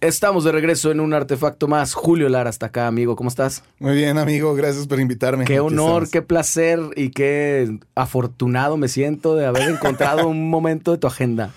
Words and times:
Estamos 0.00 0.44
de 0.44 0.52
regreso 0.52 0.90
en 0.90 0.98
un 0.98 1.12
artefacto 1.12 1.68
más. 1.68 1.92
Julio 1.92 2.30
Lara 2.30 2.48
está 2.48 2.66
acá, 2.66 2.86
amigo. 2.86 3.16
¿Cómo 3.16 3.28
estás? 3.28 3.62
Muy 3.78 3.94
bien, 3.94 4.16
amigo. 4.16 4.54
Gracias 4.54 4.86
por 4.86 4.98
invitarme. 4.98 5.44
Qué 5.44 5.60
honor, 5.60 6.08
qué 6.08 6.22
placer 6.22 6.80
y 6.96 7.10
qué 7.10 7.78
afortunado 7.94 8.78
me 8.78 8.88
siento 8.88 9.36
de 9.36 9.44
haber 9.44 9.68
encontrado 9.68 10.26
un 10.26 10.48
momento 10.48 10.92
de 10.92 10.98
tu 10.98 11.06
agenda. 11.06 11.50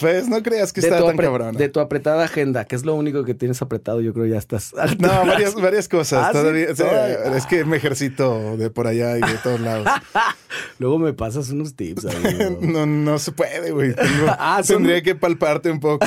Pues 0.00 0.28
no 0.28 0.42
creas 0.42 0.72
que 0.72 0.80
de, 0.80 0.88
está 0.88 1.04
tan 1.04 1.16
cabrón. 1.16 1.56
de 1.56 1.68
tu 1.68 1.80
apretada 1.80 2.24
agenda, 2.24 2.64
que 2.66 2.76
es 2.76 2.84
lo 2.84 2.94
único 2.94 3.24
que 3.24 3.34
tienes 3.34 3.60
apretado, 3.62 4.00
yo 4.00 4.12
creo 4.12 4.26
ya 4.26 4.38
estás. 4.38 4.72
No, 4.98 5.08
varias, 5.26 5.54
varias 5.54 5.88
cosas. 5.88 6.26
Ah, 6.28 6.32
todavía, 6.32 6.74
sí, 6.74 6.82
es 7.36 7.46
que 7.46 7.64
me 7.64 7.76
ejercito 7.78 8.56
de 8.56 8.70
por 8.70 8.86
allá 8.86 9.16
y 9.16 9.20
de 9.20 9.38
todos 9.42 9.60
lados. 9.60 9.86
Luego 10.78 10.98
me 10.98 11.12
pasas 11.12 11.50
unos 11.50 11.74
tips. 11.74 12.04
amigo. 12.06 12.58
No, 12.70 12.86
no 12.86 13.18
se 13.18 13.32
puede, 13.32 13.70
güey. 13.72 13.94
Ah, 14.28 14.60
son- 14.62 14.78
Tendría 14.78 15.02
que 15.02 15.14
palparte 15.14 15.70
un 15.70 15.80
poco. 15.80 16.06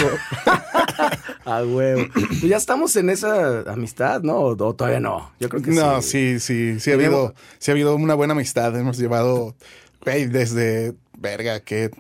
Ah, 1.46 1.64
huevo. 1.66 2.04
Pues 2.14 2.42
ya 2.44 2.58
estamos 2.58 2.96
en 2.96 3.10
esa 3.10 3.62
amistad, 3.72 4.22
¿no? 4.22 4.40
O, 4.40 4.56
todavía 4.56 5.00
no. 5.00 5.32
Yo 5.40 5.50
creo 5.50 5.62
que 5.62 5.72
No, 5.72 6.02
sí. 6.02 6.40
sí, 6.40 6.74
sí. 6.74 6.80
Sí 6.80 6.92
ha, 6.92 6.94
habido, 6.94 7.34
sí 7.60 7.72
ha 7.72 7.74
habido 7.74 7.96
una 7.96 8.14
buena 8.14 8.34
amistad. 8.34 8.78
Hemos 8.78 8.98
llevado, 8.98 9.56
desde, 10.06 10.94
verga, 11.18 11.60
que 11.62 11.92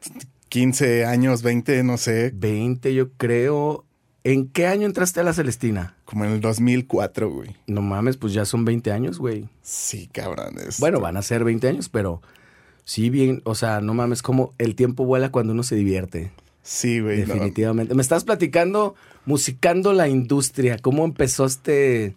15 0.53 1.05
años, 1.05 1.41
20, 1.41 1.81
no 1.81 1.97
sé, 1.97 2.31
20, 2.35 2.93
yo 2.93 3.11
creo. 3.13 3.85
¿En 4.23 4.47
qué 4.47 4.67
año 4.67 4.85
entraste 4.85 5.19
a 5.19 5.23
la 5.23 5.33
Celestina? 5.33 5.95
como 6.05 6.25
en 6.25 6.31
el 6.33 6.41
2004, 6.41 7.27
güey. 7.27 7.55
No 7.65 7.81
mames, 7.81 8.17
pues 8.17 8.33
ya 8.33 8.45
son 8.45 8.63
20 8.63 8.91
años, 8.91 9.17
güey. 9.17 9.49
Sí, 9.63 10.07
cabrón. 10.13 10.53
Bueno, 10.77 10.99
van 10.99 11.17
a 11.17 11.23
ser 11.23 11.43
20 11.43 11.67
años, 11.67 11.89
pero 11.89 12.21
sí 12.83 13.09
bien, 13.09 13.41
o 13.45 13.55
sea, 13.55 13.81
no 13.81 13.95
mames, 13.95 14.21
como 14.21 14.53
el 14.59 14.75
tiempo 14.75 15.05
vuela 15.05 15.31
cuando 15.31 15.53
uno 15.53 15.63
se 15.63 15.73
divierte. 15.73 16.31
Sí, 16.61 16.99
güey. 16.99 17.21
no. 17.21 17.33
Definitivamente. 17.33 17.95
Me 17.95 18.03
estás 18.03 18.23
platicando, 18.23 18.93
musicando 19.25 19.91
la 19.91 20.07
industria, 20.07 20.77
cómo 20.77 21.03
empezó 21.03 21.45
este, 21.45 22.15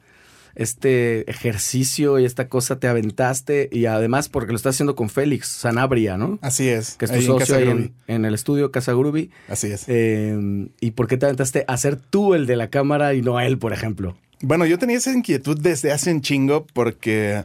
este 0.56 1.30
ejercicio 1.30 2.18
y 2.18 2.24
esta 2.24 2.48
cosa, 2.48 2.80
te 2.80 2.88
aventaste 2.88 3.68
y 3.70 3.86
además 3.86 4.28
porque 4.28 4.52
lo 4.52 4.56
estás 4.56 4.74
haciendo 4.74 4.96
con 4.96 5.10
Félix 5.10 5.48
Sanabria, 5.48 6.16
¿no? 6.16 6.38
Así 6.42 6.68
es. 6.68 6.96
Que 6.96 7.04
es 7.04 7.10
tu 7.12 7.18
ahí 7.18 7.22
socio 7.24 7.56
ahí 7.56 7.68
en, 7.68 7.94
en 8.06 8.24
el 8.24 8.34
estudio 8.34 8.72
Casa 8.72 8.92
Groovy. 8.92 9.30
Así 9.48 9.68
es. 9.68 9.84
Eh, 9.86 10.68
¿Y 10.80 10.90
por 10.92 11.06
qué 11.06 11.18
te 11.18 11.26
aventaste 11.26 11.64
a 11.68 11.76
ser 11.76 11.96
tú 11.96 12.34
el 12.34 12.46
de 12.46 12.56
la 12.56 12.70
cámara 12.70 13.14
y 13.14 13.22
no 13.22 13.38
él, 13.38 13.58
por 13.58 13.72
ejemplo? 13.72 14.16
Bueno, 14.40 14.66
yo 14.66 14.78
tenía 14.78 14.96
esa 14.96 15.12
inquietud 15.12 15.58
desde 15.60 15.92
hace 15.92 16.10
un 16.10 16.20
chingo 16.22 16.66
porque 16.72 17.44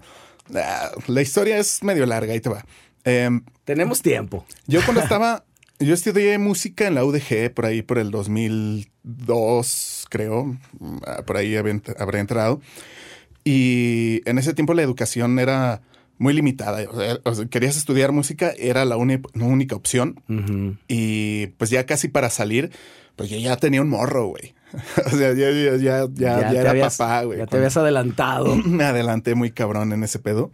ah, 0.56 0.92
la 1.08 1.22
historia 1.22 1.58
es 1.58 1.84
medio 1.84 2.06
larga, 2.06 2.34
ahí 2.34 2.40
te 2.40 2.50
va. 2.50 2.66
Em, 3.04 3.44
Tenemos 3.66 4.02
tiempo. 4.02 4.46
yo 4.68 4.82
cuando 4.84 5.02
estaba, 5.04 5.44
yo 5.80 5.94
estudié 5.94 6.38
música 6.38 6.88
en 6.88 6.96
la 6.96 7.04
UDG 7.04 7.54
por 7.54 7.66
ahí 7.66 7.82
por 7.82 7.98
el 7.98 8.12
2002, 8.12 10.08
creo, 10.10 10.58
ah, 11.06 11.24
por 11.26 11.38
ahí 11.38 11.56
habré 11.56 12.20
entrado. 12.20 12.62
Y 13.44 14.22
en 14.30 14.38
ese 14.38 14.54
tiempo 14.54 14.74
la 14.74 14.84
educación 14.84 15.40
era 15.40 15.82
muy 16.18 16.34
limitada. 16.34 16.84
O 17.24 17.34
sea, 17.36 17.46
querías 17.48 17.76
estudiar 17.78 18.12
música, 18.12 18.54
era 18.58 18.86
la 18.86 18.98
uni- 18.98 19.22
la 19.34 19.46
única 19.46 19.76
opción. 19.76 20.22
Y 20.88 21.48
pues 21.58 21.70
ya 21.72 21.86
casi 21.86 22.08
para 22.08 22.30
salir, 22.30 22.72
pues 23.16 23.30
yo 23.30 23.38
ya 23.38 23.58
tenía 23.58 23.82
un 23.82 23.90
morro, 23.90 24.28
güey. 24.28 24.54
o 25.06 25.10
sea, 25.10 25.34
ya, 25.34 25.50
ya, 25.52 25.76
ya, 25.78 26.08
ya, 26.14 26.42
ya 26.42 26.50
te 26.52 26.58
era 26.58 26.70
habías- 26.72 26.98
papá, 26.98 27.24
güey. 27.24 27.40
Ya 27.40 27.48
te 27.48 27.58
habías 27.58 27.76
adelantado. 27.78 28.56
me 28.66 28.84
adelanté 28.84 29.34
muy 29.36 29.52
cabrón 29.52 29.92
en 29.94 30.04
ese 30.04 30.20
pedo. 30.20 30.52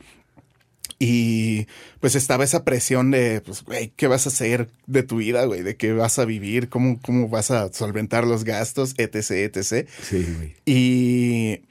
Y 1.00 1.68
pues 2.00 2.16
estaba 2.16 2.44
esa 2.44 2.64
presión 2.64 3.12
de, 3.12 3.42
pues, 3.46 3.64
güey, 3.64 3.94
¿qué 3.96 4.08
vas 4.08 4.26
a 4.26 4.30
hacer 4.30 4.70
de 4.88 5.04
tu 5.04 5.18
vida, 5.18 5.46
güey? 5.46 5.62
¿De 5.62 5.76
qué 5.76 5.94
vas 5.94 6.18
a 6.18 6.26
vivir? 6.26 6.70
¿Cómo, 6.70 7.00
cómo 7.06 7.30
vas 7.30 7.52
a 7.52 7.72
solventar 7.72 8.26
los 8.26 8.44
gastos? 8.46 8.96
Etc, 8.98 9.16
etc. 9.56 9.88
Sí, 10.02 10.26
güey. 10.38 10.56
Y 10.66 11.62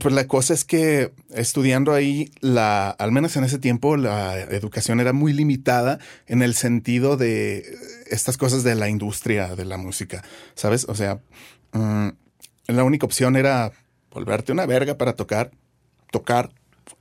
pues 0.00 0.14
la 0.14 0.26
cosa 0.26 0.54
es 0.54 0.64
que 0.64 1.12
estudiando 1.30 1.92
ahí, 1.92 2.30
la, 2.40 2.90
al 2.90 3.12
menos 3.12 3.36
en 3.36 3.44
ese 3.44 3.58
tiempo, 3.58 3.96
la 3.96 4.40
educación 4.40 5.00
era 5.00 5.12
muy 5.12 5.32
limitada 5.32 5.98
en 6.26 6.42
el 6.42 6.54
sentido 6.54 7.16
de 7.16 7.64
estas 8.10 8.38
cosas 8.38 8.64
de 8.64 8.74
la 8.74 8.88
industria 8.88 9.54
de 9.54 9.64
la 9.64 9.76
música, 9.76 10.22
¿sabes? 10.54 10.86
O 10.88 10.94
sea, 10.94 11.20
mm, 11.72 12.08
la 12.68 12.84
única 12.84 13.04
opción 13.04 13.36
era 13.36 13.72
volverte 14.10 14.52
una 14.52 14.66
verga 14.66 14.96
para 14.96 15.14
tocar, 15.14 15.50
tocar 16.10 16.50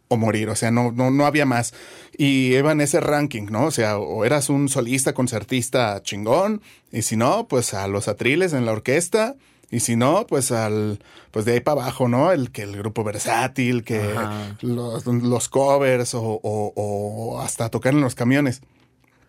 o 0.09 0.17
morir, 0.17 0.49
o 0.49 0.55
sea, 0.57 0.71
no, 0.71 0.91
no, 0.91 1.11
no 1.11 1.25
había 1.25 1.45
más. 1.45 1.73
Y 2.17 2.53
iba 2.55 2.73
en 2.73 2.81
ese 2.81 2.99
ranking, 2.99 3.47
¿no? 3.49 3.65
O 3.65 3.71
sea, 3.71 3.97
o 3.97 4.25
eras 4.25 4.49
un 4.49 4.67
solista, 4.67 5.13
concertista 5.13 6.01
chingón, 6.03 6.61
y 6.91 7.03
si 7.03 7.15
no, 7.15 7.47
pues 7.47 7.73
a 7.73 7.87
los 7.87 8.09
atriles 8.09 8.51
en 8.51 8.65
la 8.65 8.73
orquesta, 8.73 9.37
y 9.71 9.79
si 9.79 9.95
no, 9.95 10.27
pues 10.27 10.51
al, 10.51 10.99
pues 11.31 11.45
de 11.45 11.53
ahí 11.53 11.59
para 11.61 11.81
abajo, 11.81 12.07
¿no? 12.07 12.31
El 12.31 12.51
que 12.51 12.61
el 12.63 12.77
grupo 12.77 13.03
versátil, 13.03 13.83
que 13.83 14.13
los, 14.61 15.05
los 15.07 15.49
covers 15.49 16.13
o, 16.13 16.21
o- 16.21 16.73
o 16.75 17.39
hasta 17.41 17.69
tocar 17.69 17.93
en 17.93 18.01
los 18.01 18.13
camiones. 18.15 18.61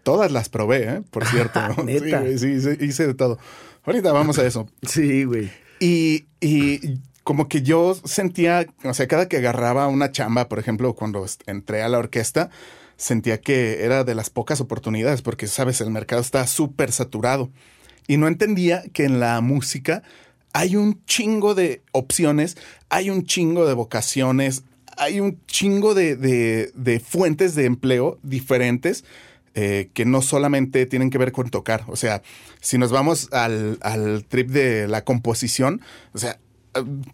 Todas 0.03 0.33
las 0.33 0.49
probé, 0.49 0.83
¿eh? 0.95 1.03
Por 1.11 1.25
cierto. 1.27 1.61
¿Neta? 1.85 2.21
güey, 2.21 2.37
sí, 2.39 2.61
sí, 2.61 2.71
hice 2.81 3.07
de 3.07 3.15
todo. 3.15 3.39
Ahorita 3.85 4.13
vamos 4.13 4.39
a 4.39 4.47
eso. 4.47 4.69
Sí, 4.83 5.25
güey. 5.25 5.51
Y, 5.79 6.27
y 6.41 6.99
como 7.25 7.49
que 7.49 7.63
yo 7.63 7.95
sentía, 8.05 8.67
o 8.85 8.95
sea, 8.95 9.07
cada 9.07 9.29
que 9.29 9.37
agarraba 9.37 9.87
una 9.87 10.11
chamba, 10.11 10.49
por 10.49 10.59
ejemplo, 10.59 10.95
cuando 10.95 11.25
entré 11.47 11.83
a 11.83 11.89
la 11.89 11.99
orquesta, 11.99 12.51
sentía 12.97 13.41
que 13.41 13.85
era 13.85 14.03
de 14.05 14.15
las 14.17 14.29
pocas 14.31 14.61
oportunidades, 14.61 15.23
porque, 15.23 15.47
sabes, 15.47 15.81
el 15.81 15.91
mercado 15.91 16.21
está 16.21 16.47
súper 16.49 16.91
saturado. 16.93 17.51
Y 18.09 18.17
no 18.17 18.27
entendía 18.27 18.83
que 18.93 19.05
en 19.05 19.21
la 19.21 19.41
música 19.41 20.03
hay 20.53 20.77
un 20.77 21.05
chingo 21.07 21.55
de 21.55 21.83
opciones, 21.93 22.57
hay 22.89 23.11
un 23.11 23.25
chingo 23.25 23.67
de 23.67 23.75
vocaciones, 23.75 24.65
hay 24.97 25.21
un 25.21 25.41
chingo 25.47 25.95
de, 25.95 26.17
de- 26.17 26.71
de 26.75 27.01
fuentes 27.01 27.55
de 27.55 27.65
empleo 27.65 28.19
diferentes 28.23 29.05
eh, 29.55 29.91
que 29.95 30.05
no 30.05 30.23
solamente 30.23 30.87
tienen 30.87 31.11
que 31.11 31.19
ver 31.19 31.33
con 31.33 31.51
tocar. 31.51 31.85
O 31.89 31.97
sea, 31.97 32.23
si 32.61 32.79
nos 32.79 32.91
vamos 32.93 33.29
al, 33.33 33.79
al 33.83 34.25
trip 34.27 34.51
de 34.51 34.89
la 34.89 35.05
composición, 35.05 35.81
o 36.15 36.19
sea, 36.19 36.39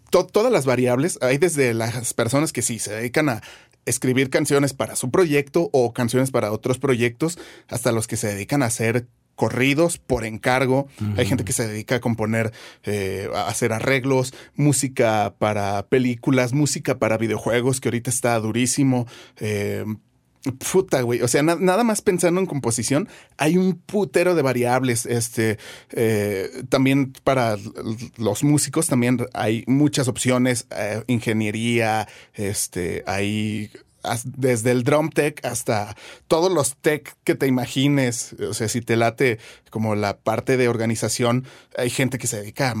to- 0.09 0.25
todas 0.25 0.51
las 0.51 0.65
variables, 0.65 1.17
hay 1.21 1.37
desde 1.37 1.73
las 1.73 2.13
personas 2.13 2.53
que 2.53 2.61
sí 2.61 2.79
se 2.79 2.93
dedican 2.93 3.29
a 3.29 3.41
escribir 3.85 4.29
canciones 4.29 4.73
para 4.73 4.95
su 4.95 5.09
proyecto 5.09 5.69
o 5.73 5.93
canciones 5.93 6.31
para 6.31 6.51
otros 6.51 6.77
proyectos, 6.79 7.39
hasta 7.67 7.91
los 7.91 8.07
que 8.07 8.17
se 8.17 8.27
dedican 8.27 8.61
a 8.63 8.67
hacer 8.67 9.07
corridos 9.39 9.97
por 9.97 10.25
encargo. 10.25 10.87
Hay 11.17 11.25
gente 11.25 11.45
que 11.45 11.53
se 11.53 11.65
dedica 11.65 11.95
a 11.95 11.99
componer, 12.01 12.51
eh, 12.83 13.29
a 13.33 13.47
hacer 13.47 13.71
arreglos, 13.71 14.33
música 14.55 15.33
para 15.39 15.87
películas, 15.87 16.51
música 16.51 16.99
para 16.99 17.17
videojuegos, 17.17 17.79
que 17.79 17.87
ahorita 17.87 18.09
está 18.09 18.37
durísimo. 18.39 19.07
Eh, 19.39 19.85
Puta, 20.71 21.01
güey. 21.01 21.21
O 21.21 21.27
sea, 21.27 21.43
na- 21.43 21.57
nada 21.59 21.83
más 21.83 22.01
pensando 22.01 22.39
en 22.39 22.47
composición, 22.47 23.09
hay 23.37 23.57
un 23.57 23.73
putero 23.75 24.35
de 24.35 24.41
variables. 24.41 25.05
Este, 25.05 25.57
eh, 25.91 26.49
también 26.69 27.11
para 27.25 27.57
los 28.17 28.43
músicos 28.45 28.87
también 28.87 29.19
hay 29.33 29.63
muchas 29.67 30.07
opciones. 30.07 30.65
eh, 30.71 31.03
ingeniería, 31.07 32.07
este, 32.33 33.03
hay 33.05 33.69
desde 34.25 34.71
el 34.71 34.83
drum 34.83 35.09
tech 35.09 35.43
hasta 35.45 35.95
todos 36.27 36.51
los 36.51 36.77
tech 36.77 37.15
que 37.23 37.35
te 37.35 37.47
imagines. 37.47 38.35
O 38.47 38.53
sea, 38.53 38.67
si 38.67 38.81
te 38.81 38.95
late 38.95 39.39
como 39.69 39.95
la 39.95 40.17
parte 40.17 40.57
de 40.57 40.67
organización, 40.67 41.45
hay 41.77 41.89
gente 41.89 42.17
que 42.17 42.27
se 42.27 42.37
dedica 42.37 42.73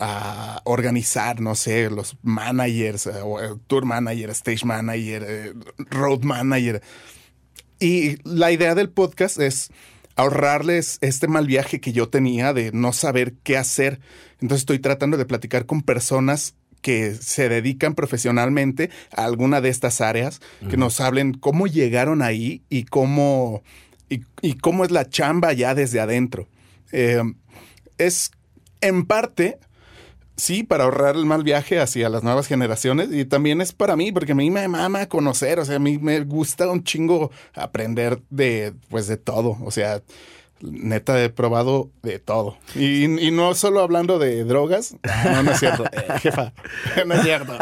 a, 0.00 0.60
organizar, 0.64 1.40
no 1.40 1.54
sé, 1.54 1.90
los 1.90 2.16
managers, 2.22 3.06
eh, 3.06 3.12
eh, 3.12 3.54
tour 3.66 3.84
manager, 3.84 4.30
stage 4.30 4.64
manager, 4.64 5.24
eh, 5.26 5.52
road 5.90 6.22
manager. 6.22 6.82
Y 7.80 8.16
la 8.28 8.52
idea 8.52 8.74
del 8.74 8.90
podcast 8.90 9.38
es 9.38 9.70
ahorrarles 10.16 10.98
este 11.00 11.28
mal 11.28 11.46
viaje 11.46 11.80
que 11.80 11.92
yo 11.92 12.08
tenía 12.08 12.52
de 12.52 12.72
no 12.72 12.92
saber 12.92 13.34
qué 13.42 13.56
hacer. 13.56 14.00
Entonces 14.34 14.62
estoy 14.62 14.78
tratando 14.78 15.16
de 15.16 15.26
platicar 15.26 15.66
con 15.66 15.82
personas 15.82 16.54
que 16.84 17.14
se 17.14 17.48
dedican 17.48 17.94
profesionalmente 17.94 18.90
a 19.10 19.24
alguna 19.24 19.62
de 19.62 19.70
estas 19.70 20.02
áreas, 20.02 20.42
que 20.68 20.76
nos 20.76 21.00
hablen 21.00 21.32
cómo 21.32 21.66
llegaron 21.66 22.20
ahí 22.20 22.60
y 22.68 22.84
cómo, 22.84 23.62
y, 24.10 24.20
y 24.42 24.52
cómo 24.58 24.84
es 24.84 24.90
la 24.90 25.08
chamba 25.08 25.54
ya 25.54 25.74
desde 25.74 25.98
adentro. 25.98 26.46
Eh, 26.92 27.22
es 27.96 28.32
en 28.82 29.06
parte, 29.06 29.58
sí, 30.36 30.62
para 30.62 30.84
ahorrar 30.84 31.16
el 31.16 31.24
mal 31.24 31.42
viaje 31.42 31.80
hacia 31.80 32.10
las 32.10 32.22
nuevas 32.22 32.48
generaciones 32.48 33.08
y 33.10 33.24
también 33.24 33.62
es 33.62 33.72
para 33.72 33.96
mí, 33.96 34.12
porque 34.12 34.32
a 34.32 34.34
mí 34.34 34.50
me 34.50 34.68
mama 34.68 35.06
conocer, 35.06 35.60
o 35.60 35.64
sea, 35.64 35.76
a 35.76 35.78
mí 35.78 35.96
me 35.96 36.20
gusta 36.20 36.68
un 36.68 36.84
chingo 36.84 37.30
aprender 37.54 38.20
de, 38.28 38.74
pues, 38.90 39.06
de 39.06 39.16
todo, 39.16 39.56
o 39.64 39.70
sea, 39.70 40.02
neta 40.60 41.22
he 41.22 41.30
probado 41.30 41.90
de 42.02 42.18
todo. 42.18 42.56
Y, 42.74 43.04
y 43.04 43.30
no 43.30 43.54
solo 43.54 43.80
hablando 43.80 44.18
de 44.18 44.44
drogas, 44.44 44.96
no, 45.24 45.42
no 45.42 45.50
es 45.52 45.60
cierto, 45.60 45.84
eh, 45.84 46.06
jefa, 46.20 46.52
no 47.06 47.14
es 47.14 47.22
cierto. 47.22 47.56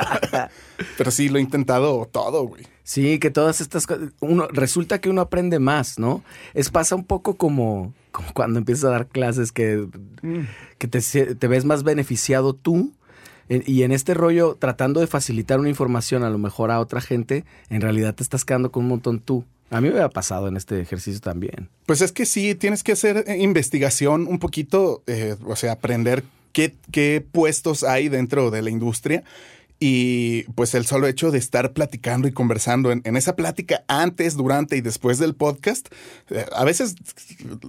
Pero 0.99 1.11
sí, 1.11 1.29
lo 1.29 1.39
he 1.39 1.43
intentado 1.43 2.09
todo, 2.11 2.45
güey. 2.45 2.67
Sí, 2.85 3.19
que 3.19 3.31
todas 3.31 3.61
estas 3.61 3.87
cosas, 3.87 4.11
uno, 4.21 4.49
resulta 4.51 5.01
que 5.01 5.09
uno 5.09 5.21
aprende 5.21 5.59
más, 5.59 5.99
¿no? 5.99 6.25
Es 6.55 6.71
pasa 6.71 6.97
un 6.97 7.05
poco 7.05 7.37
como, 7.37 7.95
como 8.11 8.33
cuando 8.35 8.59
empiezas 8.59 8.85
a 8.85 8.91
dar 8.91 9.07
clases 9.07 9.53
que, 9.53 9.87
que 10.79 10.89
te, 10.89 11.01
te 11.35 11.49
ves 11.49 11.65
más 11.65 11.85
beneficiado 11.85 12.55
tú 12.55 12.93
y 13.49 13.83
en 13.83 13.93
este 13.93 14.15
rollo, 14.15 14.57
tratando 14.59 15.01
de 15.01 15.07
facilitar 15.07 15.61
una 15.61 15.69
información 15.69 16.23
a 16.23 16.31
lo 16.31 16.39
mejor 16.39 16.71
a 16.71 16.81
otra 16.81 17.01
gente, 17.01 17.45
en 17.69 17.81
realidad 17.81 18.15
te 18.15 18.23
estás 18.23 18.45
quedando 18.45 18.73
con 18.73 18.85
un 18.85 18.89
montón 18.89 19.21
tú. 19.21 19.45
A 19.73 19.81
mí 19.81 19.89
me 19.89 20.01
ha 20.01 20.11
pasado 20.11 20.49
en 20.49 20.59
este 20.59 20.81
ejercicio 20.83 21.21
también. 21.21 21.71
Pues 21.87 22.03
es 22.03 22.13
que 22.13 22.27
sí, 22.27 22.55
tienes 22.55 22.83
que 22.83 22.93
hacer 22.93 23.25
eh, 23.27 23.39
investigación 23.39 24.27
un 24.27 24.39
poquito, 24.39 25.03
eh, 25.07 25.37
o 25.47 25.57
sea, 25.57 25.73
aprender 25.73 26.25
qué, 26.53 26.75
qué 26.91 27.25
puestos 27.33 27.83
hay 27.83 28.11
dentro 28.11 28.51
de 28.51 28.61
la 28.61 28.69
industria 28.69 29.25
y 29.85 30.45
pues 30.55 30.77
el 30.77 30.87
solo 30.87 31.09
hecho 31.09 31.33
de 31.33 31.39
estar 31.39 31.73
platicando 31.73 32.29
y 32.29 32.33
conversando 32.33 32.93
en, 32.93 33.17
esa 33.17 33.35
plática 33.35 33.83
antes, 33.89 34.37
durante 34.37 34.77
y 34.77 34.81
después 34.81 35.19
del 35.19 35.35
podcast, 35.35 35.89
eh, 36.31 36.47
a 36.55 36.63
veces 36.63 36.95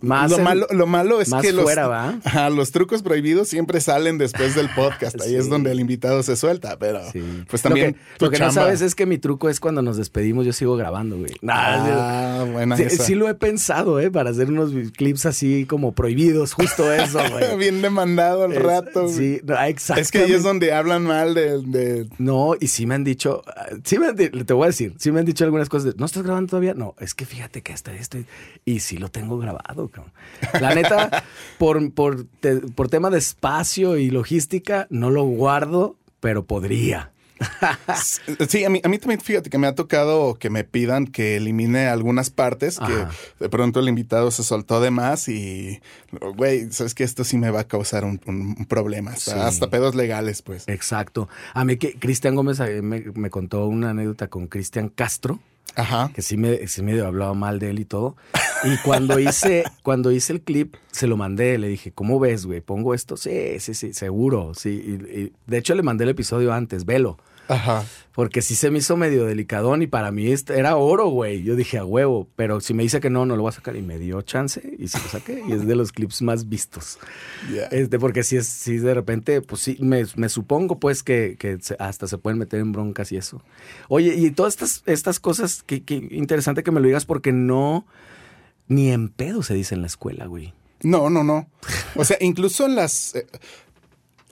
más 0.04 0.30
lo, 0.30 0.38
malo, 0.38 0.68
lo 0.70 0.86
malo 0.86 1.22
es 1.22 1.34
que 1.42 1.52
los, 1.52 1.66
¿va? 1.66 2.20
los 2.52 2.72
trucos 2.72 3.02
prohibidos 3.02 3.48
siempre 3.48 3.82
salen 3.82 4.20
después 4.20 4.54
del 4.54 4.70
podcast. 4.76 5.20
Ahí 5.22 5.34
es 5.34 5.50
donde 5.50 5.72
el 5.72 5.80
invitado 5.80 6.22
se 6.22 6.36
suelta, 6.36 6.78
pero 6.78 7.02
pues 7.50 7.64
también. 7.64 7.98
Lo 8.20 8.30
que, 8.30 8.38
no 8.38 8.52
sabes 8.52 8.82
es 8.82 8.94
que 8.94 9.08
mi 9.08 9.18
truco 9.18 9.50
es 9.50 9.60
cuando 9.60 9.82
nos 9.82 9.98
despedimos, 9.98 10.46
yo 10.46 10.54
sigo 10.54 10.76
grabando, 10.76 11.18
güey. 11.18 11.34
Ah, 11.48 12.46
buena 12.52 12.78
sí, 12.78 12.92
sí, 12.92 13.16
lo 13.16 13.28
he 13.28 13.34
pensado, 13.34 14.00
¿eh? 14.00 14.12
Para 14.12 14.30
hacer 14.30 14.50
unos 14.50 14.72
clips 14.92 15.26
así 15.26 15.66
como 15.66 15.94
prohibidos, 15.94 16.54
justo 16.54 16.94
eso, 16.94 17.20
güey. 17.32 17.58
Bien 17.58 17.82
demandado 17.82 18.44
al 18.44 18.56
rato. 18.56 19.08
Sí, 19.08 19.42
exacto. 19.66 20.00
Es 20.00 20.12
que 20.12 20.20
ahí 20.20 20.34
es 20.34 20.44
donde 20.44 20.74
hablan 20.74 21.06
mal 21.06 21.34
de 21.34 22.03
no, 22.18 22.56
y 22.60 22.68
sí 22.68 22.86
me 22.86 22.96
han 22.96 23.04
dicho, 23.04 23.44
sí 23.84 23.98
me 24.00 24.14
te 24.14 24.54
voy 24.54 24.66
a 24.66 24.68
decir, 24.68 24.96
sí 24.98 25.12
me 25.12 25.20
han 25.20 25.26
dicho 25.26 25.46
algunas 25.46 25.70
cosas. 25.70 25.96
¿No 25.98 26.06
estás 26.06 26.24
grabando 26.24 26.50
todavía? 26.50 26.74
No, 26.74 26.96
es 27.00 27.14
que 27.14 27.26
fíjate 27.26 27.62
que 27.62 27.74
hasta 27.74 27.94
estoy. 27.94 28.26
Y 28.66 28.82
sí 28.82 28.98
lo 28.98 29.10
tengo 29.10 29.38
grabado, 29.38 29.90
cabrón. 29.90 30.14
La 30.60 30.76
neta, 30.76 31.24
por, 31.58 31.94
por, 31.94 32.26
por 32.76 32.90
tema 32.90 33.10
de 33.10 33.20
espacio 33.20 33.98
y 33.98 34.10
logística, 34.10 34.88
no 34.90 35.10
lo 35.10 35.24
guardo, 35.24 35.96
pero 36.20 36.46
podría. 36.46 37.13
Sí, 38.48 38.64
a 38.66 38.70
mí, 38.70 38.82
a 38.84 38.90
mí 38.90 38.98
también, 38.98 39.22
fíjate 39.22 39.50
que 39.50 39.58
me 39.58 39.68
ha 39.68 39.76
tocado 39.76 40.36
que 40.36 40.50
me 40.50 40.64
pidan 40.64 41.08
que 41.08 41.38
elimine 41.38 41.88
algunas 41.88 42.30
partes, 42.30 42.80
que 42.80 43.06
de 43.40 43.50
pronto 43.50 43.80
el 43.80 43.90
invitado 43.90 44.32
se 44.32 44.44
soltó 44.44 44.82
de 44.82 44.92
más 44.92 45.28
y, 45.28 45.82
güey, 46.36 46.72
sabes 46.72 46.94
que 46.94 47.04
esto 47.04 47.24
sí 47.24 47.38
me 47.38 47.50
va 47.52 47.62
a 47.62 47.68
causar 47.68 48.06
un, 48.06 48.18
problema, 48.68 49.12
hasta, 49.12 49.70
pedos 49.70 49.96
legales, 49.96 50.42
pues. 50.42 50.68
Exacto. 50.68 51.30
A 51.54 51.66
mí 51.66 51.78
que 51.78 51.98
Cristian 51.98 52.36
Gómez 52.36 52.60
eh, 52.60 52.82
me, 52.82 53.30
contó 53.30 53.68
una 53.68 53.92
anécdota 53.92 54.28
con 54.28 54.48
Cristian 54.48 54.90
Castro. 54.90 55.40
Ajá. 55.76 56.12
Que 56.14 56.22
sí 56.22 56.38
me, 56.38 56.68
sí 56.68 56.84
me 56.84 57.00
hablaba 57.02 57.34
mal 57.34 57.58
de 57.58 57.72
él 57.72 57.80
y 57.80 57.86
todo. 57.86 58.16
Y 58.64 58.78
cuando 58.84 59.18
hice, 59.18 59.64
cuando 59.84 60.12
hice 60.12 60.34
el 60.34 60.42
clip, 60.42 60.76
se 60.92 61.08
lo 61.08 61.18
mandé. 61.18 61.58
Le 61.58 61.68
dije, 61.68 61.92
¿cómo 61.92 62.20
ves, 62.20 62.46
güey? 62.46 62.62
¿Pongo 62.62 62.94
esto? 62.94 63.18
Sí, 63.18 63.60
sí, 63.60 63.74
sí, 63.74 63.94
seguro. 63.94 64.54
Sí. 64.54 64.70
y, 64.70 65.34
de 65.50 65.58
hecho, 65.58 65.74
le 65.74 65.82
mandé 65.82 66.04
el 66.04 66.12
episodio 66.12 66.54
antes, 66.54 66.86
velo. 66.86 67.18
Ajá. 67.48 67.86
Porque 68.14 68.44
sí 68.44 68.54
se 68.54 68.70
me 68.70 68.78
hizo 68.78 68.96
medio 68.96 69.26
delicadón 69.26 69.82
y 69.82 69.88
para 69.88 70.12
mí 70.12 70.32
era 70.50 70.76
oro, 70.76 71.10
güey. 71.10 71.42
Yo 71.42 71.56
dije 71.56 71.80
a 71.80 71.86
huevo, 71.86 72.28
pero 72.36 72.62
si 72.62 72.76
me 72.76 72.84
dice 72.84 73.00
que 73.00 73.10
no, 73.10 73.26
no 73.26 73.36
lo 73.36 73.42
voy 73.42 73.50
a 73.50 73.54
sacar. 73.54 73.76
Y 73.76 73.82
me 73.82 73.98
dio 73.98 74.22
chance 74.22 74.62
y 74.78 74.88
se 74.88 75.00
lo 75.00 75.06
saqué. 75.06 75.44
y 75.48 75.52
es 75.52 75.66
de 75.66 75.76
los 75.76 75.92
clips 75.92 76.22
más 76.22 76.48
vistos. 76.48 77.00
Este, 77.72 77.98
porque 77.98 78.24
si 78.24 78.38
es, 78.38 78.48
si 78.48 78.78
de 78.78 78.94
repente, 78.94 79.42
pues 79.42 79.62
sí, 79.62 79.78
me, 79.80 80.06
supongo 80.30 80.80
pues 80.80 81.02
que, 81.02 81.60
hasta 81.80 82.08
se 82.08 82.20
pueden 82.20 82.38
meter 82.38 82.60
en 82.60 82.72
broncas 82.72 83.12
y 83.12 83.18
eso. 83.18 83.42
Oye, 83.88 84.14
y 84.16 84.30
todas 84.30 84.54
estas, 84.54 84.84
estas 84.86 85.20
cosas, 85.20 85.64
qué 85.64 85.84
interesante 86.12 86.62
que 86.62 86.70
me 86.70 86.82
lo 86.82 86.86
digas 86.86 87.06
porque 87.06 87.32
no, 87.32 87.88
ni 88.68 88.92
en 88.92 89.10
pedo 89.10 89.42
se 89.42 89.56
dice 89.56 89.74
en 89.74 89.82
la 89.82 89.88
escuela, 89.88 90.28
güey. 90.28 90.54
No, 90.84 91.10
no, 91.10 91.24
no. 91.24 91.48
O 91.96 92.06
sea, 92.06 92.18
incluso 92.20 92.66
en 92.66 92.76
las... 92.76 93.16
Eh, 93.16 93.26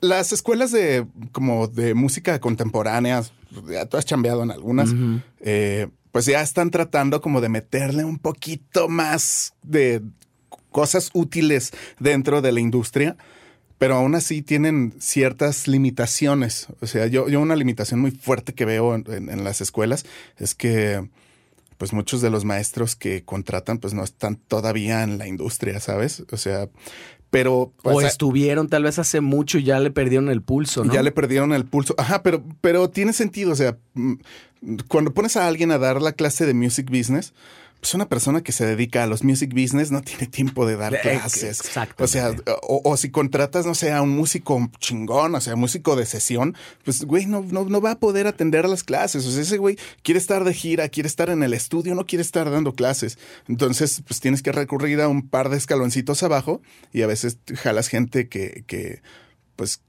las 0.01 0.33
escuelas 0.33 0.71
de 0.71 1.06
como 1.31 1.68
de 1.68 1.94
música 1.94 2.39
contemporánea, 2.39 3.24
ya 3.69 3.86
tú 3.86 3.98
has 3.98 4.06
chambeado 4.06 4.44
en 4.44 4.51
algunas, 4.51 4.94
eh, 5.39 5.88
pues 6.12 6.25
ya 6.25 6.42
están 6.42 6.71
tratando 6.71 7.21
como 7.21 7.39
de 7.39 7.50
meterle 7.50 8.03
un 8.03 8.18
poquito 8.18 8.89
más 8.89 9.53
de 9.63 10.01
cosas 10.71 11.12
útiles 11.13 11.71
dentro 12.00 12.42
de 12.42 12.51
la 12.51 12.59
industria, 12.59 13.15
pero 13.77 13.95
aún 13.95 14.15
así 14.15 14.42
tienen 14.42 14.94
ciertas 15.00 15.68
limitaciones. 15.68 16.68
O 16.81 16.88
sea, 16.88 17.07
yo, 17.07 17.30
yo 17.30 17.39
una 17.39 17.56
limitación 17.56 18.00
muy 18.00 18.12
fuerte 18.12 18.53
que 18.53 18.65
veo 18.65 18.95
en 18.95 19.44
las 19.44 19.62
escuelas 19.62 20.06
es 20.38 20.56
que 20.56 21.07
pues 21.81 21.94
muchos 21.94 22.21
de 22.21 22.30
los 22.30 22.45
maestros 22.45 22.95
que 22.95 23.24
contratan 23.24 23.80
pues 23.80 23.95
no 23.95 24.03
están 24.03 24.36
todavía 24.36 25.01
en 25.01 25.18
la 25.18 25.27
industria, 25.27 25.80
¿sabes? 25.80 26.24
O 26.31 26.38
sea, 26.38 26.69
pero 27.31 27.72
pues, 27.81 27.95
o 27.95 28.01
estuvieron 28.01 28.68
tal 28.68 28.83
vez 28.83 29.00
hace 29.00 29.22
mucho 29.22 29.57
y 29.57 29.63
ya 29.63 29.80
le 29.80 29.89
perdieron 29.89 30.30
el 30.30 30.42
pulso, 30.42 30.83
¿no? 30.83 30.94
Ya 30.94 31.01
le 31.01 31.12
perdieron 31.12 31.54
el 31.54 31.66
pulso. 31.66 31.95
Ajá, 31.98 32.22
pero 32.22 32.44
pero 32.60 32.89
tiene 32.89 33.13
sentido, 33.13 33.54
o 33.54 33.56
sea, 33.56 33.78
mm, 33.94 34.16
cuando 34.88 35.13
pones 35.13 35.38
a 35.38 35.48
alguien 35.48 35.72
a 35.72 35.80
dar 35.80 36.01
la 36.01 36.12
clase 36.12 36.45
de 36.45 36.54
music 36.54 36.92
business, 36.92 37.33
pues 37.81 37.95
una 37.95 38.07
persona 38.07 38.42
que 38.42 38.51
se 38.51 38.63
dedica 38.63 39.04
a 39.04 39.07
los 39.07 39.24
music 39.24 39.54
business 39.56 39.89
no 39.89 40.01
tiene 40.04 40.28
tiempo 40.28 40.68
de 40.68 40.78
dar 40.78 41.01
clases. 41.01 41.62
Exacto. 41.62 42.04
O 42.04 42.07
sea, 42.07 42.31
o, 42.62 42.95
si 42.95 43.10
contratas, 43.10 43.66
no 43.66 43.74
sé, 43.74 43.92
a 43.92 44.04
un 44.04 44.12
músico 44.12 44.69
chingón, 44.80 45.33
o 45.33 45.42
sea, 45.42 45.56
músico 45.56 45.95
de 45.95 46.06
sesión, 46.06 46.56
pues, 46.86 47.04
güey, 47.04 47.25
no, 47.25 47.42
no, 47.42 47.66
no 47.66 47.81
va 47.81 47.92
a 47.92 48.00
poder 48.00 48.28
atender 48.28 48.66
a 48.66 48.68
las 48.68 48.83
clases. 48.83 49.25
O 49.25 49.31
sea, 49.31 49.42
ese 49.42 49.57
güey 49.57 49.80
quiere 50.04 50.19
estar 50.19 50.44
de 50.44 50.54
gira, 50.54 50.89
quiere 50.89 51.07
estar 51.07 51.31
en 51.31 51.42
el 51.42 51.56
estudio, 51.56 51.95
no 51.95 52.06
quiere 52.06 52.22
estar 52.22 52.51
dando 52.51 52.74
clases. 52.74 53.18
Entonces, 53.48 54.04
pues 54.07 54.19
tienes 54.19 54.44
que 54.44 54.51
recurrir 54.51 55.01
a 55.01 55.07
un 55.07 55.27
par 55.27 55.50
de 55.50 55.57
escaloncitos 55.57 56.22
abajo 56.22 56.62
y 56.94 57.01
a 57.01 57.07
veces 57.07 57.39
jalas 57.56 57.88
gente 57.88 58.30
que, 58.30 58.63
que 58.68 59.01
pues 59.62 59.80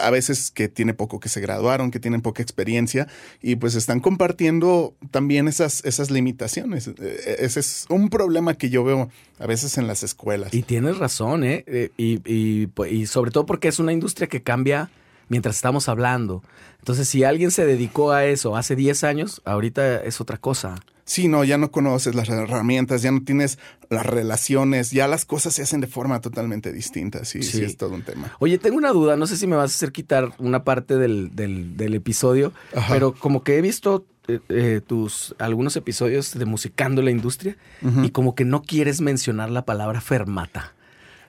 a 0.00 0.08
veces 0.08 0.50
que 0.50 0.70
tiene 0.70 0.94
poco 0.94 1.20
que 1.20 1.28
se 1.28 1.42
graduaron, 1.42 1.90
que 1.90 2.00
tienen 2.00 2.22
poca 2.22 2.42
experiencia 2.42 3.08
y 3.42 3.56
pues 3.56 3.74
están 3.74 4.00
compartiendo 4.00 4.94
también 5.10 5.48
esas, 5.48 5.84
esas 5.84 6.10
limitaciones. 6.10 6.88
E, 6.88 6.92
e, 6.98 7.44
ese 7.44 7.60
es 7.60 7.84
un 7.90 8.08
problema 8.08 8.54
que 8.54 8.70
yo 8.70 8.84
veo 8.84 9.10
a 9.38 9.46
veces 9.46 9.76
en 9.76 9.86
las 9.86 10.02
escuelas. 10.02 10.54
Y 10.54 10.62
tienes 10.62 10.96
razón, 10.96 11.44
¿eh? 11.44 11.62
eh 11.66 11.90
y, 11.98 12.22
y, 12.24 12.70
y 12.90 13.04
sobre 13.04 13.30
todo 13.30 13.44
porque 13.44 13.68
es 13.68 13.78
una 13.78 13.92
industria 13.92 14.28
que 14.28 14.42
cambia 14.42 14.88
mientras 15.28 15.56
estamos 15.56 15.90
hablando. 15.90 16.42
Entonces, 16.78 17.06
si 17.06 17.22
alguien 17.22 17.50
se 17.50 17.66
dedicó 17.66 18.12
a 18.12 18.24
eso 18.24 18.56
hace 18.56 18.76
10 18.76 19.04
años, 19.04 19.42
ahorita 19.44 20.04
es 20.04 20.22
otra 20.22 20.38
cosa. 20.38 20.76
Sí, 21.08 21.26
no, 21.26 21.42
ya 21.42 21.56
no 21.56 21.70
conoces 21.70 22.14
las 22.14 22.28
herramientas, 22.28 23.00
ya 23.00 23.10
no 23.10 23.22
tienes 23.22 23.58
las 23.88 24.04
relaciones, 24.04 24.90
ya 24.90 25.08
las 25.08 25.24
cosas 25.24 25.54
se 25.54 25.62
hacen 25.62 25.80
de 25.80 25.86
forma 25.86 26.20
totalmente 26.20 26.70
distinta. 26.70 27.24
Sí, 27.24 27.42
sí, 27.42 27.64
es 27.64 27.78
todo 27.78 27.94
un 27.94 28.02
tema. 28.02 28.36
Oye, 28.40 28.58
tengo 28.58 28.76
una 28.76 28.90
duda, 28.90 29.16
no 29.16 29.26
sé 29.26 29.38
si 29.38 29.46
me 29.46 29.56
vas 29.56 29.72
a 29.72 29.74
hacer 29.74 29.90
quitar 29.90 30.34
una 30.36 30.64
parte 30.64 30.98
del, 30.98 31.34
del, 31.34 31.94
episodio, 31.94 32.52
pero 32.90 33.14
como 33.14 33.42
que 33.42 33.56
he 33.56 33.62
visto 33.62 34.04
eh, 34.28 34.40
eh, 34.50 34.82
tus 34.86 35.34
algunos 35.38 35.76
episodios 35.76 36.38
de 36.38 36.44
Musicando 36.44 37.00
la 37.00 37.10
Industria 37.10 37.56
y 38.02 38.10
como 38.10 38.34
que 38.34 38.44
no 38.44 38.60
quieres 38.60 39.00
mencionar 39.00 39.48
la 39.48 39.64
palabra 39.64 40.02
fermata. 40.02 40.74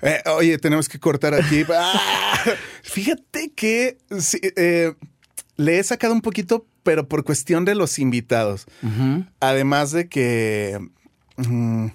Eh, 0.01 0.22
oye, 0.25 0.58
tenemos 0.58 0.89
que 0.89 1.00
cortar 1.00 1.34
aquí. 1.34 1.63
Ah, 1.74 2.44
fíjate 2.84 3.51
que 3.56 3.98
le 5.56 5.80
he 5.80 5.84
sacado 5.84 6.13
un 6.13 6.22
poquito 6.22 6.65
pero 6.89 7.08
por 7.08 7.24
cuestión 7.24 7.65
de 7.65 7.75
los 7.75 8.00
invitados. 8.00 8.65
Además 9.39 9.91
de 9.91 10.10
que 10.10 10.79
mm, 11.38 11.86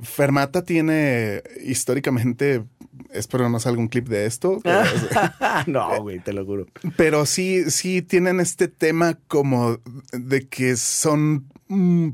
Fermata 0.00 0.62
tiene 0.62 1.42
históricamente, 1.64 2.62
espero 3.10 3.48
no 3.48 3.58
salga 3.58 3.80
un 3.80 3.88
clip 3.88 4.06
de 4.06 4.26
esto. 4.26 4.62
no, 5.66 6.00
güey, 6.02 6.20
te 6.20 6.32
lo 6.32 6.44
juro. 6.44 6.68
Pero 6.96 7.26
sí, 7.26 7.68
sí 7.72 8.00
tienen 8.00 8.38
este 8.38 8.68
tema 8.68 9.18
como 9.26 9.80
de 10.12 10.46
que 10.46 10.76
son... 10.76 11.48
Mm, 11.66 12.10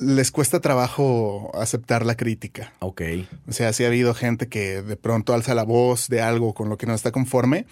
les 0.00 0.32
cuesta 0.32 0.58
trabajo 0.58 1.52
aceptar 1.54 2.04
la 2.04 2.16
crítica. 2.16 2.72
Ok. 2.80 3.02
O 3.46 3.52
sea, 3.52 3.72
sí 3.72 3.84
ha 3.84 3.86
habido 3.86 4.14
gente 4.14 4.48
que 4.48 4.82
de 4.82 4.96
pronto 4.96 5.32
alza 5.32 5.54
la 5.54 5.62
voz 5.62 6.08
de 6.08 6.22
algo 6.22 6.54
con 6.54 6.68
lo 6.68 6.76
que 6.76 6.86
no 6.86 6.94
está 6.94 7.12
conforme 7.12 7.66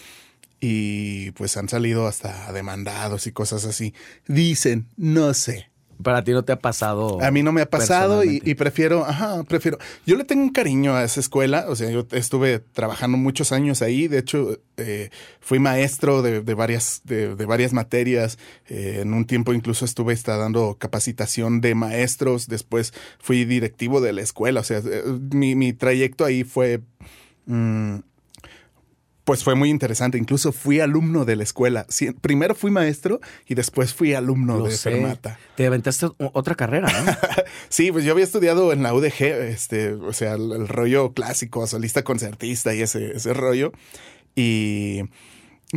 y 0.61 1.31
pues 1.33 1.57
han 1.57 1.69
salido 1.69 2.07
hasta 2.07 2.52
demandados 2.52 3.26
y 3.26 3.33
cosas 3.33 3.64
así. 3.64 3.95
Dicen, 4.26 4.87
no 4.97 5.35
sé. 5.35 5.71
Para 6.02 6.25
ti 6.25 6.33
no 6.33 6.45
te 6.45 6.52
ha 6.52 6.59
pasado. 6.59 7.23
A 7.23 7.31
mí 7.31 7.43
no 7.43 7.52
me 7.52 7.61
ha 7.61 7.69
pasado 7.69 8.25
y, 8.25 8.55
prefiero, 8.55 9.05
ajá, 9.05 9.43
prefiero. 9.45 9.79
Yo 10.07 10.17
le 10.17 10.25
tengo 10.25 10.43
un 10.43 10.50
cariño 10.50 10.95
a 10.95 11.05
esa 11.05 11.21
escuela. 11.21 11.67
O 11.69 11.76
sea, 11.76 11.90
yo 11.90 12.07
estuve 12.12 12.59
trabajando 12.59 13.19
muchos 13.19 13.52
años 13.52 13.83
ahí. 13.83 14.09
De 14.09 14.19
hecho, 14.19 14.59
eh, 14.76 15.11
fui 15.40 15.59
maestro 15.59 16.23
de, 16.23 16.40
varias, 16.55 17.02
de, 17.05 17.35
varias 17.35 17.73
materias. 17.73 18.38
Eh, 18.69 19.00
en 19.02 19.12
un 19.12 19.26
tiempo 19.26 19.52
incluso 19.52 19.85
estuve 19.85 20.14
está 20.14 20.37
dando 20.37 20.76
capacitación 20.79 21.61
de 21.61 21.75
maestros. 21.75 22.49
Después 22.49 22.95
fui 23.19 23.45
directivo 23.45 24.00
de 24.00 24.12
la 24.14 24.23
escuela. 24.23 24.61
O 24.61 24.64
sea, 24.64 24.79
eh, 24.79 25.02
mi, 25.33 25.55
mi 25.55 25.73
trayecto 25.73 26.25
ahí 26.25 26.45
fue. 26.45 26.81
Mm, 27.47 27.99
pues 29.31 29.45
fue 29.45 29.55
muy 29.55 29.71
interesante. 29.71 30.19
Incluso 30.19 30.51
fui 30.51 30.81
alumno 30.81 31.25
de 31.25 31.37
la 31.37 31.45
escuela. 31.45 31.87
primero 32.21 32.57
fui 32.57 32.73
maestro 32.73 33.21
y 33.47 33.55
después 33.55 33.95
fui 33.95 34.13
alumno 34.13 34.61
de 34.65 34.77
Fermata. 34.77 35.39
Te 35.55 35.69
aventaste 35.69 36.09
otra 36.19 36.57
carrera, 36.57 36.89
¿no? 36.91 37.13
sí, 37.69 37.93
pues 37.93 38.05
yo 38.05 38.11
había 38.11 38.25
estudiado 38.25 38.73
en 38.73 38.83
la 38.83 38.93
UDG, 38.93 39.23
este, 39.23 39.93
o 39.93 40.13
sea, 40.13 40.35
el, 40.35 40.67
rollo 40.67 41.13
clásico, 41.13 41.65
solista 41.69 42.03
concertista 42.03 42.75
y 42.75 42.83
ese, 42.83 43.13
ese 43.13 43.33
rollo. 43.33 43.71
Y 44.35 45.03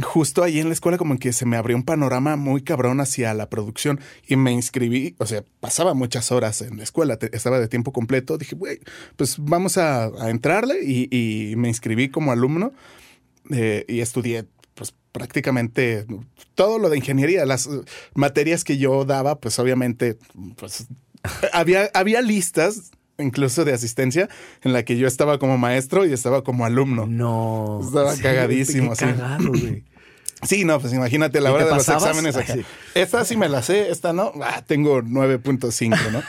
justo 0.01 0.43
ahí 0.43 0.59
en 0.59 0.67
la 0.67 0.73
escuela 0.73 0.97
como 0.97 1.19
que 1.19 1.31
se 1.31 1.45
me 1.45 1.55
abrió 1.55 1.77
un 1.77 1.83
panorama 1.83 2.35
muy 2.35 2.63
cabrón 2.63 2.99
hacia 3.01 3.33
la 3.33 3.49
producción 3.49 3.99
y 4.27 4.35
me 4.35 4.51
inscribí, 4.51 5.15
o 5.19 5.27
sea, 5.27 5.43
pasaba 5.59 5.93
muchas 5.93 6.31
horas 6.31 6.61
en 6.61 6.77
la 6.77 6.83
escuela, 6.83 7.19
estaba 7.31 7.59
de 7.59 7.67
tiempo 7.67 7.93
completo, 7.93 8.39
dije, 8.39 8.55
güey, 8.55 8.79
pues 9.15 9.35
vamos 9.37 9.77
a, 9.77 10.09
entrarle 10.27 10.83
y, 10.83 11.53
me 11.57 11.67
inscribí 11.67 12.09
como 12.09 12.31
alumno 12.31 12.73
eh, 13.51 13.85
y 13.87 13.99
estudié 14.01 14.45
pues 14.75 14.93
prácticamente 15.11 16.05
todo 16.55 16.79
lo 16.79 16.89
de 16.89 16.97
ingeniería, 16.97 17.45
las 17.45 17.69
materias 18.13 18.63
que 18.63 18.77
yo 18.77 19.05
daba, 19.05 19.39
pues 19.39 19.59
obviamente, 19.59 20.17
pues 20.55 20.87
había, 21.53 21.89
había 21.93 22.21
listas 22.21 22.91
incluso 23.19 23.63
de 23.63 23.73
asistencia, 23.73 24.27
en 24.63 24.73
la 24.73 24.83
que 24.83 24.97
yo 24.97 25.07
estaba 25.07 25.37
como 25.37 25.57
maestro 25.57 26.05
y 26.05 26.13
estaba 26.13 26.43
como 26.43 26.65
alumno. 26.65 27.05
No. 27.05 27.81
Estaba 27.83 28.15
cagadísimo. 28.17 28.95
sí. 28.95 29.05
Cagado, 29.05 29.49
güey. 29.49 29.83
Sí, 30.41 30.65
no, 30.65 30.79
pues 30.79 30.93
imagínate 30.93 31.39
la 31.39 31.53
hora 31.53 31.65
de 31.65 31.71
los 31.71 31.87
exámenes 31.87 32.35
Esta 32.95 33.23
sí 33.23 33.37
me 33.37 33.47
la 33.47 33.61
sé, 33.61 33.91
esta 33.91 34.11
no. 34.11 34.33
Ah, 34.41 34.61
tengo 34.65 35.01
9.5, 35.01 36.11
¿no? 36.11 36.21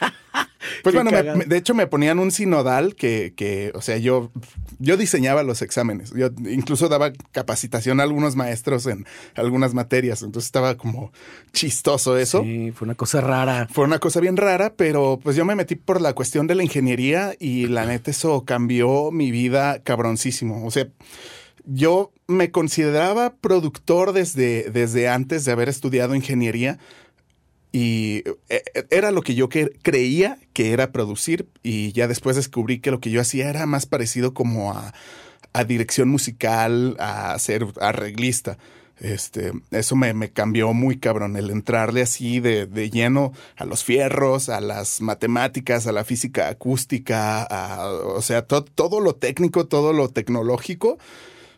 Pues 0.82 0.94
bueno, 0.94 1.10
de 1.10 1.56
hecho 1.56 1.74
me 1.74 1.86
ponían 1.86 2.18
un 2.18 2.30
sinodal 2.30 2.94
que, 2.94 3.32
que, 3.36 3.72
o 3.74 3.82
sea, 3.82 3.96
yo, 3.98 4.30
yo 4.78 4.96
diseñaba 4.96 5.42
los 5.42 5.62
exámenes. 5.62 6.12
Yo 6.12 6.28
incluso 6.48 6.88
daba 6.88 7.12
capacitación 7.32 8.00
a 8.00 8.04
algunos 8.04 8.36
maestros 8.36 8.86
en 8.86 9.06
algunas 9.34 9.74
materias. 9.74 10.22
Entonces 10.22 10.46
estaba 10.46 10.76
como 10.76 11.12
chistoso 11.52 12.16
eso. 12.16 12.42
Sí, 12.42 12.72
fue 12.74 12.86
una 12.86 12.94
cosa 12.94 13.20
rara. 13.20 13.68
Fue 13.72 13.84
una 13.84 13.98
cosa 13.98 14.20
bien 14.20 14.36
rara, 14.36 14.74
pero 14.74 15.18
pues 15.22 15.36
yo 15.36 15.44
me 15.44 15.54
metí 15.54 15.76
por 15.76 16.00
la 16.00 16.12
cuestión 16.14 16.46
de 16.46 16.54
la 16.54 16.62
ingeniería 16.62 17.34
y 17.38 17.66
la 17.66 17.86
neta 17.86 18.10
eso 18.10 18.44
cambió 18.44 19.10
mi 19.10 19.30
vida 19.30 19.82
cabroncísimo. 19.82 20.66
O 20.66 20.70
sea, 20.70 20.88
yo 21.64 22.12
me 22.26 22.50
consideraba 22.50 23.34
productor 23.34 24.12
desde, 24.12 24.70
desde 24.70 25.08
antes 25.08 25.44
de 25.44 25.52
haber 25.52 25.68
estudiado 25.68 26.14
ingeniería 26.14 26.78
y 27.72 28.22
eh, 28.26 28.34
eh, 28.48 28.86
era 28.90 29.10
lo 29.10 29.22
que 29.22 29.34
yo 29.34 29.48
creía 29.48 30.38
que 30.52 30.72
era 30.72 30.92
producir 30.92 31.48
y 31.62 31.92
ya 31.92 32.08
después 32.08 32.36
descubrí 32.36 32.80
que 32.80 32.90
lo 32.90 33.00
que 33.00 33.10
yo 33.10 33.20
hacía 33.20 33.48
era 33.48 33.66
más 33.66 33.86
parecido 33.86 34.34
como 34.34 34.72
a, 34.72 34.92
dirección 35.66 36.08
musical, 36.08 36.96
a 37.00 37.38
ser 37.38 37.66
arreglista. 37.80 38.58
Este, 39.00 39.52
eso 39.70 39.96
me, 39.96 40.30
cambió 40.30 40.72
muy 40.74 40.98
cabrón, 40.98 41.36
el 41.36 41.50
entrarle 41.50 42.02
así 42.02 42.38
de, 42.38 42.90
lleno 42.90 43.32
a 43.56 43.64
los 43.64 43.82
fierros, 43.82 44.48
a 44.48 44.60
las 44.60 45.00
matemáticas, 45.00 45.86
a 45.86 45.92
la 45.92 46.04
física 46.04 46.48
acústica, 46.48 47.48
o 48.04 48.20
sea, 48.20 48.42
todo 48.42 49.00
lo 49.00 49.14
técnico, 49.14 49.66
todo 49.66 49.92
lo 49.92 50.10
tecnológico. 50.10 50.98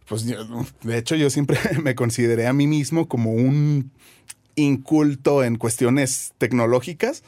Pues 0.08 0.26
de 0.26 0.98
hecho 0.98 1.16
yo 1.16 1.30
siempre 1.30 1.58
me 1.82 1.94
consideré 1.94 2.46
a 2.46 2.52
mí 2.52 2.66
mismo 2.66 3.08
como 3.08 3.32
un 3.32 3.90
inculto 4.54 5.44
en 5.44 5.56
cuestiones 5.56 6.34
tecnológicas 6.38 7.22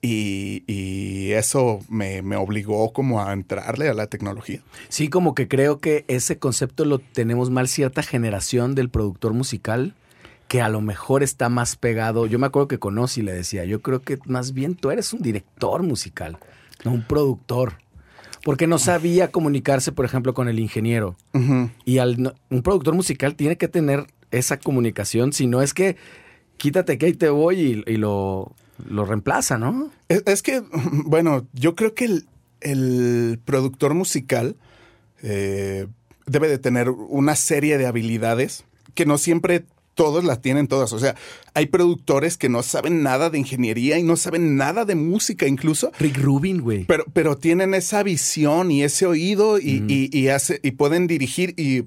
y, 0.00 1.32
eso 1.32 1.80
me, 1.88 2.20
obligó 2.36 2.92
como 2.92 3.22
a 3.22 3.32
entrarle 3.32 3.88
a 3.88 3.94
la 3.94 4.06
tecnología. 4.06 4.60
Sí, 4.88 5.08
como 5.08 5.34
que 5.34 5.48
creo 5.48 5.78
que 5.78 6.04
ese 6.08 6.38
concepto 6.38 6.84
lo 6.84 6.98
tenemos 6.98 7.50
mal 7.50 7.68
cierta 7.68 8.02
generación 8.02 8.74
del 8.74 8.88
productor 8.88 9.34
musical 9.34 9.94
que 10.48 10.62
a 10.62 10.68
lo 10.68 10.80
mejor 10.80 11.22
está 11.22 11.48
más 11.48 11.76
pegado. 11.76 12.26
Yo 12.26 12.38
me 12.38 12.46
acuerdo 12.46 12.68
que 12.68 12.78
con 12.78 12.98
y 13.16 13.22
le 13.22 13.32
decía, 13.32 13.64
yo 13.64 13.82
creo 13.82 14.00
que 14.00 14.18
más 14.24 14.52
bien 14.52 14.74
tú 14.74 14.90
eres 14.90 15.12
un 15.12 15.20
director 15.20 15.82
musical, 15.82 16.38
no 16.84 16.92
un 16.92 17.02
productor. 17.02 17.74
Porque 18.44 18.66
no 18.66 18.78
sabía 18.78 19.30
comunicarse, 19.30 19.92
por 19.92 20.04
ejemplo, 20.04 20.32
con 20.32 20.48
el 20.48 20.58
ingeniero. 20.58 21.16
Y 21.84 21.98
al, 21.98 22.34
un 22.48 22.62
productor 22.62 22.94
musical 22.94 23.34
tiene 23.34 23.56
que 23.56 23.68
tener 23.68 24.06
esa 24.30 24.58
comunicación, 24.58 25.32
si 25.32 25.46
no 25.46 25.60
es 25.60 25.74
que 25.74 25.96
quítate 26.58 26.98
que 26.98 27.06
ahí 27.06 27.14
te 27.14 27.30
voy 27.30 27.82
y, 27.86 27.96
lo, 27.96 28.54
lo, 28.88 29.04
reemplaza, 29.04 29.56
¿no? 29.56 29.90
Es, 30.08 30.42
que, 30.42 30.62
bueno, 30.92 31.46
yo 31.54 31.74
creo 31.74 31.94
que 31.94 32.22
el, 32.60 33.40
productor 33.44 33.94
musical 33.94 34.56
eh, 35.22 35.86
debe 36.26 36.48
de 36.48 36.58
tener 36.58 36.90
una 36.90 37.36
serie 37.36 37.78
de 37.78 37.86
habilidades 37.86 38.64
que 38.94 39.06
no 39.06 39.16
siempre 39.16 39.64
todos 39.98 40.22
las 40.22 40.40
tienen 40.40 40.68
todas. 40.68 40.92
O 40.92 40.98
sea, 41.00 41.16
hay 41.54 41.66
productores 41.66 42.36
que 42.36 42.48
no 42.48 42.62
saben 42.62 43.02
nada 43.02 43.30
de 43.30 43.38
ingeniería 43.38 43.98
y 43.98 44.04
no 44.04 44.16
saben 44.16 44.56
nada 44.56 44.84
de 44.84 44.94
música 44.94 45.48
incluso. 45.48 45.90
Rick 45.98 46.18
Rubin, 46.18 46.60
güey. 46.60 46.84
Pero, 46.84 47.04
pero 47.12 47.36
tienen 47.36 47.74
esa 47.74 48.04
visión 48.04 48.70
y 48.70 48.84
ese 48.84 49.06
oído 49.06 49.58
y, 49.58 50.28
hace, 50.28 50.60
y 50.62 50.70
pueden 50.70 51.08
dirigir 51.08 51.52
y, 51.56 51.86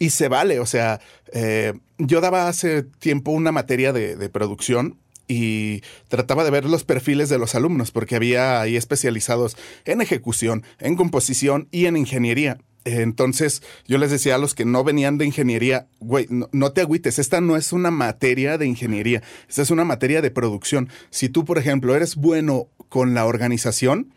y 0.00 0.10
se 0.10 0.26
vale. 0.26 0.58
O 0.58 0.66
sea, 0.66 1.00
eh, 1.32 1.74
yo 2.06 2.20
daba 2.20 2.48
hace 2.48 2.82
tiempo 2.82 3.30
una 3.30 3.52
materia 3.52 3.92
de, 3.92 4.28
producción 4.28 4.98
y 5.28 5.82
trataba 6.08 6.44
de 6.44 6.50
ver 6.50 6.64
los 6.64 6.84
perfiles 6.84 7.28
de 7.28 7.38
los 7.38 7.54
alumnos, 7.54 7.90
porque 7.90 8.16
había 8.16 8.60
ahí 8.60 8.76
especializados 8.76 9.56
en 9.84 10.00
ejecución, 10.00 10.64
en 10.78 10.96
composición 10.96 11.68
y 11.70 11.86
en 11.86 11.96
ingeniería. 11.96 12.58
Entonces 12.84 13.62
yo 13.86 13.98
les 13.98 14.10
decía 14.10 14.34
a 14.34 14.38
los 14.38 14.54
que 14.56 14.64
no 14.64 14.82
venían 14.82 15.16
de 15.16 15.24
ingeniería, 15.24 15.86
güey, 16.00 16.26
no, 16.28 16.72
te 16.72 16.80
agüites, 16.80 17.20
esta 17.20 17.40
no 17.40 17.56
es 17.56 17.72
una 17.72 17.92
materia 17.92 18.58
de 18.58 18.66
ingeniería, 18.66 19.22
esta 19.48 19.62
es 19.62 19.70
una 19.70 19.84
materia 19.84 20.20
de 20.20 20.32
producción. 20.32 20.88
Si 21.10 21.28
tú, 21.28 21.44
por 21.44 21.58
ejemplo, 21.58 21.94
eres 21.94 22.16
bueno 22.16 22.66
con 22.88 23.14
la 23.14 23.24
organización, 23.24 24.12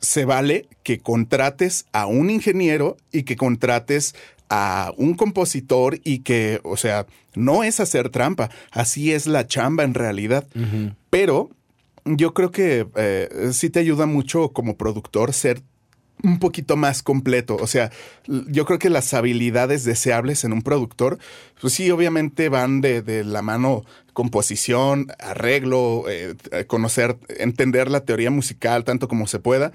se 0.00 0.24
vale 0.24 0.66
que 0.82 0.98
contrates 0.98 1.86
a 1.92 2.06
un 2.06 2.30
ingeniero 2.30 2.96
y 3.12 3.22
que 3.22 3.36
contrates 3.36 4.16
a 4.50 4.92
un 4.96 5.14
compositor 5.14 6.00
y 6.04 6.18
que, 6.18 6.60
o 6.64 6.76
sea, 6.76 7.06
no 7.34 7.62
es 7.62 7.80
hacer 7.80 8.10
trampa, 8.10 8.50
así 8.72 9.12
es 9.12 9.26
la 9.26 9.46
chamba 9.46 9.84
en 9.84 9.94
realidad. 9.94 10.46
Pero 11.08 11.50
yo 12.04 12.34
creo 12.34 12.50
que 12.50 12.86
eh, 12.96 13.50
sí 13.52 13.70
te 13.70 13.78
ayuda 13.78 14.06
mucho 14.06 14.50
como 14.50 14.76
productor 14.76 15.32
ser 15.32 15.62
un 16.22 16.38
poquito 16.38 16.76
más 16.76 17.02
completo. 17.02 17.56
O 17.60 17.66
sea, 17.66 17.90
yo 18.26 18.66
creo 18.66 18.78
que 18.78 18.90
las 18.90 19.14
habilidades 19.14 19.84
deseables 19.84 20.44
en 20.44 20.52
un 20.52 20.62
productor, 20.62 21.18
pues 21.60 21.72
sí, 21.72 21.90
obviamente 21.90 22.48
van 22.48 22.80
de, 22.80 23.24
la 23.24 23.42
mano 23.42 23.84
composición, 24.12 25.06
arreglo, 25.20 26.04
eh, 26.08 26.34
conocer, 26.66 27.16
entender 27.28 27.90
la 27.90 28.04
teoría 28.04 28.30
musical 28.30 28.84
tanto 28.84 29.08
como 29.08 29.26
se 29.26 29.38
pueda 29.38 29.72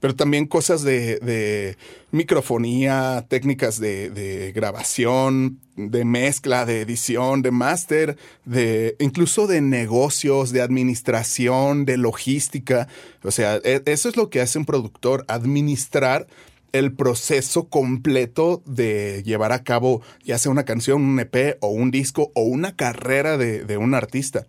pero 0.00 0.14
también 0.14 0.46
cosas 0.46 0.82
de, 0.82 1.76
microfonía, 2.10 3.26
técnicas 3.28 3.80
de, 3.80 4.52
grabación, 4.54 5.60
de 5.76 6.04
mezcla, 6.04 6.64
de 6.64 6.80
edición, 6.80 7.42
de 7.42 7.50
máster, 7.50 8.16
de 8.44 8.96
incluso 8.98 9.46
de 9.46 9.60
negocios, 9.60 10.52
de 10.52 10.62
administración, 10.62 11.84
de 11.84 11.96
logística. 11.96 12.88
O 13.22 13.30
sea, 13.30 13.56
e, 13.64 13.82
eso 13.86 14.08
es 14.08 14.16
lo 14.16 14.30
que 14.30 14.40
hace 14.40 14.58
un 14.58 14.64
productor, 14.64 15.24
administrar 15.28 16.26
el 16.72 16.92
proceso 16.92 17.68
completo 17.68 18.62
de 18.66 19.22
llevar 19.24 19.52
a 19.52 19.62
cabo 19.62 20.02
ya 20.24 20.36
sea 20.38 20.52
una 20.52 20.64
canción, 20.64 21.02
un 21.02 21.20
EP 21.20 21.56
o 21.60 21.68
un 21.68 21.90
disco 21.90 22.32
o 22.34 22.42
una 22.42 22.76
carrera 22.76 23.38
de 23.38 23.76
un 23.78 23.94
artista. 23.94 24.46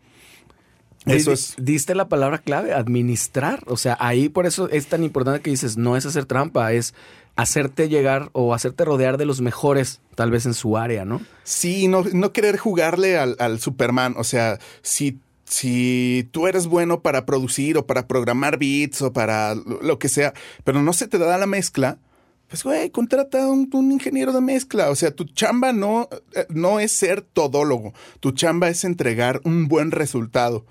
Eso 1.08 1.32
es. 1.32 1.56
Diste 1.58 1.96
la 1.96 2.08
palabra 2.08 2.38
clave, 2.40 2.74
administrar. 2.74 3.64
O 3.68 3.78
sea, 3.78 3.98
ahí 4.00 4.30
por 4.30 4.46
eso 4.46 4.70
es 4.70 4.88
tan 4.88 5.04
importante 5.04 5.42
que 5.42 5.50
dices, 5.50 5.78
no 5.78 5.98
es 5.98 6.06
hacer 6.06 6.26
trampa, 6.26 6.74
es 6.74 6.94
hacerte 7.36 7.88
llegar 7.88 8.30
o 8.34 8.54
hacerte 8.54 8.84
rodear 8.84 9.18
de 9.18 9.26
los 9.26 9.42
mejores, 9.42 10.02
tal 10.16 10.32
vez 10.32 10.46
en 10.46 10.54
su 10.54 10.78
área, 10.78 11.06
¿no? 11.06 11.22
Sí, 11.44 11.88
no, 11.88 12.04
no 12.12 12.34
querer 12.34 12.58
jugarle 12.58 13.18
al, 13.18 13.36
al 13.40 13.60
Superman. 13.60 14.16
O 14.18 14.24
sea, 14.24 14.60
si 14.82 15.20
si 15.48 16.28
tú 16.32 16.48
eres 16.48 16.68
bueno 16.68 17.02
para 17.02 17.26
producir 17.26 17.78
o 17.78 17.88
para 17.88 18.08
programar 18.08 18.58
beats 18.58 19.02
o 19.02 19.14
para 19.14 19.56
lo 19.56 19.98
que 19.98 20.10
sea, 20.10 20.34
pero 20.64 20.82
no 20.82 20.92
se 20.92 21.08
te 21.08 21.18
da 21.18 21.38
la 21.38 21.48
mezcla, 21.48 22.00
pues 22.48 22.64
güey, 22.64 22.90
contrata 22.90 23.44
a 23.44 23.48
un, 23.48 23.70
un, 23.74 23.92
ingeniero 23.92 24.32
de 24.34 24.42
mezcla. 24.42 24.90
O 24.90 24.96
sea, 24.96 25.12
tu 25.12 25.26
chamba 25.26 25.74
no, 25.74 26.10
eh, 26.34 26.46
no 26.50 26.80
es 26.80 26.92
ser 26.92 27.22
todólogo, 27.22 27.94
tu 28.20 28.32
chamba 28.32 28.70
es 28.70 28.84
entregar 28.84 29.42
un 29.44 29.68
buen 29.68 29.92
resultado. 29.92 30.66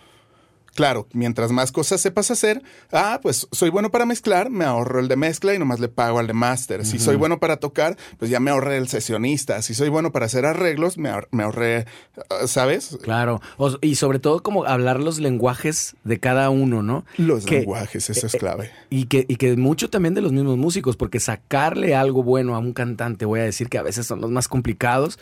Claro, 0.77 1.09
mientras 1.15 1.53
más 1.53 1.73
cosas 1.73 2.03
sepas 2.03 2.31
hacer, 2.31 2.63
ah, 2.93 3.19
pues 3.23 3.49
soy 3.51 3.71
bueno 3.71 3.91
para 3.91 4.05
mezclar, 4.05 4.51
me 4.51 4.67
ahorro 4.67 5.01
el 5.01 5.09
de 5.09 5.17
mezcla 5.17 5.55
y 5.55 5.59
nomás 5.59 5.81
le 5.81 5.89
pago 5.89 6.19
al 6.19 6.27
de 6.27 6.35
máster. 6.35 6.85
Si 6.85 6.99
soy 6.99 7.17
bueno 7.17 7.41
para 7.41 7.57
tocar, 7.57 7.97
pues 8.19 8.31
ya 8.31 8.41
me 8.41 8.51
ahorré 8.51 8.77
el 8.77 8.87
sesionista. 8.89 9.63
Si 9.63 9.73
soy 9.73 9.89
bueno 9.89 10.13
para 10.13 10.27
hacer 10.27 10.45
arreglos, 10.45 10.99
me, 10.99 11.09
ahorré, 11.09 11.87
ah, 12.29 12.47
¿sabes? 12.47 12.99
Claro, 13.03 13.41
y 13.81 13.95
sobre 13.95 14.19
todo 14.19 14.43
como 14.43 14.67
hablar 14.67 15.01
los 15.01 15.19
lenguajes 15.19 15.97
de 16.05 16.21
cada 16.21 16.51
uno, 16.51 16.83
¿no? 16.83 17.07
Los 17.17 17.51
lenguajes, 17.51 18.11
eso 18.11 18.27
es 18.27 18.35
eh, 18.35 18.39
clave. 18.39 18.71
Y 18.91 19.07
que, 19.07 19.25
y 19.29 19.37
que 19.37 19.57
mucho 19.57 19.89
también 19.89 20.13
de 20.13 20.21
los 20.21 20.33
mismos 20.33 20.59
músicos, 20.59 20.99
porque 20.99 21.21
sacarle 21.21 21.95
algo 21.95 22.23
bueno 22.23 22.55
a 22.55 22.59
un 22.59 22.75
cantante, 22.75 23.25
voy 23.25 23.41
a 23.41 23.45
decir 23.45 23.71
que 23.71 23.79
a 23.79 23.83
veces 23.83 24.07
son 24.07 24.21
los 24.21 24.31
más 24.31 24.47
complicados. 24.47 25.19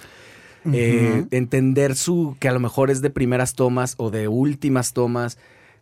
Eh, 0.72 1.26
entender 1.30 1.94
su, 1.94 2.36
que 2.40 2.48
a 2.48 2.52
lo 2.52 2.60
mejor 2.60 2.90
es 2.90 3.02
de 3.02 3.10
primeras 3.10 3.54
tomas 3.54 3.94
o 3.98 4.10
de 4.10 4.28
últimas 4.28 4.92
tomas, 4.92 5.36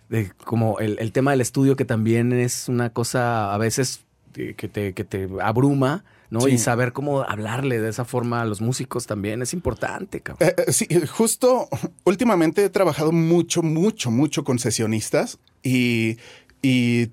de 0.08 0.30
como 0.44 0.78
el, 0.80 1.12
tema 1.12 1.30
del 1.30 1.40
estudio 1.40 1.76
que 1.76 1.84
también 1.84 2.32
es 2.32 2.68
una 2.68 2.90
cosa 2.90 3.54
a 3.54 3.58
veces 3.58 4.00
que 4.32 4.54
te, 4.54 4.92
que 4.92 5.04
te 5.04 5.28
abruma, 5.40 6.04
¿no? 6.30 6.40
Sí. 6.40 6.52
Y 6.52 6.58
saber 6.58 6.92
cómo 6.92 7.22
hablarle 7.22 7.80
de 7.80 7.90
esa 7.90 8.04
forma 8.04 8.40
a 8.40 8.44
los 8.44 8.60
músicos 8.60 9.06
también 9.06 9.42
es 9.42 9.52
importante, 9.52 10.20
cabrón. 10.20 10.48
Eh, 10.48 10.54
eh, 10.66 10.72
sí, 10.72 10.88
justo 11.06 11.68
últimamente 12.04 12.64
he 12.64 12.70
trabajado 12.70 13.12
mucho, 13.12 13.62
mucho, 13.62 14.10
mucho 14.10 14.42
con 14.42 14.58
sesionistas 14.58 15.38
y, 15.62 16.16
y 16.62 17.10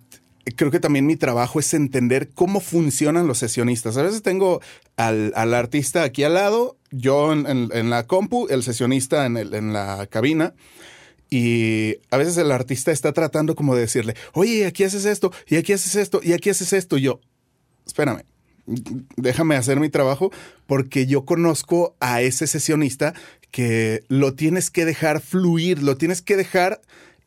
creo 0.55 0.71
que 0.71 0.79
también 0.79 1.05
mi 1.05 1.15
trabajo 1.15 1.59
es 1.59 1.73
entender 1.73 2.29
cómo 2.29 2.61
funcionan 2.61 3.27
los 3.27 3.39
sesionistas. 3.39 3.97
A 3.97 4.03
veces 4.03 4.21
tengo 4.21 4.61
al, 4.95 5.33
al 5.35 5.53
artista 5.53 6.03
aquí 6.03 6.23
al 6.23 6.35
lado, 6.35 6.77
yo 6.91 7.33
en, 7.33 7.89
la 7.89 8.07
compu, 8.07 8.47
el 8.49 8.63
sesionista 8.63 9.25
en, 9.25 9.37
en 9.37 9.73
la 9.73 10.07
cabina. 10.07 10.53
Y 11.29 11.97
a 12.09 12.17
veces 12.17 12.37
el 12.37 12.51
artista 12.51 12.91
está 12.91 13.13
tratando 13.13 13.55
como 13.55 13.75
de 13.75 13.81
decirle, 13.81 14.15
oye, 14.33 14.65
aquí 14.65 14.83
haces 14.83 15.05
esto, 15.05 15.31
y 15.47 15.57
aquí 15.57 15.73
haces 15.73 15.95
esto, 15.95 16.21
y 16.23 16.33
aquí 16.33 16.49
haces 16.49 16.73
esto. 16.73 16.97
Y 16.97 17.01
yo, 17.01 17.19
espérame, 17.85 18.23
déjame 19.15 19.55
hacer 19.55 19.79
mi 19.79 19.89
trabajo 19.89 20.31
porque 20.67 21.05
yo 21.05 21.25
conozco 21.25 21.95
a 21.99 22.21
ese 22.21 22.47
sesionista 22.47 23.13
que 23.51 24.03
lo 24.07 24.33
tienes 24.33 24.69
que 24.69 24.85
dejar 24.85 25.21
fluir, 25.21 25.81
lo 25.81 25.97
tienes 25.97 26.21
que 26.21 26.37
dejar 26.37 26.81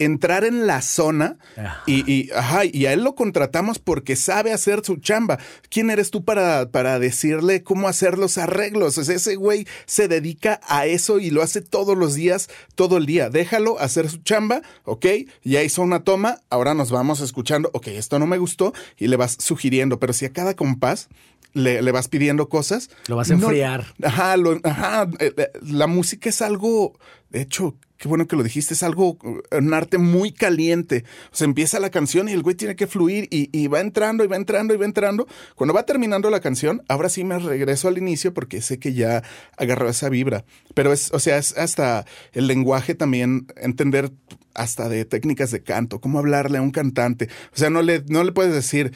entrar 0.04 0.44
en 0.44 0.66
la 0.66 0.82
zona 0.82 1.38
Ajá. 1.56 1.82
y, 1.87 2.11
y, 2.11 2.30
ajá, 2.32 2.62
y 2.64 2.87
a 2.87 2.92
él 2.92 3.02
lo 3.04 3.14
contratamos 3.14 3.78
porque 3.78 4.16
sabe 4.16 4.52
hacer 4.52 4.82
su 4.85 4.97
chamba. 4.97 5.38
¿Quién 5.71 5.90
eres 5.90 6.11
tú 6.11 6.25
para, 6.25 6.71
para 6.71 6.99
decirle 6.99 7.62
cómo 7.62 7.88
hacer 7.88 8.18
los 8.18 8.38
arreglos? 8.38 8.99
O 8.99 9.04
sea, 9.04 9.14
ese 9.16 9.37
güey 9.37 9.66
se 9.87 10.09
dedica 10.09 10.61
a 10.68 10.87
eso 10.87 11.18
y 11.18 11.30
lo 11.30 11.42
hace 11.42 11.61
todos 11.62 11.97
los 11.97 12.14
días, 12.14 12.49
todo 12.75 12.97
el 12.97 13.06
día. 13.06 13.30
Déjalo 13.30 13.78
hacer 13.80 14.09
su 14.11 14.18
chamba, 14.18 14.62
¿ok? 14.85 15.06
Ya 15.42 15.62
hizo 15.62 15.82
una 15.82 16.04
toma, 16.04 16.38
ahora 16.50 16.75
nos 16.75 16.90
vamos 16.90 17.21
escuchando, 17.21 17.71
ok, 17.73 17.88
esto 17.88 18.18
no 18.18 18.26
me 18.26 18.38
gustó 18.38 18.73
y 18.99 19.09
le 19.09 19.16
vas 19.16 19.37
sugiriendo, 19.40 19.99
pero 19.99 20.12
si 20.12 20.25
a 20.26 20.32
cada 20.32 20.54
compás 20.54 21.09
le, 21.54 21.82
le 21.82 21.92
vas 21.92 22.09
pidiendo 22.09 22.49
cosas. 22.49 22.88
Lo 23.09 23.16
vas 23.16 23.30
a 23.30 23.35
no- 23.35 23.42
enfriar. 23.47 23.85
Ajá, 24.02 24.37
lo- 24.38 24.59
ajá, 24.64 25.06
eh, 25.18 25.32
eh, 25.37 25.50
la 25.62 25.87
música 25.87 26.30
es 26.30 26.40
algo, 26.40 26.99
de 27.30 27.42
hecho, 27.42 27.76
qué 28.02 28.09
bueno 28.09 28.26
que 28.26 28.35
lo 28.35 28.42
dijiste, 28.42 28.75
es 28.75 28.82
algo, 28.82 29.16
eh, 29.52 29.59
un 29.59 29.73
arte 29.73 29.97
muy 29.97 30.32
caliente. 30.32 31.04
O 31.32 31.37
sea, 31.37 31.44
empieza 31.44 31.78
la 31.78 31.88
canción 31.88 32.28
y 32.28 32.32
el 32.32 32.42
güey 32.42 32.56
tiene 32.56 32.75
que 32.75 32.88
fluir 32.88 33.28
y, 33.30 33.49
y 33.56 33.68
va 33.68 33.78
entrando 33.78 34.25
y 34.25 34.26
va 34.26 34.35
entrando 34.35 34.75
y 34.75 34.76
va 34.76 34.85
entrando. 34.85 35.28
Cuando 35.54 35.73
va 35.73 35.85
terminando 35.85 36.28
la 36.28 36.40
canción, 36.40 36.82
ahora 36.88 37.09
sí 37.09 37.23
me 37.23 37.38
regreso 37.38 37.87
al 37.87 37.99
inicio 37.99 38.35
porque 38.35 38.61
sé 38.61 38.80
que 38.80 38.92
ya 38.92 39.23
agarró 39.56 39.88
esa 39.88 40.09
vibra. 40.09 40.44
Pero 40.75 40.92
es, 40.92 41.12
o 41.12 41.21
sea, 41.21 41.38
es 41.38 41.56
hasta 41.56 42.04
el 42.32 42.49
lenguaje 42.49 42.97
también, 42.97 43.47
entender 43.56 44.11
hasta 44.52 44.88
de 44.88 45.04
técnicas 45.04 45.52
de 45.52 45.62
canto, 45.62 46.00
cómo 46.00 46.18
hablarle 46.18 46.59
a 46.59 46.62
un 46.62 46.73
cantante. 46.73 47.28
O 47.54 47.56
sea, 47.56 47.71
no 47.71 47.82
le, 47.82 48.02
no 48.09 48.25
le 48.25 48.32
puedes 48.32 48.52
decir, 48.52 48.92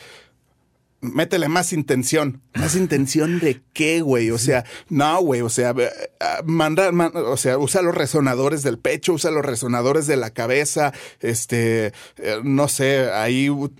métele 1.12 1.48
más 1.48 1.72
intención. 1.72 2.42
¿Más 2.54 2.74
intención 2.76 3.38
de 3.40 3.62
qué, 3.72 4.00
güey? 4.00 4.30
O 4.30 4.38
sea, 4.38 4.64
no, 4.88 5.20
güey. 5.20 5.40
O 5.40 5.48
sea, 5.48 5.74
eh, 5.78 5.90
ah, 6.20 6.42
manda, 6.44 6.90
man- 6.92 7.12
o 7.14 7.36
sea, 7.36 7.58
usa 7.58 7.82
los 7.82 7.94
resonadores 7.94 8.62
del 8.62 8.78
pecho, 8.78 9.12
usa 9.14 9.30
los 9.30 9.44
resonadores 9.44 10.06
de 10.06 10.16
la 10.16 10.30
cabeza, 10.30 10.92
este, 11.20 11.86
eh, 12.18 12.40
no 12.44 12.68
sé, 12.68 13.10
ahí 13.12 13.50
uh, 13.50 13.70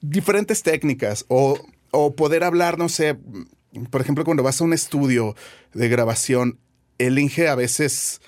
diferentes 0.00 0.62
técnicas. 0.62 1.24
O, 1.28 1.58
o 1.90 2.14
poder 2.14 2.44
hablar, 2.44 2.78
no 2.78 2.88
sé, 2.88 3.18
por 3.90 4.00
ejemplo, 4.00 4.24
cuando 4.24 4.42
vas 4.42 4.60
a 4.60 4.64
un 4.64 4.72
estudio 4.72 5.34
de 5.74 5.88
grabación, 5.88 6.58
el 6.98 7.18
Inge 7.18 7.48
a 7.48 7.54
veces 7.54 8.20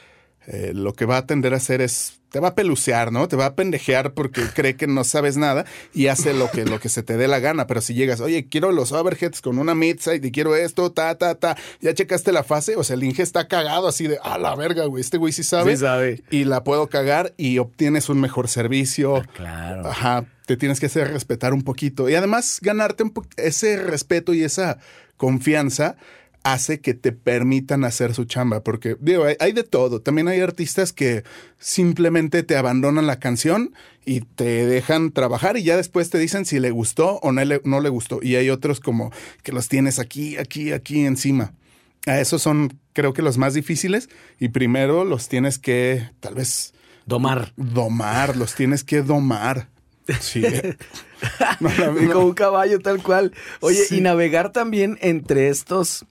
eh, 0.47 0.73
lo 0.75 0.92
que 0.94 1.04
va 1.06 1.16
a 1.18 1.26
tender 1.26 1.54
a 1.54 1.59
hacer 1.59 1.80
es 1.80 2.19
te 2.30 2.40
va 2.40 2.49
a 2.49 2.54
pelucear, 2.54 3.12
¿no? 3.12 3.28
Te 3.28 3.37
va 3.37 3.46
a 3.46 3.54
pendejear 3.54 4.14
porque 4.14 4.42
cree 4.54 4.76
que 4.76 4.87
no 4.87 5.04
sabes 5.04 5.37
nada 5.37 5.64
y 5.92 6.06
hace 6.06 6.32
lo 6.34 6.50
que, 6.50 6.64
lo 6.64 6.80
que 6.80 6.88
se 6.88 7.02
te 7.02 7.16
dé 7.16 7.28
la 7.28 7.40
gana. 7.40 7.66
Pero 7.66 7.80
si 7.80 7.94
llegas, 7.94 8.20
oye, 8.20 8.46
quiero 8.49 8.72
los 8.72 8.92
overheads 8.92 9.40
con 9.40 9.58
una 9.58 9.75
midside 9.75 10.26
y 10.26 10.30
quiero 10.30 10.56
esto, 10.56 10.92
ta, 10.92 11.14
ta, 11.16 11.34
ta, 11.34 11.56
ya 11.80 11.94
checaste 11.94 12.32
la 12.32 12.44
fase, 12.44 12.76
o 12.76 12.84
sea, 12.84 12.94
el 12.94 13.04
Inge 13.04 13.22
está 13.22 13.49
cagado 13.49 13.88
así 13.88 14.06
de, 14.06 14.18
a 14.22 14.38
la 14.38 14.54
verga, 14.54 14.84
güey, 14.87 15.00
este 15.00 15.18
güey 15.18 15.32
sí 15.32 15.42
sabe. 15.42 15.76
Sí 15.76 15.82
sabe. 15.82 16.22
Y 16.30 16.44
la 16.44 16.64
puedo 16.64 16.88
cagar 16.88 17.34
y 17.37 17.58
obtienes 17.58 18.09
un 18.09 18.20
mejor 18.20 18.48
servicio. 18.48 19.22
Claro. 19.35 19.88
Ajá, 19.88 20.24
te 20.46 20.57
tienes 20.57 20.81
que 20.81 20.87
hacer 20.87 21.12
respetar 21.12 21.52
un 21.52 21.62
poquito. 21.62 22.09
Y 22.09 22.14
además, 22.14 22.59
ganarte 22.62 23.02
un 23.02 23.12
ese 23.37 23.76
respeto 23.76 24.35
y 24.35 24.42
esa 24.42 24.78
confianza 25.16 25.96
hace 26.42 26.81
que 26.81 26.94
te 26.94 27.12
permitan 27.12 27.85
hacer 27.85 28.14
su 28.14 28.24
chamba. 28.24 28.62
Porque, 28.62 28.96
digo, 29.00 29.24
hay, 29.24 29.37
hay 29.40 29.53
de 29.53 29.64
todo. 29.64 30.00
También 30.00 30.29
hay 30.29 30.40
artistas 30.40 30.92
que 30.92 31.24
simplemente 31.59 32.42
te 32.42 32.57
abandonan 32.57 33.07
la 33.07 33.18
canción 33.18 33.74
y 34.05 34.20
te 34.20 34.66
dejan 34.66 35.12
trabajar 35.12 35.57
y 35.57 35.62
ya 35.62 35.76
después 35.76 36.11
te 36.11 36.18
dicen 36.18 36.44
si 36.44 36.59
le 36.59 36.70
gustó 36.70 37.18
o 37.22 37.33
no 37.33 37.44
le, 37.44 37.61
no 37.64 37.81
le 37.81 37.88
gustó. 37.88 38.20
Y 38.22 38.37
hay 38.37 38.50
otros 38.50 38.81
como 38.81 39.12
que 39.42 39.53
los 39.53 39.68
tienes 39.68 39.98
aquí, 39.98 40.37
aquí, 40.37 40.72
aquí 40.72 41.05
encima. 41.05 41.53
A 42.07 42.20
esos 42.20 42.40
son, 42.42 42.79
creo 42.92 43.12
que 43.12 43.22
los 43.22 43.38
más 43.38 43.55
difíciles. 43.55 44.09
Y 44.38 44.48
primero 44.48 45.05
los 45.05 45.29
tienes 45.29 45.59
que, 45.59 46.09
tal 46.20 46.35
vez, 46.35 46.72
Domar. 47.07 47.53
domar, 47.57 48.37
los 48.37 48.55
tienes 48.55 48.85
que 48.85 49.03
domar. 49.03 49.68
Sí. 50.20 50.42
No, 51.61 52.01
Y 52.03 52.07
como 52.09 52.27
un 52.27 52.33
caballo 52.35 52.79
tal 52.81 53.03
cual. 53.03 53.33
Oye, 53.61 53.85
Sí. 53.85 53.99
y 53.99 54.01
navegar 54.01 54.53
también 54.53 54.96
entre 55.03 55.49
estos, 55.49 56.07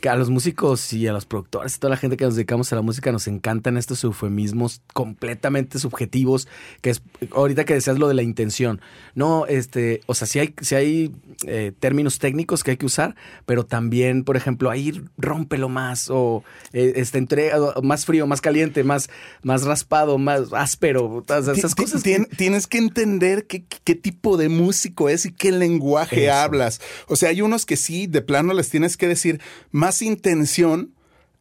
que 0.00 0.08
a 0.08 0.14
los 0.14 0.30
músicos 0.30 0.92
y 0.92 1.06
a 1.08 1.12
los 1.12 1.26
productores, 1.26 1.78
toda 1.80 1.90
la 1.90 1.96
gente 1.96 2.16
que 2.16 2.24
nos 2.24 2.36
dedicamos 2.36 2.72
a 2.72 2.76
la 2.76 2.82
música, 2.82 3.10
nos 3.10 3.26
encantan 3.26 3.76
estos 3.76 4.02
eufemismos 4.04 4.80
completamente 4.94 5.78
subjetivos, 5.80 6.46
que 6.80 6.90
es, 6.90 7.02
ahorita 7.32 7.64
que 7.64 7.74
decías 7.74 7.98
lo 7.98 8.06
de 8.08 8.14
la 8.14 8.22
intención. 8.22 8.80
No, 9.16 9.46
este, 9.46 10.00
o 10.06 10.14
sea, 10.14 10.26
sí 10.28 10.38
hay, 10.38 10.54
sí 10.60 10.74
hay 10.76 11.12
eh, 11.46 11.72
términos 11.78 12.18
técnicos 12.18 12.62
que 12.64 12.72
hay 12.72 12.76
que 12.76 12.86
usar, 12.86 13.14
pero 13.46 13.64
también, 13.66 14.24
por 14.24 14.36
ejemplo, 14.36 14.70
ahí 14.70 15.02
rómpelo 15.16 15.68
más, 15.68 16.08
o 16.10 16.44
eh, 16.72 16.92
este, 16.96 17.18
entre, 17.18 17.50
más 17.82 18.04
frío, 18.06 18.26
más 18.26 18.40
caliente, 18.40 18.84
más, 18.84 19.08
más 19.42 19.64
raspado, 19.64 20.18
más 20.18 20.52
áspero, 20.52 21.22
todas 21.26 21.48
esas 21.56 21.74
cosas. 21.74 22.02
tien- 22.04 22.28
tienes 22.36 22.66
que 22.66 22.78
entender 22.78 23.46
qué, 23.46 23.64
qué 23.84 23.94
tipo 23.94 24.36
de 24.36 24.48
músico 24.48 25.08
es 25.08 25.26
y 25.26 25.32
qué 25.32 25.52
lenguaje 25.52 26.26
Eso. 26.26 26.34
hablas. 26.34 26.80
O 27.08 27.16
sea, 27.16 27.30
hay 27.30 27.42
unos 27.42 27.66
que 27.66 27.76
sí, 27.76 28.06
de 28.06 28.22
plano 28.22 28.54
les 28.54 28.68
tienes 28.70 28.96
que 28.96 29.08
decir 29.08 29.40
más 29.70 30.02
intención 30.02 30.92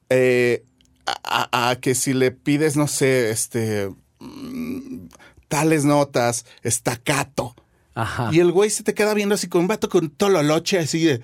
eh, 0.10 0.64
a, 1.06 1.48
a- 1.52 1.70
a 1.72 1.76
que 1.80 1.96
si 1.96 2.14
le 2.14 2.32
pides, 2.32 2.76
no 2.78 2.88
sé, 2.88 3.30
este 3.32 3.90
mm, 4.20 5.08
tales 5.48 5.84
notas, 5.86 6.46
estacato. 6.64 7.56
Ajá. 7.94 8.30
Y 8.32 8.40
el 8.40 8.52
güey 8.52 8.70
se 8.70 8.84
te 8.84 8.94
queda 8.94 9.14
viendo 9.14 9.36
así 9.36 9.48
con 9.48 9.62
un 9.62 9.68
vato 9.68 9.90
con 9.90 10.10
tololoche, 10.10 10.80
así 10.80 11.04
de. 11.04 11.22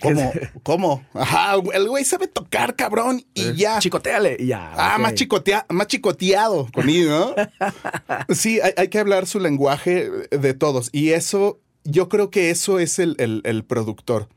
¿Cómo? 0.00 0.32
¿Cómo? 0.62 1.04
Ajá, 1.12 1.56
el 1.74 1.86
güey 1.88 2.04
sabe 2.04 2.26
tocar, 2.26 2.74
cabrón, 2.74 3.22
y 3.34 3.52
ya. 3.54 3.78
Chicoteale 3.80 4.36
y 4.40 4.46
ya. 4.46 4.72
Ah, 4.76 4.96
más, 4.98 5.14
chicotea, 5.14 5.66
más 5.68 5.88
chicoteado 5.88 6.68
conmigo, 6.72 7.34
¿no? 7.36 8.34
sí, 8.34 8.60
hay, 8.62 8.72
hay 8.78 8.88
que 8.88 8.98
hablar 8.98 9.26
su 9.26 9.40
lenguaje 9.40 10.08
de 10.30 10.54
todos. 10.54 10.88
Y 10.92 11.10
eso, 11.10 11.60
yo 11.84 12.08
creo 12.08 12.30
que 12.30 12.48
eso 12.50 12.78
es 12.78 12.98
el, 12.98 13.14
el- 13.18 13.42
el 13.44 13.64
productor. 13.64 14.28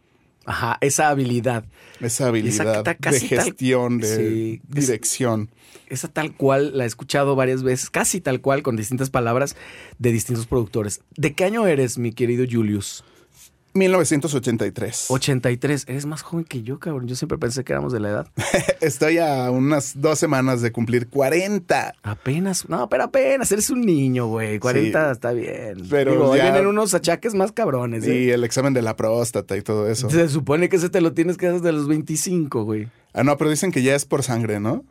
Ajá, 0.45 0.77
esa 0.81 1.07
habilidad. 1.07 1.63
Esa 2.01 2.27
habilidad 2.27 2.83
de 2.83 2.97
casi 2.97 3.29
tal- 3.29 3.45
gestión, 3.45 3.99
de 3.99 4.17
Sí, 4.17 4.61
dirección. 4.67 5.49
Esa 5.93 6.07
tal 6.07 6.35
cual 6.35 6.75
la 6.75 6.85
he 6.85 6.87
escuchado 6.87 7.35
varias 7.35 7.61
veces, 7.61 7.89
casi 7.91 8.19
tal 8.19 8.41
cual, 8.41 8.63
con 8.63 8.75
distintas 8.75 9.11
palabras 9.11 9.55
de 9.99 10.11
distintos 10.11 10.47
productores. 10.47 11.01
¿De 11.15 11.33
qué 11.33 11.43
año 11.45 11.67
eres, 11.67 11.99
mi 11.99 12.11
querido 12.11 12.45
Julius? 12.49 13.03
1983. 13.75 15.05
83. 15.09 15.85
Eres 15.87 16.05
más 16.05 16.21
joven 16.21 16.45
que 16.45 16.61
yo, 16.63 16.79
cabrón. 16.79 17.07
Yo 17.07 17.15
siempre 17.15 17.37
pensé 17.37 17.63
que 17.63 17.73
éramos 17.73 17.93
de 17.93 17.99
la 17.99 18.09
edad. 18.09 18.27
Estoy 18.81 19.17
a 19.17 19.49
unas 19.51 19.99
dos 20.01 20.19
semanas 20.19 20.61
de 20.61 20.71
cumplir 20.71 21.07
40. 21.07 21.93
Apenas. 22.03 22.69
No, 22.69 22.89
pero 22.89 23.03
apenas. 23.05 23.51
Eres 23.51 23.69
un 23.69 23.81
niño, 23.81 24.27
güey. 24.27 24.59
40 24.59 25.11
está 25.11 25.31
bien. 25.31 25.87
Pero 25.89 26.11
Digo, 26.11 26.35
ya- 26.35 26.43
vienen 26.43 26.67
unos 26.67 26.93
achaques 26.93 27.33
más 27.33 27.51
cabrones. 27.51 28.05
¿eh? 28.05 28.15
Y 28.15 28.29
el 28.29 28.43
examen 28.43 28.73
de 28.73 28.81
la 28.81 28.95
próstata 28.95 29.57
y 29.57 29.61
todo 29.61 29.87
eso. 29.89 30.09
Se 30.09 30.29
supone 30.29 30.69
que 30.69 30.75
ese 30.75 30.89
te 30.89 31.01
lo 31.01 31.13
tienes 31.13 31.37
que 31.37 31.47
hacer 31.47 31.61
desde 31.61 31.73
los 31.73 31.87
25, 31.87 32.63
güey. 32.63 32.89
Ah, 33.13 33.23
no, 33.23 33.37
pero 33.37 33.49
dicen 33.49 33.71
que 33.71 33.81
ya 33.83 33.95
es 33.95 34.05
por 34.05 34.23
sangre, 34.23 34.59
¿no? 34.59 34.83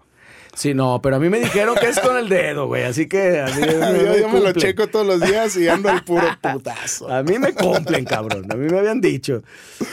Sí, 0.57 0.75
no, 0.75 1.01
pero 1.03 1.17
a 1.17 1.19
mí 1.19 1.31
me 1.31 1.41
dijeron 1.41 1.75
que 1.81 1.89
es 1.89 1.99
con 1.99 2.15
el 2.17 2.29
dedo, 2.29 2.67
güey. 2.67 2.83
Así 2.83 3.07
que 3.09 3.41
a 3.41 3.47
mí 3.47 3.63
yo 4.05 4.19
yo 4.19 4.29
me 4.29 4.39
lo 4.41 4.53
checo 4.53 4.87
todos 4.87 5.07
los 5.07 5.21
días 5.21 5.57
y 5.57 5.67
ando 5.67 5.89
al 5.89 6.05
puro 6.05 6.27
putazo. 6.43 7.11
A 7.11 7.23
mí 7.23 7.39
me 7.39 7.55
cumplen, 7.55 8.05
cabrón. 8.05 8.53
A 8.53 8.55
mí 8.55 8.69
me 8.71 8.79
habían 8.79 9.01
dicho. 9.01 9.43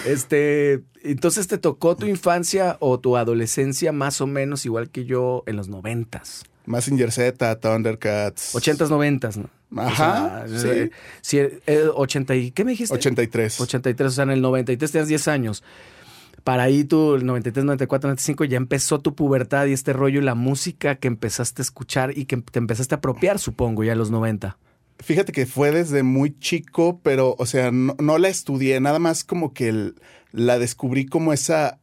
Este, 0.05 0.81
entonces 1.01 1.47
te 1.47 1.57
tocó 1.57 1.95
tu 1.95 2.07
infancia 2.07 2.75
o 2.81 2.99
tu 2.99 3.15
adolescencia 3.15 3.93
más 3.93 4.19
o 4.19 4.27
menos 4.27 4.65
igual 4.65 4.89
que 4.89 5.05
yo 5.05 5.43
en 5.47 5.55
los 5.55 5.69
noventas. 5.69 6.43
Mazinger 6.65 7.11
Z, 7.11 7.59
Thundercats. 7.61 8.53
Ochentas, 8.53 8.89
noventas, 8.89 9.37
¿no? 9.37 9.49
Ajá, 9.77 10.43
O 10.45 10.49
sea, 10.49 10.59
sí. 10.59 10.67
eh, 10.79 10.89
sí, 11.21 11.37
eh, 11.37 11.85
80 11.93 12.35
y, 12.35 12.51
¿qué 12.51 12.65
me 12.65 12.71
dijiste? 12.71 12.93
83. 12.93 13.61
83, 13.61 14.07
o 14.07 14.11
sea, 14.11 14.23
en 14.23 14.31
el 14.31 14.41
93 14.41 14.91
tenías 14.91 15.07
10 15.07 15.27
años. 15.29 15.63
Para 16.43 16.63
ahí 16.63 16.83
tú, 16.83 17.15
el 17.15 17.25
93, 17.25 17.65
94, 17.65 18.07
95, 18.09 18.43
ya 18.45 18.57
empezó 18.57 18.99
tu 18.99 19.15
pubertad 19.15 19.65
y 19.67 19.73
este 19.73 19.93
rollo 19.93 20.19
y 20.21 20.23
la 20.23 20.35
música 20.35 20.95
que 20.95 21.07
empezaste 21.07 21.61
a 21.61 21.63
escuchar 21.63 22.17
y 22.17 22.25
que 22.25 22.37
te 22.37 22.59
empezaste 22.59 22.95
a 22.95 22.97
apropiar, 22.97 23.39
supongo, 23.39 23.83
ya 23.83 23.93
en 23.93 23.97
los 23.99 24.11
90. 24.11 24.57
Fíjate 24.99 25.31
que 25.31 25.45
fue 25.45 25.71
desde 25.71 26.03
muy 26.03 26.37
chico, 26.39 26.99
pero, 27.03 27.35
o 27.37 27.45
sea, 27.45 27.71
no, 27.71 27.95
no 27.99 28.17
la 28.17 28.27
estudié, 28.29 28.79
nada 28.81 28.99
más 28.99 29.23
como 29.23 29.53
que 29.53 29.69
el- 29.69 29.95
la 30.31 30.59
descubrí 30.59 31.05
como 31.05 31.31
esa... 31.33 31.79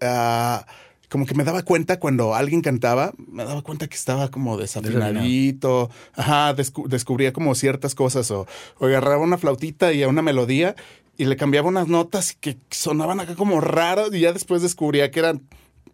ah, 0.00 0.64
como 1.08 1.26
que 1.26 1.34
me 1.34 1.42
daba 1.42 1.64
cuenta 1.64 1.98
cuando 1.98 2.36
alguien 2.36 2.60
cantaba, 2.62 3.12
me 3.18 3.44
daba 3.44 3.62
cuenta 3.62 3.88
que 3.88 3.96
estaba 3.96 4.30
como 4.30 4.56
desafinadito. 4.56 5.90
Ajá, 6.14 6.54
descu- 6.54 6.86
descubría 6.86 7.32
como 7.32 7.56
ciertas 7.56 7.96
cosas 7.96 8.30
o, 8.30 8.46
o 8.78 8.86
agarraba 8.86 9.18
una 9.24 9.36
flautita 9.36 9.92
y 9.92 10.04
a 10.04 10.08
una 10.08 10.22
melodía 10.22 10.76
y 11.20 11.26
le 11.26 11.36
cambiaba 11.36 11.68
unas 11.68 11.86
notas 11.88 12.36
que 12.40 12.56
sonaban 12.70 13.20
acá 13.20 13.34
como 13.34 13.60
raras 13.60 14.08
y 14.12 14.20
ya 14.20 14.32
después 14.32 14.62
descubría 14.62 15.10
que 15.10 15.20
eran 15.20 15.42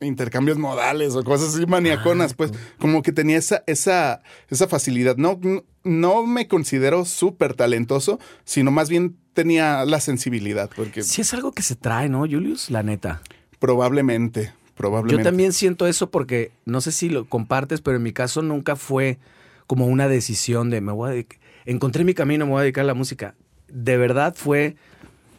intercambios 0.00 0.58
modales 0.58 1.14
o 1.14 1.24
cosas 1.24 1.54
así 1.54 1.66
maniaconas, 1.66 2.34
pues 2.34 2.52
como 2.78 3.02
que 3.02 3.12
tenía 3.12 3.38
esa, 3.38 3.64
esa, 3.66 4.22
esa 4.50 4.68
facilidad. 4.68 5.16
No, 5.16 5.40
no 5.84 6.26
me 6.26 6.46
considero 6.48 7.04
súper 7.04 7.54
talentoso, 7.54 8.20
sino 8.44 8.70
más 8.70 8.88
bien 8.88 9.16
tenía 9.32 9.84
la 9.84 10.00
sensibilidad, 10.00 10.70
porque 10.76 11.02
Sí 11.02 11.22
es 11.22 11.32
algo 11.34 11.52
que 11.52 11.62
se 11.62 11.76
trae, 11.76 12.08
¿no, 12.08 12.20
Julius? 12.20 12.70
La 12.70 12.82
neta. 12.82 13.20
probablemente, 13.58 14.52
probablemente. 14.76 15.22
Yo 15.24 15.28
también 15.28 15.52
siento 15.52 15.86
eso 15.86 16.10
porque 16.10 16.52
no 16.64 16.80
sé 16.80 16.92
si 16.92 17.08
lo 17.08 17.24
compartes, 17.24 17.80
pero 17.80 17.96
en 17.96 18.02
mi 18.02 18.12
caso 18.12 18.42
nunca 18.42 18.76
fue 18.76 19.18
como 19.66 19.86
una 19.86 20.08
decisión 20.08 20.70
de 20.70 20.80
me 20.80 20.92
voy 20.92 21.08
a 21.08 21.12
dedicar- 21.12 21.40
encontré 21.64 22.04
mi 22.04 22.14
camino, 22.14 22.44
me 22.46 22.52
voy 22.52 22.60
a 22.60 22.62
dedicar 22.62 22.84
a 22.84 22.86
la 22.86 22.94
música. 22.94 23.34
De 23.68 23.96
verdad 23.96 24.34
fue 24.36 24.76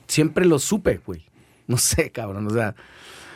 siempre 0.07 0.45
lo 0.45 0.59
supe, 0.59 0.99
güey. 1.05 1.25
No 1.67 1.77
sé, 1.77 2.11
cabrón, 2.11 2.47
o 2.47 2.49
sea, 2.49 2.75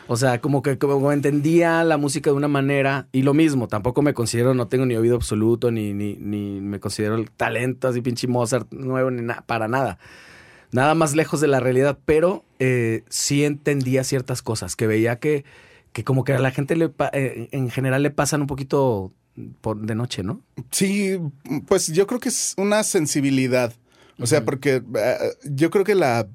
o 0.08 0.16
sea, 0.16 0.40
como 0.40 0.62
que 0.62 0.78
como 0.78 1.12
entendía 1.12 1.84
la 1.84 1.96
música 1.96 2.30
de 2.30 2.36
una 2.36 2.48
manera 2.48 3.08
y 3.12 3.22
lo 3.22 3.34
mismo, 3.34 3.68
tampoco 3.68 4.02
me 4.02 4.14
considero, 4.14 4.54
no 4.54 4.68
tengo 4.68 4.84
ni 4.84 4.96
oído 4.96 5.16
absoluto, 5.16 5.70
ni, 5.70 5.92
ni, 5.92 6.16
ni 6.16 6.60
me 6.60 6.80
considero 6.80 7.14
el 7.14 7.30
talento 7.30 7.88
así 7.88 8.00
pinche 8.00 8.26
Mozart 8.26 8.72
nuevo, 8.72 9.10
ni 9.10 9.22
nada, 9.22 9.42
para 9.46 9.68
nada. 9.68 9.98
Nada 10.72 10.94
más 10.94 11.14
lejos 11.14 11.40
de 11.40 11.48
la 11.48 11.60
realidad, 11.60 11.98
pero 12.04 12.44
eh, 12.58 13.04
sí 13.08 13.44
entendía 13.44 14.04
ciertas 14.04 14.42
cosas, 14.42 14.74
que 14.74 14.86
veía 14.86 15.18
que, 15.18 15.44
que 15.92 16.02
como 16.02 16.24
que 16.24 16.32
a 16.32 16.38
la 16.38 16.50
gente 16.50 16.76
le 16.76 16.90
eh, 17.12 17.48
en 17.52 17.70
general 17.70 18.02
le 18.02 18.10
pasan 18.10 18.40
un 18.40 18.46
poquito 18.46 19.12
por, 19.60 19.78
de 19.78 19.94
noche, 19.94 20.22
¿no? 20.22 20.42
Sí, 20.70 21.18
pues 21.66 21.88
yo 21.88 22.06
creo 22.06 22.20
que 22.20 22.30
es 22.30 22.54
una 22.56 22.82
sensibilidad. 22.82 23.72
O 24.18 24.26
sea, 24.26 24.44
porque 24.44 24.82
eh, 24.94 25.18
yo 25.44 25.70
creo 25.70 25.84
que 25.84 25.94
la, 25.94 26.28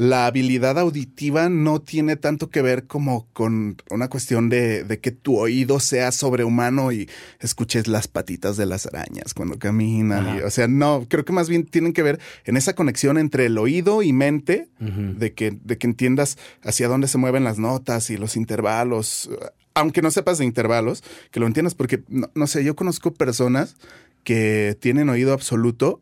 la 0.00 0.24
habilidad 0.24 0.78
auditiva 0.78 1.50
no 1.50 1.82
tiene 1.82 2.16
tanto 2.16 2.48
que 2.48 2.62
ver 2.62 2.86
como 2.86 3.26
con 3.34 3.76
una 3.90 4.08
cuestión 4.08 4.48
de, 4.48 4.82
de 4.82 4.98
que 4.98 5.10
tu 5.10 5.36
oído 5.38 5.78
sea 5.78 6.10
sobrehumano 6.10 6.90
y 6.90 7.06
escuches 7.38 7.86
las 7.86 8.08
patitas 8.08 8.56
de 8.56 8.64
las 8.64 8.86
arañas 8.86 9.34
cuando 9.34 9.58
caminan. 9.58 10.24
y- 10.38 10.40
o 10.40 10.48
sea, 10.50 10.68
no, 10.68 11.04
creo 11.06 11.26
que 11.26 11.34
más 11.34 11.50
bien 11.50 11.66
tienen 11.66 11.92
que 11.92 12.02
ver 12.02 12.18
en 12.46 12.56
esa 12.56 12.74
conexión 12.74 13.18
entre 13.18 13.44
el 13.44 13.58
oído 13.58 14.02
y 14.02 14.14
mente, 14.14 14.68
de, 14.78 15.34
que, 15.34 15.58
de 15.62 15.76
que 15.76 15.86
entiendas 15.86 16.38
hacia 16.62 16.88
dónde 16.88 17.06
se 17.06 17.18
mueven 17.18 17.44
las 17.44 17.58
notas 17.58 18.08
y 18.08 18.16
los 18.16 18.36
intervalos. 18.36 19.28
Aunque 19.74 20.00
no 20.00 20.10
sepas 20.10 20.38
de 20.38 20.46
intervalos, 20.46 21.04
que 21.30 21.40
lo 21.40 21.46
entiendas, 21.46 21.74
porque 21.74 22.02
no, 22.08 22.30
no 22.34 22.46
sé, 22.46 22.64
yo 22.64 22.74
conozco 22.74 23.12
personas 23.12 23.76
que 24.24 24.78
tienen 24.80 25.10
oído 25.10 25.34
absoluto, 25.34 26.00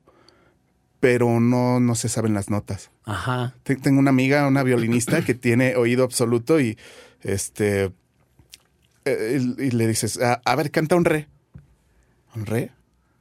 pero 1.00 1.40
no, 1.40 1.80
no 1.80 1.94
se 1.94 2.08
saben 2.08 2.34
las 2.34 2.50
notas. 2.50 2.90
Ajá. 3.08 3.54
Te- 3.62 3.76
Tengo 3.76 3.98
una 3.98 4.10
amiga, 4.10 4.46
una 4.46 4.62
violinista, 4.62 5.22
que 5.24 5.34
tiene 5.34 5.76
oído 5.76 6.04
absoluto 6.04 6.60
y 6.60 6.78
este. 7.22 7.90
eh, 9.04 9.40
y, 9.58 9.70
le 9.70 9.86
dices, 9.86 10.20
a, 10.20 10.40
a 10.44 10.54
ver, 10.56 10.70
canta 10.70 10.94
un 10.96 11.04
re. 11.04 11.28
¿Un 12.36 12.46
re? 12.46 12.70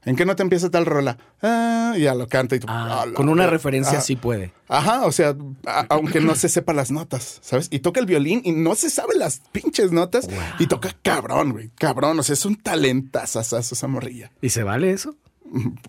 ¿En 0.05 0.15
qué 0.15 0.25
no 0.25 0.35
te 0.37 0.43
empieza 0.43 0.69
tal 0.69 0.85
rola? 0.85 1.17
Ah, 1.41 1.93
ya 1.97 2.15
lo 2.15 2.27
canta 2.29 2.55
y 2.55 2.59
tú. 2.59 2.67
Ah, 2.69 3.03
"Ah, 3.05 3.13
con 3.13 3.27
una 3.27 3.47
referencia 3.47 3.97
ah". 3.97 4.01
sí 4.01 4.15
puede. 4.15 4.53
Ajá, 4.69 5.05
o 5.05 5.11
sea, 5.11 5.35
a- 5.65 5.85
aunque 5.89 6.21
no 6.21 6.33
se 6.35 6.47
sepa 6.47 6.71
las 6.71 6.91
notas, 6.91 7.39
¿sabes? 7.41 7.67
Y 7.71 7.79
toca 7.79 7.99
el 7.99 8.05
violín 8.05 8.41
y 8.45 8.53
no 8.53 8.75
se 8.75 8.89
sabe 8.89 9.15
las 9.17 9.41
pinches 9.51 9.91
notas 9.91 10.27
Wow. 10.27 10.35
y 10.59 10.67
toca 10.67 10.95
cabrón, 11.01 11.51
güey, 11.51 11.71
cabrón, 11.77 12.17
o 12.19 12.23
sea, 12.23 12.33
es 12.33 12.45
un 12.45 12.55
talentazo 12.55 13.41
esa 13.41 13.87
morrilla. 13.87 14.31
¿Y 14.41 14.49
se 14.49 14.63
vale 14.63 14.91
eso? 14.91 15.15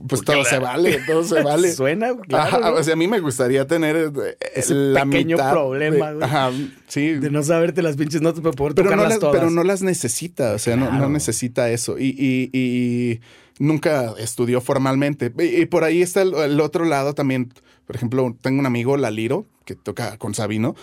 Pues 0.09 0.23
todo 0.23 0.45
se 0.45 0.59
vale, 0.59 1.01
todo 1.07 1.25
se 1.25 1.43
vale. 1.43 1.73
Suena, 1.75 2.15
claro, 2.29 2.57
Ajá, 2.57 2.71
¿no? 2.71 2.77
o 2.77 2.83
sea, 2.83 2.95
a 2.95 2.97
mí 2.97 3.09
me 3.09 3.19
gustaría 3.21 3.67
tener 3.67 3.97
eh, 3.97 4.37
Ese 4.55 4.75
la 4.75 5.05
pequeño 5.05 5.37
mitad 5.37 5.51
problema, 5.53 6.13
de-. 6.15 6.25
Ajá, 6.25 6.51
sí. 6.87 7.15
De 7.15 7.31
no 7.31 7.43
saberte 7.43 7.83
las 7.83 7.97
pinches 7.97 8.23
notas 8.23 8.41
para 8.41 8.53
poder 8.55 8.75
pero, 8.75 8.95
no 8.95 9.05
las, 9.05 9.19
todas. 9.19 9.35
pero 9.37 9.51
no 9.51 9.65
las 9.65 9.83
necesita, 9.83 10.53
o 10.55 10.59
sea, 10.59 10.77
no- 10.77 11.09
necesita 11.09 11.71
eso. 11.71 11.99
Y, 11.99 12.15
y- 12.19 12.51
y 12.53 13.21
nunca 13.59 14.15
estudió 14.19 14.61
formalmente. 14.61 15.33
Y, 15.39 15.63
y 15.63 15.67
por 15.67 15.83
ahí 15.85 16.03
está 16.03 16.23
el, 16.23 16.35
el 16.35 16.61
otro 16.61 16.85
lado 16.85 17.15
también. 17.15 17.53
Por 17.87 17.97
ejemplo, 17.97 18.37
tengo 18.41 18.61
un 18.61 18.67
amigo, 18.67 18.97
Laliro, 18.97 19.47
que 19.65 19.75
toca 19.75 20.17
con 20.19 20.35
Sabino. 20.35 20.77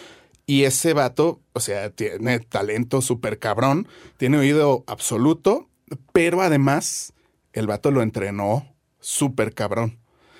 Y 0.48 0.64
ese 0.64 0.94
vato, 0.94 1.40
o 1.54 1.60
sea, 1.60 1.90
tiene 1.90 2.40
talento 2.40 3.02
súper 3.02 3.40
cabrón, 3.40 3.88
tiene 4.18 4.38
oído 4.38 4.84
absoluto, 4.86 5.70
pero 6.14 6.42
además 6.42 7.14
el 7.56 7.68
vato 7.68 7.91
lo 7.91 8.02
entrenó 8.02 8.65
súper 9.00 9.54
cabrón. 9.54 9.98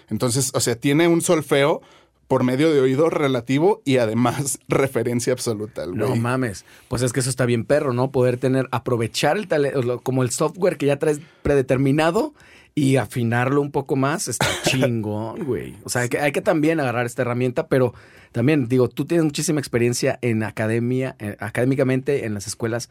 Entonces, 0.10 0.52
o 0.54 0.60
sea, 0.60 0.76
tiene 0.76 1.08
un 1.08 1.22
solfeo 1.22 1.82
por 2.28 2.44
medio 2.44 2.74
de 2.74 2.80
oído 2.80 3.10
relativo 3.10 3.82
y 3.86 3.98
además 3.98 4.60
referencia 4.68 5.34
absoluta. 5.34 5.84
el 5.84 5.96
No 5.96 6.10
güey. 6.10 6.20
mames. 6.20 6.66
Pues 6.88 7.02
es 7.02 7.14
que 7.14 7.20
eso 7.20 7.30
está 7.30 7.46
bien 7.46 7.66
perro, 7.66 7.94
¿no? 7.94 8.12
Poder 8.12 8.38
tener, 8.38 8.68
aprovechar 8.72 9.38
el 9.38 9.48
talento, 9.48 10.02
como 10.02 10.24
el 10.24 10.32
software 10.32 10.78
que 10.78 10.86
ya 10.86 10.98
traes 10.98 11.20
predeterminado 11.42 12.34
y 12.74 12.98
afinarlo 12.98 13.62
un 13.62 13.72
poco 13.72 13.96
más, 13.96 14.28
está 14.28 14.48
chingón, 14.64 15.46
güey. 15.46 15.76
O 15.84 15.90
sea, 15.90 16.02
hay 16.02 16.10
que, 16.10 16.20
hay 16.20 16.32
que 16.32 16.42
también 16.42 16.80
agarrar 16.80 17.06
esta 17.06 17.22
herramienta, 17.22 17.68
pero 17.68 17.94
también, 18.34 18.68
digo, 18.68 18.90
tú 18.90 19.06
tienes 19.06 19.24
muchísima 19.24 19.62
experiencia 19.62 20.20
en 20.22 20.44
academia, 20.44 21.16
eh, 21.20 21.38
académicamente, 21.40 22.26
en 22.26 22.34
las 22.34 22.48
escuelas, 22.48 22.90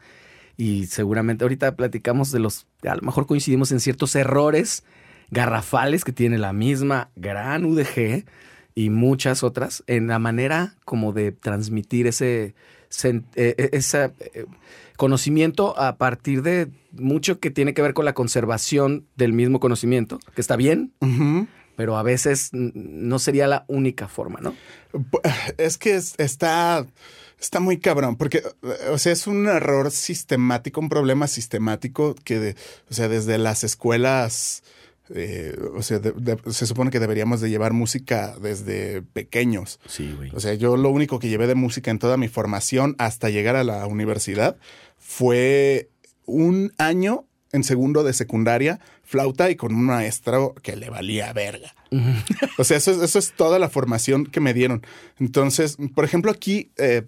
y 0.57 0.85
seguramente 0.87 1.43
ahorita 1.43 1.75
platicamos 1.75 2.31
de 2.31 2.39
los, 2.39 2.65
a 2.87 2.95
lo 2.95 3.01
mejor 3.01 3.25
coincidimos 3.27 3.71
en 3.71 3.79
ciertos 3.79 4.15
errores 4.15 4.83
garrafales 5.31 6.03
que 6.03 6.11
tiene 6.11 6.37
la 6.37 6.53
misma 6.53 7.09
gran 7.15 7.65
UDG 7.65 8.25
y 8.75 8.89
muchas 8.89 9.43
otras 9.43 9.83
en 9.87 10.07
la 10.07 10.19
manera 10.19 10.75
como 10.85 11.13
de 11.13 11.31
transmitir 11.31 12.07
ese, 12.07 12.53
eh, 13.03 13.21
eh, 13.35 13.69
esa, 13.73 14.05
eh, 14.19 14.45
conocimiento 14.97 15.77
a 15.79 15.97
partir 15.97 16.41
de 16.41 16.69
mucho 16.93 17.39
que 17.39 17.51
tiene 17.51 17.73
que 17.73 17.81
ver 17.81 17.93
con 17.93 18.05
la 18.05 18.13
conservación 18.13 19.05
del 19.15 19.33
mismo 19.33 19.59
conocimiento, 19.59 20.19
que 20.35 20.41
está 20.41 20.55
bien, 20.55 20.93
pero 21.75 21.97
a 21.97 22.03
veces 22.03 22.51
no 22.53 23.19
sería 23.19 23.47
la 23.47 23.65
única 23.67 24.07
forma, 24.07 24.39
¿no? 24.41 24.55
Es 25.57 25.77
que 25.77 25.95
es- 25.95 26.15
está, 26.17 26.85
está 27.45 27.59
muy 27.59 27.77
cabrón, 27.79 28.15
porque, 28.17 28.43
o 28.91 28.97
sea, 28.97 29.11
es 29.13 29.27
un 29.27 29.47
error 29.47 29.91
sistemático, 29.91 30.81
un 30.81 30.89
problema 30.89 31.27
sistemático 31.27 32.15
que, 32.23 32.39
de- 32.39 32.55
o 32.89 32.93
sea, 32.93 33.07
desde 33.07 33.37
las 33.37 33.63
escuelas, 33.63 34.63
eh, 35.13 35.55
o 35.75 35.81
sea, 35.83 35.99
de- 35.99 36.13
de- 36.13 36.51
se 36.51 36.65
supone 36.65 36.89
que 36.91 36.99
deberíamos 36.99 37.39
de 37.41 37.49
llevar 37.49 37.73
música 37.73 38.35
desde 38.41 39.01
pequeños. 39.03 39.79
Sí, 39.87 40.11
güey. 40.17 40.31
O 40.33 40.39
sea, 40.39 40.53
yo 40.55 40.77
lo 40.77 40.89
único 40.89 41.19
que 41.19 41.29
llevé 41.29 41.45
de 41.47 41.55
música 41.55 41.91
en 41.91 41.99
toda 41.99 42.17
mi 42.17 42.27
formación 42.27 42.95
hasta 42.97 43.29
llegar 43.29 43.55
a 43.55 43.63
la 43.63 43.85
universidad 43.85 44.57
fue 44.97 45.89
un 46.25 46.73
año 46.79 47.25
en 47.51 47.63
segundo 47.63 48.03
de 48.03 48.13
secundaria, 48.13 48.79
flauta 49.05 49.49
y 49.49 49.55
con 49.55 49.73
un 49.73 49.83
maestro 49.85 50.53
que 50.63 50.75
le 50.75 50.89
valía 50.89 51.31
verga. 51.33 51.73
O 52.57 52.63
sea, 52.63 52.77
eso, 52.77 52.91
es- 52.91 52.97
eso 53.01 53.19
es 53.19 53.31
toda 53.33 53.59
la 53.59 53.69
formación 53.69 54.25
que 54.25 54.39
me 54.39 54.53
dieron. 54.53 54.85
Entonces, 55.19 55.77
por 55.93 56.03
ejemplo, 56.05 56.31
aquí, 56.31 56.71
eh, 56.77 57.03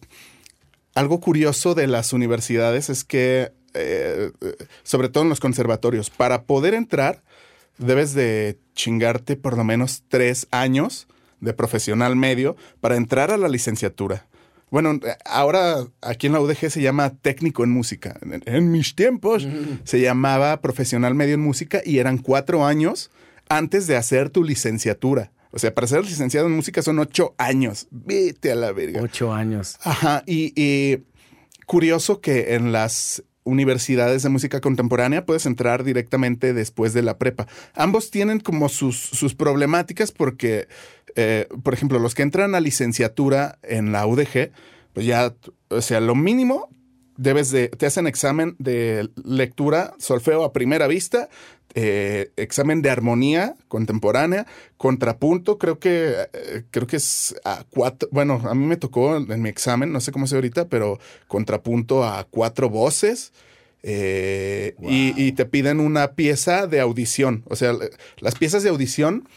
algo 0.96 1.20
curioso 1.20 1.76
de 1.76 1.88
las 1.88 2.14
universidades 2.14 2.90
es 2.90 3.04
que, 3.04 3.52
eh, 3.74 4.32
eh, 4.42 4.56
sobre 4.84 5.10
todo 5.10 5.24
en 5.24 5.30
los 5.30 5.40
conservatorios, 5.40 6.10
para 6.10 6.44
poder 6.44 6.74
entrar, 6.74 7.22
debes 7.78 8.14
de 8.14 8.58
chingarte 8.74 9.36
por 9.36 9.58
lo 9.58 9.64
menos 9.64 10.04
tres 10.08 10.48
años 10.52 11.08
de 11.42 11.54
profesional 11.54 12.16
medio 12.16 12.56
para 12.82 12.96
entrar 12.96 13.30
a 13.32 13.38
la 13.38 13.48
licenciatura. 13.50 14.26
Bueno, 14.70 15.00
ahora 15.26 15.88
aquí 16.02 16.28
en 16.28 16.34
la 16.34 16.42
UDG 16.42 16.70
se 16.70 16.82
llama 16.82 17.12
técnico 17.22 17.64
en 17.64 17.72
música. 17.72 18.18
En, 18.22 18.44
en 18.46 18.72
mis 18.72 18.96
tiempos 18.96 19.48
se 19.84 20.02
llamaba 20.02 20.62
profesional 20.62 21.16
medio 21.16 21.36
en 21.36 21.42
música 21.42 21.82
y 21.86 22.00
eran 22.00 22.18
cuatro 22.18 22.66
años 22.66 23.10
antes 23.50 23.88
de 23.88 23.96
hacer 23.96 24.30
tu 24.30 24.44
licenciatura. 24.44 25.32
O 25.52 25.60
sea, 25.60 25.74
para 25.74 25.88
ser 25.88 26.04
licenciado 26.04 26.48
en 26.48 26.56
música 26.56 26.82
son 26.82 27.00
ocho 27.00 27.34
años. 27.38 27.88
Vete 27.92 28.52
a 28.52 28.56
la 28.56 28.74
verga. 28.74 29.02
Ocho 29.02 29.34
años. 29.34 29.78
Ajá, 29.84 30.24
y, 30.26 30.54
y 30.56 31.04
curioso 31.66 32.20
que 32.20 32.56
en 32.56 32.72
las 32.72 33.24
universidades 33.48 34.24
de 34.24 34.30
música 34.30 34.62
contemporánea 34.62 35.26
puedes 35.26 35.46
entrar 35.46 35.84
directamente 35.84 36.54
después 36.54 36.94
de 36.94 37.02
la 37.02 37.18
prepa. 37.18 37.48
Ambos 37.74 38.12
tienen 38.12 38.40
como 38.40 38.70
sus, 38.70 38.98
sus 38.98 39.34
problemáticas 39.34 40.12
porque, 40.12 40.68
eh, 41.16 41.48
por 41.64 41.74
ejemplo, 41.74 42.00
los 42.00 42.14
que 42.14 42.24
entran 42.24 42.56
a 42.56 42.60
licenciatura 42.60 43.58
en 43.64 43.92
la 43.92 44.06
UDG, 44.06 44.52
pues 44.94 45.06
ya, 45.06 45.34
o 45.70 45.82
sea, 45.82 46.00
lo 46.00 46.16
mínimo 46.16 46.70
debes 47.18 47.52
de, 47.52 47.70
te 47.70 47.86
hacen 47.86 48.08
examen 48.08 48.56
de 48.60 49.10
lectura, 49.24 49.94
solfeo 50.00 50.44
a 50.44 50.54
primera 50.54 50.88
vista, 50.88 51.30
eh, 51.76 52.32
examen 52.38 52.82
de 52.82 52.90
armonía 52.90 53.56
contemporánea, 53.68 54.48
contrapunto, 54.78 55.58
creo 55.58 55.80
que, 55.80 56.16
eh, 56.34 56.64
creo 56.72 56.88
que 56.88 56.96
es 56.96 57.36
a 57.44 57.66
cuatro, 57.70 58.10
bueno, 58.12 58.42
a 58.50 58.56
mí 58.56 58.66
me 58.66 58.78
tocó 58.78 59.18
en 59.18 59.42
mi 59.42 59.50
examen, 59.50 59.92
no 59.92 60.00
sé 60.00 60.12
cómo 60.12 60.26
es 60.26 60.34
ahorita, 60.34 60.70
pero 60.70 61.00
contrapunto 61.28 62.04
a 62.04 62.26
cuatro 62.30 62.70
voces. 62.70 63.34
eh, 63.84 64.76
y, 64.82 65.14
y 65.22 65.32
te 65.34 65.46
piden 65.46 65.80
una 65.80 66.14
pieza 66.14 66.66
de 66.68 66.80
audición. 66.80 67.44
O 67.48 67.56
sea, 67.56 67.74
las 68.20 68.36
piezas 68.36 68.64
de 68.64 68.70
audición 68.70 69.28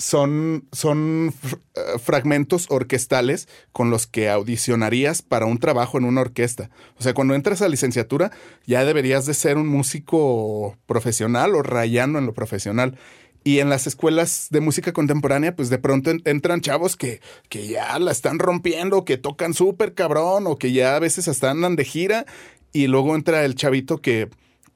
son, 0.00 0.66
son 0.72 1.32
eh, 1.74 1.80
fragmentos 2.02 2.66
orquestales 2.70 3.48
con 3.70 3.90
los 3.90 4.06
que 4.06 4.30
audicionarías 4.30 5.20
para 5.20 5.44
un 5.46 5.58
trabajo 5.58 5.98
en 5.98 6.04
una 6.04 6.22
orquesta. 6.22 6.70
O 6.98 7.02
sea, 7.02 7.12
cuando 7.12 7.34
entras 7.34 7.60
a 7.60 7.68
licenciatura 7.68 8.32
ya 8.66 8.84
deberías 8.84 9.26
de 9.26 9.34
ser 9.34 9.58
un 9.58 9.68
músico 9.68 10.76
profesional 10.86 11.54
o 11.54 11.62
rayando 11.62 12.18
en 12.18 12.26
lo 12.26 12.32
profesional. 12.32 12.98
Y 13.42 13.60
en 13.60 13.70
las 13.70 13.86
escuelas 13.86 14.48
de 14.50 14.60
música 14.60 14.92
contemporánea, 14.92 15.54
pues 15.56 15.70
de 15.70 15.78
pronto 15.78 16.10
en- 16.10 16.20
entran 16.24 16.60
chavos 16.60 16.96
que, 16.96 17.20
que 17.48 17.68
ya 17.68 17.98
la 17.98 18.10
están 18.12 18.38
rompiendo, 18.38 19.04
que 19.04 19.16
tocan 19.16 19.54
súper 19.54 19.94
cabrón 19.94 20.46
o 20.46 20.56
que 20.56 20.72
ya 20.72 20.96
a 20.96 20.98
veces 20.98 21.28
hasta 21.28 21.50
andan 21.50 21.76
de 21.76 21.84
gira. 21.84 22.26
Y 22.72 22.86
luego 22.86 23.14
entra 23.14 23.44
el 23.44 23.54
chavito 23.54 23.98
que 23.98 24.28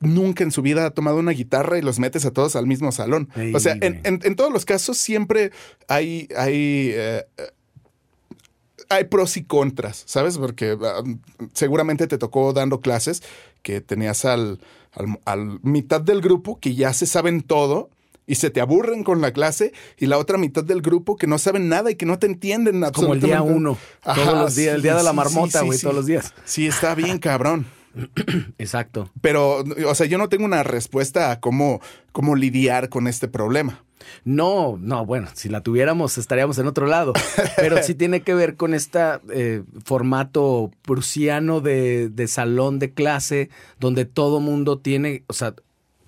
nunca 0.04 0.44
en 0.44 0.50
su 0.52 0.62
vida 0.62 0.86
ha 0.86 0.90
tomado 0.90 1.16
una 1.18 1.32
guitarra 1.32 1.78
y 1.78 1.82
los 1.82 1.98
metes 1.98 2.24
a 2.24 2.30
todos 2.30 2.56
al 2.56 2.66
mismo 2.66 2.92
salón. 2.92 3.28
O 3.54 3.60
sea, 3.60 3.72
en, 3.80 4.00
en- 4.04 4.20
en 4.22 4.36
todos 4.36 4.52
los 4.52 4.64
casos 4.64 4.96
siempre 4.98 5.50
hay, 5.88 6.28
hay, 6.36 6.90
eh, 6.94 7.24
hay 8.88 9.04
pros 9.04 9.36
y 9.36 9.44
contras, 9.44 10.02
¿sabes? 10.06 10.38
Porque 10.38 10.76
ah, 10.82 11.02
seguramente 11.54 12.06
te 12.06 12.18
tocó 12.18 12.52
dando 12.52 12.80
clases 12.80 13.22
que 13.62 13.80
tenías 13.80 14.24
al, 14.24 14.60
al, 14.92 15.18
al 15.24 15.58
mitad 15.62 16.00
del 16.00 16.20
grupo 16.20 16.58
que 16.60 16.74
ya 16.74 16.92
se 16.92 17.06
saben 17.06 17.40
todo 17.42 17.90
y 18.26 18.36
se 18.36 18.50
te 18.50 18.60
aburren 18.60 19.04
con 19.04 19.20
la 19.20 19.32
clase 19.32 19.72
y 19.98 20.06
la 20.06 20.16
otra 20.18 20.38
mitad 20.38 20.64
del 20.64 20.80
grupo 20.82 21.16
que 21.16 21.26
no 21.26 21.38
saben 21.38 21.68
nada 21.68 21.90
y 21.90 21.94
que 21.94 22.06
no 22.06 22.18
te 22.18 22.26
entienden 22.26 22.80
Como 22.92 23.14
el 23.14 23.20
día 23.20 23.38
absolutamente. 23.38 23.52
uno. 23.54 23.78
Ajá, 24.02 24.22
todos 24.24 24.38
los 24.38 24.54
días, 24.54 24.74
el 24.76 24.82
día 24.82 24.94
de 24.96 25.02
la 25.02 25.12
marmota, 25.12 25.62
güey, 25.62 25.78
sí, 25.78 25.82
todos 25.82 25.96
los 25.96 26.06
días. 26.06 26.32
Sí, 26.44 26.66
está 26.66 26.94
bien 26.94 27.18
cabrón. 27.18 27.66
Exacto. 28.58 29.10
Pero, 29.20 29.64
o 29.86 29.94
sea, 29.94 30.06
yo 30.06 30.18
no 30.18 30.28
tengo 30.28 30.44
una 30.44 30.62
respuesta 30.62 31.30
a 31.30 31.40
cómo, 31.40 31.80
cómo 32.12 32.36
lidiar 32.36 32.88
con 32.88 33.06
este 33.06 33.28
problema. 33.28 33.84
No, 34.24 34.76
no, 34.80 35.06
bueno, 35.06 35.28
si 35.32 35.48
la 35.48 35.62
tuviéramos 35.62 36.18
estaríamos 36.18 36.58
en 36.58 36.66
otro 36.66 36.86
lado. 36.86 37.12
Pero 37.56 37.82
sí 37.82 37.94
tiene 37.94 38.20
que 38.20 38.34
ver 38.34 38.56
con 38.56 38.74
este 38.74 39.00
formato 39.84 40.70
prusiano 40.82 41.60
de, 41.60 42.10
de 42.10 42.28
salón 42.28 42.78
de 42.78 42.92
clase, 42.92 43.48
donde 43.80 44.04
todo 44.04 44.40
mundo 44.40 44.78
tiene, 44.78 45.24
o 45.26 45.32
sea, 45.32 45.54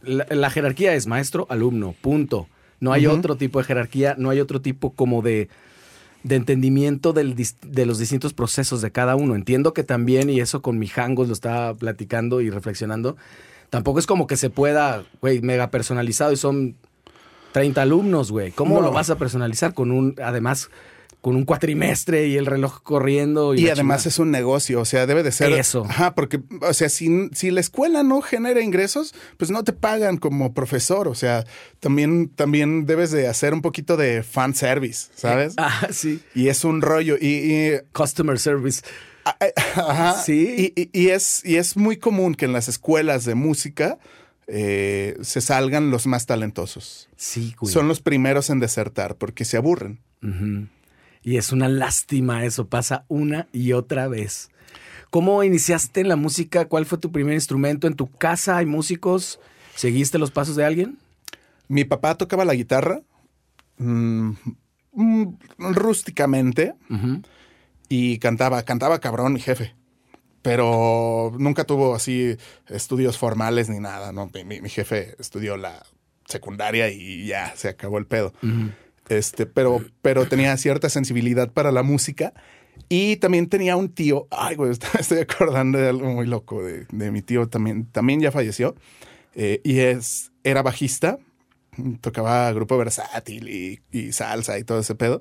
la, 0.03 0.27
la 0.29 0.51
jerarquía 0.51 0.95
es 0.95 1.07
maestro, 1.07 1.47
alumno, 1.49 1.95
punto. 2.01 2.49
No 2.81 2.93
hay 2.93 3.07
otro 3.07 3.37
tipo 3.37 3.59
de 3.59 3.65
jerarquía, 3.65 4.15
no 4.19 4.29
hay 4.29 4.41
otro 4.41 4.61
tipo 4.61 4.93
como 4.93 5.23
de, 5.23 5.49
de 6.27 6.35
entendimiento 6.37 7.13
del 7.13 7.37
de 7.37 7.87
los 7.87 7.99
distintos 7.99 8.35
procesos 8.35 8.81
de 8.81 8.91
cada 8.91 9.15
uno. 9.15 9.37
Entiendo 9.37 9.73
que 9.73 9.85
también, 9.85 10.29
y 10.29 10.41
eso 10.41 10.61
con 10.61 10.79
mi 10.79 10.89
jangos 10.89 11.29
lo 11.29 11.33
estaba 11.35 11.75
platicando 11.75 12.41
y 12.41 12.51
reflexionando, 12.51 13.17
tampoco 13.71 14.01
es 14.01 14.07
como 14.07 14.27
que 14.27 14.37
se 14.37 14.51
pueda, 14.51 15.05
güey, 15.21 15.41
mega 15.41 15.71
personalizado 15.71 16.33
y 16.33 16.37
son 16.37 16.75
30 17.53 17.81
alumnos, 17.83 18.33
güey. 18.33 18.51
¿Cómo 18.51 18.77
No. 18.77 18.81
lo 18.83 18.93
vas 18.93 19.09
a 19.09 19.17
personalizar 19.17 19.73
con 19.73 19.93
un, 19.93 20.17
además, 20.23 20.69
con 21.27 21.35
un 21.35 21.45
cuatrimestre 21.45 22.29
y 22.29 22.37
el 22.37 22.47
reloj 22.47 22.83
corriendo? 22.85 23.53
Y, 23.53 23.69
además 23.69 24.03
chingada? 24.03 24.09
es 24.11 24.19
un 24.21 24.31
negocio, 24.31 24.81
o 24.81 24.85
sea, 24.85 25.07
debe 25.07 25.25
de 25.25 25.33
ser. 25.33 25.51
Eso. 25.55 25.85
Ajá, 25.89 26.15
porque, 26.15 26.41
o 26.61 26.73
sea, 26.73 26.89
si, 26.89 27.29
si 27.33 27.51
la 27.51 27.59
escuela 27.61 28.05
no 28.05 28.21
genera 28.23 28.61
ingresos, 28.61 29.13
pues 29.37 29.51
no 29.51 29.65
te 29.65 29.73
pagan 29.73 30.19
como 30.19 30.55
profesor. 30.55 31.09
O 31.09 31.17
sea, 31.17 31.45
también, 31.81 32.29
también 32.29 32.87
debes 32.87 33.11
de 33.11 33.27
hacer 33.27 33.55
un 33.55 33.61
poquito 33.61 33.97
de 33.97 34.23
fan 34.23 34.55
service, 34.55 35.09
¿sabes? 35.17 35.55
Ah, 35.59 35.89
sí. 35.91 36.21
Y 36.33 36.47
es 36.47 36.63
un 36.63 36.81
rollo. 36.81 37.17
Y, 37.21 37.27
y- 37.27 37.73
Customer 37.93 38.39
service. 38.39 38.83
a- 39.25 39.31
a- 39.77 39.91
ajá, 39.91 40.23
Sí. 40.23 40.73
Y, 40.77 40.81
y- 40.81 40.91
y 40.93 41.09
es, 41.09 41.45
y 41.45 41.57
es 41.57 41.77
muy 41.77 41.97
común 41.97 42.37
que 42.37 42.45
en 42.45 42.53
las 42.53 42.69
escuelas 42.69 43.25
de 43.25 43.35
música 43.35 43.99
eh, 44.47 45.17
se 45.23 45.41
salgan 45.41 45.91
los 45.91 46.07
más 46.07 46.27
talentosos. 46.27 47.09
Sí, 47.17 47.57
güey. 47.59 47.73
Son 47.73 47.89
los 47.89 48.01
primeros 48.01 48.49
en 48.49 48.61
desertar 48.61 49.17
porque 49.17 49.45
se 49.45 49.57
aburren. 49.57 49.99
Ujú. 50.23 50.69
Y 51.27 51.39
es 51.39 51.51
una 51.51 51.69
lástima 51.69 52.45
eso, 52.45 52.69
pasa 52.69 53.05
una 53.09 53.49
y 53.53 53.73
otra 53.73 54.07
vez. 54.07 54.49
¿Cómo 55.11 55.43
iniciaste 55.43 56.01
en 56.01 56.07
la 56.09 56.15
música? 56.15 56.67
¿Cuál 56.67 56.87
fue 56.87 56.99
tu 56.99 57.11
primer 57.11 57.35
instrumento? 57.35 57.89
¿En 57.89 57.97
tu 57.97 58.09
casa 58.09 58.59
hay 58.59 58.67
músicos? 58.67 59.41
¿Seguiste 59.75 60.19
los 60.19 60.31
pasos 60.31 60.55
de 60.55 60.65
alguien? 60.65 60.99
Mi 61.67 61.83
papá 61.83 62.15
tocaba 62.15 62.45
la 62.45 62.55
guitarra 62.55 63.01
mm, 63.79 64.31
mm, 64.93 65.25
rústicamente 65.59 66.75
y 67.89 68.19
cantaba, 68.19 68.63
cantaba 68.63 69.01
cabrón 69.01 69.33
mi 69.33 69.41
jefe. 69.41 69.75
Pero 70.43 71.33
nunca 71.41 71.65
tuvo 71.65 71.97
así 71.97 72.37
estudios 72.69 73.19
formales 73.19 73.69
ni 73.69 73.81
nada, 73.81 74.13
¿no? 74.13 74.31
Mi, 74.45 74.69
jefe 74.69 75.17
estudió 75.19 75.57
la 75.57 75.85
secundaria 76.25 76.89
y 76.89 77.27
ya 77.27 77.53
se 77.57 77.69
acabó 77.69 77.99
el 77.99 78.07
pedo. 78.07 78.33
Este, 79.09 79.47
pero, 79.47 79.85
pero 80.03 80.27
tenía 80.29 80.57
cierta 80.57 80.89
sensibilidad 80.89 81.51
para 81.53 81.73
la 81.73 81.83
música. 81.83 82.33
Y 82.89 83.17
también 83.17 83.49
tenía 83.49 83.77
un 83.77 83.89
tío, 83.89 84.29
ay, 84.31 84.57
güey, 84.57 84.73
estoy 84.99 85.19
acordando 85.19 85.79
de 85.79 85.89
algo 85.89 86.09
muy 86.09 86.27
loco 86.27 86.63
de, 86.63 86.87
de 86.93 87.11
mi 87.11 87.23
tío 87.23 87.49
también, 87.49 87.87
también 87.87 88.21
ya 88.21 88.31
falleció. 88.31 88.75
eh, 89.35 89.61
y 89.65 89.79
es, 89.81 90.31
era 90.45 90.63
bajista, 90.63 91.19
tocaba 92.01 92.53
grupo 92.53 92.77
versátil 92.79 93.49
y, 93.49 93.81
y 93.93 94.13
salsa 94.13 94.59
y 94.59 94.65
todo 94.65 94.81
ese 94.81 94.95
pedo. 94.95 95.21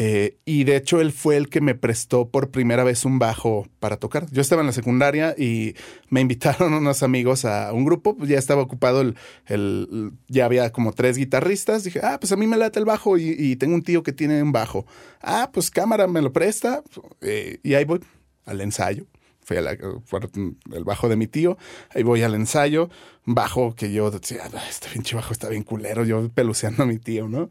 Eh, 0.00 0.38
y 0.44 0.62
de 0.62 0.76
hecho 0.76 1.00
él 1.00 1.10
fue 1.10 1.36
el 1.36 1.48
que 1.48 1.60
me 1.60 1.74
prestó 1.74 2.28
por 2.28 2.52
primera 2.52 2.84
vez 2.84 3.04
un 3.04 3.18
bajo 3.18 3.66
para 3.80 3.96
tocar. 3.96 4.30
Yo 4.30 4.40
estaba 4.40 4.62
en 4.62 4.66
la 4.68 4.72
secundaria 4.72 5.34
y 5.36 5.74
me 6.08 6.20
invitaron 6.22 6.72
unos 6.72 7.02
amigos 7.02 7.44
a 7.44 7.72
un 7.72 7.84
grupo, 7.84 8.16
ya 8.20 8.38
estaba 8.38 8.62
ocupado 8.62 9.00
el, 9.00 10.12
ya 10.28 10.44
había 10.44 10.70
como 10.70 10.92
tres 10.92 11.18
guitarristas. 11.18 11.82
Dije, 11.82 12.00
ah, 12.04 12.18
pues 12.20 12.30
a 12.30 12.36
mí 12.36 12.46
me 12.46 12.56
late 12.56 12.78
el 12.78 12.84
bajo 12.84 13.18
y, 13.18 13.56
tengo 13.56 13.74
un 13.74 13.82
tío 13.82 14.04
que 14.04 14.12
tiene 14.12 14.40
un 14.40 14.52
bajo. 14.52 14.86
Ah, 15.20 15.50
pues 15.52 15.68
cámara, 15.68 16.06
me 16.06 16.22
lo 16.22 16.32
presta. 16.32 16.84
Eh, 17.20 17.58
y 17.64 17.74
ahí 17.74 17.84
voy 17.84 17.98
al 18.46 18.60
ensayo. 18.60 19.04
Fui 19.42 19.56
a 19.56 19.60
el 19.60 20.84
bajo 20.84 21.08
de 21.08 21.16
mi 21.16 21.26
tío, 21.26 21.56
ahí 21.94 22.02
voy 22.02 22.22
al 22.22 22.34
ensayo, 22.34 22.90
bajo 23.24 23.74
que 23.74 23.90
yo 23.90 24.10
decía, 24.10 24.42
"Ah, 24.52 24.62
este 24.68 24.88
pinche 24.90 25.16
bajo 25.16 25.32
está 25.32 25.48
bien 25.48 25.62
culero, 25.62 26.04
yo 26.04 26.28
peluceando 26.28 26.82
a 26.82 26.86
mi 26.86 26.98
tío, 26.98 27.28
¿no? 27.28 27.48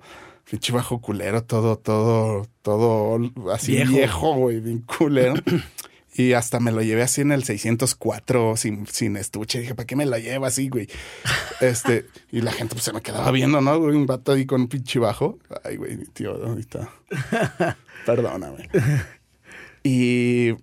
Pinche 0.50 0.72
bajo 0.72 1.02
culero, 1.02 1.44
todo, 1.44 1.78
todo, 1.78 2.48
todo 2.62 3.20
así 3.52 3.84
Viejo. 3.84 4.36
güey, 4.36 4.60
bien 4.62 4.80
culero. 4.80 5.34
Y 6.16 6.34
hasta 6.34 6.60
me 6.60 6.72
lo 6.72 6.82
llevé 6.82 7.04
así 7.04 7.22
en 7.22 7.32
el 7.32 7.44
604 7.44 8.56
sin, 8.58 8.88
sin 8.88 9.18
estuche. 9.18 9.60
Dije, 9.60 9.76
¿para 9.76 9.86
qué 9.86 9.96
me 9.96 10.06
lo 10.06 10.18
llevo 10.18 10.46
así, 10.46 10.68
güey? 10.70 10.88
Este, 11.62 12.06
y 12.32 12.42
la 12.42 12.52
gente 12.52 12.74
pues 12.76 12.86
se 12.86 12.94
me 12.94 13.02
quedaba 13.02 13.30
viendo, 13.32 13.62
¿no? 13.62 13.78
Un 13.78 14.06
vato 14.08 14.32
ahí 14.32 14.46
con 14.46 14.62
un 14.62 14.68
pinche 14.68 15.00
bajo. 15.00 15.38
Ay, 15.64 15.76
güey, 15.76 15.98
mi 15.98 16.06
tío, 16.06 16.32
ahorita. 16.44 16.90
Perdóname. 18.06 18.70
Y 19.84 20.56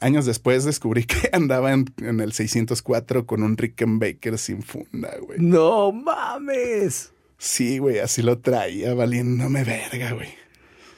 años 0.00 0.26
después 0.26 0.64
descubrí 0.64 1.04
que 1.04 1.28
andaba 1.32 1.72
en, 1.72 1.84
en 1.98 2.20
el 2.20 2.32
604 2.32 3.26
con 3.26 3.42
un 3.42 3.56
Rickenbacker 3.56 4.38
sin 4.38 4.62
funda, 4.62 5.14
güey. 5.20 5.38
No 5.40 5.92
mames. 5.92 7.12
Sí, 7.38 7.78
güey, 7.78 7.98
así 7.98 8.22
lo 8.22 8.38
traía 8.38 8.94
valiéndome 8.94 9.62
verga, 9.64 10.12
güey. 10.12 10.28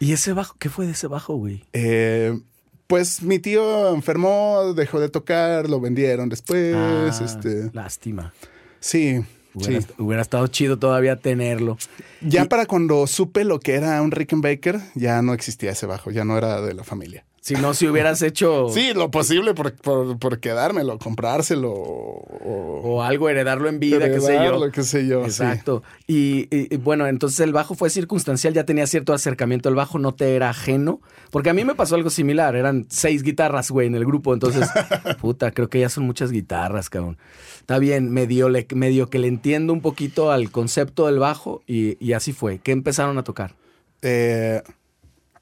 ¿Y 0.00 0.12
ese 0.12 0.32
bajo? 0.32 0.54
¿Qué 0.58 0.68
fue 0.70 0.86
de 0.86 0.92
ese 0.92 1.06
bajo, 1.08 1.34
güey? 1.34 1.64
Eh, 1.72 2.38
pues 2.86 3.22
mi 3.22 3.38
tío 3.38 3.94
enfermó, 3.94 4.72
dejó 4.74 5.00
de 5.00 5.08
tocar, 5.08 5.68
lo 5.68 5.80
vendieron 5.80 6.28
después. 6.28 6.74
Ah, 6.76 7.10
este, 7.24 7.70
Lástima. 7.72 8.32
sí, 8.80 9.20
Hubiera, 9.54 9.80
sí. 9.80 9.88
hubiera 9.98 10.22
estado 10.22 10.46
chido 10.46 10.78
todavía 10.78 11.16
tenerlo. 11.16 11.76
Ya 12.20 12.44
Y- 12.44 12.48
para 12.48 12.66
cuando 12.66 13.06
supe 13.08 13.44
lo 13.44 13.58
que 13.58 13.74
era 13.74 14.00
un 14.02 14.12
Rickenbacker, 14.12 14.78
ya 14.94 15.20
no 15.22 15.34
existía 15.34 15.72
ese 15.72 15.86
bajo, 15.86 16.10
ya 16.12 16.24
no 16.24 16.38
era 16.38 16.60
de 16.60 16.74
la 16.74 16.84
familia. 16.84 17.24
Si 17.40 17.54
no, 17.54 17.72
si 17.72 17.86
hubieras 17.86 18.20
hecho 18.22 18.68
Sí, 18.74 18.92
lo 18.94 19.10
posible 19.10 19.54
por, 19.54 19.72
por, 19.74 20.18
por 20.18 20.38
quedármelo, 20.40 20.98
comprárselo 20.98 21.72
o, 21.72 22.80
o 22.82 23.02
algo, 23.02 23.28
heredarlo 23.28 23.68
en 23.68 23.78
vida, 23.80 24.10
qué 24.10 24.20
sé 24.20 24.34
yo. 24.44 24.70
qué 24.72 24.82
sé 24.82 25.06
yo. 25.06 25.24
Exacto. 25.24 25.82
Y, 26.06 26.40
y- 26.54 26.74
y 26.74 26.76
bueno, 26.76 27.06
entonces 27.06 27.40
el 27.40 27.52
bajo 27.52 27.74
fue 27.74 27.90
circunstancial, 27.90 28.52
ya 28.54 28.64
tenía 28.64 28.86
cierto 28.86 29.12
acercamiento 29.14 29.68
al 29.68 29.74
bajo, 29.76 29.98
no 29.98 30.14
te 30.14 30.34
era 30.36 30.50
ajeno. 30.50 31.00
Porque 31.30 31.50
a 31.50 31.54
mí 31.54 31.64
me 31.64 31.74
pasó 31.74 31.94
algo 31.94 32.10
similar, 32.10 32.56
eran 32.56 32.86
seis 32.88 33.22
guitarras, 33.22 33.70
güey, 33.70 33.86
en 33.86 33.94
el 33.94 34.04
grupo. 34.04 34.34
Entonces, 34.34 34.68
puta, 35.20 35.50
creo 35.52 35.68
que 35.68 35.80
ya 35.80 35.88
son 35.88 36.04
muchas 36.04 36.30
guitarras, 36.32 36.90
cabrón. 36.90 37.18
Está 37.60 37.78
bien, 37.78 38.10
medio, 38.10 38.48
le- 38.48 38.66
medio 38.74 39.08
que 39.10 39.18
le 39.18 39.28
entiendo 39.28 39.72
un 39.72 39.80
poquito 39.80 40.32
al 40.32 40.50
concepto 40.50 41.06
del 41.06 41.18
bajo 41.18 41.62
y, 41.66 41.96
y 42.04 42.12
así 42.14 42.32
fue. 42.32 42.58
¿Qué 42.58 42.72
empezaron 42.72 43.16
a 43.18 43.24
tocar? 43.24 43.54
Eh, 44.02 44.62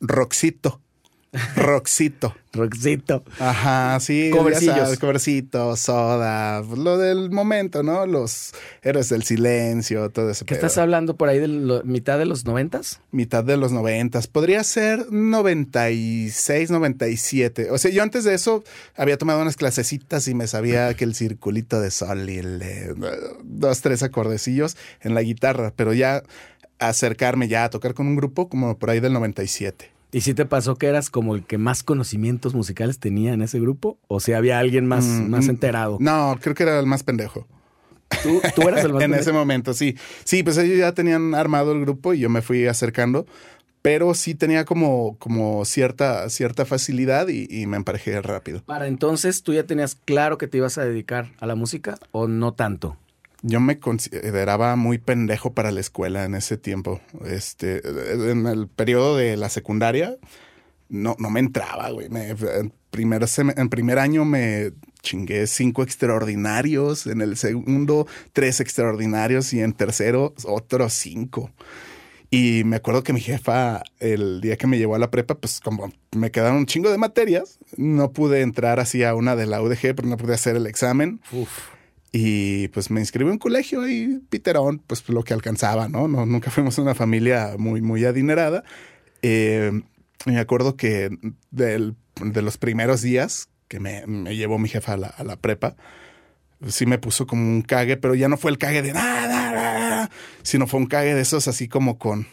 Roxito. 0.01 0.81
Roxito. 1.57 2.35
Roxito. 2.53 3.22
Ajá, 3.38 3.99
sí. 4.01 4.31
Covercillos. 4.33 4.99
covercito, 4.99 5.77
soda, 5.77 6.62
pues, 6.66 6.79
lo 6.79 6.96
del 6.96 7.31
momento, 7.31 7.83
¿no? 7.83 8.07
Los 8.07 8.53
héroes 8.83 9.11
del 9.11 9.25
silencio, 9.25 10.09
todo 10.11 10.31
eso. 10.31 10.46
¿Qué 10.46 10.55
estás 10.55 10.79
hablando 10.79 11.16
por 11.16 11.29
ahí 11.29 11.38
de 11.38 11.49
lo- 11.49 11.83
mitad 11.85 12.18
de 12.18 12.25
los 12.25 12.46
noventas? 12.46 13.01
Mitad 13.11 13.44
de 13.44 13.59
los 13.59 13.72
noventas. 13.72 14.27
Podría 14.27 14.64
ser 14.64 15.07
96, 15.12 16.70
97. 16.70 17.70
O 17.70 17.79
sea, 17.79 17.90
yo 17.90 18.03
antes 18.03 18.25
de 18.25 18.35
eso 18.35 18.64
había 18.96 19.18
tomado 19.18 19.42
unas 19.42 19.57
clasecitas 19.57 20.27
y 20.29 20.35
me 20.35 20.46
sabía 20.46 20.94
que 20.94 21.05
el 21.05 21.14
circulito 21.14 21.81
de 21.81 21.90
sol 21.90 22.29
y 22.31 22.38
el, 22.38 22.61
eh, 22.62 22.94
dos, 23.44 23.81
tres 23.83 24.03
acordecillos 24.03 24.77
en 25.03 25.14
la 25.14 25.22
guitarra, 25.22 25.72
pero 25.77 25.92
ya 25.92 26.22
acercarme 26.79 27.49
ya 27.49 27.64
a 27.64 27.70
tocar 27.70 27.94
con 27.94 28.07
un 28.07 28.16
grupo 28.16 28.49
como 28.49 28.79
por 28.79 28.90
ahí 28.90 29.01
del 29.01 29.12
97. 29.12 29.90
¿Y 30.17 30.23
si 30.23 30.33
te 30.33 30.47
pasó 30.47 30.77
que 30.77 30.87
eras 30.87 31.11
como 31.11 31.35
el 31.35 31.45
que 31.45 31.59
más 31.59 31.83
conocimientos 31.83 32.55
musicales 32.55 32.99
tenía 32.99 33.35
en 33.35 33.43
ese 33.43 33.61
grupo? 33.61 33.99
¿O 34.09 34.19
si 34.19 34.33
había 34.33 34.59
alguien 34.59 34.87
más, 34.87 35.05
Mm, 35.05 35.29
más 35.31 35.47
mm, 35.47 35.51
enterado? 35.51 35.99
No, 36.01 36.39
creo 36.41 36.55
que 36.55 36.63
era 36.63 36.81
el 36.81 36.87
más 36.87 37.03
pendejo. 37.03 37.47
¿Tú, 38.23 38.41
tú 38.55 38.67
eras 38.67 38.83
el 38.83 38.93
más 38.95 39.03
en 39.05 39.11
pendejo? 39.11 39.21
ese 39.21 39.33
momento, 39.33 39.75
sí. 39.75 39.95
Sí, 40.25 40.43
pues 40.43 40.57
ellos 40.57 40.79
ya 40.79 40.93
tenían 40.93 41.35
armado 41.35 41.73
el 41.73 41.83
grupo 41.83 42.15
y 42.15 42.21
yo 42.21 42.31
me 42.31 42.41
fui 42.41 42.67
acercando, 42.67 43.27
pero 43.83 44.15
sí 44.15 44.35
tenía 44.35 44.65
como, 44.65 45.19
como 45.19 45.67
cierta, 45.67 46.31
cierta 46.31 46.65
facilidad 46.65 47.29
y, 47.29 47.47
y 47.51 47.67
me 47.67 47.77
emparejé 47.77 48.23
rápido. 48.23 48.63
Para 48.65 48.87
entonces, 48.87 49.43
¿tú 49.43 49.53
ya 49.53 49.65
tenías 49.65 49.95
claro 49.97 50.39
que 50.39 50.49
te 50.49 50.57
ibas 50.57 50.79
a 50.79 50.85
dedicar 50.87 51.33
a 51.41 51.47
la 51.47 51.57
música 51.57 51.99
o 52.11 52.27
no 52.27 52.55
tanto? 52.55 52.97
Yo 53.49 53.61
me 53.61 53.79
consideraba 53.79 54.75
muy 54.75 54.99
pendejo 54.99 55.55
para 55.55 55.71
la 55.71 55.79
escuela 55.81 56.25
en 56.25 56.35
ese 56.35 56.57
tiempo. 56.57 57.01
Este, 57.25 57.81
en 58.31 58.47
el 58.47 58.67
periodo 58.67 59.17
de 59.17 59.37
la 59.37 59.49
secundaria, 59.49 60.17
no, 60.89 61.15
no 61.21 61.31
me 61.31 61.39
entraba, 61.41 61.91
güey. 61.91 62.09
Me- 62.09 62.31
en, 62.31 62.73
primer 62.91 63.25
en 63.57 63.69
primer 63.69 63.99
año 64.01 64.25
me 64.25 64.73
chingué 65.03 65.47
cinco 65.47 65.85
extraordinarios, 65.85 67.07
en 67.07 67.21
el 67.21 67.37
segundo 67.37 68.07
tres 68.33 68.59
extraordinarios 68.61 69.53
y 69.53 69.61
en 69.61 69.73
tercero 69.75 70.35
otros 70.45 70.93
cinco. 70.95 71.51
Y 72.29 72.63
me 72.65 72.77
acuerdo 72.77 73.05
que 73.05 73.13
mi 73.13 73.21
jefa, 73.21 73.83
el 74.01 74.41
día 74.41 74.57
que 74.57 74.67
me 74.67 74.79
llevó 74.79 74.97
a 74.97 74.99
la 74.99 75.13
prepa, 75.13 75.37
pues 75.37 75.61
como 75.61 75.93
me 76.17 76.33
quedaron 76.33 76.57
un 76.59 76.67
chingo 76.67 76.91
de 76.91 76.99
materias, 76.99 77.61
no 77.77 78.11
pude 78.13 78.41
entrar 78.41 78.81
así 78.81 79.05
a 79.05 79.15
una 79.15 79.37
de 79.37 79.47
la 79.47 79.63
UDG, 79.63 79.95
pero 79.95 80.09
no 80.09 80.17
pude 80.17 80.35
hacer 80.35 80.57
el 80.57 80.67
examen. 80.67 81.21
Uf. 81.31 81.76
Y 82.19 82.69
pues 82.69 82.91
me 82.91 83.01
inscribí 83.01 83.27
en 83.29 83.33
un 83.33 83.39
colegio 83.39 83.87
y 83.87 84.23
Piterón, 84.31 84.79
pues 84.87 85.07
lo 85.09 85.23
que 85.23 85.35
alcanzaba, 85.35 85.87
¿no? 85.89 86.09
no 86.09 86.25
nunca 86.25 86.51
fuimos 86.51 86.79
una 86.79 86.95
familia 86.95 87.57
muy, 87.59 87.83
muy 87.83 88.07
adinerada. 88.07 88.65
Eh, 89.21 89.83
me 90.25 90.39
acuerdo 90.39 90.77
que 90.77 91.11
del- 91.51 91.95
de 92.23 92.41
los 92.41 92.57
primeros 92.57 93.03
días 93.03 93.49
que 93.69 93.81
me, 93.81 94.07
me 94.07 94.35
llevó 94.35 94.59
mi 94.59 94.69
jefa 94.71 94.95
a 94.95 94.97
la, 94.97 95.09
a 95.09 95.25
la 95.25 95.37
prepa, 95.37 95.77
sí 96.67 96.87
me 96.87 96.97
puso 96.99 97.27
como 97.27 97.43
un 97.43 97.61
cague, 97.61 97.99
pero 97.99 98.15
ya 98.15 98.29
no 98.29 98.39
fue 98.39 98.51
el 98.51 98.57
cague 98.57 98.81
de 98.81 98.95
nada, 98.95 99.29
nada, 99.53 100.11
sino 100.43 100.67
fue 100.67 100.81
un 100.81 100.87
cague 100.87 101.15
de 101.15 101.21
esos 101.21 101.49
así 101.49 101.69
como 101.69 101.99
con. 101.99 102.27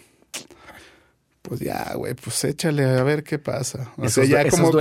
Pues 1.41 1.59
ya, 1.59 1.93
güey, 1.95 2.13
pues 2.13 2.41
échale 2.45 2.85
a 2.85 3.03
ver 3.03 3.23
qué 3.25 3.37
pasa. 3.37 3.91
O 3.97 4.05
Esos 4.05 4.27
sea, 4.27 4.43
ya 4.45 4.49
como 4.49 4.71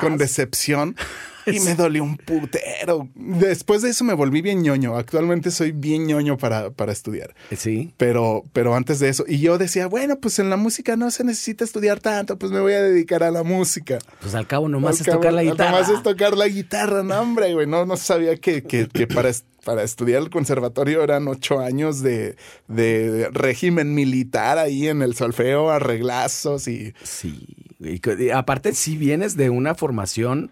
con 0.00 0.18
decepción. 0.18 0.96
Y 1.52 1.60
me 1.60 1.74
dolió 1.74 2.02
un 2.02 2.16
putero. 2.16 3.08
Después 3.14 3.82
de 3.82 3.90
eso 3.90 4.04
me 4.04 4.14
volví 4.14 4.42
bien 4.42 4.62
ñoño. 4.62 4.96
Actualmente 4.96 5.50
soy 5.50 5.72
bien 5.72 6.06
ñoño 6.06 6.36
para, 6.38 6.70
para 6.70 6.92
estudiar. 6.92 7.34
Sí. 7.56 7.92
Pero, 7.96 8.44
pero 8.52 8.74
antes 8.74 8.98
de 8.98 9.08
eso, 9.08 9.24
y 9.26 9.38
yo 9.38 9.58
decía, 9.58 9.86
bueno, 9.86 10.18
pues 10.20 10.38
en 10.38 10.50
la 10.50 10.56
música 10.56 10.96
no 10.96 11.10
se 11.10 11.24
necesita 11.24 11.64
estudiar 11.64 12.00
tanto, 12.00 12.38
pues 12.38 12.52
me 12.52 12.60
voy 12.60 12.72
a 12.72 12.82
dedicar 12.82 13.22
a 13.22 13.30
la 13.30 13.42
música. 13.42 13.98
Pues 14.20 14.34
al 14.34 14.46
cabo 14.46 14.68
nomás 14.68 15.00
Al 15.00 15.06
es 15.06 15.14
tocar 15.14 15.32
la 15.32 15.42
guitarra. 15.42 15.70
Nomás 15.70 15.88
es 15.88 16.02
tocar 16.02 16.36
la 16.36 16.48
guitarra, 16.48 17.02
no, 17.02 17.20
hombre, 17.20 17.54
güey. 17.54 17.66
No, 17.66 17.84
no 17.86 17.96
sabía 17.96 18.36
que, 18.36 18.62
que, 18.62 18.88
que 18.88 19.06
para, 19.06 19.30
para 19.64 19.82
estudiar 19.82 20.22
el 20.22 20.30
conservatorio 20.30 21.02
eran 21.02 21.28
ocho 21.28 21.60
años 21.60 22.00
de, 22.02 22.36
de 22.68 23.28
régimen 23.32 23.94
militar 23.94 24.58
ahí 24.58 24.88
en 24.88 25.02
el 25.02 25.14
solfeo, 25.14 25.70
arreglazos 25.70 26.68
y. 26.68 26.94
Sí. 27.02 27.46
Y 27.80 28.30
aparte, 28.30 28.74
si 28.74 28.96
vienes 28.96 29.36
de 29.36 29.50
una 29.50 29.74
formación 29.74 30.50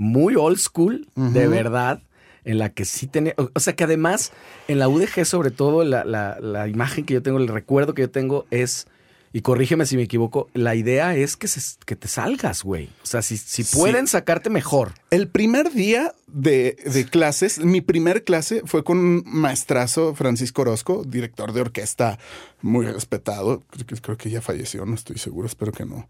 muy 0.00 0.34
old 0.34 0.56
school, 0.56 1.06
de 1.14 1.46
verdad, 1.46 2.02
en 2.44 2.58
la 2.58 2.70
que 2.70 2.86
sí 2.86 3.06
tenía. 3.06 3.34
O, 3.54 3.60
sea 3.60 3.76
que 3.76 3.84
además, 3.84 4.32
en 4.66 4.78
la 4.78 4.88
UDG, 4.88 5.26
sobre 5.26 5.50
todo, 5.50 5.84
la, 5.84 6.04
la- 6.04 6.38
la 6.40 6.68
imagen 6.68 7.04
que 7.04 7.12
yo 7.12 7.22
tengo, 7.22 7.36
el 7.36 7.48
recuerdo 7.48 7.92
que 7.94 8.02
yo 8.02 8.10
tengo 8.10 8.46
es. 8.50 8.86
Y 9.32 9.42
corrígeme 9.42 9.86
si 9.86 9.96
me 9.96 10.02
equivoco, 10.02 10.48
la 10.54 10.74
idea 10.74 11.14
es 11.14 11.36
que, 11.36 11.46
se- 11.48 11.76
que 11.86 11.94
te 11.96 12.08
salgas, 12.08 12.64
güey. 12.64 12.86
O 13.02 13.06
sea, 13.06 13.20
si, 13.22 13.36
si 13.36 13.62
Sí. 13.62 13.76
pueden 13.76 14.06
sacarte 14.08 14.48
mejor. 14.50 14.94
El 15.10 15.28
primer 15.28 15.70
día 15.72 16.14
de, 16.26 16.76
de 16.92 17.04
clases, 17.04 17.60
mi 17.60 17.80
primer 17.82 18.24
clase 18.24 18.62
fue 18.64 18.82
con 18.82 18.96
un 18.98 19.22
maestrazo, 19.26 20.14
Francisco 20.16 20.62
Orozco, 20.62 21.04
director 21.06 21.52
de 21.52 21.60
orquesta 21.60 22.18
muy 22.62 22.86
respetado. 22.86 23.62
Creo 23.70 23.86
que, 23.86 23.96
creo 23.96 24.16
que 24.16 24.30
ya 24.30 24.40
falleció, 24.40 24.84
no 24.86 24.94
estoy 24.96 25.18
seguro, 25.18 25.46
espero 25.46 25.70
que 25.72 25.84
no. 25.84 26.08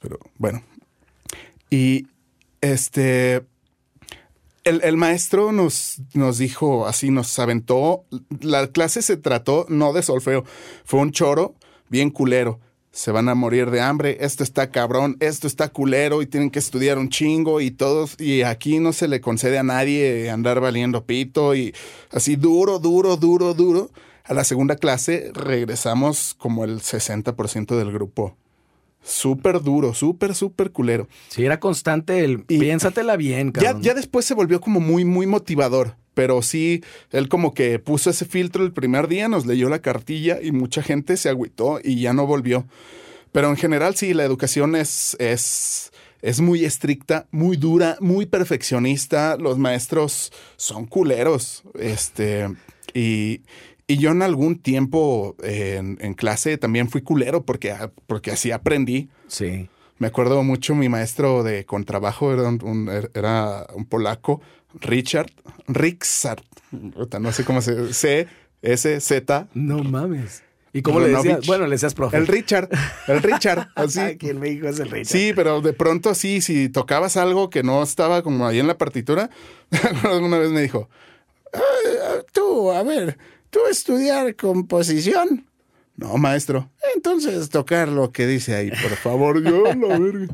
Pero 0.00 0.18
bueno. 0.38 0.62
Y 1.70 2.06
este. 2.60 3.44
El, 4.64 4.80
el 4.82 4.96
maestro 4.96 5.52
nos, 5.52 6.02
nos 6.14 6.38
dijo 6.38 6.86
así, 6.86 7.10
nos 7.10 7.38
aventó. 7.38 8.04
La 8.40 8.66
clase 8.66 9.00
se 9.02 9.16
trató 9.16 9.66
no 9.68 9.92
de 9.92 10.02
solfeo, 10.02 10.44
fue 10.84 11.00
un 11.00 11.12
choro 11.12 11.54
bien 11.88 12.10
culero. 12.10 12.60
Se 12.90 13.10
van 13.10 13.28
a 13.28 13.34
morir 13.34 13.70
de 13.70 13.82
hambre, 13.82 14.16
esto 14.20 14.42
está 14.42 14.70
cabrón, 14.70 15.18
esto 15.20 15.46
está 15.46 15.68
culero 15.68 16.22
y 16.22 16.26
tienen 16.26 16.50
que 16.50 16.58
estudiar 16.58 16.96
un 16.96 17.10
chingo 17.10 17.60
y 17.60 17.70
todos, 17.70 18.18
y 18.18 18.40
aquí 18.40 18.78
no 18.78 18.94
se 18.94 19.06
le 19.06 19.20
concede 19.20 19.58
a 19.58 19.62
nadie 19.62 20.30
andar 20.30 20.60
valiendo 20.60 21.04
pito 21.04 21.54
y 21.54 21.74
así 22.10 22.36
duro, 22.36 22.78
duro, 22.78 23.16
duro, 23.16 23.52
duro. 23.52 23.90
A 24.24 24.34
la 24.34 24.44
segunda 24.44 24.76
clase 24.76 25.30
regresamos 25.34 26.34
como 26.34 26.64
el 26.64 26.80
60% 26.80 27.76
del 27.76 27.92
grupo. 27.92 28.36
Súper 29.08 29.62
duro, 29.62 29.94
súper, 29.94 30.34
súper 30.34 30.72
culero. 30.72 31.08
Si 31.28 31.44
era 31.44 31.60
constante 31.60 32.24
el 32.24 32.44
Y- 32.48 32.58
piénsatela 32.58 33.16
bien, 33.16 33.52
Ya, 33.54 33.62
cabrón. 33.62 33.82
ya 33.82 33.94
después 33.94 34.24
se 34.24 34.34
volvió 34.34 34.60
como 34.60 34.80
muy, 34.80 35.04
muy 35.04 35.26
motivador. 35.26 35.94
Pero 36.14 36.40
sí, 36.42 36.82
él 37.12 37.28
como 37.28 37.52
que 37.54 37.78
puso 37.78 38.10
ese 38.10 38.24
filtro 38.24 38.64
el 38.64 38.72
primer 38.72 39.06
día, 39.06 39.28
nos 39.28 39.44
leyó 39.46 39.68
la 39.68 39.80
cartilla 39.80 40.38
y 40.42 40.50
mucha 40.50 40.82
gente 40.82 41.16
se 41.18 41.28
agüitó 41.28 41.78
y 41.84 42.00
ya 42.00 42.14
no 42.14 42.26
volvió. 42.26 42.66
Pero 43.32 43.50
en 43.50 43.56
general 43.56 43.94
sí, 43.96 44.14
la 44.14 44.24
educación 44.24 44.74
es, 44.76 45.14
es, 45.20 45.92
es 46.22 46.40
muy 46.40 46.64
estricta, 46.64 47.26
muy 47.30 47.58
dura, 47.58 47.98
muy 48.00 48.24
perfeccionista. 48.26 49.36
Los 49.36 49.58
maestros 49.58 50.32
son 50.56 50.86
culeros. 50.86 51.62
Este, 51.78 52.48
y, 52.94 53.42
y 53.86 53.98
yo 53.98 54.10
en 54.10 54.22
algún 54.22 54.58
tiempo 54.58 55.36
eh, 55.42 55.76
en, 55.78 55.98
en 56.00 56.14
clase 56.14 56.58
también 56.58 56.88
fui 56.90 57.02
culero 57.02 57.44
porque, 57.44 57.74
porque 58.06 58.30
así 58.32 58.50
aprendí. 58.52 59.08
Sí. 59.28 59.68
Me 59.98 60.08
acuerdo 60.08 60.42
mucho 60.42 60.74
mi 60.74 60.88
maestro 60.88 61.42
de 61.42 61.64
contrabajo 61.64 62.32
era 62.32 62.48
un, 62.48 62.60
un- 62.64 63.08
era 63.14 63.66
un 63.74 63.86
polaco, 63.86 64.42
Richard, 64.80 65.30
Rixart, 65.68 66.44
no 66.72 67.32
sé 67.32 67.44
cómo 67.44 67.62
se 67.62 67.94
C 67.94 68.26
S 68.62 69.00
Z. 69.00 69.48
No 69.54 69.78
mames. 69.84 70.42
¿Y 70.74 70.82
cómo 70.82 71.00
le 71.00 71.08
decías? 71.08 71.46
Bueno, 71.46 71.64
le 71.64 71.70
decías 71.70 71.94
profe. 71.94 72.18
El 72.18 72.26
Richard, 72.26 72.68
el 73.08 73.22
Richard, 73.22 73.68
así. 73.76 73.98
Aquí 74.00 74.28
en 74.28 74.40
México 74.40 74.68
es 74.68 74.78
el 74.78 74.90
Richard. 74.90 75.06
Sí, 75.18 75.32
pero 75.34 75.62
de 75.62 75.72
pronto 75.72 76.14
sí, 76.14 76.42
si 76.42 76.68
tocabas 76.68 77.16
algo 77.16 77.48
que 77.48 77.62
no 77.62 77.82
estaba 77.82 78.20
como 78.22 78.46
ahí 78.46 78.58
en 78.58 78.66
la 78.66 78.76
partitura, 78.76 79.30
alguna 80.04 80.36
vez 80.38 80.50
me 80.50 80.60
dijo, 80.60 80.90
"Ah, 81.54 82.18
tú, 82.34 82.70
a 82.72 82.82
ver, 82.82 83.16
tú 83.50 83.60
estudiar 83.70 84.34
composición. 84.36 85.46
No, 85.96 86.18
maestro. 86.18 86.70
Entonces 86.94 87.48
tocar 87.48 87.88
lo 87.88 88.12
que 88.12 88.26
dice 88.26 88.54
ahí, 88.54 88.70
por 88.70 88.96
favor. 88.96 89.42
Yo, 89.42 89.64
la 89.64 89.74
verga. 89.98 90.26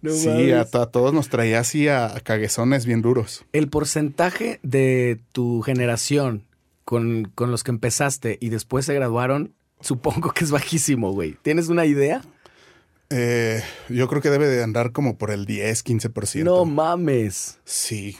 No 0.00 0.10
sí, 0.12 0.50
a, 0.50 0.62
a 0.62 0.86
todos 0.86 1.12
nos 1.12 1.28
traía 1.28 1.60
así 1.60 1.88
a, 1.88 2.06
a 2.06 2.20
caguezones 2.20 2.86
bien 2.86 3.02
duros. 3.02 3.44
El 3.52 3.68
porcentaje 3.68 4.60
de 4.62 5.20
tu 5.32 5.60
generación 5.60 6.44
con, 6.84 7.30
con 7.34 7.50
los 7.50 7.64
que 7.64 7.70
empezaste 7.70 8.38
y 8.40 8.48
después 8.48 8.86
se 8.86 8.94
graduaron, 8.94 9.52
supongo 9.80 10.32
que 10.32 10.44
es 10.44 10.50
bajísimo, 10.50 11.12
güey. 11.12 11.36
¿Tienes 11.42 11.68
una 11.68 11.84
idea? 11.84 12.22
Eh, 13.10 13.62
yo 13.90 14.08
creo 14.08 14.22
que 14.22 14.30
debe 14.30 14.48
de 14.48 14.62
andar 14.62 14.92
como 14.92 15.18
por 15.18 15.30
el 15.30 15.44
10, 15.44 15.84
15%. 15.84 16.44
No 16.44 16.64
mames. 16.64 17.58
Sí. 17.64 18.16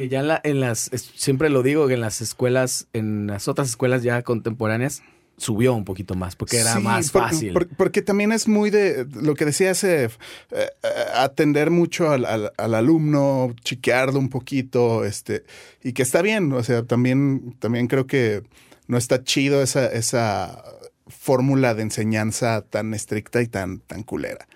Que 0.00 0.08
ya 0.08 0.20
en, 0.20 0.28
la- 0.28 0.40
en 0.44 0.60
las, 0.60 0.90
es- 0.94 1.12
siempre 1.14 1.50
lo 1.50 1.62
digo, 1.62 1.86
que 1.86 1.92
en 1.92 2.00
las 2.00 2.22
escuelas, 2.22 2.86
en 2.94 3.26
las 3.26 3.48
otras 3.48 3.68
escuelas 3.68 4.02
ya 4.02 4.22
contemporáneas, 4.22 5.02
subió 5.36 5.74
un 5.74 5.84
poquito 5.84 6.14
más, 6.14 6.36
porque 6.36 6.56
era 6.58 6.72
Sí, 6.76 6.80
más 6.82 7.10
por- 7.10 7.22
fácil. 7.24 7.52
por- 7.52 7.68
porque 7.68 8.00
también 8.00 8.32
es 8.32 8.48
muy 8.48 8.70
de 8.70 9.06
lo 9.12 9.34
que 9.34 9.44
decía 9.44 9.72
ese, 9.72 10.04
eh, 10.04 10.10
eh, 10.52 10.68
atender 11.16 11.70
mucho 11.70 12.10
al, 12.10 12.24
al- 12.24 12.50
al 12.56 12.74
alumno, 12.74 13.54
chiquearlo 13.62 14.18
un 14.18 14.30
poquito, 14.30 15.04
este, 15.04 15.44
y 15.84 15.92
que 15.92 16.00
está 16.02 16.22
bien. 16.22 16.50
O 16.54 16.62
sea, 16.62 16.82
también, 16.82 17.54
también 17.58 17.86
creo 17.86 18.06
que 18.06 18.42
no 18.86 18.96
está 18.96 19.22
chido 19.22 19.62
esa, 19.62 19.84
esa 19.86 20.64
fórmula 21.08 21.74
de 21.74 21.82
enseñanza 21.82 22.62
tan 22.62 22.94
estricta 22.94 23.42
y 23.42 23.48
tan, 23.48 23.80
tan 23.80 24.02
culera. 24.02 24.48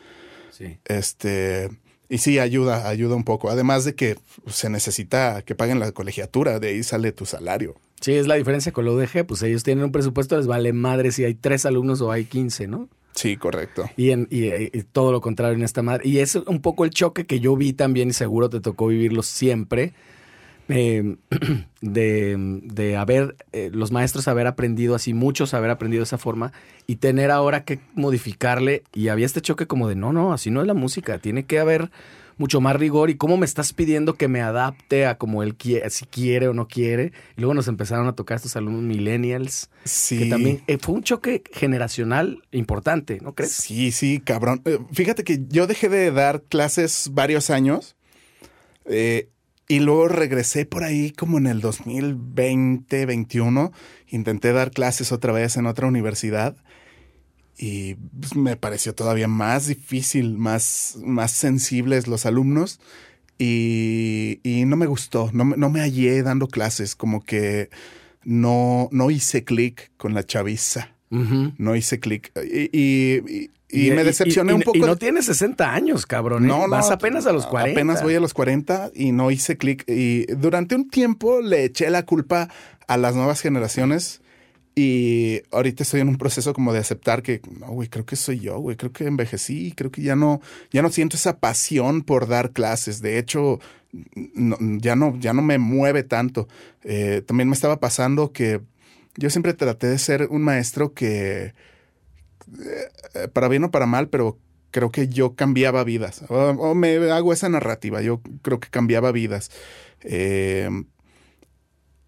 Sí. 0.53 0.78
Este, 0.86 1.68
y 2.14 2.18
sí, 2.18 2.38
ayuda, 2.38 2.88
ayuda 2.88 3.16
un 3.16 3.24
poco. 3.24 3.50
Además 3.50 3.84
de 3.84 3.96
que 3.96 4.16
se 4.46 4.70
necesita 4.70 5.42
que 5.42 5.56
paguen 5.56 5.80
la 5.80 5.90
colegiatura, 5.90 6.60
de 6.60 6.68
ahí 6.68 6.84
sale 6.84 7.10
tu 7.10 7.26
salario. 7.26 7.74
Sí, 8.00 8.12
es 8.12 8.28
la 8.28 8.36
diferencia 8.36 8.70
con 8.70 8.84
la 8.84 8.92
UDG, 8.92 9.26
pues 9.26 9.42
ellos 9.42 9.64
tienen 9.64 9.82
un 9.82 9.90
presupuesto, 9.90 10.36
les 10.36 10.46
vale 10.46 10.72
madre 10.72 11.10
si 11.10 11.24
hay 11.24 11.34
tres 11.34 11.66
alumnos 11.66 12.00
o 12.02 12.12
hay 12.12 12.26
15, 12.26 12.68
¿no? 12.68 12.88
Sí, 13.16 13.36
correcto. 13.36 13.90
Y, 13.96 14.10
en, 14.10 14.28
y, 14.30 14.44
y 14.46 14.84
todo 14.92 15.10
lo 15.10 15.20
contrario 15.20 15.56
en 15.56 15.64
esta 15.64 15.82
madre. 15.82 16.06
Y 16.08 16.20
es 16.20 16.36
un 16.36 16.60
poco 16.60 16.84
el 16.84 16.90
choque 16.90 17.26
que 17.26 17.40
yo 17.40 17.56
vi 17.56 17.72
también 17.72 18.10
y 18.10 18.12
seguro 18.12 18.48
te 18.48 18.60
tocó 18.60 18.86
vivirlo 18.86 19.24
siempre. 19.24 19.92
Eh, 20.68 21.16
de, 21.80 22.60
de 22.64 22.96
haber, 22.96 23.36
eh, 23.52 23.70
los 23.72 23.92
maestros 23.92 24.28
haber 24.28 24.46
aprendido 24.46 24.94
así, 24.94 25.14
muchos 25.14 25.54
haber 25.54 25.70
aprendido 25.70 26.00
de 26.00 26.04
esa 26.04 26.18
forma 26.18 26.52
y 26.86 26.96
tener 26.96 27.30
ahora 27.30 27.64
que 27.64 27.80
modificarle. 27.94 28.82
Y 28.94 29.08
había 29.08 29.26
este 29.26 29.40
choque 29.40 29.66
como 29.66 29.88
de, 29.88 29.94
no, 29.96 30.12
no, 30.12 30.32
así 30.32 30.50
no 30.50 30.60
es 30.60 30.66
la 30.66 30.74
música, 30.74 31.18
tiene 31.18 31.44
que 31.44 31.58
haber 31.58 31.90
mucho 32.36 32.60
más 32.60 32.74
rigor 32.74 33.10
y 33.10 33.14
cómo 33.14 33.36
me 33.36 33.46
estás 33.46 33.72
pidiendo 33.72 34.14
que 34.14 34.26
me 34.26 34.40
adapte 34.40 35.06
a 35.06 35.18
como 35.18 35.44
él 35.44 35.54
quiere, 35.54 35.88
si 35.90 36.04
quiere 36.04 36.48
o 36.48 36.52
no 36.54 36.66
quiere. 36.66 37.12
Y 37.36 37.40
luego 37.42 37.54
nos 37.54 37.68
empezaron 37.68 38.08
a 38.08 38.14
tocar 38.16 38.36
estos 38.38 38.56
alumnos 38.56 38.82
millennials, 38.82 39.70
Sí. 39.84 40.18
que 40.18 40.26
también 40.26 40.62
eh, 40.66 40.78
fue 40.80 40.96
un 40.96 41.04
choque 41.04 41.44
generacional 41.52 42.42
importante, 42.50 43.20
¿no 43.22 43.34
crees? 43.36 43.52
Sí, 43.52 43.92
sí, 43.92 44.18
cabrón. 44.18 44.62
Eh, 44.64 44.78
Fíjate 44.92 45.22
que 45.22 45.42
yo 45.48 45.68
dejé 45.68 45.88
de 45.88 46.10
dar 46.10 46.42
clases 46.42 47.10
varios 47.12 47.50
años 47.50 47.94
eh, 48.86 49.28
y 49.68 49.80
luego 49.80 50.08
regresé 50.08 50.66
por 50.66 50.84
ahí 50.84 51.10
como 51.10 51.38
en 51.38 51.46
el 51.46 51.60
2020, 51.60 53.06
21. 53.06 53.72
Intenté 54.08 54.52
dar 54.52 54.70
clases 54.70 55.12
otra 55.12 55.32
vez 55.32 55.56
en 55.56 55.66
otra 55.66 55.86
universidad 55.86 56.56
y 57.56 57.94
pues, 57.94 58.36
me 58.36 58.56
pareció 58.56 58.94
todavía 58.94 59.28
más 59.28 59.66
difícil, 59.66 60.36
más, 60.36 60.98
más 61.02 61.30
sensibles 61.30 62.06
los 62.08 62.26
alumnos 62.26 62.80
y, 63.38 64.40
no 64.66 64.76
me 64.76 64.86
gustó, 64.86 65.30
no, 65.32 65.44
no 65.44 65.70
me 65.70 65.80
hallé 65.80 66.22
dando 66.22 66.48
clases, 66.48 66.94
como 66.94 67.24
que 67.24 67.68
no, 68.22 68.88
no 68.92 69.10
hice 69.10 69.44
clic 69.44 69.90
con 69.96 70.14
la 70.14 70.24
chaviza, 70.24 70.93
Ujú. 71.14 71.52
no 71.58 71.76
hice 71.76 72.00
clic 72.00 72.32
y, 72.44 72.68
y- 72.72 73.50
y- 73.70 73.86
y 73.88 73.90
me 73.90 74.04
decepcioné 74.04 74.52
y- 74.52 74.56
un 74.56 74.62
poco. 74.62 74.76
Y 74.78 74.80
no 74.80 74.96
tienes 74.96 75.26
60 75.26 75.72
años, 75.74 76.06
cabrón. 76.06 76.44
¿eh? 76.44 76.48
No, 76.48 76.62
no, 76.62 76.68
Vas 76.68 76.90
apenas 76.90 77.26
a 77.26 77.32
los 77.32 77.46
40. 77.46 77.72
Apenas 77.80 78.02
voy 78.02 78.14
a 78.14 78.20
los 78.20 78.32
40 78.34 78.90
y 78.94 79.10
no 79.12 79.30
hice 79.32 79.56
clic. 79.56 79.84
Y 79.88 80.26
durante 80.34 80.74
un 80.76 80.88
tiempo 80.88 81.40
le 81.40 81.64
eché 81.64 81.90
la 81.90 82.04
culpa 82.04 82.48
a 82.86 82.96
las 82.96 83.14
nuevas 83.16 83.40
generaciones. 83.40 84.20
Y 84.76 85.42
ahorita 85.52 85.82
estoy 85.84 86.00
en 86.00 86.08
un 86.08 86.18
proceso 86.18 86.52
como 86.52 86.72
de 86.72 86.80
aceptar 86.80 87.22
que, 87.22 87.40
no, 87.60 87.68
güey, 87.68 87.88
creo 87.88 88.04
que 88.04 88.16
soy 88.16 88.40
yo, 88.40 88.58
güey, 88.58 88.76
creo 88.76 88.90
que 88.92 89.06
envejecí, 89.06 89.72
creo 89.76 89.90
que 89.92 90.02
ya 90.02 90.16
no, 90.16 90.40
ya 90.72 90.82
no 90.82 90.90
siento 90.90 91.16
esa 91.16 91.38
pasión 91.38 92.02
por 92.02 92.26
dar 92.26 92.50
clases. 92.50 93.00
De 93.00 93.18
hecho, 93.18 93.60
no- 94.34 94.56
ya, 94.80 94.96
no, 94.96 95.16
ya 95.20 95.32
no 95.32 95.42
me 95.42 95.58
mueve 95.58 96.02
tanto. 96.02 96.48
Eh, 96.82 97.22
también 97.24 97.48
me 97.48 97.54
estaba 97.54 97.78
pasando 97.78 98.32
que 98.32 98.60
yo 99.16 99.30
siempre 99.30 99.54
traté 99.54 99.86
de 99.88 99.98
ser 99.98 100.28
un 100.30 100.42
maestro 100.42 100.92
que, 100.92 101.54
eh, 103.14 103.28
para 103.32 103.48
bien 103.48 103.64
o 103.64 103.70
para 103.70 103.86
mal, 103.86 104.08
pero 104.08 104.38
creo 104.70 104.90
que 104.90 105.08
yo 105.08 105.34
cambiaba 105.34 105.84
vidas. 105.84 106.24
O, 106.28 106.34
o 106.36 106.74
me 106.74 107.10
hago 107.10 107.32
esa 107.32 107.48
narrativa, 107.48 108.02
yo 108.02 108.20
creo 108.42 108.60
que 108.60 108.68
cambiaba 108.68 109.12
vidas. 109.12 109.50
Eh, 110.02 110.68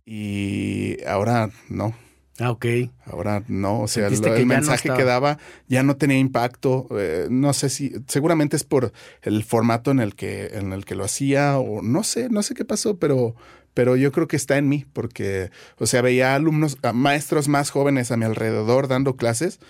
y 0.05 1.03
ahora 1.05 1.51
no, 1.69 1.95
Ah, 2.39 2.51
ok. 2.51 2.67
ahora 3.07 3.43
no. 3.49 3.81
O 3.81 3.89
sea, 3.89 4.09
que 4.09 4.15
el 4.15 4.21
no 4.21 4.47
mensaje 4.47 4.91
que 4.93 5.05
daba 5.05 5.39
ya 5.69 5.83
no 5.83 5.97
tenía 5.97 6.19
impacto. 6.19 6.87
Eh, 6.91 7.29
no 7.31 7.53
sé 7.53 7.71
si, 7.71 7.93
seguramente 8.07 8.57
es 8.57 8.65
por 8.65 8.93
el 9.23 9.43
formato 9.43 9.91
en 9.91 10.01
el 10.01 10.15
que, 10.15 10.49
en 10.53 10.73
el 10.73 10.85
que 10.85 10.95
lo 10.95 11.05
hacía, 11.05 11.59
o 11.59 11.83
no 11.83 12.03
sé, 12.03 12.29
no 12.29 12.43
sé 12.43 12.55
qué 12.55 12.65
pasó, 12.65 12.99
pero, 12.99 13.35
pero 13.77 13.95
yo 13.95 14.11
creo 14.11 14.27
que 14.27 14.37
está 14.37 14.57
en 14.57 14.71
mí, 14.71 14.87
porque, 14.95 15.51
o 15.77 15.85
sea, 15.85 16.01
veía 16.01 16.35
alumnos, 16.35 16.79
maestros 16.95 17.47
más 17.47 17.69
jóvenes 17.69 18.11
a 18.11 18.17
mi 18.17 18.25
alrededor 18.25 18.89
dando 18.89 19.17
clases. 19.17 19.61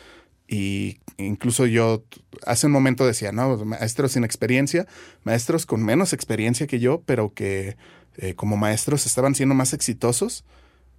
Y 0.46 1.00
incluso 1.16 1.66
yo 1.66 2.04
hace 2.46 2.68
un 2.68 2.72
momento 2.72 3.04
decía, 3.04 3.32
no, 3.32 3.64
maestros 3.64 4.12
sin 4.12 4.22
experiencia, 4.22 4.86
maestros 5.24 5.66
con 5.66 5.82
menos 5.82 6.12
experiencia 6.12 6.68
que 6.68 6.78
yo, 6.78 7.02
pero 7.04 7.34
que 7.34 7.76
eh, 8.16 8.34
como 8.36 8.56
maestros 8.56 9.06
estaban 9.06 9.34
siendo 9.34 9.56
más 9.56 9.72
exitosos. 9.72 10.44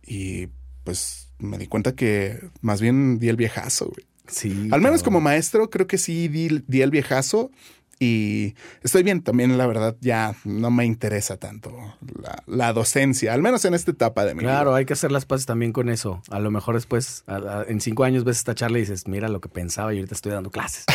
Y 0.06 0.50
pues 0.84 1.30
me 1.40 1.58
di 1.58 1.68
cuenta 1.68 1.96
que 1.96 2.50
más 2.60 2.82
bien 2.82 3.20
di 3.20 3.30
el 3.30 3.38
viejazo, 3.38 3.86
güey. 3.86 4.06
Sí. 4.28 4.68
Al 4.70 4.82
menos 4.82 5.02
como 5.02 5.22
maestro, 5.22 5.70
creo 5.70 5.88
que 5.88 5.98
sí 5.98 6.28
di, 6.28 6.62
di 6.68 6.82
el 6.82 6.92
viejazo. 6.92 7.52
Y 8.00 8.54
estoy 8.84 9.02
bien, 9.04 9.22
también 9.24 9.58
la 9.58 9.66
verdad 9.66 9.96
ya 10.02 10.36
no 10.46 10.70
me 10.70 10.86
interesa 10.86 11.38
tanto 11.38 11.76
la, 12.22 12.44
la 12.46 12.72
docencia, 12.74 13.34
al 13.34 13.42
menos 13.42 13.66
en 13.66 13.74
esta 13.74 13.90
etapa 13.92 14.24
de 14.26 14.36
mi 14.36 14.42
Claro, 14.42 14.76
hay 14.76 14.86
que 14.86 14.94
hacer 14.94 15.12
las 15.12 15.26
paces 15.26 15.46
también 15.48 15.74
con 15.74 15.90
eso. 15.90 16.22
A 16.30 16.40
lo 16.40 16.52
mejor 16.52 16.76
después, 16.76 17.24
a- 17.26 17.36
a- 17.38 17.66
en 17.68 17.82
cinco 17.82 18.04
años 18.04 18.24
ves 18.24 18.38
esta 18.38 18.54
charla 18.54 18.78
y 18.78 18.82
dices, 18.82 19.08
mira 19.08 19.30
lo 19.30 19.42
que 19.42 19.50
pensaba 19.50 19.94
y 19.94 19.98
ahorita 19.98 20.14
estoy 20.14 20.32
dando 20.32 20.52
clases. 20.52 20.86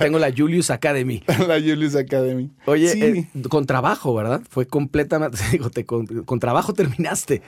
Tengo 0.00 0.18
la 0.18 0.32
Julius 0.36 0.70
Academy. 0.70 1.22
vida. 1.26 1.38
la 1.46 1.60
Julius 1.60 1.94
Academy. 1.94 2.50
Oye, 2.66 2.88
Sí. 2.88 3.02
eh, 3.02 3.26
con 3.48 3.66
trabajo, 3.66 4.14
¿verdad? 4.14 4.42
Fue 4.50 4.66
completamente, 4.66 5.38
digo, 5.52 5.70
te- 5.70 5.84
con, 5.84 6.06
con 6.24 6.40
trabajo 6.40 6.72
terminaste, 6.74 7.42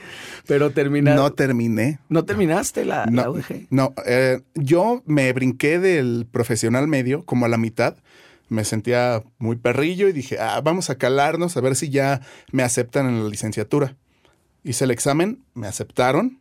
pero 0.47 0.71
terminaste. 0.71 1.17
no 1.17 1.23
No, 1.25 1.33
terminé. 1.33 1.99
terminaste 2.27 2.85
la, 2.85 3.07
la 3.07 3.11
No, 3.25 3.31
UDG. 3.33 3.67
no 3.71 3.93
eh, 4.07 4.41
yo 4.55 5.03
me 5.07 5.33
brinqué 5.33 5.79
del 5.79 6.27
profesional 6.31 6.87
medio 6.87 7.25
como 7.25 7.45
a 7.47 7.49
la 7.49 7.59
mitad. 7.59 7.97
Me 8.49 8.65
sentía 8.65 9.23
muy 9.39 9.57
perrillo 9.57 10.09
y 10.09 10.13
dije, 10.13 10.39
ah, 10.39 10.61
vamos 10.63 10.91
a 10.91 10.97
calarnos 10.97 11.57
a 11.57 11.61
ver 11.61 11.77
si 11.77 11.91
ya 11.91 12.21
me 12.53 12.63
aceptan 12.63 13.09
en 13.09 13.23
la 13.23 13.29
licenciatura. 13.29 13.97
Hice 14.63 14.85
el 14.85 14.91
examen, 14.91 15.45
me 15.55 15.67
aceptaron. 15.67 16.41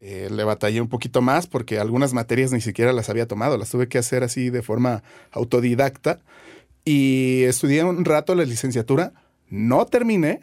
Eh, 0.00 0.28
le 0.30 0.44
batallé 0.44 0.80
un 0.80 0.88
poquito 0.88 1.22
más 1.22 1.46
porque 1.46 1.78
algunas 1.78 2.12
materias 2.12 2.52
ni 2.52 2.60
siquiera 2.60 2.92
las 2.92 3.08
había 3.08 3.26
tomado, 3.26 3.58
las 3.58 3.70
tuve 3.70 3.88
que 3.88 3.98
hacer 3.98 4.22
así 4.22 4.50
de 4.50 4.62
forma 4.62 5.02
autodidacta. 5.32 6.20
Y 6.84 7.42
estudié 7.44 7.82
un 7.82 8.04
rato 8.04 8.34
la 8.34 8.44
licenciatura, 8.44 9.12
no 9.48 9.86
terminé, 9.86 10.40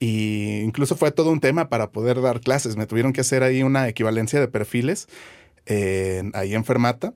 y 0.00 0.60
incluso 0.60 0.96
fue 0.96 1.12
todo 1.12 1.30
un 1.30 1.40
tema 1.40 1.68
para 1.68 1.90
poder 1.90 2.20
dar 2.20 2.40
clases. 2.40 2.76
Me 2.76 2.86
tuvieron 2.86 3.12
que 3.12 3.20
hacer 3.20 3.42
ahí 3.42 3.62
una 3.62 3.88
equivalencia 3.88 4.40
de 4.40 4.48
perfiles 4.48 5.08
eh, 5.66 6.22
ahí 6.34 6.54
en 6.54 6.64
Fermata. 6.64 7.14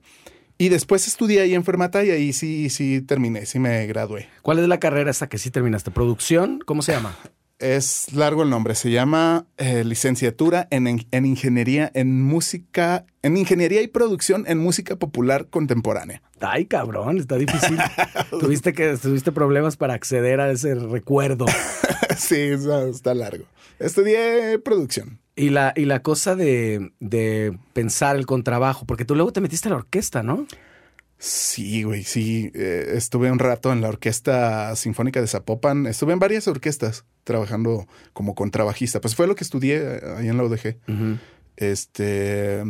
Y 0.61 0.67
después 0.67 1.07
estudié 1.07 1.39
ahí 1.39 1.55
en 1.55 1.63
Fermata 1.63 2.03
y 2.03 2.11
ahí 2.11 2.33
sí, 2.33 2.69
sí 2.69 2.99
terminé, 2.99 3.45
sí 3.45 3.59
me 3.59 3.87
gradué. 3.87 4.27
¿Cuál 4.41 4.59
es 4.59 4.67
la 4.67 4.77
carrera 4.77 5.09
esta 5.09 5.29
que 5.29 5.37
sí 5.37 5.51
terminaste? 5.51 5.89
¿Producción? 5.89 6.59
¿Cómo 6.65 6.81
se 6.81 6.91
llama? 6.91 7.17
Es 7.59 8.13
largo 8.13 8.43
el 8.43 8.49
nombre, 8.49 8.73
se 8.73 8.89
llama 8.89 9.45
eh, 9.57 9.83
licenciatura 9.83 10.69
en, 10.71 11.05
en 11.11 11.25
ingeniería 11.25 11.91
en 11.93 12.23
música, 12.23 13.05
en 13.21 13.35
ingeniería 13.35 13.81
y 13.81 13.87
producción 13.87 14.45
en 14.47 14.59
música 14.59 14.95
popular 14.95 15.47
contemporánea. 15.49 16.21
Ay, 16.39 16.67
cabrón, 16.67 17.17
está 17.17 17.35
difícil. 17.35 17.77
tuviste 18.39 18.71
que 18.71 18.95
tuviste 18.95 19.33
problemas 19.33 19.75
para 19.75 19.93
acceder 19.93 20.39
a 20.39 20.49
ese 20.49 20.73
recuerdo. 20.73 21.47
sí, 22.17 22.37
está, 22.37 22.87
está 22.87 23.13
largo. 23.13 23.43
Estudié 23.77 24.57
producción. 24.59 25.19
Y 25.39 25.51
la, 25.51 25.71
y 25.75 25.85
la 25.85 26.01
cosa 26.01 26.35
de, 26.35 26.91
de 26.99 27.57
pensar 27.71 28.17
el 28.17 28.25
contrabajo, 28.25 28.85
porque 28.85 29.05
tú 29.05 29.15
luego 29.15 29.31
te 29.31 29.39
metiste 29.39 29.69
a 29.69 29.71
la 29.71 29.77
orquesta, 29.77 30.21
¿no? 30.21 30.45
Sí, 31.17 31.83
güey, 31.83 32.03
sí. 32.03 32.51
eh, 32.53 32.93
estuve 32.95 33.31
un 33.31 33.39
rato 33.39 33.71
en 33.71 33.81
la 33.81 33.89
Orquesta 33.89 34.73
Sinfónica 34.75 35.19
de 35.21 35.27
Zapopan. 35.27 35.85
Estuve 35.85 36.13
en 36.13 36.19
varias 36.19 36.47
orquestas 36.47 37.05
trabajando 37.25 37.87
como 38.13 38.35
contrabajista. 38.35 39.01
Pues 39.01 39.15
fue 39.15 39.27
lo 39.27 39.35
que 39.35 39.43
estudié 39.43 39.77
eh, 39.77 40.01
ahí 40.17 40.27
en 40.29 40.37
la 40.37 40.43
UDG. 40.43 40.77
Este. 41.57 42.63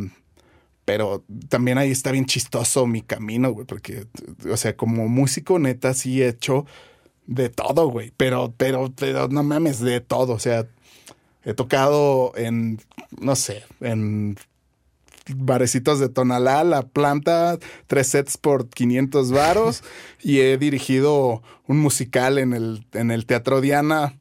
Pero 0.84 1.24
también 1.48 1.78
ahí 1.78 1.92
está 1.92 2.10
bien 2.10 2.26
chistoso 2.26 2.86
mi 2.86 3.02
camino, 3.02 3.52
güey, 3.52 3.66
porque, 3.66 4.06
o 4.50 4.56
sea, 4.56 4.76
como 4.76 5.08
músico, 5.08 5.60
neta, 5.60 5.94
sí 5.94 6.20
he 6.22 6.28
hecho 6.28 6.66
de 7.26 7.48
todo, 7.48 7.88
güey. 7.88 8.12
Pero, 8.16 8.52
pero, 8.56 8.92
pero 8.96 9.28
no 9.28 9.44
mames, 9.44 9.78
de 9.78 10.00
todo. 10.00 10.32
O 10.32 10.40
sea, 10.40 10.66
he 11.44 11.54
tocado 11.54 12.32
en, 12.36 12.80
no 13.20 13.36
sé, 13.36 13.64
en 13.80 14.36
barecitos 15.34 16.00
de 16.00 16.08
Tonalá, 16.08 16.64
la 16.64 16.82
planta, 16.82 17.58
tres 17.86 18.08
sets 18.08 18.36
por 18.36 18.68
500 18.68 19.30
varos 19.30 19.82
y 20.20 20.40
he 20.40 20.58
dirigido 20.58 21.42
un 21.66 21.78
musical 21.78 22.38
en 22.38 22.52
el, 22.52 22.86
en 22.92 23.10
el 23.10 23.26
Teatro 23.26 23.60
Diana 23.60 24.18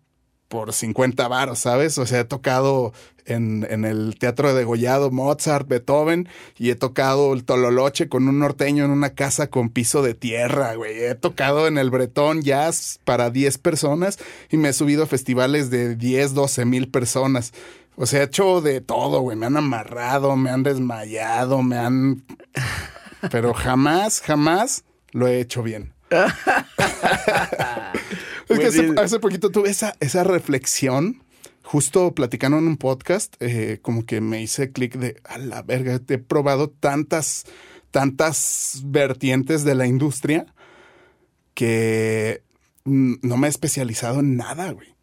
por 0.48 0.74
50 0.74 1.28
varos, 1.28 1.60
¿sabes? 1.60 1.98
O 1.98 2.06
sea, 2.06 2.22
he 2.22 2.26
tocado 2.26 2.94
en, 3.30 3.66
en 3.70 3.86
el 3.86 4.18
Teatro 4.18 4.54
de 4.54 4.64
Gollado, 4.64 5.12
Mozart, 5.12 5.68
Beethoven 5.68 6.28
y 6.58 6.70
he 6.70 6.76
tocado 6.76 7.34
el 7.34 7.44
Tololoche 7.44 8.10
con 8.10 8.28
un 8.28 8.40
norteño 8.40 8.86
en 8.86 8.92
una 8.92 9.12
casa 9.12 9.50
con 9.50 9.70
piso 9.70 10.02
de 10.02 10.14
tierra, 10.14 10.76
güey. 10.76 11.04
He 11.04 11.16
tocado 11.16 11.68
en 11.68 11.78
el 11.78 11.90
Bretón 11.90 12.42
Jazz 12.42 13.00
para 13.04 13.30
10 13.30 13.58
personas 13.60 14.20
y 14.50 14.58
me 14.58 14.70
he 14.70 14.74
subido 14.74 15.04
a 15.04 15.08
festivales 15.08 15.70
de 15.70 15.96
10, 15.96 16.34
12 16.34 16.66
mil 16.66 16.90
personas. 16.90 17.54
O 17.96 18.06
sea, 18.06 18.22
he 18.22 18.24
hecho 18.24 18.62
de 18.62 18.82
todo, 18.82 19.20
güey. 19.22 19.36
Me 19.36 19.46
han 19.46 19.58
amarrado, 19.58 20.36
me 20.36 20.50
han 20.50 20.64
desmayado, 20.64 21.62
me 21.62 21.78
han... 21.78 22.24
Pero 23.32 23.54
jamás, 23.54 24.22
jamás 24.22 24.86
lo 25.12 25.28
he 25.28 25.42
hecho 25.42 25.64
bien. 25.64 25.94
es 28.50 28.60
que 28.60 28.66
hace, 28.66 28.94
hace, 28.98 29.20
poquito 29.20 29.52
tuve 29.52 29.70
esa, 29.70 29.96
esa 30.00 30.24
reflexión, 30.24 31.22
justo 31.70 32.16
platicando 32.16 32.58
en 32.58 32.66
un 32.68 32.78
podcast, 32.78 33.36
eh, 33.42 33.78
como 33.84 34.04
que 34.04 34.22
me 34.22 34.42
hice 34.42 34.72
clic 34.72 34.98
de, 34.98 35.22
a 35.24 35.38
la 35.38 35.62
verga, 35.62 36.02
he 36.08 36.18
probado 36.18 36.72
tantas, 36.72 37.46
tantas 37.92 38.82
vertientes 38.86 39.64
de 39.64 39.76
la 39.76 39.86
industria 39.86 40.48
que 41.54 42.42
no 42.86 43.38
me 43.38 43.46
he 43.46 43.52
especializado 43.52 44.22
en 44.22 44.36
nada, 44.36 44.72
güey. 44.72 44.96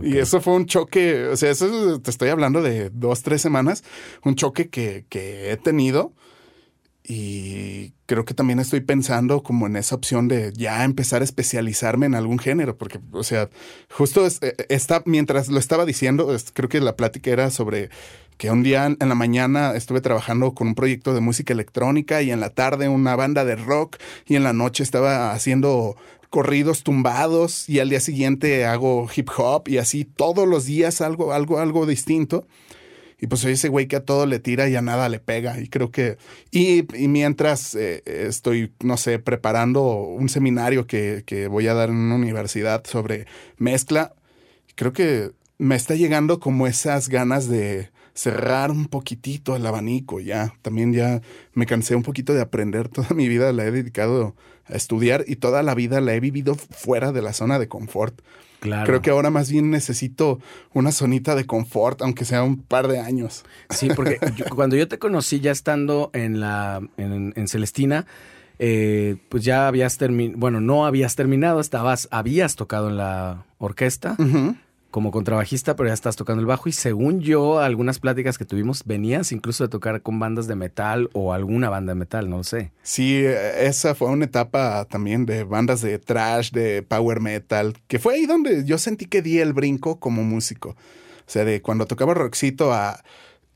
Y 0.00 0.16
eso 0.16 0.40
fue 0.40 0.54
un 0.54 0.64
choque, 0.64 1.26
o 1.26 1.36
sea, 1.36 1.50
eso 1.50 2.00
te 2.00 2.10
estoy 2.10 2.30
hablando 2.30 2.62
de 2.62 2.88
dos, 2.88 3.22
tres 3.22 3.42
semanas, 3.42 3.84
un 4.24 4.34
choque 4.34 4.70
que, 4.70 5.04
que 5.10 5.52
he 5.52 5.58
tenido 5.58 6.14
y 7.06 7.92
creo 8.06 8.24
que 8.24 8.32
también 8.32 8.60
estoy 8.60 8.80
pensando 8.80 9.42
como 9.42 9.66
en 9.66 9.76
esa 9.76 9.94
opción 9.94 10.26
de 10.26 10.54
ya 10.54 10.84
empezar 10.84 11.20
a 11.20 11.24
especializarme 11.24 12.06
en 12.06 12.14
algún 12.14 12.38
género, 12.38 12.78
porque, 12.78 12.98
o 13.12 13.22
sea, 13.22 13.50
justo 13.90 14.26
eh, 14.26 14.54
está, 14.70 15.02
mientras 15.04 15.48
lo 15.48 15.58
estaba 15.58 15.84
diciendo, 15.84 16.34
creo 16.54 16.70
que 16.70 16.80
la 16.80 16.96
plática 16.96 17.30
era 17.30 17.50
sobre 17.50 17.90
que 18.38 18.50
un 18.50 18.62
día 18.62 18.86
en 18.86 19.08
la 19.08 19.14
mañana 19.14 19.74
estuve 19.74 20.00
trabajando 20.00 20.54
con 20.54 20.68
un 20.68 20.74
proyecto 20.74 21.12
de 21.12 21.20
música 21.20 21.52
electrónica 21.52 22.22
y 22.22 22.30
en 22.30 22.40
la 22.40 22.50
tarde 22.50 22.88
una 22.88 23.14
banda 23.16 23.44
de 23.44 23.56
rock 23.56 23.98
y 24.26 24.36
en 24.36 24.42
la 24.42 24.54
noche 24.54 24.82
estaba 24.82 25.32
haciendo 25.32 25.96
corridos 26.30 26.82
tumbados 26.82 27.68
y 27.68 27.80
al 27.80 27.90
día 27.90 28.00
siguiente 28.00 28.64
hago 28.64 29.08
hip 29.14 29.28
hop 29.36 29.68
y 29.68 29.78
así 29.78 30.04
todos 30.04 30.48
los 30.48 30.64
días 30.64 31.00
algo, 31.00 31.32
algo, 31.32 31.60
algo 31.60 31.86
distinto. 31.86 32.46
Y 33.24 33.26
pues 33.26 33.40
soy 33.40 33.52
ese 33.52 33.70
güey 33.70 33.86
que 33.86 33.96
a 33.96 34.04
todo 34.04 34.26
le 34.26 34.38
tira 34.38 34.68
y 34.68 34.76
a 34.76 34.82
nada 34.82 35.08
le 35.08 35.18
pega. 35.18 35.58
Y 35.58 35.68
creo 35.68 35.90
que. 35.90 36.18
Y, 36.50 36.86
mientras 37.08 37.74
eh, 37.74 38.02
estoy, 38.04 38.70
no 38.82 38.98
sé, 38.98 39.18
preparando 39.18 39.82
un 40.02 40.28
seminario 40.28 40.86
que, 40.86 41.22
que 41.24 41.48
voy 41.48 41.66
a 41.66 41.72
dar 41.72 41.88
en 41.88 41.96
una 41.96 42.16
universidad 42.16 42.84
sobre 42.84 43.26
mezcla, 43.56 44.12
creo 44.74 44.92
que 44.92 45.30
me 45.56 45.74
está 45.74 45.94
llegando 45.94 46.38
como 46.38 46.66
esas 46.66 47.08
ganas 47.08 47.48
de 47.48 47.88
cerrar 48.12 48.70
un 48.70 48.88
poquitito 48.88 49.56
el 49.56 49.64
abanico 49.64 50.20
ya. 50.20 50.52
También 50.60 50.92
ya 50.92 51.22
me 51.54 51.64
cansé 51.64 51.96
un 51.96 52.02
poquito 52.02 52.34
de 52.34 52.42
aprender. 52.42 52.88
Toda 52.90 53.14
mi 53.14 53.26
vida 53.26 53.54
la 53.54 53.64
he 53.64 53.70
dedicado 53.70 54.36
a 54.66 54.74
estudiar 54.74 55.24
y 55.26 55.36
toda 55.36 55.62
la 55.62 55.74
vida 55.74 56.02
la 56.02 56.12
he 56.12 56.20
vivido 56.20 56.56
fuera 56.56 57.10
de 57.10 57.22
la 57.22 57.32
zona 57.32 57.58
de 57.58 57.68
confort. 57.68 58.20
Creo 58.84 59.02
que 59.02 59.10
ahora 59.10 59.30
más 59.30 59.50
bien 59.50 59.70
necesito 59.70 60.40
una 60.72 60.92
zonita 60.92 61.34
de 61.34 61.44
confort, 61.44 62.02
aunque 62.02 62.24
sea 62.24 62.42
un 62.42 62.58
par 62.62 62.88
de 62.88 62.98
años. 62.98 63.44
Sí, 63.70 63.88
porque 63.94 64.18
cuando 64.54 64.76
yo 64.76 64.88
te 64.88 64.98
conocí 64.98 65.40
ya 65.40 65.52
estando 65.52 66.10
en 66.12 66.40
la 66.40 66.80
en, 66.96 67.48
Celestina, 67.48 68.06
eh, 68.58 69.16
pues 69.28 69.44
ya 69.44 69.68
habías 69.68 69.98
terminado, 69.98 70.38
bueno, 70.38 70.60
no 70.60 70.86
habías 70.86 71.14
terminado, 71.14 71.60
estabas, 71.60 72.08
habías 72.10 72.56
tocado 72.56 72.88
en 72.88 72.96
la 72.96 73.44
orquesta 73.58 74.16
como 74.94 75.10
contrabajista, 75.10 75.74
pero 75.74 75.88
ya 75.88 75.92
estás 75.92 76.14
tocando 76.14 76.38
el 76.38 76.46
bajo 76.46 76.68
y 76.68 76.72
según 76.72 77.18
yo, 77.18 77.58
algunas 77.58 77.98
pláticas 77.98 78.38
que 78.38 78.44
tuvimos, 78.44 78.84
venías 78.84 79.32
incluso 79.32 79.64
de 79.64 79.68
tocar 79.68 80.02
con 80.02 80.20
bandas 80.20 80.46
de 80.46 80.54
metal 80.54 81.10
o 81.14 81.32
alguna 81.32 81.68
banda 81.68 81.94
de 81.94 81.98
metal, 81.98 82.30
no 82.30 82.44
sé. 82.44 82.70
Sí, 82.84 83.24
esa 83.24 83.96
fue 83.96 84.08
una 84.08 84.26
etapa 84.26 84.84
también 84.84 85.26
de 85.26 85.42
bandas 85.42 85.80
de 85.80 85.98
trash, 85.98 86.52
de 86.52 86.84
power 86.84 87.18
metal, 87.18 87.74
que 87.88 87.98
fue 87.98 88.14
ahí 88.14 88.26
donde 88.26 88.64
yo 88.66 88.78
sentí 88.78 89.06
que 89.06 89.20
di 89.20 89.40
el 89.40 89.52
brinco 89.52 89.98
como 89.98 90.22
músico. 90.22 90.68
O 90.68 90.76
sea, 91.26 91.44
de 91.44 91.60
cuando 91.60 91.86
tocaba 91.86 92.14
rockcito 92.14 92.72
a... 92.72 93.02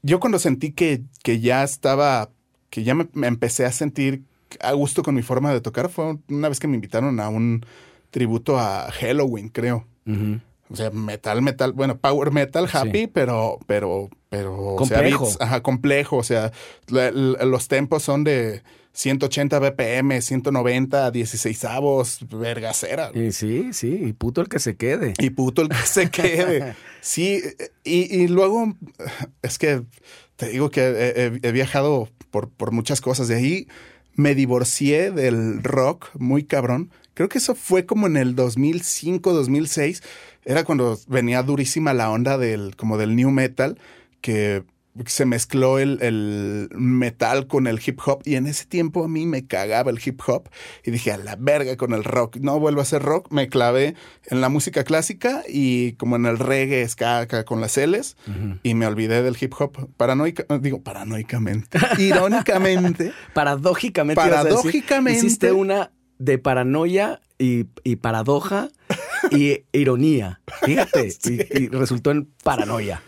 Yo 0.02 0.18
cuando 0.18 0.40
sentí 0.40 0.72
que, 0.72 1.02
que 1.22 1.38
ya 1.38 1.62
estaba, 1.62 2.30
que 2.68 2.82
ya 2.82 2.96
me, 2.96 3.06
empecé 3.28 3.64
a 3.64 3.70
sentir 3.70 4.24
a 4.58 4.72
gusto 4.72 5.04
con 5.04 5.14
mi 5.14 5.22
forma 5.22 5.52
de 5.52 5.60
tocar, 5.60 5.88
fue 5.88 6.18
una 6.30 6.48
vez 6.48 6.58
que 6.58 6.66
me 6.66 6.74
invitaron 6.74 7.20
a 7.20 7.28
un 7.28 7.64
tributo 8.10 8.58
a 8.58 8.90
Halloween, 8.90 9.50
creo. 9.50 9.86
O 10.70 10.76
sea, 10.76 10.90
metal, 10.90 11.40
metal, 11.42 11.72
bueno, 11.72 11.98
power 11.98 12.30
metal, 12.30 12.68
happy, 12.70 13.06
pero, 13.06 13.58
pero, 13.66 14.10
pero, 14.28 14.76
complejo. 14.76 15.24
O 15.24 15.30
sea, 15.30 15.46
ajá, 15.46 15.62
complejo. 15.62 16.16
O 16.16 16.22
sea, 16.22 16.52
los 16.88 17.68
tempos 17.68 18.02
son 18.02 18.24
de 18.24 18.62
180 18.92 19.58
BPM, 19.60 20.20
190, 20.20 21.10
16 21.10 21.64
avos, 21.64 22.18
vergacera. 22.30 23.10
Y 23.14 23.32
sí, 23.32 23.72
sí, 23.72 23.98
y 24.02 24.12
puto 24.12 24.40
el 24.40 24.48
que 24.48 24.58
se 24.58 24.76
quede. 24.76 25.14
Y 25.18 25.30
puto 25.30 25.62
el 25.62 25.68
que 25.68 25.86
se 25.86 26.10
quede. 26.10 26.74
sí, 27.00 27.40
y, 27.84 28.22
y, 28.22 28.28
luego, 28.28 28.74
es 29.42 29.58
que 29.58 29.82
te 30.36 30.48
digo 30.48 30.70
que 30.70 30.82
he, 30.82 31.48
he 31.48 31.52
viajado 31.52 32.08
por, 32.30 32.50
por 32.50 32.72
muchas 32.72 33.00
cosas. 33.00 33.28
De 33.28 33.36
ahí 33.36 33.68
me 34.14 34.34
divorcié 34.34 35.12
del 35.12 35.62
rock 35.62 36.10
muy 36.14 36.44
cabrón. 36.44 36.90
Creo 37.14 37.28
que 37.28 37.38
eso 37.38 37.54
fue 37.54 37.86
como 37.86 38.06
en 38.06 38.16
el 38.16 38.34
2005, 38.34 39.32
2006 39.32 40.02
era 40.48 40.64
cuando 40.64 40.98
venía 41.08 41.42
durísima 41.42 41.92
la 41.92 42.10
onda 42.10 42.38
del, 42.38 42.74
como 42.74 42.96
del 42.96 43.14
new 43.14 43.30
metal, 43.30 43.78
que 44.22 44.64
se 45.04 45.26
mezcló 45.26 45.78
el, 45.78 46.70
metal 46.72 47.46
con 47.46 47.66
el 47.66 47.78
hip 47.84 48.00
hop 48.06 48.22
y 48.24 48.34
en 48.36 48.46
ese 48.46 48.64
tiempo 48.64 49.04
a 49.04 49.08
mí 49.08 49.26
me 49.26 49.46
cagaba 49.46 49.90
el 49.90 50.00
hip 50.02 50.22
hop 50.26 50.48
y 50.82 50.90
dije 50.90 51.12
a 51.12 51.18
la 51.18 51.36
verga 51.36 51.76
con 51.76 51.92
el 51.92 52.02
rock, 52.02 52.36
no 52.36 52.58
vuelvo 52.58 52.80
a 52.80 52.84
hacer 52.84 53.02
rock, 53.02 53.30
me 53.30 53.48
clavé 53.48 53.94
en 54.24 54.40
la 54.40 54.48
música 54.48 54.84
clásica 54.84 55.42
y 55.46 55.92
como 55.92 56.16
en 56.16 56.24
el 56.24 56.38
reggae, 56.38 56.88
ska 56.88 57.26
con 57.44 57.60
las 57.60 57.76
L's 57.76 58.16
y 58.62 58.74
me 58.74 58.86
olvidé 58.86 59.22
del 59.22 59.36
hip 59.38 59.52
hop 59.58 59.90
paranoica, 59.98 60.46
digo 60.60 60.82
paranoicamente, 60.82 61.78
irónicamente, 61.98 63.12
paradójicamente, 63.34 64.18
paradójicamente. 64.18 65.26
hiciste 65.26 65.52
una 65.52 65.92
de 66.18 66.38
paranoia 66.38 67.20
y, 67.38 67.66
y 67.84 67.96
paradoja 67.96 68.70
y 69.30 69.64
ironía. 69.72 70.40
Fíjate, 70.62 71.08
y, 71.24 71.68
resultó 71.68 72.10
en 72.10 72.26
paranoia. 72.42 73.02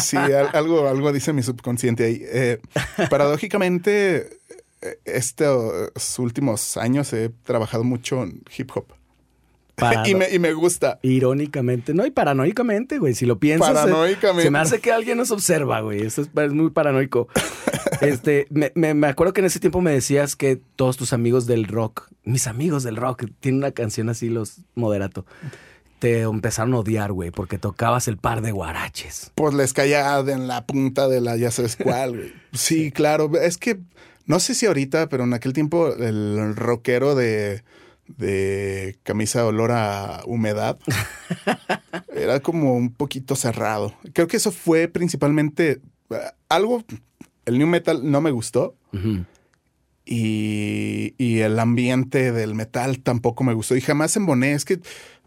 Sí, 0.00 0.16
algo, 0.16 0.88
algo 0.88 1.12
dice 1.12 1.32
mi 1.32 1.42
subconsciente 1.42 2.04
ahí. 2.04 2.20
Eh, 2.22 2.60
paradójicamente, 3.10 4.38
eh, 4.82 4.98
estos 5.04 6.18
últimos 6.18 6.76
años 6.76 7.12
he 7.12 7.30
trabajado 7.44 7.84
mucho 7.84 8.22
en 8.22 8.42
hip 8.56 8.70
hop. 8.74 8.92
y, 10.06 10.14
me, 10.14 10.30
y, 10.30 10.38
me, 10.38 10.52
gusta. 10.52 10.98
Irónicamente, 11.02 11.94
no, 11.94 12.06
y 12.06 12.10
paranoicamente, 12.10 12.98
güey. 12.98 13.14
Si 13.14 13.26
lo 13.26 13.38
piensas, 13.38 13.72
paranoicamente. 13.72 14.44
Se, 14.44 14.50
me 14.50 14.58
hace 14.58 14.80
que 14.80 14.92
alguien 14.92 15.18
nos 15.18 15.30
observa, 15.30 15.80
güey. 15.80 16.02
Eso 16.02 16.22
es, 16.22 16.52
muy 16.52 16.70
paranoico. 16.70 17.28
este, 18.00 18.46
me, 18.50 18.72
me, 18.74 18.94
me, 18.94 19.06
acuerdo 19.08 19.32
que 19.32 19.40
en 19.40 19.46
ese 19.46 19.60
tiempo 19.60 19.80
me 19.80 19.92
decías 19.92 20.36
que 20.36 20.60
todos 20.76 20.96
tus 20.96 21.12
amigos 21.12 21.46
del 21.46 21.64
rock, 21.64 22.08
mis 22.24 22.46
amigos 22.46 22.82
del 22.84 22.96
rock, 22.96 23.24
tienen 23.40 23.58
una 23.58 23.72
canción 23.72 24.08
así, 24.08 24.28
los 24.28 24.60
moderato 24.74 25.24
te 26.00 26.20
empezaron 26.20 26.74
a 26.74 26.80
odiar, 26.80 27.12
güey, 27.12 27.30
porque 27.30 27.56
tocabas 27.56 28.08
el 28.08 28.18
par 28.18 28.42
de 28.42 28.52
guaraches. 28.52 29.32
Pues 29.36 29.54
les 29.54 29.72
caía 29.72 30.18
en 30.18 30.48
la 30.48 30.66
punta 30.66 31.08
de 31.08 31.22
la 31.22 31.38
ya 31.38 31.50
sabes 31.50 31.76
cuál, 31.76 32.16
güey. 32.16 32.32
Sí, 32.52 32.92
claro. 32.92 33.30
Es 33.40 33.56
que 33.56 33.78
no 34.26 34.38
sé 34.38 34.54
si 34.54 34.66
ahorita, 34.66 35.08
pero 35.08 35.24
en 35.24 35.32
aquel 35.32 35.54
tiempo 35.54 35.94
el 35.94 36.56
rockero 36.56 37.14
de, 37.14 37.62
de 38.06 38.98
camisa 39.02 39.40
de 39.40 39.46
olor 39.46 39.72
a 39.72 40.22
humedad 40.26 40.78
era 42.14 42.40
como 42.40 42.74
un 42.74 42.92
poquito 42.92 43.36
cerrado. 43.36 43.94
Creo 44.12 44.26
que 44.26 44.36
eso 44.36 44.52
fue 44.52 44.88
principalmente 44.88 45.80
eh, 46.10 46.16
algo. 46.48 46.84
El 47.44 47.58
new 47.58 47.66
metal 47.66 48.10
no 48.10 48.20
me 48.20 48.30
gustó. 48.30 48.76
y, 50.04 51.14
y, 51.18 51.38
el 51.40 51.58
ambiente 51.58 52.32
del 52.32 52.54
metal 52.54 53.00
tampoco 53.00 53.44
me 53.44 53.54
gustó. 53.54 53.76
Y 53.76 53.80
jamás 53.80 54.16
emboné. 54.16 54.52
Es 54.52 54.64
que 54.64 54.80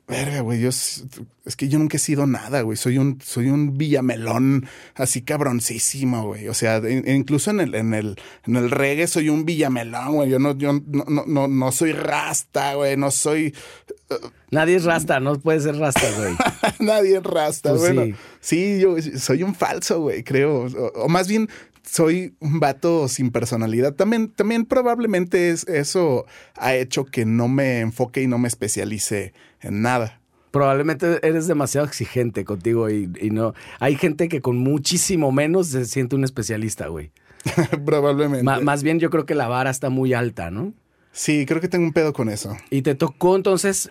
Verga, 0.08 0.40
güey, 0.40 0.62
yo 0.62 0.70
es 0.70 1.56
que 1.58 1.68
yo 1.68 1.80
nunca 1.80 1.98
he 1.98 2.00
sido 2.00 2.26
nada, 2.28 2.62
güey. 2.62 2.78
Soy 2.78 2.98
un, 2.98 3.20
soy 3.22 3.50
un 3.50 3.78
villamelón 3.78 4.66
así 4.96 5.22
cabroncísimo, 5.22 6.28
güey. 6.28 6.48
O 6.48 6.54
sea, 6.54 6.82
incluso 6.88 7.52
en 7.52 7.60
el, 7.60 7.76
en 7.76 7.94
el, 7.94 8.18
en 8.46 8.56
el 8.56 8.72
reggae 8.72 9.08
soy 9.08 9.28
un 9.28 9.44
villamelón, 9.44 10.16
güey. 10.16 10.30
Yo 10.30 10.40
no, 10.40 10.58
yo 10.58 10.72
no, 10.74 11.26
no, 11.28 11.50
no, 11.50 11.72
soy 11.74 11.92
rasta, 11.92 12.76
güey. 12.76 12.96
No 12.96 13.12
soy. 13.12 13.54
Uh, 14.10 14.28
Nadie 14.50 14.78
es 14.78 14.86
rasta, 14.86 15.20
no 15.20 15.38
puede 15.40 15.60
ser 15.60 15.76
rasta, 15.76 16.10
güey. 16.18 16.36
Nadie 16.80 17.18
es 17.18 17.24
rasta, 17.24 17.74
güey. 17.74 17.94
Pues 17.94 18.16
sí. 18.40 18.80
yo 18.80 18.96
soy 19.18 19.44
un 19.44 19.56
falso, 19.56 20.00
güey, 20.00 20.24
creo. 20.24 20.68
O, 20.96 21.10
más 21.10 21.28
bien, 21.28 21.50
soy 21.84 22.34
un 22.40 22.62
vato 22.62 23.10
sin 23.10 23.32
personalidad. 23.32 23.94
También, 23.94 24.30
también 24.30 24.66
probablemente 24.66 25.50
es, 25.50 25.68
eso 25.68 26.26
ha 26.56 26.76
hecho 26.76 27.04
que 27.04 27.26
no 27.26 27.50
me 27.50 27.82
enfoque 27.82 28.22
y 28.22 28.28
no 28.28 28.38
me 28.38 28.48
especialice 28.48 29.34
en 29.62 29.82
nada. 29.82 30.20
Probablemente 30.52 31.20
eres 31.28 31.48
demasiado 31.48 31.86
exigente 31.86 32.46
contigo 32.46 32.90
y, 32.90 33.08
no. 33.32 33.54
Hay 33.80 33.96
gente 33.96 34.30
que 34.30 34.42
con 34.42 34.58
muchísimo 34.58 35.32
menos 35.32 35.68
se 35.68 35.86
siente 35.86 36.16
un 36.16 36.24
especialista, 36.24 36.88
güey. 36.88 37.12
Probablemente. 37.86 38.44
más 38.44 38.84
bien 38.84 39.00
yo 39.00 39.10
creo 39.10 39.26
que 39.26 39.36
la 39.36 39.48
vara 39.48 39.70
está 39.70 39.90
muy 39.90 40.14
alta, 40.14 40.50
¿no? 40.52 40.74
Sí, 41.12 41.46
creo 41.46 41.62
que 41.62 41.68
tengo 41.68 41.86
un 41.86 41.94
pedo 41.94 42.14
con 42.14 42.30
eso. 42.30 42.58
Y 42.70 42.82
te 42.82 42.96
tocó 42.96 43.36
entonces 43.36 43.90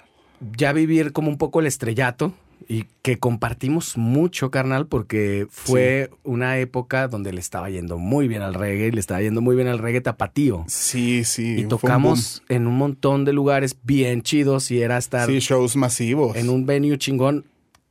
ya 0.57 0.73
vivir 0.73 1.13
como 1.13 1.29
un 1.29 1.39
poco 1.39 1.61
el 1.61 1.67
estrellato, 1.67 2.33
y 2.69 2.87
que 3.03 3.19
compartimos 3.19 3.97
mucho, 3.97 4.51
carnal, 4.51 4.87
porque 4.87 5.47
fue 5.51 6.11
una 6.25 6.59
época 6.59 7.07
donde 7.09 7.33
le 7.33 7.41
estaba 7.41 7.71
yendo 7.71 7.99
muy 7.99 8.27
bien 8.29 8.43
al 8.43 8.55
reggae, 8.55 8.91
le 8.91 9.01
estaba 9.01 9.21
yendo 9.23 9.41
muy 9.41 9.55
bien 9.57 9.69
al 9.69 9.79
reggae 9.79 10.01
tapatío. 10.01 10.65
Sí, 10.67 11.25
sí. 11.25 11.61
Y 11.61 11.65
tocamos 11.67 12.43
en 12.49 12.67
un 12.67 12.77
montón 12.77 13.25
de 13.25 13.33
lugares 13.33 13.77
bien 13.85 14.23
chidos 14.23 14.71
y 14.71 14.83
era 14.83 14.99
estar 14.99 15.29
Sí, 15.29 15.39
shows 15.39 15.77
masivos. 15.77 16.37
en 16.37 16.49
un 16.49 16.67
venue 16.67 16.99
chingón 16.99 17.45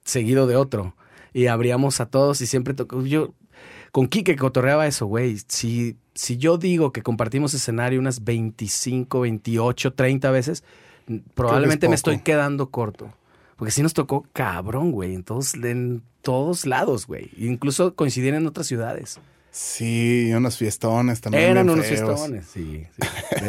seguido 0.04 0.48
de 0.48 0.56
otro. 0.56 0.96
Y 1.34 1.48
abríamos 1.48 2.00
a 2.00 2.06
todos 2.06 2.42
y 2.42 2.48
siempre 2.48 2.74
tocó. 2.74 3.06
Yo 3.06 3.34
con 3.92 4.08
Kike 4.08 4.36
cotorreaba 4.36 4.88
eso, 4.88 5.06
güey. 5.06 5.38
Si, 5.48 5.96
si 6.14 6.38
yo 6.38 6.58
digo 6.58 6.92
que 6.92 7.02
compartimos 7.02 7.54
escenario 7.54 8.00
unas 8.00 8.24
25, 8.26 9.22
28, 9.22 9.94
30 9.94 10.32
veces, 10.32 10.64
probablemente 11.34 11.88
me 11.88 11.96
estoy 11.96 12.20
quedando 12.20 12.70
corto. 12.72 13.12
Porque 13.56 13.72
sí 13.72 13.82
nos 13.82 13.94
tocó 13.94 14.28
cabrón, 14.34 14.92
güey, 14.92 15.16
en 15.16 15.24
todos, 15.24 15.54
en 15.56 16.04
todos 16.22 16.66
lados, 16.66 17.08
güey. 17.08 17.30
Incluso 17.38 17.96
coincidían 17.96 18.36
en 18.36 18.48
otras 18.48 18.68
ciudades. 18.68 19.20
Sí, 19.52 20.32
unos 20.36 20.58
fiestones 20.58 21.22
también. 21.22 21.46
Eran 21.52 21.70
unos 21.70 21.86
feos. 21.86 22.02
fiestones, 22.02 22.46
sí. 22.48 22.86
sí. 23.00 23.46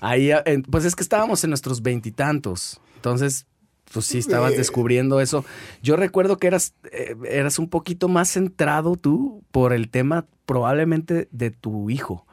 Ahí, 0.00 0.30
eh, 0.30 0.62
pues 0.70 0.84
es 0.84 0.94
que 0.94 1.02
estábamos 1.02 1.42
en 1.44 1.50
nuestros 1.50 1.80
veintitantos. 1.82 2.80
Entonces, 2.96 3.46
pues 3.92 4.04
sí, 4.04 4.18
estabas 4.18 4.52
Sí. 4.52 4.58
descubriendo 4.58 5.20
eso. 5.20 5.44
Yo 5.82 5.96
recuerdo 5.96 6.36
que 6.36 6.48
eras, 6.48 6.74
eh, 6.92 7.16
eras 7.30 7.58
un 7.58 7.70
poquito 7.70 8.08
más 8.08 8.28
centrado 8.30 8.96
tú 8.96 9.42
por 9.52 9.72
el 9.72 9.88
tema 9.88 10.26
probablemente 10.44 11.28
de 11.30 11.50
tu 11.50 11.88
hijo. 11.88 12.26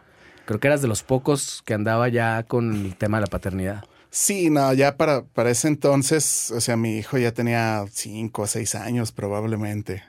Creo 0.45 0.59
que 0.59 0.67
eras 0.67 0.81
de 0.81 0.89
los 0.89 1.03
pocos 1.03 1.61
que 1.65 1.73
andaba 1.73 2.09
ya 2.09 2.43
con 2.43 2.73
el 2.73 2.97
tema 2.97 3.17
de 3.17 3.21
la 3.21 3.27
paternidad. 3.27 3.85
Sí, 4.15 4.51
no, 4.51 4.71
ya 4.73 4.95
para, 4.95 5.23
para 5.23 5.49
ese 5.49 5.67
entonces, 5.67 6.51
o 6.51 6.61
sea, 6.61 6.77
mi 6.77 6.97
hijo 6.97 7.17
ya 7.17 7.31
tenía 7.31 7.83
cinco 7.91 8.43
o 8.43 8.47
seis 8.47 8.75
años 8.75 9.11
probablemente. 9.11 10.03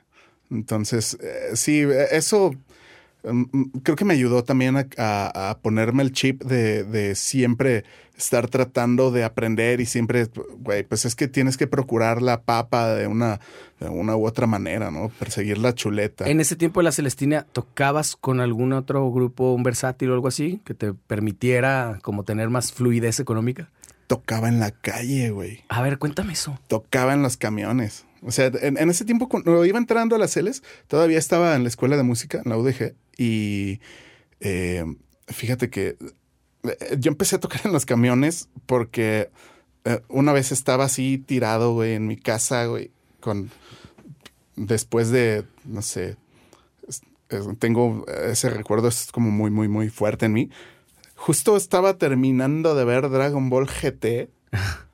Entonces, 0.51 1.17
eh, 1.23 1.57
sí, 1.57 1.81
eh, 1.81 2.09
eso 2.11 2.51
mm, 3.23 3.45
mm, 3.51 3.71
creo 3.83 3.97
que 3.97 4.05
me 4.05 4.13
ayudó 4.13 4.45
también 4.45 4.77
a 4.99 5.59
ponerme 5.63 6.03
el 6.03 6.13
chip 6.13 6.45
de, 6.45 6.85
de 6.85 7.15
siempre 7.15 7.85
estar 8.17 8.49
tratando 8.49 9.11
de 9.11 9.25
aprender 9.25 9.81
y 9.81 9.87
siempre, 9.87 10.29
güey, 10.59 10.85
pues 10.85 11.07
es 11.07 11.15
que 11.15 11.27
tienes 11.27 11.57
que 11.57 11.67
procurar 11.67 12.21
la 12.21 12.43
papa 12.43 12.95
de 12.95 13.07
una, 13.07 13.41
de 13.81 13.89
una 13.89 14.17
u 14.17 14.27
otra 14.27 14.47
manera, 14.47 14.91
¿no? 14.91 15.09
Perseguir 15.19 15.57
la 15.57 15.75
chuleta. 15.75 16.29
En 16.29 16.41
ese 16.41 16.57
tiempo 16.57 16.81
de 16.81 16.85
la 16.85 16.93
Celestina, 16.93 17.47
¿tocabas 17.53 18.17
con 18.17 18.41
algún 18.41 18.75
otro 18.75 19.11
grupo, 19.11 19.55
un 19.55 19.63
versátil 19.63 20.11
o 20.11 20.15
algo 20.15 20.29
así, 20.29 20.61
que 20.65 20.75
te 20.75 20.93
permitiera 20.93 21.99
como 22.03 22.23
tener 22.25 22.51
más 22.51 22.71
fluidez 22.71 23.19
económica? 23.19 23.71
Tocaba 24.07 24.49
en 24.49 24.61
la 24.61 24.71
calle, 24.71 25.31
güey. 25.31 25.65
A 25.69 25.81
ver, 25.83 25.99
cuéntame 25.99 26.33
eso. 26.35 26.59
tocaba 26.69 27.15
en 27.15 27.23
los 27.23 27.37
camiones. 27.37 28.05
O 28.23 28.31
sea, 28.31 28.47
en, 28.61 28.79
en 28.79 28.91
ese 28.91 29.05
tiempo, 29.05 29.29
cuando 29.29 29.65
iba 29.65 29.79
entrando 29.79 30.17
a 30.17 30.19
las 30.19 30.33
Celes, 30.33 30.63
todavía 30.89 31.19
estaba 31.19 31.55
en 31.57 31.63
la 31.63 31.69
escuela 31.69 31.97
de 31.97 32.03
música, 32.03 32.41
en 32.45 32.51
la 32.51 32.57
UDG, 32.57 32.95
y 33.19 33.81
eh, 34.41 34.85
fíjate 35.29 35.69
que 35.71 35.97
eh, 36.65 36.97
yo 36.99 37.11
empecé 37.11 37.37
a 37.37 37.41
tocar 37.41 37.61
en 37.65 37.73
los 37.73 37.85
camiones 37.87 38.49
porque 38.67 39.31
eh, 39.85 40.01
una 40.09 40.33
vez 40.33 40.53
estaba 40.53 40.85
así 40.85 41.19
tirado, 41.19 41.75
güey, 41.75 41.93
en 41.95 42.07
mi 42.07 42.17
casa, 42.17 42.65
güey, 42.67 42.91
con 43.21 43.51
después 44.57 45.11
de, 45.11 45.45
no 45.65 45.83
sé, 45.83 46.17
es- 46.89 47.03
es- 47.29 47.59
tengo 47.59 48.07
ese 48.09 48.51
recuerdo, 48.51 48.89
es 48.89 49.11
como 49.13 49.31
muy, 49.31 49.51
muy, 49.51 49.69
muy 49.69 49.89
fuerte 49.91 50.27
en 50.27 50.33
mí. 50.33 50.51
Justo 51.17 51.57
estaba 51.57 51.99
terminando 51.99 52.75
de 52.75 52.85
ver 52.85 53.09
Dragon 53.11 53.49
Ball 53.51 53.67
GT. 53.67 54.31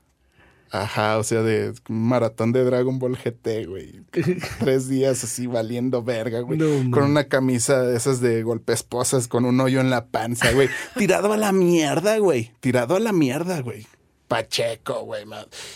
Ajá, 0.72 1.18
o 1.18 1.24
sea, 1.24 1.42
de 1.42 1.74
maratón 1.88 2.52
de 2.52 2.62
Dragon 2.62 2.98
Ball 3.00 3.16
GT, 3.16 3.66
güey. 3.66 4.02
Tres 4.60 4.88
días 4.88 5.24
así 5.24 5.48
valiendo 5.48 6.04
verga, 6.04 6.40
güey. 6.40 6.58
No, 6.58 6.90
con 6.92 7.04
una 7.04 7.24
camisa 7.24 7.82
de 7.82 7.96
esas 7.96 8.20
de 8.20 8.42
golpe 8.44 8.72
esposas 8.72 9.26
con 9.26 9.44
un 9.44 9.60
hoyo 9.60 9.80
en 9.80 9.90
la 9.90 10.06
panza, 10.06 10.52
güey. 10.52 10.68
Tirado 10.96 11.32
a 11.32 11.36
la 11.36 11.50
mierda, 11.50 12.18
güey. 12.18 12.52
Tirado 12.60 12.94
a 12.94 13.00
la 13.00 13.12
mierda, 13.12 13.60
güey. 13.62 13.86
Pacheco, 14.30 15.04
güey. 15.06 15.24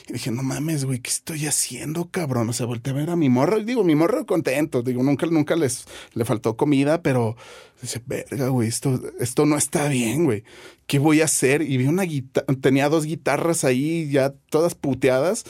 Y 0.09 0.13
dije, 0.13 0.31
no 0.31 0.45
mames, 0.45 0.85
güey, 0.85 1.01
¿qué 1.01 1.11
estoy 1.11 1.47
haciendo, 1.47 2.09
cabrón? 2.13 2.49
O 2.49 2.53
sea, 2.53 2.67
volteé 2.67 2.93
a 2.93 2.97
ver 2.97 3.11
a 3.11 3.17
mi 3.17 3.29
morro. 3.29 3.59
Y 3.59 3.65
digo, 3.65 3.83
mi 3.83 3.97
morro 3.97 4.25
contento. 4.27 4.85
Digo, 4.85 5.03
nunca, 5.03 5.27
nunca 5.27 5.57
les 5.57 5.87
le 6.13 6.25
faltó 6.25 6.57
comida, 6.57 7.03
pero 7.03 7.37
dice, 7.83 8.01
verga, 8.07 8.47
güey, 8.51 8.69
esto, 8.69 9.01
esto 9.19 9.45
no 9.45 9.57
está 9.57 9.89
bien, 9.89 10.25
güey. 10.25 10.45
¿Qué 10.87 11.01
voy 11.01 11.21
a 11.21 11.25
hacer? 11.25 11.63
Y 11.63 11.79
vi 11.79 11.89
una 11.89 12.05
guitarra, 12.05 12.47
tenía 12.61 12.89
dos 12.89 13.07
guitarras 13.07 13.65
ahí 13.65 14.09
ya 14.09 14.33
todas 14.51 14.77
puteadas. 14.77 15.43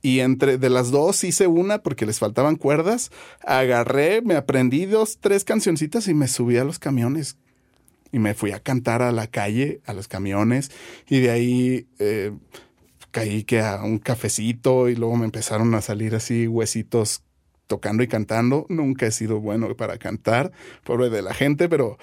Y 0.00 0.20
entre 0.20 0.56
de 0.56 0.70
las 0.70 0.92
dos 0.92 1.24
hice 1.24 1.48
una 1.48 1.82
porque 1.82 2.06
les 2.06 2.20
faltaban 2.20 2.54
cuerdas. 2.54 3.10
Agarré, 3.44 4.22
me 4.22 4.36
aprendí 4.36 4.86
dos, 4.86 5.18
tres 5.20 5.42
cancioncitas 5.42 6.06
y 6.06 6.14
me 6.14 6.28
subí 6.28 6.58
a 6.58 6.64
los 6.64 6.78
camiones 6.78 7.36
y 8.12 8.18
me 8.18 8.34
fui 8.34 8.52
a 8.52 8.60
cantar 8.60 9.02
a 9.02 9.10
la 9.10 9.26
calle, 9.26 9.80
a 9.86 9.94
los 9.94 10.06
camiones, 10.06 10.70
y 11.08 11.20
de 11.20 11.30
ahí 11.30 11.86
eh, 11.98 12.32
caí 13.10 13.42
que 13.44 13.60
a 13.60 13.82
un 13.82 13.98
cafecito 13.98 14.88
y 14.88 14.94
luego 14.96 15.16
me 15.16 15.24
empezaron 15.24 15.74
a 15.74 15.80
salir 15.80 16.14
así 16.14 16.46
huesitos 16.46 17.22
tocando 17.66 18.02
y 18.02 18.08
cantando. 18.08 18.66
Nunca 18.68 19.06
he 19.06 19.10
sido 19.10 19.40
bueno 19.40 19.74
para 19.76 19.98
cantar, 19.98 20.52
pobre 20.84 21.08
de 21.10 21.22
la 21.22 21.32
gente, 21.34 21.68
pero 21.68 21.98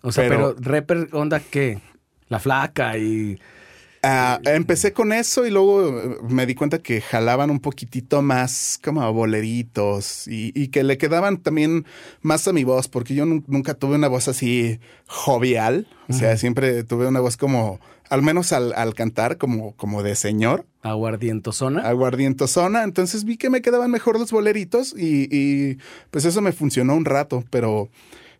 O 0.00 0.12
sea, 0.12 0.28
pero, 0.28 0.54
Pero- 0.56 0.70
rapper, 0.72 1.08
onda, 1.12 1.40
¿qué? 1.40 1.78
La 2.28 2.38
flaca 2.38 2.96
y... 2.98 3.38
ah, 4.08 4.40
empecé 4.44 4.92
con 4.92 5.12
eso 5.12 5.46
y 5.46 5.50
luego 5.50 5.88
eh, 6.00 6.16
me 6.28 6.46
di 6.46 6.54
cuenta 6.54 6.78
que 6.78 7.00
jalaban 7.00 7.50
un 7.50 7.60
poquitito 7.60 8.22
más 8.22 8.78
como 8.82 9.02
a 9.02 9.10
boleritos 9.10 10.26
y, 10.28 10.52
y 10.54 10.68
que 10.68 10.82
le 10.82 10.96
quedaban 10.98 11.38
también 11.38 11.84
más 12.22 12.48
a 12.48 12.52
mi 12.52 12.64
voz, 12.64 12.88
porque 12.88 13.14
yo 13.14 13.24
nun- 13.26 13.44
nunca 13.46 13.74
tuve 13.74 13.96
una 13.96 14.08
voz 14.08 14.28
así 14.28 14.80
jovial, 15.06 15.86
o 16.08 16.12
sea, 16.12 16.36
siempre 16.36 16.84
tuve 16.84 17.06
una 17.06 17.20
voz 17.20 17.36
como, 17.36 17.80
al 18.08 18.22
menos 18.22 18.52
al, 18.52 18.72
al 18.74 18.94
cantar, 18.94 19.36
como, 19.36 19.74
como 19.76 20.02
de 20.02 20.14
señor. 20.16 20.64
Aguardientosona. 20.82 21.82
aguardientosona. 21.82 22.82
Entonces 22.84 23.24
vi 23.24 23.36
que 23.36 23.50
me 23.50 23.60
quedaban 23.60 23.90
mejor 23.90 24.18
los 24.18 24.30
boleritos 24.32 24.94
y, 24.96 25.28
y, 25.30 25.78
pues 26.10 26.24
eso 26.24 26.40
me 26.40 26.52
funcionó 26.52 26.94
un 26.96 27.04
rato, 27.04 27.44
pero... 27.50 27.88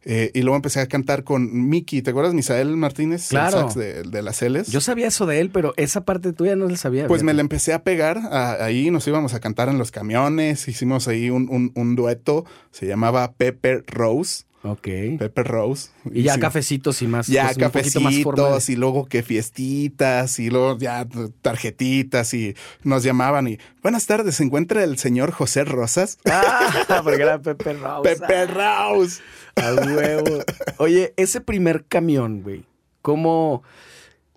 eh, 0.05 0.31
y 0.35 0.43
luego 0.43 0.57
empecé 0.57 0.81
a 0.81 0.87
cantar 0.87 1.25
con 1.25 1.69
Miki, 1.69 2.03
¿te 2.03 2.11
acuerdas? 2.11 2.35
Misael 2.35 2.77
Martínez, 2.77 3.25
el 3.25 3.29
Claro. 3.31 3.61
sax 3.61 3.75
de, 3.75 4.03
de 4.03 4.23
las 4.23 4.39
Celes. 4.39 4.69
Yo 4.69 4.81
sabía 4.81 5.09
eso 5.09 5.27
de 5.27 5.41
él, 5.41 5.51
pero 5.51 5.75
esa 5.77 6.05
parte 6.05 6.33
tuya 6.33 6.57
no 6.57 6.67
la 6.69 6.77
sabía. 6.77 7.07
Pues 7.07 7.23
me 7.23 7.35
la 7.35 7.41
empecé 7.41 7.73
a 7.73 7.83
pegar 7.83 8.19
a- 8.19 8.65
ahí, 8.65 8.91
nos 8.91 9.07
íbamos 9.09 9.35
a 9.35 9.41
cantar 9.41 9.69
en 9.69 9.79
los 9.79 9.91
camiones, 9.91 10.69
hicimos 10.69 11.09
ahí 11.09 11.31
un, 11.31 11.49
un- 11.51 11.73
un 11.75 11.97
dueto, 11.97 12.45
se 12.71 12.87
llamaba 12.87 13.33
Pepper 13.33 13.85
Rose, 13.87 14.45
Ok. 14.65 14.89
Pepper 15.21 15.47
Rose. 15.47 15.91
Y 16.13 16.23
ya 16.25 16.35
Sí. 16.35 16.41
cafecitos 16.41 17.01
y 17.03 17.07
más. 17.07 17.29
Ya 17.29 17.45
pues, 17.45 17.59
más 17.59 17.71
cafecitos 17.73 18.69
y 18.69 18.75
luego 18.75 19.07
que 19.07 19.23
fiestitas 19.23 20.41
y 20.41 20.51
luego 20.51 20.77
ya 20.79 21.07
tarjetitas 21.43 22.35
y 22.35 22.55
nos 22.83 23.03
llamaban 23.05 23.47
y 23.49 23.59
buenas 23.83 24.07
tardes, 24.07 24.35
se 24.37 24.45
encuentra 24.45 24.83
el 24.85 24.99
señor 24.99 25.31
José 25.31 25.65
Rosas. 25.65 26.19
Ah, 26.31 27.01
porque 27.05 27.23
era 27.23 27.41
Pepe 27.41 27.73
Rausa. 27.75 28.03
Pepper 28.03 28.53
Rose. 28.53 29.21
A 29.63 29.75
huevo. 29.75 30.43
Oye, 30.79 31.15
ese 31.17 31.41
primer 31.41 31.85
camión, 31.87 32.43
güey, 32.43 32.65
¿cómo...? 33.03 33.63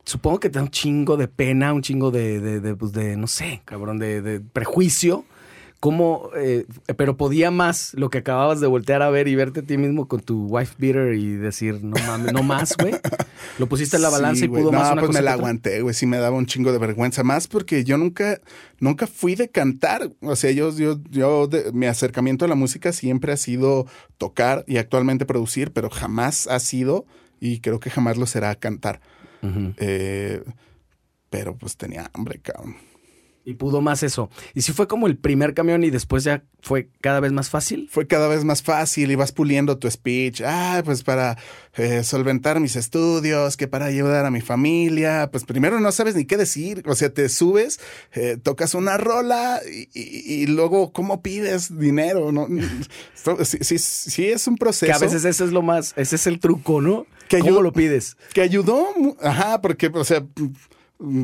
Supongo 0.03 0.39
que 0.39 0.49
te 0.49 0.57
da 0.57 0.63
un 0.63 0.71
chingo 0.71 1.15
de 1.15 1.27
pena, 1.27 1.73
un 1.73 1.83
chingo 1.83 2.09
de, 2.09 2.39
de, 2.39 2.59
de, 2.59 2.75
pues, 2.75 2.91
de, 2.91 3.15
no 3.15 3.27
sé, 3.27 3.61
cabrón, 3.65 3.99
de, 3.99 4.21
de 4.21 4.39
prejuicio. 4.39 5.25
¿Cómo? 5.81 6.29
eh, 6.37 6.65
pero 6.95 7.17
podía 7.17 7.49
más 7.49 7.93
lo 7.95 8.09
que 8.11 8.19
acababas 8.19 8.59
de 8.61 8.67
voltear 8.67 9.01
a 9.01 9.09
ver 9.09 9.27
y 9.27 9.33
verte 9.35 9.61
a 9.61 9.63
ti 9.63 9.77
mismo 9.79 10.07
con 10.07 10.21
tu 10.21 10.45
wife 10.45 10.75
beater 10.77 11.15
y 11.15 11.31
decir, 11.31 11.83
no 11.83 11.95
mames, 12.05 12.31
no 12.33 12.43
más, 12.43 12.77
güey. 12.79 12.93
Lo 13.57 13.67
pusiste 13.67 13.95
en 13.95 14.03
la 14.03 14.09
balanza 14.09 14.41
Sí, 14.41 14.45
y 14.45 14.47
pudo 14.47 14.71
no, 14.71 14.77
más 14.77 14.91
una 14.91 15.01
pues 15.01 15.07
cosa 15.07 15.19
me 15.19 15.25
la 15.25 15.33
aguanté, 15.33 15.81
güey. 15.81 15.95
Sí 15.95 16.05
me 16.05 16.17
daba 16.17 16.37
un 16.37 16.45
chingo 16.45 16.71
de 16.71 16.77
vergüenza. 16.77 17.23
Más 17.23 17.47
porque 17.47 17.83
yo 17.83 17.97
nunca, 17.97 18.39
nunca 18.79 19.07
fui 19.07 19.33
de 19.33 19.49
cantar. 19.49 20.11
O 20.21 20.35
sea, 20.35 20.51
yo, 20.51 20.71
yo, 20.77 20.99
yo, 21.09 21.47
de- 21.47 21.71
mi 21.73 21.87
acercamiento 21.87 22.45
a 22.45 22.47
la 22.47 22.55
música 22.55 22.93
siempre 22.93 23.33
ha 23.33 23.37
sido 23.37 23.87
tocar 24.19 24.63
y 24.67 24.77
actualmente 24.77 25.25
producir, 25.25 25.71
pero 25.73 25.89
jamás 25.89 26.45
ha 26.45 26.59
sido, 26.59 27.05
y 27.39 27.59
creo 27.59 27.79
que 27.79 27.89
jamás 27.89 28.17
lo 28.17 28.27
será 28.27 28.53
cantar. 28.53 29.01
Eh, 29.77 30.43
pero 31.31 31.55
pues 31.57 31.75
tenía 31.75 32.11
hambre, 32.13 32.39
cabrón. 32.39 32.75
Y 33.43 33.55
pudo 33.55 33.81
más 33.81 34.03
eso. 34.03 34.29
Y 34.53 34.61
si 34.61 34.71
fue 34.71 34.87
como 34.87 35.07
el 35.07 35.17
primer 35.17 35.55
camión 35.55 35.83
y 35.83 35.89
después 35.89 36.23
ya 36.23 36.43
fue 36.61 36.89
cada 37.01 37.19
vez 37.19 37.31
más 37.31 37.49
fácil. 37.49 37.87
Fue 37.91 38.05
cada 38.05 38.27
vez 38.27 38.43
más 38.45 38.61
fácil 38.61 39.09
y 39.09 39.15
vas 39.15 39.31
puliendo 39.31 39.79
tu 39.79 39.89
speech. 39.89 40.41
Ah, 40.45 40.83
pues 40.85 41.01
para 41.01 41.39
eh, 41.75 42.03
solventar 42.03 42.59
mis 42.59 42.75
estudios, 42.75 43.57
que 43.57 43.67
para 43.67 43.85
ayudar 43.87 44.27
a 44.27 44.31
mi 44.31 44.41
familia. 44.41 45.29
Pues 45.31 45.43
primero 45.43 45.79
no 45.79 45.91
sabes 45.91 46.13
ni 46.15 46.25
qué 46.25 46.37
decir. 46.37 46.83
O 46.85 46.93
sea, 46.93 47.11
te 47.11 47.29
subes, 47.29 47.79
eh, 48.13 48.37
tocas 48.41 48.75
una 48.75 48.97
rola 48.97 49.59
y, 49.65 49.89
y- 49.99 50.43
y 50.43 50.45
luego, 50.45 50.93
¿cómo 50.93 51.23
pides 51.23 51.75
dinero? 51.79 52.31
No, 52.31 52.47
sí, 53.43 53.57
sí, 53.61 53.79
sí 53.79 54.25
es 54.27 54.45
un 54.47 54.55
proceso. 54.57 54.85
Que 54.85 54.93
a 54.93 54.99
veces 54.99 55.25
ese 55.25 55.45
es 55.45 55.51
lo 55.51 55.63
más, 55.63 55.93
ese 55.97 56.15
es 56.15 56.27
el 56.27 56.39
truco, 56.39 56.79
¿no? 56.79 57.07
Que 57.27 57.39
¿Cómo 57.39 57.63
lo 57.63 57.71
pides? 57.73 58.17
que 58.33 58.41
ayudó, 58.41 58.85
ajá, 59.21 59.61
porque, 59.61 59.87
o 59.91 60.03
sea, 60.03 60.23
mm, 60.99 61.23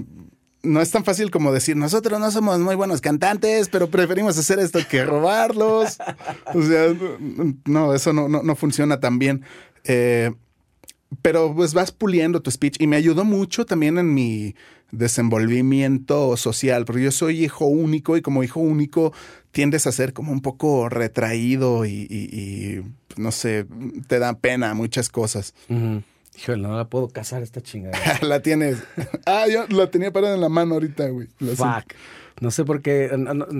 no 0.67 0.81
es 0.81 0.91
tan 0.91 1.03
fácil 1.03 1.31
como 1.31 1.51
decir, 1.51 1.75
nosotros 1.75 2.19
no 2.19 2.31
somos 2.31 2.59
muy 2.59 2.75
buenos 2.75 3.01
cantantes, 3.01 3.69
pero 3.69 3.89
preferimos 3.89 4.37
hacer 4.37 4.59
esto 4.59 4.79
que 4.89 5.03
robarlos. 5.05 5.97
o 6.53 6.61
sea, 6.61 6.93
no, 7.65 7.93
eso 7.93 8.13
no, 8.13 8.27
no, 8.27 8.43
no 8.43 8.55
funciona 8.55 8.99
tan 8.99 9.19
bien. 9.19 9.43
Eh, 9.83 10.31
pero 11.21 11.53
pues 11.55 11.73
vas 11.73 11.91
puliendo 11.91 12.41
tu 12.41 12.51
speech 12.51 12.75
y 12.79 12.87
me 12.87 12.97
ayudó 12.97 13.23
mucho 13.23 13.65
también 13.65 13.97
en 13.97 14.13
mi 14.13 14.55
desenvolvimiento 14.91 16.37
social, 16.37 16.85
porque 16.85 17.03
yo 17.03 17.11
soy 17.11 17.43
hijo 17.43 17.65
único 17.65 18.17
y 18.17 18.21
como 18.21 18.43
hijo 18.43 18.59
único 18.59 19.13
tiendes 19.51 19.87
a 19.87 19.91
ser 19.91 20.13
como 20.13 20.31
un 20.31 20.41
poco 20.41 20.89
retraído 20.89 21.85
y, 21.85 22.83
no 23.17 23.31
sé, 23.31 23.65
te 24.07 24.19
da 24.19 24.39
pena 24.39 24.73
muchas 24.73 25.09
cosas. 25.09 25.53
Híjole, 26.37 26.61
no 26.61 26.75
la 26.75 26.87
puedo 26.87 27.09
casar 27.09 27.41
esta 27.41 27.61
chingada. 27.61 27.97
la 28.21 28.41
tienes. 28.41 28.83
Ah, 29.25 29.45
yo 29.51 29.65
la 29.69 29.89
tenía 29.89 30.11
parada 30.11 30.35
en 30.35 30.41
la 30.41 30.49
mano 30.49 30.75
ahorita, 30.75 31.07
güey. 31.09 31.27
Fuck. 31.55 31.93
No 32.39 32.51
sé 32.51 32.63
por 32.63 32.81
qué. 32.81 33.09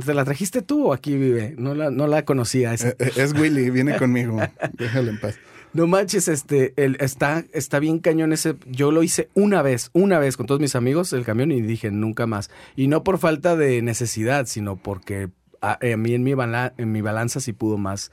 ¿Te 0.05 0.13
la 0.13 0.23
trajiste 0.23 0.61
tú 0.61 0.88
o 0.88 0.93
aquí 0.93 1.15
vive? 1.15 1.55
No 1.57 1.73
la, 1.73 1.89
no 1.89 2.05
la 2.05 2.25
conocía. 2.25 2.73
Es, 2.73 2.86
eh, 2.86 2.95
eh, 2.99 3.11
es 3.15 3.34
Willy, 3.34 3.71
viene 3.71 3.97
conmigo. 3.97 4.39
Déjalo 4.73 5.09
en 5.09 5.19
paz. 5.19 5.39
No 5.73 5.86
manches, 5.88 6.28
este, 6.28 6.73
el, 6.78 6.97
está, 6.99 7.43
está 7.51 7.80
bien 7.80 7.99
cañón 7.99 8.32
ese. 8.34 8.55
Yo 8.67 8.91
lo 8.91 9.03
hice 9.03 9.30
una 9.34 9.61
vez, 9.61 9.89
una 9.93 10.19
vez 10.19 10.38
con 10.38 10.45
todos 10.45 10.61
mis 10.61 10.75
amigos 10.75 11.13
el 11.13 11.25
camión 11.25 11.51
y 11.51 11.61
dije 11.61 11.91
nunca 11.91 12.28
más. 12.28 12.51
Y 12.75 12.88
no 12.88 13.03
por 13.03 13.17
falta 13.17 13.55
de 13.55 13.82
necesidad, 13.82 14.45
sino 14.45 14.75
porque 14.75 15.30
a, 15.61 15.80
mí 15.97 16.13
en 16.13 16.23
mi, 16.23 16.34
en 16.34 16.91
mi 16.91 17.01
balanza 17.01 17.39
sí 17.39 17.53
pudo 17.53 17.78
más 17.78 18.11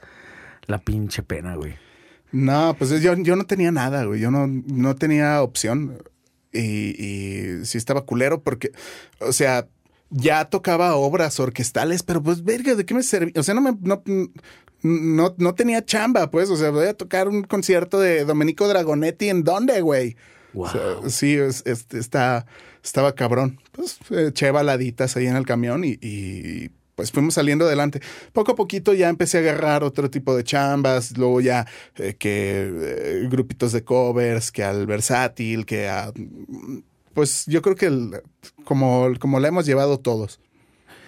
la 0.65 0.79
pinche 0.79 1.21
pena, 1.23 1.55
güey. 1.55 1.75
No, 2.35 2.75
pues 2.77 2.89
yo, 3.01 3.15
yo 3.15 3.37
no 3.37 3.45
tenía 3.45 3.71
nada, 3.71 4.03
güey. 4.03 4.19
Yo 4.19 4.29
no, 4.29 4.45
no 4.45 4.95
tenía 4.95 5.41
opción. 5.41 5.97
Y, 6.51 6.59
y 7.01 7.65
sí 7.65 7.77
estaba 7.77 8.05
culero 8.05 8.41
porque, 8.41 8.71
o 9.19 9.31
sea, 9.31 9.69
ya 10.09 10.43
tocaba 10.45 10.95
obras 10.95 11.39
orquestales, 11.39 12.03
pero 12.03 12.21
pues, 12.21 12.43
verga, 12.43 12.75
¿de 12.75 12.85
qué 12.85 12.93
me 12.93 13.03
servía? 13.03 13.39
O 13.39 13.43
sea, 13.43 13.53
no 13.53 13.61
me, 13.61 13.77
no, 13.81 14.03
no, 14.81 15.35
no 15.37 15.55
tenía 15.55 15.85
chamba, 15.85 16.29
pues. 16.29 16.49
O 16.49 16.57
sea, 16.57 16.71
voy 16.71 16.87
a 16.87 16.93
tocar 16.93 17.29
un 17.29 17.43
concierto 17.43 18.01
de 18.01 18.25
Domenico 18.25 18.67
Dragonetti 18.67 19.29
en 19.29 19.45
dónde, 19.45 19.79
güey. 19.79 20.17
sí, 21.07 21.37
está, 21.37 22.45
estaba 22.83 23.15
cabrón. 23.15 23.61
Pues 23.71 23.97
eché 24.11 24.51
baladitas 24.51 25.15
ahí 25.15 25.27
en 25.27 25.37
el 25.37 25.45
camión 25.45 25.85
y, 25.85 26.69
pues 26.95 27.11
fuimos 27.11 27.35
saliendo 27.35 27.65
adelante. 27.65 28.01
Poco 28.33 28.53
a 28.53 28.55
poquito 28.55 28.93
ya 28.93 29.09
empecé 29.09 29.37
a 29.37 29.41
agarrar 29.41 29.83
otro 29.83 30.09
tipo 30.09 30.35
de 30.35 30.43
chambas, 30.43 31.17
luego 31.17 31.41
ya 31.41 31.67
eh, 31.95 32.15
que 32.17 32.71
eh, 32.73 33.27
grupitos 33.29 33.71
de 33.71 33.83
covers, 33.83 34.51
que 34.51 34.63
al 34.63 34.87
versátil, 34.87 35.65
que 35.65 35.89
a... 35.89 36.11
Pues 37.13 37.45
yo 37.47 37.61
creo 37.61 37.75
que 37.75 38.21
como, 38.63 39.07
como 39.19 39.39
la 39.39 39.47
hemos 39.47 39.65
llevado 39.65 39.99
todos. 39.99 40.39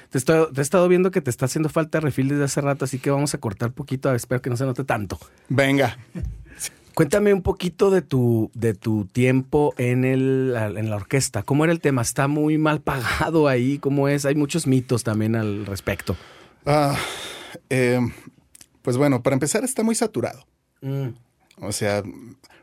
Te, 0.09 0.19
he 0.19 0.61
estado 0.61 0.87
viendo 0.87 1.11
que 1.11 1.21
te 1.21 1.29
está 1.29 1.45
haciendo 1.45 1.67
falta 1.67 1.99
refil 1.99 2.29
desde 2.29 2.45
hace 2.45 2.61
rato, 2.61 2.85
así 2.85 2.97
que 2.97 3.09
vamos 3.09 3.33
a 3.33 3.39
cortar 3.39 3.73
poquito. 3.73 4.13
Espero 4.13 4.41
que 4.41 4.49
no 4.49 4.55
se 4.55 4.65
note 4.65 4.85
tanto. 4.85 5.19
Venga. 5.49 5.97
Cuéntame 6.97 7.31
un 7.31 7.43
poquito 7.43 7.91
de 7.91 8.01
tu, 8.01 8.49
de 8.55 8.73
tu 8.73 9.05
tiempo 9.05 9.75
en, 9.77 10.03
el, 10.03 10.55
en 10.57 10.89
la 10.89 10.95
orquesta. 10.95 11.43
¿Cómo 11.43 11.63
era 11.63 11.71
el 11.71 11.79
tema? 11.79 12.01
¿Está 12.01 12.27
muy 12.27 12.57
mal 12.57 12.81
pagado 12.81 13.47
ahí? 13.47 13.77
¿Cómo 13.77 14.07
es? 14.07 14.25
Hay 14.25 14.33
muchos 14.33 14.65
mitos 14.65 15.03
también 15.03 15.35
al 15.35 15.67
respecto. 15.67 16.17
Ah, 16.65 16.97
eh, 17.69 17.99
pues 18.81 18.97
bueno, 18.97 19.21
para 19.21 19.35
empezar 19.35 19.63
está 19.63 19.83
muy 19.83 19.93
saturado. 19.93 20.47
Mm. 20.81 21.09
O 21.61 21.71
sea, 21.71 22.01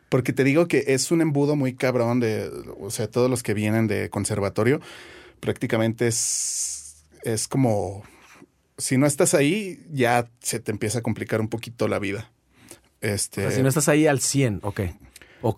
porque 0.09 0.33
te 0.33 0.43
digo 0.43 0.67
que 0.67 0.83
es 0.89 1.13
un 1.13 1.21
embudo 1.21 1.55
muy 1.55 1.75
cabrón 1.75 2.19
de, 2.19 2.51
o 2.81 2.91
sea, 2.91 3.09
todos 3.09 3.31
los 3.31 3.45
que 3.45 3.55
vienen 3.55 3.87
de 3.87 4.11
conservatorio, 4.11 4.81
prácticamente 5.39 6.09
es 6.09 7.05
es 7.23 7.47
como, 7.47 8.03
si 8.79 8.99
no 8.99 9.07
estás 9.07 9.35
ahí, 9.35 9.81
ya 9.93 10.29
se 10.41 10.59
te 10.59 10.73
empieza 10.73 10.99
a 10.99 11.03
complicar 11.03 11.41
un 11.41 11.47
poquito 11.47 11.87
la 11.87 12.01
vida. 12.01 12.33
Este, 13.05 13.51
si 13.51 13.63
no 13.63 13.69
estás 13.69 13.89
ahí 13.89 14.07
al 14.07 14.21
100, 14.21 14.61
ok. 14.63 14.81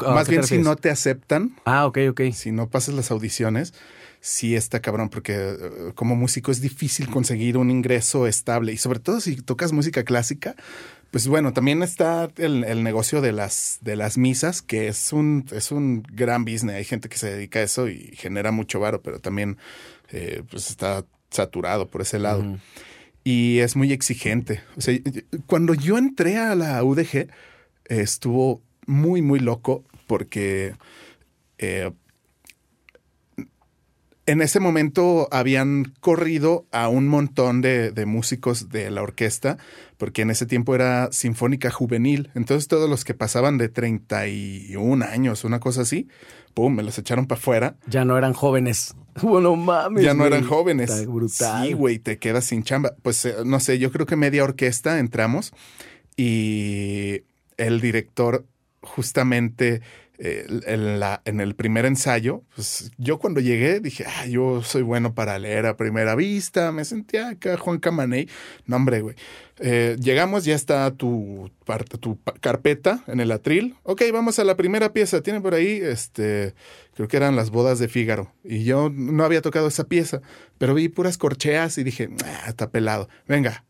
más 0.09 0.29
bien 0.29 0.43
si 0.43 0.59
no 0.59 0.75
te 0.75 0.91
aceptan. 0.91 1.57
Ah, 1.65 1.87
ok, 1.87 1.99
ok. 2.11 2.21
Si 2.33 2.51
no 2.51 2.69
pasas 2.69 2.95
las 2.95 3.13
audiciones, 3.13 3.73
sí 4.21 4.57
está 4.57 4.81
cabrón, 4.81 5.09
porque 5.09 5.35
eh, 5.35 5.57
como 5.95 6.17
músico 6.17 6.51
es 6.51 6.61
difícil 6.61 7.09
conseguir 7.09 7.57
un 7.57 7.71
ingreso 7.71 8.27
estable. 8.27 8.73
Y 8.73 8.79
sobre 8.79 8.99
todo 8.99 9.21
si 9.21 9.37
tocas 9.37 9.73
música 9.73 10.03
clásica, 10.03 10.57
pues 11.13 11.29
bueno, 11.29 11.53
también 11.53 11.85
está 11.85 12.29
el, 12.37 12.83
negocio 12.83 13.21
de 13.21 13.33
las, 13.33 13.79
de 13.81 13.95
las 13.95 14.19
misas, 14.19 14.61
que 14.61 14.89
es 14.89 15.13
un, 15.13 15.47
es 15.53 15.71
un 15.71 16.03
gran 16.03 16.45
business. 16.45 16.77
Hay 16.77 16.85
gente 16.85 17.09
que 17.09 17.17
se 17.17 17.33
dedica 17.33 17.61
a 17.61 17.63
eso 17.63 17.89
y 17.89 18.11
genera 18.17 18.51
mucho 18.51 18.81
varo, 18.81 19.03
pero 19.03 19.21
también 19.21 19.57
eh, 20.11 20.43
pues 20.51 20.69
está 20.69 21.05
saturado 21.31 21.87
por 21.89 22.03
ese 22.03 22.19
lado. 22.19 22.59
Y 23.27 23.59
es 23.59 23.75
muy 23.75 23.93
exigente. 23.93 24.61
O 24.77 24.81
sea, 24.81 24.97
cuando 25.49 25.75
yo 25.75 25.99
entré 25.99 26.37
a 26.37 26.55
la 26.55 26.85
UDG, 26.85 27.27
estuvo 27.87 28.63
muy, 28.87 29.21
muy 29.21 29.41
loco 29.41 29.83
porque 30.07 30.77
eh, 31.59 31.91
en 34.27 34.43
ese 34.43 34.61
momento 34.61 35.29
habían 35.31 35.95
corrido 36.01 36.67
a 36.73 36.89
un 36.89 37.09
montón 37.09 37.63
de, 37.63 37.93
de, 37.93 38.07
músicos 38.07 38.69
de 38.69 38.91
la 38.91 39.03
orquesta, 39.03 39.57
porque 39.97 40.23
en 40.23 40.31
ese 40.31 40.47
tiempo 40.47 40.75
era 40.75 41.11
Sinfónica 41.13 41.71
Juvenil. 41.71 42.31
Entonces 42.35 42.69
todos 42.69 42.91
los 42.91 43.05
que 43.05 43.15
pasaban 43.15 43.57
de 43.57 43.69
31 43.69 45.05
años, 45.05 45.45
una 45.45 45.61
cosa 45.61 45.83
así, 45.83 46.09
pum, 46.55 46.75
me 46.75 46.83
los 46.83 46.99
echaron 46.99 47.27
para 47.27 47.39
afuera. 47.39 47.77
Ya 47.87 48.05
no 48.05 48.19
eran 48.19 48.33
jóvenes. 48.33 48.95
Bueno, 49.23 49.57
mames. 49.57 50.05
Ya 50.05 50.13
no 50.13 50.27
eran 50.27 50.45
jóvenes. 50.45 51.07
brutal. 51.07 51.67
Sí, 51.67 51.73
güey, 51.73 51.99
te 51.99 52.19
quedas 52.19 52.45
sin 52.45 52.63
chamba. 52.63 52.93
Pues 53.01 53.25
eh, 53.25 53.35
no 53.47 53.61
sé, 53.61 53.79
yo 53.79 53.91
creo 53.91 54.05
que 54.05 54.15
media 54.15 54.45
orquesta 54.45 54.99
entramos 54.99 55.55
y 56.19 57.23
el 57.57 57.81
director 57.81 58.45
justamente 58.83 59.81
en, 60.19 61.41
el 61.41 61.55
primer 61.55 61.85
ensayo, 61.85 62.43
pues 62.55 62.91
yo 62.97 63.19
cuando 63.19 63.41
llegué 63.41 63.81
dije, 63.81 64.05
ah, 64.07 64.27
yo 64.27 64.63
soy 64.63 64.83
bueno 64.83 65.15
para 65.15 65.39
leer 65.39 65.67
a 65.67 65.77
primera 65.77 66.15
vista, 66.15 66.73
me 66.73 66.85
sentía 66.85 67.31
acá 67.31 67.57
Juan 67.57 67.79
Camaney. 67.79 68.29
No, 68.67 68.77
hombre, 68.77 69.01
güey. 69.01 69.17
Eh, 69.59 69.97
llegamos, 70.01 70.45
ya 70.45 70.55
está 70.55 70.91
tu, 70.91 71.51
parte, 71.65 71.99
tu 71.99 72.19
carpeta 72.41 73.03
en 73.07 73.21
el 73.21 73.33
atril. 73.33 73.75
Ok, 73.83 74.03
vamos 74.13 74.39
a 74.39 74.45
la 74.45 74.57
primera 74.57 74.93
pieza. 74.93 75.23
Tiene 75.23 75.41
por 75.41 75.55
ahí, 75.55 75.81
este, 75.83 76.55
creo 76.95 77.09
que 77.09 77.17
eran 77.17 77.37
las 77.37 77.51
bodas 77.51 77.79
de 77.79 77.89
Fígaro. 77.89 78.33
Y 78.45 78.65
yo 78.65 78.91
no 78.91 79.25
había 79.25 79.43
tocado 79.43 79.69
esa 79.69 79.85
pieza, 79.85 80.21
pero 80.59 80.75
vi 80.75 80.89
puras 80.89 81.19
corcheas 81.19 81.79
y 81.79 81.85
dije, 81.85 82.11
ah, 82.25 82.45
está 82.49 82.71
pelado. 82.71 83.09
Venga. 83.27 83.65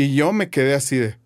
Y 0.00 0.14
yo 0.14 0.32
me 0.32 0.48
quedé 0.48 0.72
así 0.72 0.96
de. 0.96 1.16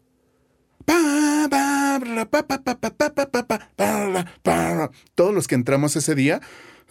Todos 5.15 5.33
los 5.33 5.47
que 5.47 5.55
entramos 5.55 5.95
ese 5.95 6.17
día, 6.17 6.41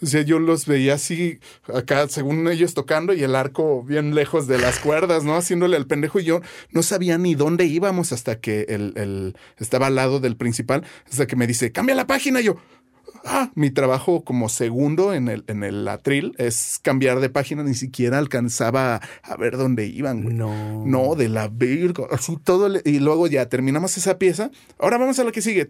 yo 0.00 0.38
los 0.38 0.64
veía 0.64 0.94
así, 0.94 1.40
acá, 1.74 2.08
según 2.08 2.48
ellos 2.48 2.72
tocando, 2.72 3.12
y 3.12 3.22
el 3.22 3.36
arco 3.36 3.82
bien 3.82 4.14
lejos 4.14 4.46
de 4.46 4.56
las 4.56 4.78
cuerdas, 4.78 5.24
¿no? 5.24 5.36
Haciéndole 5.36 5.76
al 5.76 5.86
pendejo, 5.86 6.20
y 6.20 6.24
yo 6.24 6.40
no 6.70 6.82
sabía 6.82 7.18
ni 7.18 7.34
dónde 7.34 7.66
íbamos 7.66 8.12
hasta 8.12 8.40
que 8.40 8.62
el, 8.70 8.94
el 8.96 9.36
estaba 9.58 9.88
al 9.88 9.96
lado 9.96 10.20
del 10.20 10.38
principal, 10.38 10.84
hasta 11.10 11.26
que 11.26 11.36
me 11.36 11.46
dice, 11.46 11.70
cambia 11.70 11.94
la 11.94 12.06
página, 12.06 12.40
y 12.40 12.44
yo, 12.44 12.56
ah, 13.24 13.50
mi 13.54 13.70
trabajo 13.70 14.24
como 14.24 14.48
segundo 14.48 15.14
en 15.14 15.28
el, 15.28 15.44
en 15.46 15.64
el 15.64 15.86
atril 15.88 16.34
es 16.38 16.78
cambiar 16.82 17.20
de 17.20 17.30
página, 17.30 17.62
ni 17.62 17.74
siquiera 17.74 18.18
alcanzaba 18.18 19.00
a 19.22 19.36
ver 19.36 19.56
dónde 19.56 19.86
iban. 19.86 20.36
No. 20.36 20.84
No, 20.86 21.14
de 21.14 21.28
la 21.28 21.48
virgo, 21.48 22.08
así 22.10 22.36
todo. 22.42 22.70
y 22.84 22.98
luego 23.00 23.26
ya 23.26 23.48
terminamos 23.48 23.96
esa 23.96 24.18
pieza. 24.18 24.50
Ahora 24.78 24.98
vamos 24.98 25.18
a 25.18 25.24
la 25.24 25.32
que 25.32 25.42
sigue. 25.42 25.68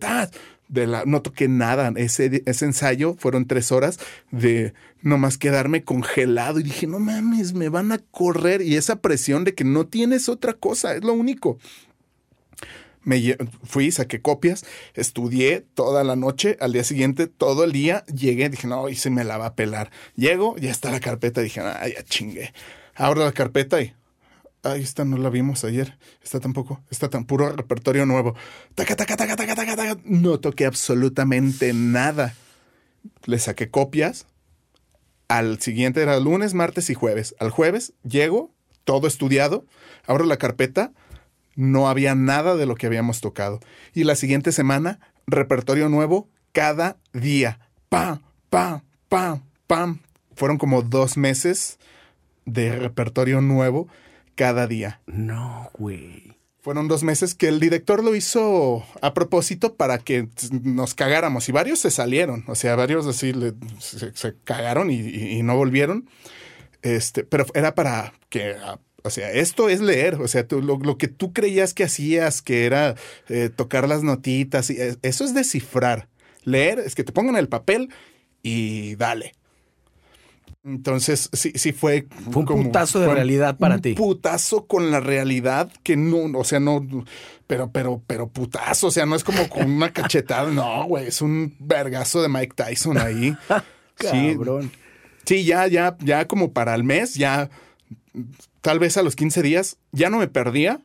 De 0.69 0.87
la, 0.87 1.05
no 1.05 1.23
toqué 1.23 1.49
nada. 1.49 1.93
Ese, 1.97 2.43
ese 2.47 2.65
ensayo 2.65 3.15
fueron 3.15 3.47
tres 3.47 3.71
horas 3.73 3.99
de 4.31 4.73
nomás 5.03 5.39
quedarme 5.39 5.85
congelado. 5.85 6.61
Y 6.61 6.65
dije, 6.65 6.87
no 6.87 6.99
mames, 6.99 7.53
me 7.53 7.69
van 7.69 7.93
a 7.93 7.99
correr. 7.99 8.63
Y 8.63 8.77
esa 8.77 8.97
presión 8.97 9.45
de 9.45 9.55
que 9.55 9.65
no 9.65 9.87
tienes 9.87 10.29
otra 10.29 10.55
cosa, 10.55 10.95
es 10.95 11.05
lo 11.05 11.13
único 11.13 11.59
me 13.05 13.37
fui, 13.63 13.91
saqué 13.91 14.21
copias, 14.21 14.65
estudié 14.95 15.65
toda 15.75 16.05
la 16.05 16.17
noche, 16.17 16.57
al 16.61 16.73
día 16.73 16.85
siguiente, 16.85 17.27
todo 17.27 17.65
el 17.65 17.73
día, 17.73 18.05
llegué, 18.07 18.49
dije, 18.49 18.67
no, 18.67 18.89
y 18.89 18.97
se 18.97 19.11
me 19.11 19.25
la 19.25 19.39
va 19.39 19.47
a 19.47 19.55
pelar. 19.55 19.91
Llego, 20.17 20.57
ya 20.57 20.71
está 20.71 20.91
la 20.91 21.01
carpeta, 21.01 21.41
dije, 21.41 21.61
ah, 21.61 21.87
ya 21.87 22.03
chingue. 22.05 22.53
Abro 22.95 23.25
la 23.25 23.33
carpeta 23.33 23.81
y, 23.83 23.95
ay, 24.63 24.83
esta 24.83 25.05
no 25.05 25.17
la 25.17 25.31
vimos 25.31 25.65
ayer, 25.65 25.99
esta 26.23 26.41
tampoco, 26.41 26.81
está 26.91 27.09
tan 27.11 27.25
puro 27.25 27.51
repertorio 27.51 28.07
nuevo. 28.07 28.35
Taca, 28.75 28.97
taca, 28.97 29.17
taca, 29.17 29.37
taca, 29.37 29.55
taca, 29.55 29.77
taca. 29.77 30.01
No 30.05 30.41
toqué 30.41 30.67
absolutamente 30.67 31.73
nada. 31.73 32.35
Le 33.27 33.39
saqué 33.39 33.69
copias. 33.71 34.27
Al 35.29 35.61
siguiente 35.61 36.03
era 36.03 36.19
lunes, 36.21 36.55
martes 36.55 36.91
y 36.91 36.95
jueves. 36.95 37.35
Al 37.39 37.51
jueves 37.51 37.95
llego, 38.03 38.53
todo 38.85 39.07
estudiado, 39.07 39.65
abro 40.07 40.25
la 40.25 40.37
carpeta, 40.37 40.93
no 41.57 41.89
había 41.89 42.15
nada 42.15 42.57
de 42.57 42.67
lo 42.67 42.75
que 42.75 42.87
habíamos 42.87 43.21
tocado. 43.21 43.61
Y 43.95 44.05
la 44.05 44.17
siguiente 44.17 44.53
semana, 44.53 44.99
repertorio 45.27 45.89
nuevo 45.89 46.29
cada 46.53 46.97
día. 47.13 47.59
Pam, 47.89 48.21
pam, 48.51 48.83
pam, 49.09 49.43
pam. 49.67 50.01
Fueron 50.37 50.59
como 50.59 50.83
dos 50.83 51.17
meses 51.17 51.79
de 52.45 52.77
repertorio 52.77 53.41
nuevo 53.41 53.89
cada 54.35 54.67
día. 54.67 55.01
No, 55.07 55.71
güey. 55.75 56.35
Fueron 56.61 56.89
dos 56.89 57.03
meses 57.03 57.35
que 57.35 57.47
el 57.49 57.61
director 57.61 58.03
lo 58.03 58.15
hizo 58.15 58.85
a 59.03 59.13
propósito 59.13 59.75
para 59.75 59.99
que 59.99 60.29
nos 60.63 60.95
cagáramos 60.95 61.47
y 61.49 61.53
varios 61.53 61.79
se 61.81 61.91
salieron, 61.91 62.43
o 62.49 62.55
sea, 62.55 62.75
varios 62.75 63.07
así 63.07 63.35
le- 63.35 63.53
se, 63.81 64.17
se 64.17 64.35
cagaron 64.45 64.91
y, 64.91 64.95
y- 64.95 65.39
y 65.39 65.43
no 65.43 65.57
volvieron. 65.57 66.09
Este, 66.81 67.23
pero 67.23 67.45
era 67.55 67.75
para 67.75 68.15
que, 68.31 68.57
o 69.07 69.11
sea, 69.11 69.31
esto 69.31 69.69
es 69.69 69.81
leer, 69.81 70.15
o 70.15 70.27
sea, 70.29 70.49
tú- 70.49 70.63
lo, 70.63 70.79
lo 70.79 70.97
que 70.97 71.09
tú 71.09 71.33
creías 71.35 71.75
que 71.75 71.85
hacías, 71.85 72.41
que 72.41 72.65
era 72.65 72.95
eh, 73.29 73.51
tocar 73.55 73.87
las 73.87 74.03
notitas, 74.03 74.71
y, 74.71 74.79
eso 75.03 75.25
es 75.25 75.35
descifrar. 75.35 76.09
Leer 76.45 76.79
es 76.79 76.95
que 76.95 77.05
te 77.05 77.13
pongan 77.13 77.37
el 77.37 77.49
papel 77.49 77.91
y 78.43 78.95
dale. 78.97 79.35
Entonces, 80.65 81.29
sí, 81.35 81.53
sí 81.55 81.73
fue. 81.73 82.07
Fue 82.31 82.43
un 82.43 82.65
putazo 82.65 82.99
de 82.99 83.13
realidad 83.13 83.59
para 83.59 83.75
un 83.75 83.83
ti. 83.83 83.93
putazo 83.93 84.67
con 84.67 84.91
la 84.91 85.01
realidad 85.01 85.71
que 85.83 85.97
no, 85.97 86.39
o 86.39 86.45
sea, 86.45 86.59
no, 86.59 86.87
pero, 87.47 87.71
pero, 87.71 88.03
pero 88.07 88.29
putazo, 88.29 88.87
o 88.87 88.91
sea, 88.91 89.05
no 89.05 89.17
es 89.17 89.25
como 89.25 89.51
con 89.51 89.71
una 89.71 89.93
cachetada, 89.93 90.51
no, 90.51 90.85
güey, 90.87 91.09
es 91.09 91.21
un 91.21 91.55
vergazo 91.59 92.23
de 92.23 92.31
Mike 92.31 92.55
Tyson 92.57 92.99
ahí. 92.99 93.37
Sí, 93.97 94.35
Cabrón. 94.35 94.73
Sí, 95.25 95.45
ya, 95.45 95.69
ya, 95.69 95.97
ya 96.01 96.27
como 96.27 96.53
para 96.53 96.75
el 96.75 96.83
mes, 96.83 97.15
ya 97.15 97.49
tal 98.65 98.79
vez 98.79 98.97
a 98.97 99.03
los 99.03 99.15
15 99.15 99.43
días, 99.43 99.77
ya 99.93 100.09
no 100.09 100.19
me 100.19 100.27
perdía 100.27 100.81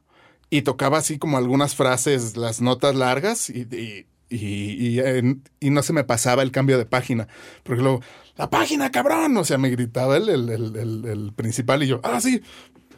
y 0.50 0.64
tocaba 0.64 0.98
así 0.98 1.18
como 1.18 1.38
algunas 1.38 1.76
frases, 1.76 2.36
las 2.36 2.60
notas 2.60 2.94
largas 2.94 3.50
y, 3.50 3.62
y, 3.72 4.06
y- 4.30 5.00
y, 5.00 5.42
y 5.62 5.70
no 5.70 5.82
se 5.82 5.94
me 5.94 6.04
pasaba 6.04 6.44
el 6.44 6.52
cambio 6.52 6.78
de 6.78 6.86
página. 6.86 7.30
Porque 7.64 7.82
luego, 7.82 8.02
la 8.36 8.50
página, 8.50 8.92
cabrón, 8.92 9.38
o 9.38 9.46
sea, 9.46 9.58
me 9.58 9.70
gritaba 9.70 10.18
el, 10.18 10.28
el, 10.28 10.50
el- 10.50 10.76
el- 10.76 11.06
el 11.06 11.34
principal 11.34 11.82
y 11.84 11.88
yo, 11.88 12.02
ah, 12.04 12.20
sí. 12.20 12.42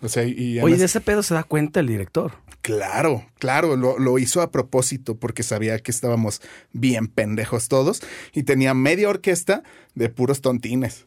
O 0.01 0.09
sea, 0.09 0.23
y 0.25 0.57
en 0.57 0.63
Oye, 0.63 0.73
ese- 0.73 0.79
de 0.81 0.85
ese 0.87 1.01
pedo 1.01 1.21
se 1.21 1.35
da 1.35 1.43
cuenta 1.43 1.79
el 1.79 1.85
director. 1.87 2.31
Claro, 2.63 3.23
claro, 3.37 3.75
lo, 3.75 3.99
lo 3.99 4.17
hizo 4.17 4.41
a 4.41 4.49
propósito 4.51 5.15
porque 5.17 5.43
sabía 5.43 5.77
que 5.79 5.91
estábamos 5.91 6.41
bien 6.73 7.07
pendejos 7.07 7.67
todos 7.67 8.01
y 8.33 8.43
tenía 8.43 8.73
media 8.73 9.09
orquesta 9.09 9.61
de 9.93 10.09
puros 10.09 10.41
tontines. 10.41 11.05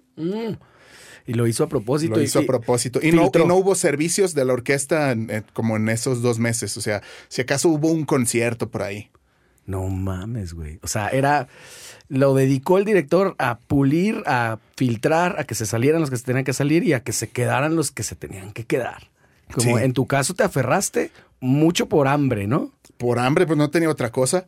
Y 1.27 1.35
lo 1.35 1.47
hizo 1.47 1.64
a 1.64 1.68
propósito. 1.68 2.16
Lo 2.16 2.20
y- 2.20 2.25
hizo 2.25 2.41
a 2.41 2.43
propósito. 2.43 3.01
Y 3.03 3.12
no, 3.12 3.31
y 3.35 3.47
no 3.47 3.57
hubo 3.57 3.75
servicios 3.75 4.35
de 4.35 4.45
la 4.45 4.53
orquesta 4.53 5.11
en- 5.12 5.31
en- 5.31 5.45
como 5.55 5.77
en 5.77 5.89
esos 5.89 6.20
dos 6.22 6.39
meses. 6.39 6.77
O 6.77 6.81
sea, 6.81 7.03
si 7.29 7.41
acaso 7.43 7.68
hubo 7.70 7.91
un 7.91 8.05
concierto 8.05 8.68
por 8.68 8.83
ahí. 8.83 9.11
No 9.66 9.89
mames, 9.89 10.53
güey. 10.53 10.79
O 10.83 10.89
sea, 10.89 11.09
era. 11.09 11.49
Lo 12.09 12.35
dedicó 12.35 12.77
el 12.77 12.85
director 12.85 13.35
a 13.39 13.57
pulir, 13.59 14.22
a 14.27 14.59
filtrar, 14.77 15.37
a 15.39 15.45
que 15.45 15.55
se 15.55 15.64
salieran 15.64 16.03
los 16.03 16.11
que 16.11 16.18
se 16.18 16.25
tenían 16.25 16.45
que 16.45 16.53
salir 16.53 16.85
y 16.85 16.93
a 16.93 17.01
que 17.03 17.12
se 17.12 17.31
quedaran 17.31 17.75
los 17.75 17.91
que 17.91 18.03
se 18.03 18.14
tenían 18.14 18.53
que 18.53 18.64
quedar. 18.64 19.09
Como 19.55 19.79
Sí. 19.79 19.83
en 19.85 19.95
tu 19.95 20.07
caso 20.07 20.35
te 20.35 20.43
aferraste 20.43 21.11
mucho 21.41 21.87
por 21.89 22.09
hambre, 22.09 22.47
¿no? 22.47 22.72
Por 22.99 23.18
hambre, 23.18 23.47
pues 23.47 23.57
no 23.59 23.70
tenía 23.70 23.89
otra 23.89 24.12
cosa. 24.12 24.45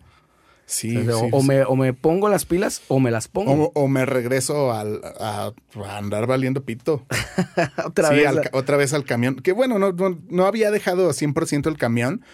Sí, 0.67 0.97
o, 0.97 1.05
sea, 1.05 1.15
sí, 1.15 1.29
o 1.31 1.41
sí. 1.41 1.47
me, 1.47 1.63
o 1.63 1.77
me 1.77 1.93
pongo 1.95 2.29
las 2.29 2.45
pilas 2.45 2.83
o 2.89 2.99
me 2.99 3.13
las 3.13 3.29
pongo. 3.29 3.53
O, 3.53 3.73
o 3.75 3.89
me 3.89 4.05
regreso 4.05 4.73
al, 4.73 5.01
a, 5.05 5.53
a 5.85 5.97
andar 5.97 6.27
valiendo 6.27 6.65
pito. 6.65 7.07
Otra 7.85 8.11
vez. 8.11 8.27
al 8.27 8.51
otra 8.53 8.77
vez 8.77 8.93
al 8.93 9.05
camión. 9.05 9.37
Que 9.37 9.53
bueno, 9.53 9.79
no, 9.79 9.93
no, 9.93 10.19
no 10.29 10.47
había 10.47 10.73
dejado 10.73 11.09
100% 11.11 11.69
el 11.69 11.79
camión, 11.79 12.25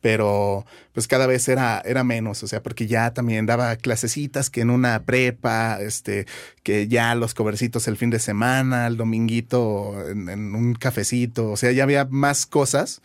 pero 0.00 0.66
pues 0.92 1.06
cada 1.06 1.28
vez 1.28 1.48
era, 1.48 1.80
era 1.84 2.02
menos. 2.02 2.42
O 2.42 2.48
sea, 2.48 2.60
porque 2.60 2.88
ya 2.88 3.14
también 3.14 3.46
daba 3.46 3.76
clasecitas 3.76 4.50
que 4.50 4.62
en 4.62 4.70
una 4.70 5.04
prepa, 5.04 5.78
este, 5.80 6.26
que 6.64 6.88
ya 6.88 7.14
los 7.14 7.34
covercitos 7.34 7.86
el 7.86 7.96
fin 7.96 8.10
de 8.10 8.18
semana, 8.18 8.88
el 8.88 8.96
dominguito 8.96 9.94
en, 10.08 10.28
en 10.28 10.56
un 10.56 10.74
cafecito. 10.74 11.52
O 11.52 11.56
sea, 11.56 11.70
ya 11.70 11.84
había 11.84 12.04
más 12.10 12.46
cosas, 12.46 13.00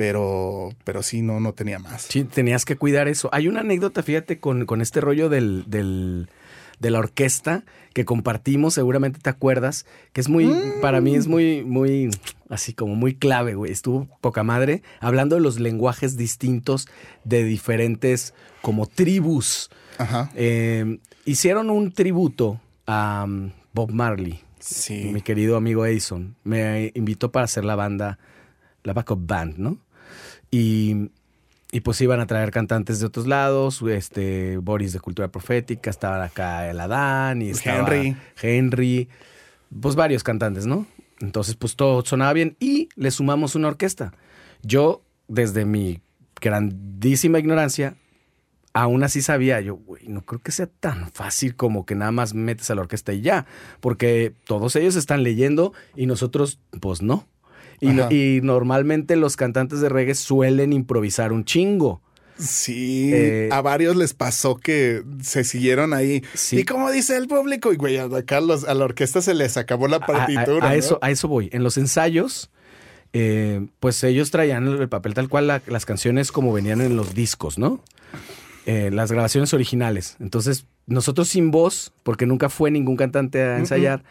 pero, 0.00 0.70
pero 0.84 1.02
sí, 1.02 1.20
no, 1.20 1.40
no 1.40 1.52
tenía 1.52 1.78
más. 1.78 2.04
Sí, 2.08 2.24
tenías 2.24 2.64
que 2.64 2.74
cuidar 2.76 3.06
eso. 3.06 3.28
Hay 3.32 3.48
una 3.48 3.60
anécdota, 3.60 4.02
fíjate, 4.02 4.38
con, 4.40 4.64
con 4.64 4.80
este 4.80 4.98
rollo 5.02 5.28
del, 5.28 5.64
del- 5.66 6.30
de 6.78 6.90
la 6.90 7.00
orquesta 7.00 7.64
que 7.92 8.06
compartimos, 8.06 8.72
seguramente 8.72 9.20
te 9.20 9.28
acuerdas, 9.28 9.84
que 10.14 10.22
es 10.22 10.30
muy, 10.30 10.46
Mm. 10.46 10.80
para 10.80 11.02
mí 11.02 11.16
es 11.16 11.26
muy, 11.26 11.64
muy, 11.64 12.08
así 12.48 12.72
como 12.72 12.94
muy 12.94 13.14
clave, 13.14 13.52
güey. 13.54 13.70
Estuvo 13.72 14.08
poca 14.22 14.42
madre 14.42 14.82
hablando 15.00 15.36
de 15.36 15.42
los 15.42 15.60
lenguajes 15.60 16.16
distintos 16.16 16.88
de 17.24 17.44
diferentes 17.44 18.32
como 18.62 18.86
tribus. 18.86 19.68
Ajá. 19.98 20.30
Eh, 20.34 20.98
hicieron 21.26 21.68
un 21.68 21.92
tributo 21.92 22.58
a 22.86 23.24
um, 23.28 23.50
Bob 23.74 23.90
Marley. 23.92 24.40
Sí. 24.60 25.10
Mi 25.12 25.20
querido 25.20 25.58
amigo 25.58 25.84
Edison 25.84 26.36
me 26.42 26.90
invitó 26.94 27.30
para 27.30 27.44
hacer 27.44 27.66
la 27.66 27.76
banda, 27.76 28.18
la 28.82 28.94
backup 28.94 29.26
band, 29.26 29.58
¿no? 29.58 29.76
Y, 30.50 31.10
y 31.72 31.80
pues 31.80 32.00
iban 32.00 32.20
a 32.20 32.26
traer 32.26 32.50
cantantes 32.50 33.00
de 33.00 33.06
otros 33.06 33.26
lados, 33.26 33.82
este 33.88 34.56
Boris 34.58 34.92
de 34.92 35.00
Cultura 35.00 35.28
Profética, 35.28 35.90
estaba 35.90 36.22
acá 36.24 36.68
el 36.68 36.80
Adán 36.80 37.42
y 37.42 37.50
estaba 37.50 37.78
Henry. 37.78 38.16
Henry, 38.40 39.08
pues 39.80 39.94
varios 39.94 40.22
cantantes, 40.22 40.66
¿no? 40.66 40.86
Entonces, 41.20 41.54
pues 41.54 41.76
todo 41.76 42.04
sonaba 42.04 42.32
bien 42.32 42.56
y 42.58 42.88
le 42.96 43.10
sumamos 43.10 43.54
una 43.54 43.68
orquesta. 43.68 44.12
Yo, 44.62 45.02
desde 45.28 45.64
mi 45.64 46.00
grandísima 46.40 47.38
ignorancia, 47.38 47.94
aún 48.72 49.02
así 49.02 49.22
sabía 49.22 49.60
yo, 49.60 49.76
güey, 49.76 50.08
no 50.08 50.22
creo 50.22 50.40
que 50.40 50.52
sea 50.52 50.66
tan 50.66 51.10
fácil 51.10 51.56
como 51.56 51.84
que 51.86 51.94
nada 51.94 52.12
más 52.12 52.34
metes 52.34 52.70
a 52.70 52.74
la 52.74 52.82
orquesta 52.82 53.12
y 53.12 53.20
ya, 53.20 53.46
porque 53.80 54.34
todos 54.44 54.76
ellos 54.76 54.96
están 54.96 55.22
leyendo 55.22 55.72
y 55.94 56.06
nosotros, 56.06 56.58
pues 56.80 57.02
no. 57.02 57.26
Y, 57.80 57.88
no- 57.88 58.10
y 58.10 58.40
normalmente 58.42 59.16
los 59.16 59.36
cantantes 59.36 59.80
de 59.80 59.88
reggae 59.88 60.14
suelen 60.14 60.72
improvisar 60.72 61.32
un 61.32 61.44
chingo. 61.44 62.00
Sí, 62.38 63.10
Eh, 63.12 63.48
a 63.52 63.60
varios 63.60 63.96
les 63.96 64.14
pasó 64.14 64.56
que 64.56 65.02
se 65.22 65.44
siguieron 65.44 65.92
ahí. 65.92 66.22
Sí. 66.34 66.60
¿Y 66.60 66.64
como 66.64 66.90
dice 66.90 67.16
el 67.16 67.28
público? 67.28 67.72
Y 67.72 67.76
güey, 67.76 67.98
acá 67.98 68.40
los- 68.40 68.64
a 68.64 68.72
la 68.74 68.84
orquesta 68.86 69.20
se 69.20 69.34
les 69.34 69.56
acabó 69.58 69.88
la 69.88 69.96
A, 69.96 70.00
a- 70.04 70.06
partitura. 70.06 70.66
a 70.66 70.70
¿no? 70.70 70.74
eso, 70.76 70.98
a 71.02 71.10
eso 71.10 71.28
voy. 71.28 71.50
En 71.52 71.62
los 71.62 71.76
ensayos, 71.76 72.50
eh, 73.12 73.66
pues 73.80 74.02
ellos 74.04 74.30
traían 74.30 74.66
el, 74.68 74.80
el 74.80 74.88
papel 74.88 75.12
tal 75.14 75.28
cual, 75.28 75.48
la- 75.48 75.62
las 75.66 75.84
canciones 75.84 76.32
como 76.32 76.52
venían 76.52 76.80
en 76.80 76.96
los 76.96 77.14
discos, 77.14 77.58
¿no? 77.58 77.82
Eh, 78.66 78.90
las 78.92 79.10
grabaciones 79.12 79.52
originales. 79.52 80.16
Entonces, 80.20 80.64
nosotros 80.86 81.28
sin 81.28 81.50
voz, 81.50 81.92
porque 82.02 82.24
nunca 82.26 82.48
fue 82.48 82.70
ningún 82.70 82.96
cantante 82.96 83.42
a 83.42 83.58
ensayar, 83.58 84.02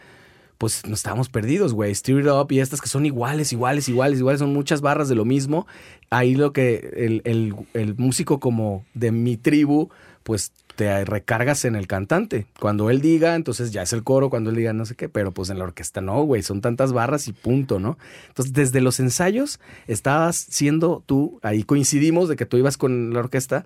pues 0.59 0.85
nos 0.85 0.99
estábamos 0.99 1.29
perdidos, 1.29 1.73
güey. 1.73 1.95
Steer 1.95 2.19
It 2.19 2.27
Up 2.27 2.51
y 2.51 2.59
estas 2.59 2.81
que 2.81 2.87
son 2.89 3.05
iguales, 3.07 3.51
iguales, 3.51 3.89
iguales, 3.89 4.19
iguales, 4.19 4.39
son 4.39 4.53
muchas 4.53 4.81
barras 4.81 5.09
de 5.09 5.15
lo 5.15 5.25
mismo. 5.25 5.65
Ahí 6.11 6.35
lo 6.35 6.53
que 6.53 6.91
el, 6.95 7.21
el- 7.25 7.55
el 7.73 7.95
músico 7.97 8.39
como 8.39 8.85
de 8.93 9.11
mi 9.11 9.37
tribu, 9.37 9.89
pues 10.23 10.51
te 10.75 11.03
recargas 11.05 11.65
en 11.65 11.75
el 11.75 11.87
cantante. 11.87 12.45
Cuando 12.59 12.89
él 12.89 13.01
diga, 13.01 13.35
entonces 13.35 13.71
ya 13.71 13.81
es 13.81 13.91
el 13.93 14.03
coro, 14.03 14.29
cuando 14.29 14.49
él 14.49 14.55
diga 14.55 14.71
no 14.73 14.85
sé 14.85 14.95
qué, 14.95 15.09
pero 15.09 15.31
pues 15.31 15.49
en 15.49 15.57
la 15.59 15.63
orquesta 15.65 15.99
no, 16.01 16.21
güey, 16.23 16.41
son 16.43 16.61
tantas 16.61 16.93
barras 16.93 17.27
y 17.27 17.33
punto, 17.33 17.79
¿no? 17.79 17.97
Entonces, 18.29 18.53
desde 18.53 18.79
los 18.79 18.99
ensayos 19.01 19.59
estabas 19.87 20.35
siendo 20.37 21.03
tú, 21.05 21.39
ahí 21.41 21.63
coincidimos 21.63 22.29
de 22.29 22.35
que 22.35 22.45
tú 22.45 22.57
ibas 22.57 22.77
con 22.77 23.13
la 23.13 23.19
orquesta 23.19 23.65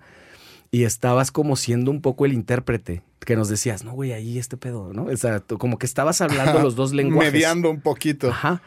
y 0.74 0.82
estabas 0.82 1.30
como 1.30 1.54
siendo 1.54 1.92
un 1.92 2.00
poco 2.02 2.26
el 2.26 2.32
intérprete, 2.32 3.04
que 3.24 3.36
nos 3.36 3.48
decías, 3.48 3.84
no, 3.84 3.92
güey, 3.92 4.12
ahí 4.12 4.38
este 4.38 4.56
pedo, 4.56 4.92
¿no? 4.92 5.04
O 5.04 5.16
sea, 5.16 5.38
tú 5.38 5.56
como 5.56 5.78
que 5.78 5.86
estabas 5.86 6.20
hablando 6.20 6.58
los 6.58 6.74
dos 6.74 6.92
lenguajes. 6.92 7.32
Mediando 7.32 7.70
un 7.70 7.80
poquito. 7.80 8.28
Ajá. 8.30 8.60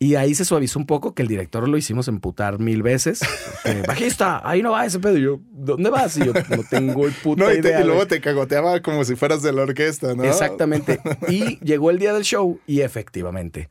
Y 0.00 0.16
ahí 0.16 0.34
se 0.34 0.44
suavizó 0.44 0.80
un 0.80 0.86
poco 0.86 1.14
que 1.14 1.22
el 1.22 1.28
director 1.28 1.68
lo 1.68 1.76
hicimos 1.76 2.08
emputar 2.08 2.58
mil 2.58 2.82
veces. 2.82 3.20
Bajista, 3.86 4.40
ahí 4.42 4.60
no 4.60 4.72
va 4.72 4.84
ese 4.86 4.98
pedo. 4.98 5.16
Y 5.16 5.22
yo, 5.22 5.38
¿dónde 5.52 5.88
vas? 5.88 6.16
Y 6.16 6.24
yo, 6.24 6.32
no 6.32 6.64
tengo 6.68 7.06
el 7.06 7.12
puta 7.12 7.44
No, 7.44 7.52
y, 7.52 7.60
te- 7.60 7.68
idea, 7.68 7.80
y 7.82 7.84
luego 7.84 7.98
güey". 8.00 8.08
te 8.08 8.20
cagoteaba 8.20 8.82
como 8.82 9.04
si 9.04 9.14
fueras 9.14 9.40
de 9.42 9.52
la 9.52 9.62
orquesta, 9.62 10.16
¿no? 10.16 10.24
Exactamente. 10.24 10.98
Y 11.28 11.60
llegó 11.64 11.92
el 11.92 12.00
día 12.00 12.12
del 12.12 12.24
show 12.24 12.58
y 12.66 12.80
efectivamente 12.80 13.68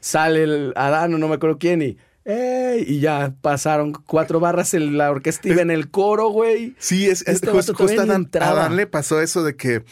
sale 0.00 0.42
el 0.42 0.72
Adán, 0.74 1.14
o 1.14 1.18
no 1.18 1.28
me 1.28 1.36
acuerdo 1.36 1.58
quién, 1.58 1.82
y, 1.82 1.96
¡ey! 2.28 2.84
y 2.86 3.00
ya 3.00 3.34
pasaron 3.40 3.92
cuatro 3.92 4.38
barras 4.40 4.74
en 4.74 4.96
la 4.98 5.10
orquesta 5.10 5.48
iba 5.48 5.62
en 5.62 5.70
el 5.70 5.90
coro, 5.90 6.28
güey. 6.28 6.74
Sí, 6.78 7.06
es, 7.08 7.22
es 7.22 7.28
Este 7.36 7.48
justo, 7.50 7.74
justo 7.74 8.00
a 8.00 8.04
ni 8.04 8.10
Dan, 8.10 8.20
entraba. 8.22 8.52
a 8.60 8.62
Dan 8.64 8.76
le 8.76 8.86
pasó 8.86 9.20
eso 9.20 9.42
de 9.42 9.56
que 9.56 9.82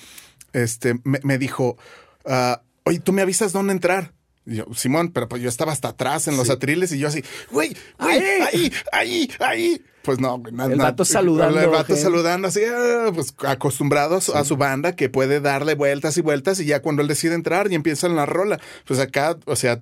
este, 0.52 1.00
me, 1.04 1.18
me 1.22 1.38
dijo, 1.38 1.76
ah, 2.24 2.62
oye, 2.84 3.00
tú 3.00 3.12
me 3.12 3.22
avisas 3.22 3.52
dónde 3.52 3.72
entrar. 3.72 4.12
Y 4.48 4.56
yo, 4.56 4.66
Simón, 4.74 5.10
pero 5.12 5.28
pues 5.28 5.42
yo 5.42 5.48
estaba 5.48 5.72
hasta 5.72 5.88
atrás 5.88 6.28
en 6.28 6.36
los 6.36 6.46
Sí. 6.46 6.52
atriles 6.52 6.92
y 6.92 6.98
yo 7.00 7.08
así, 7.08 7.24
güey, 7.50 7.76
güey, 7.98 8.20
¡Ahí! 8.42 8.72
ahí, 8.92 9.30
ahí. 9.40 9.82
Pues 10.02 10.20
no, 10.20 10.38
güey, 10.38 10.54
nada. 10.54 10.72
El 10.72 10.78
vato 10.78 11.04
saludando, 11.04 11.58
El 11.60 11.66
vato 11.68 11.86
gente. 11.86 12.00
saludando 12.00 12.46
así, 12.46 12.60
ah, 12.64 13.10
pues 13.12 13.34
acostumbrado 13.44 14.14
a 14.14 14.20
su, 14.20 14.32
a 14.36 14.44
su 14.44 14.56
banda 14.56 14.94
que 14.94 15.08
puede 15.08 15.40
darle 15.40 15.74
vueltas 15.74 16.16
y 16.16 16.20
vueltas 16.20 16.60
y 16.60 16.64
ya 16.66 16.80
cuando 16.80 17.02
él 17.02 17.08
decide 17.08 17.34
entrar 17.34 17.72
y 17.72 17.74
empieza 17.74 18.08
la 18.08 18.24
rola. 18.24 18.60
Pues 18.86 19.00
acá, 19.00 19.36
o 19.46 19.56
sea, 19.56 19.80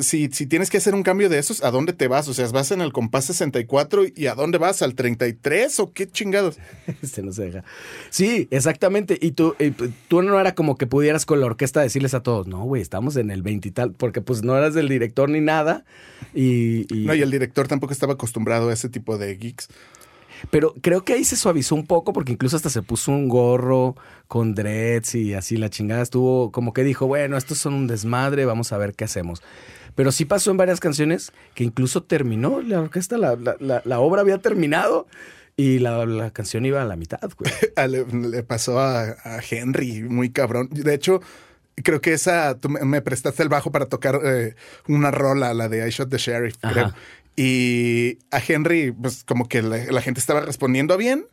si, 0.00 0.28
si 0.32 0.46
tienes 0.46 0.70
que 0.70 0.78
hacer 0.78 0.94
un 0.94 1.02
cambio 1.02 1.28
de 1.28 1.38
esos, 1.38 1.62
¿a 1.62 1.70
dónde 1.70 1.92
te 1.92 2.08
vas? 2.08 2.28
O 2.28 2.34
sea, 2.34 2.46
¿vas 2.48 2.70
en 2.70 2.80
el 2.80 2.92
compás 2.92 3.26
64 3.26 4.04
y 4.14 4.26
a 4.26 4.34
dónde 4.34 4.58
vas? 4.58 4.82
¿Al 4.82 4.94
33 4.94 5.80
o 5.80 5.92
qué 5.92 6.08
chingados? 6.10 6.58
Este 7.02 7.32
se 7.32 7.42
deja. 7.44 7.64
Sí, 8.10 8.48
exactamente. 8.50 9.18
Y 9.20 9.32
tú, 9.32 9.54
y 9.58 9.70
tú 10.08 10.22
no 10.22 10.40
era 10.40 10.54
como 10.54 10.76
que 10.76 10.86
pudieras 10.86 11.26
con 11.26 11.40
la 11.40 11.46
orquesta 11.46 11.80
decirles 11.80 12.14
a 12.14 12.22
todos, 12.22 12.46
no, 12.46 12.64
güey, 12.64 12.82
estamos 12.82 13.16
en 13.16 13.30
el 13.30 13.42
20 13.42 13.68
y 13.68 13.70
tal, 13.72 13.92
porque 13.92 14.20
pues 14.20 14.42
no 14.42 14.56
eras 14.56 14.74
del 14.74 14.88
director 14.88 15.28
ni 15.28 15.40
nada. 15.40 15.84
Y, 16.34 16.86
y- 16.94 17.06
No, 17.06 17.14
y 17.14 17.22
el 17.22 17.30
director 17.30 17.68
tampoco 17.68 17.92
estaba 17.92 18.14
acostumbrado 18.14 18.68
a 18.68 18.72
ese 18.72 18.88
tipo 18.88 19.18
de 19.18 19.36
geeks. 19.36 19.68
Pero 20.50 20.74
creo 20.80 21.04
que 21.04 21.12
ahí 21.14 21.24
se 21.24 21.36
suavizó 21.36 21.74
un 21.74 21.86
poco 21.86 22.12
porque 22.12 22.32
incluso 22.32 22.56
hasta 22.56 22.70
se 22.70 22.82
puso 22.82 23.10
un 23.12 23.28
gorro 23.28 23.96
con 24.28 24.54
dreads 24.54 25.14
y 25.14 25.34
así 25.34 25.56
la 25.56 25.70
chingada 25.70 26.02
estuvo 26.02 26.50
como 26.52 26.72
que 26.72 26.84
dijo, 26.84 27.06
bueno, 27.06 27.36
estos 27.36 27.58
son 27.58 27.74
un 27.74 27.86
desmadre, 27.86 28.44
vamos 28.44 28.72
a 28.72 28.78
ver 28.78 28.94
qué 28.94 29.04
hacemos. 29.04 29.42
Pero 29.94 30.12
sí 30.12 30.24
pasó 30.24 30.50
en 30.50 30.56
varias 30.56 30.78
canciones 30.80 31.32
que 31.54 31.64
incluso 31.64 32.02
terminó 32.02 32.60
la 32.60 32.80
orquesta, 32.80 33.16
la, 33.18 33.34
la- 33.36 33.56
la- 33.60 33.82
la 33.84 33.98
obra 34.00 34.20
había 34.22 34.38
terminado 34.38 35.06
y 35.56 35.78
la, 35.78 36.04
la 36.06 36.30
canción 36.30 36.66
iba 36.66 36.82
a 36.82 36.84
la 36.84 36.96
mitad, 36.96 37.30
güey. 37.38 37.50
Ah, 37.76 37.86
Le, 37.86 38.04
le 38.06 38.42
pasó 38.42 38.78
a, 38.78 39.02
a 39.24 39.40
Henry, 39.50 40.02
muy 40.02 40.30
cabrón. 40.30 40.68
De 40.70 40.92
hecho, 40.94 41.20
creo 41.82 42.00
que 42.00 42.12
esa, 42.12 42.58
tú 42.58 42.68
me, 42.68 42.80
me 42.84 43.00
prestaste 43.02 43.42
el 43.42 43.48
bajo 43.48 43.72
para 43.72 43.86
tocar 43.86 44.20
eh, 44.24 44.54
una 44.86 45.10
rola, 45.10 45.54
la 45.54 45.68
de 45.68 45.86
I 45.86 45.90
Shot 45.90 46.10
the 46.10 46.18
Sheriff, 46.18 46.56
Ajá. 46.62 46.72
creo. 46.72 46.94
Y 47.36 48.18
a 48.30 48.40
Henry, 48.46 48.92
pues 48.92 49.22
como 49.24 49.46
que 49.46 49.60
la, 49.62 50.00
gente 50.00 50.20
estaba 50.20 50.40
respondiendo 50.40 50.96
bien. 50.96 51.26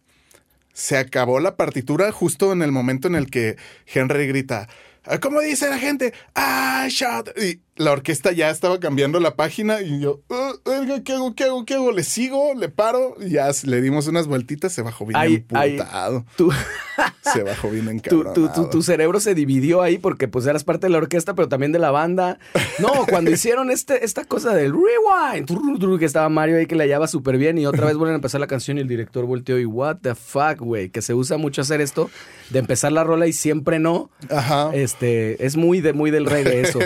Se 0.73 0.97
acabó 0.97 1.39
la 1.39 1.55
partitura 1.55 2.11
justo 2.11 2.51
en 2.51 2.61
el 2.61 2.71
momento 2.71 3.07
en 3.07 3.15
el 3.15 3.29
que 3.29 3.55
Henry 3.85 4.27
grita, 4.27 4.67
"Ah, 5.05 5.19
¿cómo 5.19 5.39
dice 5.39 5.69
la 5.69 5.79
gente? 5.79 6.13
I 6.35 6.89
shot. 6.89 7.29
La 7.75 7.91
orquesta 7.91 8.31
ya 8.31 8.49
estaba 8.49 8.79
cambiando 8.79 9.19
la 9.19 9.35
página 9.35 9.81
y 9.81 9.99
yo, 9.99 10.21
"Ah, 10.29 10.53
verga, 10.65 11.03
¿qué 11.03 11.13
hago? 11.13 11.33
¿Qué 11.33 11.45
hago? 11.45 11.65
¿Qué 11.65 11.73
hago? 11.73 11.91
¿Le 11.91 12.03
sigo? 12.03 12.53
¿Le 12.55 12.69
paro? 12.69 13.15
Y 13.19 13.31
ya 13.31 13.49
le 13.63 13.81
dimos 13.81 14.07
unas 14.07 14.27
vueltitas, 14.27 14.71
se 14.73 14.81
bajó 14.83 15.05
bien 15.05 15.17
ahí- 15.17 15.35
emputado. 15.49 16.25
Tú, 16.37 16.51
Se 17.33 17.41
bajó 17.41 17.69
bien 17.71 17.87
encabronado. 17.89 18.33
tu, 18.35 18.49
tu, 18.49 18.69
tu 18.69 18.83
cerebro 18.83 19.19
se 19.19 19.33
dividió 19.33 19.81
ahí 19.81 19.97
porque 19.97 20.27
pues 20.27 20.45
eras 20.45 20.63
parte 20.63 20.85
de 20.87 20.91
la 20.91 20.97
orquesta, 20.99 21.33
pero 21.33 21.47
también 21.49 21.71
de 21.71 21.79
la 21.79 21.89
banda. 21.89 22.37
No, 22.79 22.91
cuando 23.09 23.31
hicieron 23.31 23.71
este, 23.71 24.05
esta 24.05 24.23
cosa 24.25 24.53
del 24.53 24.73
rewind, 24.73 25.97
que 25.99 26.05
estaba 26.05 26.29
Mario 26.29 26.57
ahí 26.57 26.67
que 26.67 26.75
le 26.75 26.83
hallaba 26.83 27.07
súper 27.07 27.37
bien 27.37 27.57
y 27.57 27.65
otra 27.65 27.87
vez 27.87 27.95
vuelven 27.97 28.13
a 28.13 28.15
empezar 28.17 28.39
la 28.41 28.47
canción 28.47 28.77
y 28.77 28.81
el 28.81 28.87
director 28.87 29.25
volteó 29.25 29.57
y 29.57 29.65
what 29.65 29.97
the 30.01 30.13
fuck, 30.15 30.59
güey, 30.59 30.89
que 30.89 31.01
se 31.01 31.13
usa 31.13 31.37
mucho 31.37 31.61
hacer 31.61 31.81
esto 31.81 32.09
de 32.51 32.59
empezar 32.59 32.91
la 32.91 33.03
rola 33.03 33.25
y 33.25 33.33
siempre 33.33 33.79
no. 33.79 34.11
Ajá. 34.29 34.69
Este, 34.75 35.43
es 35.45 35.55
muy 35.57 35.81
de 35.81 35.93
muy 35.93 36.11
del 36.11 36.25
reggae 36.25 36.61
eso. 36.61 36.79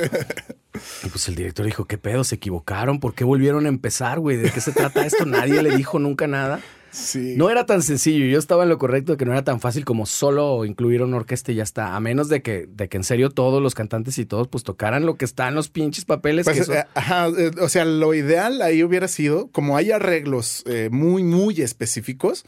Y 1.04 1.10
pues 1.10 1.28
el 1.28 1.36
director 1.36 1.66
dijo, 1.66 1.86
¿qué 1.86 1.98
pedo? 1.98 2.24
¿Se 2.24 2.36
equivocaron? 2.36 3.00
¿Por 3.00 3.14
qué 3.14 3.24
volvieron 3.24 3.66
a 3.66 3.70
empezar, 3.70 4.20
güey? 4.20 4.38
¿De 4.38 4.50
qué 4.52 4.62
se 4.62 4.72
trata 4.72 5.06
esto? 5.06 5.26
Nadie 5.26 5.62
le 5.64 5.76
dijo 5.76 6.00
nunca 6.00 6.28
nada. 6.28 6.60
Sí. 6.90 7.36
No 7.38 7.50
era 7.52 7.66
tan 7.66 7.84
sencillo, 7.84 8.26
yo 8.26 8.40
estaba 8.40 8.64
en 8.64 8.70
lo 8.70 8.78
correcto 8.80 9.12
de 9.12 9.18
que 9.18 9.26
no 9.26 9.34
era 9.34 9.44
tan 9.44 9.60
fácil 9.60 9.84
como 9.86 10.06
solo 10.06 10.64
incluir 10.66 11.04
una 11.04 11.18
orquesta 11.18 11.52
y 11.52 11.56
ya 11.56 11.64
está, 11.64 11.96
a 11.96 12.00
menos 12.00 12.28
de 12.30 12.42
que, 12.42 12.66
de 12.72 12.88
que 12.88 12.98
en 12.98 13.04
serio 13.04 13.30
todos 13.30 13.62
los 13.62 13.76
cantantes 13.76 14.18
y 14.18 14.26
todos 14.26 14.48
pues 14.48 14.64
tocaran 14.64 15.06
lo 15.06 15.16
que 15.18 15.26
está 15.26 15.48
en 15.50 15.54
los 15.56 15.70
pinches 15.70 16.06
papeles. 16.06 16.46
Pues, 16.46 16.56
que 16.56 16.62
eso- 16.64 16.74
eh, 16.74 16.86
ajá, 16.96 17.28
eh, 17.28 17.52
o 17.62 17.70
sea, 17.70 17.84
lo 17.86 18.14
ideal 18.16 18.62
ahí 18.62 18.84
hubiera 18.84 19.08
sido, 19.10 19.48
como 19.52 19.78
hay 19.78 19.92
arreglos 19.92 20.64
eh, 20.66 20.88
muy, 20.92 21.24
muy 21.24 21.62
específicos, 21.62 22.46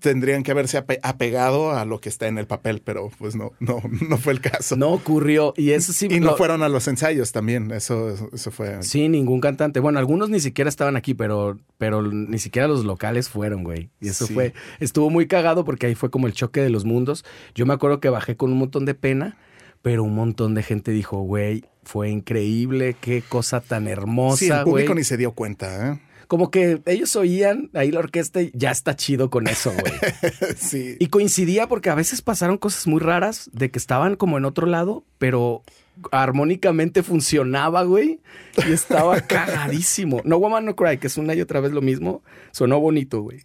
tendrían 0.00 0.42
que 0.42 0.50
haberse 0.50 0.78
ape- 0.78 0.98
apegado 1.02 1.72
a 1.72 1.84
lo 1.84 2.00
que 2.00 2.08
está 2.08 2.26
en 2.26 2.38
el 2.38 2.46
papel, 2.46 2.82
pero 2.84 3.10
pues 3.18 3.36
no, 3.36 3.52
no, 3.60 3.80
no 4.08 4.16
fue 4.18 4.32
el 4.32 4.40
caso. 4.40 4.76
no 4.76 4.88
ocurrió 4.90 5.54
y 5.56 5.70
eso 5.70 5.92
sí... 5.92 6.08
y 6.10 6.18
no 6.20 6.32
lo- 6.32 6.36
fueron 6.36 6.62
a 6.62 6.68
los 6.68 6.88
ensayos 6.88 7.32
también, 7.32 7.70
eso, 7.70 8.16
eso 8.32 8.50
fue. 8.50 8.82
Sí, 8.82 9.08
ningún 9.08 9.40
cantante. 9.40 9.78
Bueno, 9.80 9.98
algunos 9.98 10.30
ni 10.30 10.40
siquiera 10.40 10.68
estaban 10.68 10.96
aquí, 10.96 11.14
pero, 11.14 11.58
pero 11.78 12.02
ni 12.02 12.38
siquiera 12.38 12.66
los 12.66 12.84
locales 12.84 13.28
fueron, 13.28 13.62
güey. 13.62 13.90
Y 14.00 14.08
eso 14.08 14.26
Sí. 14.26 14.34
fue, 14.34 14.54
estuvo 14.80 15.10
muy 15.10 15.26
cagado 15.26 15.64
porque 15.64 15.86
ahí 15.86 15.94
fue 15.94 16.10
como 16.10 16.26
el 16.26 16.32
choque 16.32 16.60
de 16.60 16.70
los 16.70 16.84
mundos. 16.84 17.24
Yo 17.54 17.66
me 17.66 17.74
acuerdo 17.74 18.00
que 18.00 18.08
bajé 18.08 18.36
con 18.36 18.50
un 18.52 18.58
montón 18.58 18.84
de 18.86 18.94
pena, 18.94 19.36
pero 19.82 20.02
un 20.04 20.14
montón 20.14 20.54
de 20.54 20.62
gente 20.62 20.90
dijo, 20.92 21.20
güey, 21.22 21.64
fue 21.82 22.10
increíble, 22.10 22.94
qué 23.00 23.22
cosa 23.26 23.60
tan 23.60 23.88
hermosa, 23.88 24.36
Sí, 24.36 24.46
el 24.50 24.62
público 24.64 24.88
güey. 24.92 24.98
ni 24.98 25.04
se 25.04 25.16
dio 25.16 25.32
cuenta, 25.32 25.92
¿eh? 25.92 26.00
Como 26.30 26.52
que 26.52 26.80
ellos 26.86 27.16
oían 27.16 27.70
ahí 27.74 27.90
la 27.90 27.98
orquesta 27.98 28.40
y 28.40 28.52
ya 28.54 28.70
está 28.70 28.94
chido 28.94 29.30
con 29.30 29.48
eso, 29.48 29.72
güey. 29.72 29.92
sí. 30.56 30.94
Y 31.00 31.08
coincidía 31.08 31.66
porque 31.66 31.90
a 31.90 31.96
veces 31.96 32.22
pasaron 32.22 32.56
cosas 32.56 32.86
muy 32.86 33.00
raras 33.00 33.50
de 33.52 33.72
que 33.72 33.80
estaban 33.80 34.14
como 34.14 34.38
en 34.38 34.44
otro 34.44 34.68
lado, 34.68 35.02
pero 35.18 35.64
armónicamente 36.12 37.02
funcionaba, 37.02 37.82
güey. 37.82 38.20
Y 38.64 38.70
estaba 38.70 39.20
cagadísimo. 39.26 40.20
No 40.24 40.38
Woman 40.38 40.66
No 40.66 40.76
Cry, 40.76 40.98
que 40.98 41.08
es 41.08 41.16
una 41.16 41.34
y 41.34 41.40
otra 41.40 41.58
vez 41.58 41.72
lo 41.72 41.82
mismo, 41.82 42.22
sonó 42.52 42.78
bonito, 42.78 43.22
güey. 43.22 43.40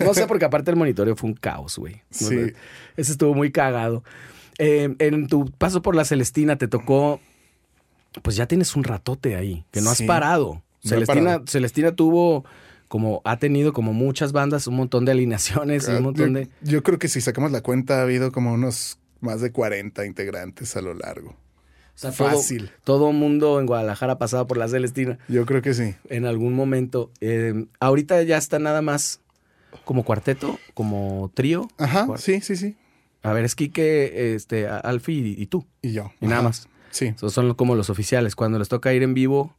No 0.00 0.12
sé, 0.12 0.26
porque 0.26 0.44
aparte 0.44 0.70
el 0.70 0.76
monitoreo 0.76 1.16
fue 1.16 1.30
un 1.30 1.34
caos, 1.34 1.78
güey. 1.78 1.94
No 2.20 2.28
Sí. 2.28 2.52
Ese 2.98 3.12
estuvo 3.12 3.32
muy 3.32 3.52
cagado. 3.52 4.04
Eh, 4.58 4.94
en 4.98 5.28
tu 5.28 5.46
paso 5.52 5.80
por 5.80 5.96
la 5.96 6.04
Celestina 6.04 6.56
te 6.56 6.68
tocó, 6.68 7.20
pues 8.20 8.36
ya 8.36 8.44
tienes 8.44 8.76
un 8.76 8.84
ratote 8.84 9.34
ahí, 9.34 9.64
que 9.70 9.80
no 9.80 9.88
has 9.88 10.02
parado. 10.02 10.62
Celestina. 10.82 11.42
Celestina 11.46 11.92
tuvo 11.92 12.44
como, 12.88 13.20
ha 13.24 13.38
tenido 13.38 13.72
como 13.72 13.92
muchas 13.92 14.32
bandas, 14.32 14.66
un 14.66 14.76
montón 14.76 15.04
de 15.04 15.12
alineaciones 15.12 15.88
y 15.88 15.92
un 15.92 16.02
montón 16.04 16.34
yo, 16.34 16.40
de... 16.40 16.48
yo 16.62 16.82
creo 16.82 16.98
que 16.98 17.08
si 17.08 17.20
sacamos 17.20 17.52
la 17.52 17.60
cuenta 17.62 17.98
ha 17.98 18.02
habido 18.02 18.32
como 18.32 18.52
unos 18.52 18.98
más 19.20 19.40
de 19.40 19.52
40 19.52 20.06
integrantes 20.06 20.76
a 20.76 20.80
lo 20.80 20.94
largo. 20.94 21.30
O 21.30 22.00
sea, 22.00 22.12
todo- 22.12 22.28
Fácil. 22.30 22.70
Todo, 22.84 23.12
mundo 23.12 23.58
en 23.60 23.66
Guadalajara 23.66 24.14
ha 24.14 24.18
pasado 24.18 24.46
por 24.46 24.56
la 24.56 24.68
Celestina 24.68 25.18
Yo 25.28 25.44
creo 25.46 25.62
que 25.62 25.74
sí. 25.74 25.96
en 26.08 26.26
algún 26.26 26.54
momento. 26.54 27.10
Eh, 27.20 27.66
ahorita 27.80 28.22
ya 28.22 28.36
está 28.38 28.58
nada 28.60 28.82
más 28.82 29.20
como 29.84 30.04
cuarteto, 30.04 30.58
como 30.74 31.30
trío. 31.34 31.68
Ajá, 31.76 32.06
sí, 32.16 32.40
sí, 32.40 32.56
sí. 32.56 32.76
A 33.22 33.32
ver, 33.32 33.44
es 33.44 33.56
Quique, 33.56 34.34
este, 34.34 34.68
Alfie 34.68 35.14
y, 35.36 35.42
y 35.42 35.46
tú. 35.46 35.66
Y 35.82 35.92
yo. 35.92 36.12
Y 36.20 36.26
nada 36.28 36.42
más. 36.42 36.68
Sí. 36.90 37.06
Esos 37.06 37.32
son 37.32 37.52
como 37.54 37.74
los 37.74 37.90
oficiales. 37.90 38.36
Cuando 38.36 38.58
les 38.60 38.68
toca 38.68 38.94
ir 38.94 39.02
en 39.02 39.12
vivo. 39.12 39.54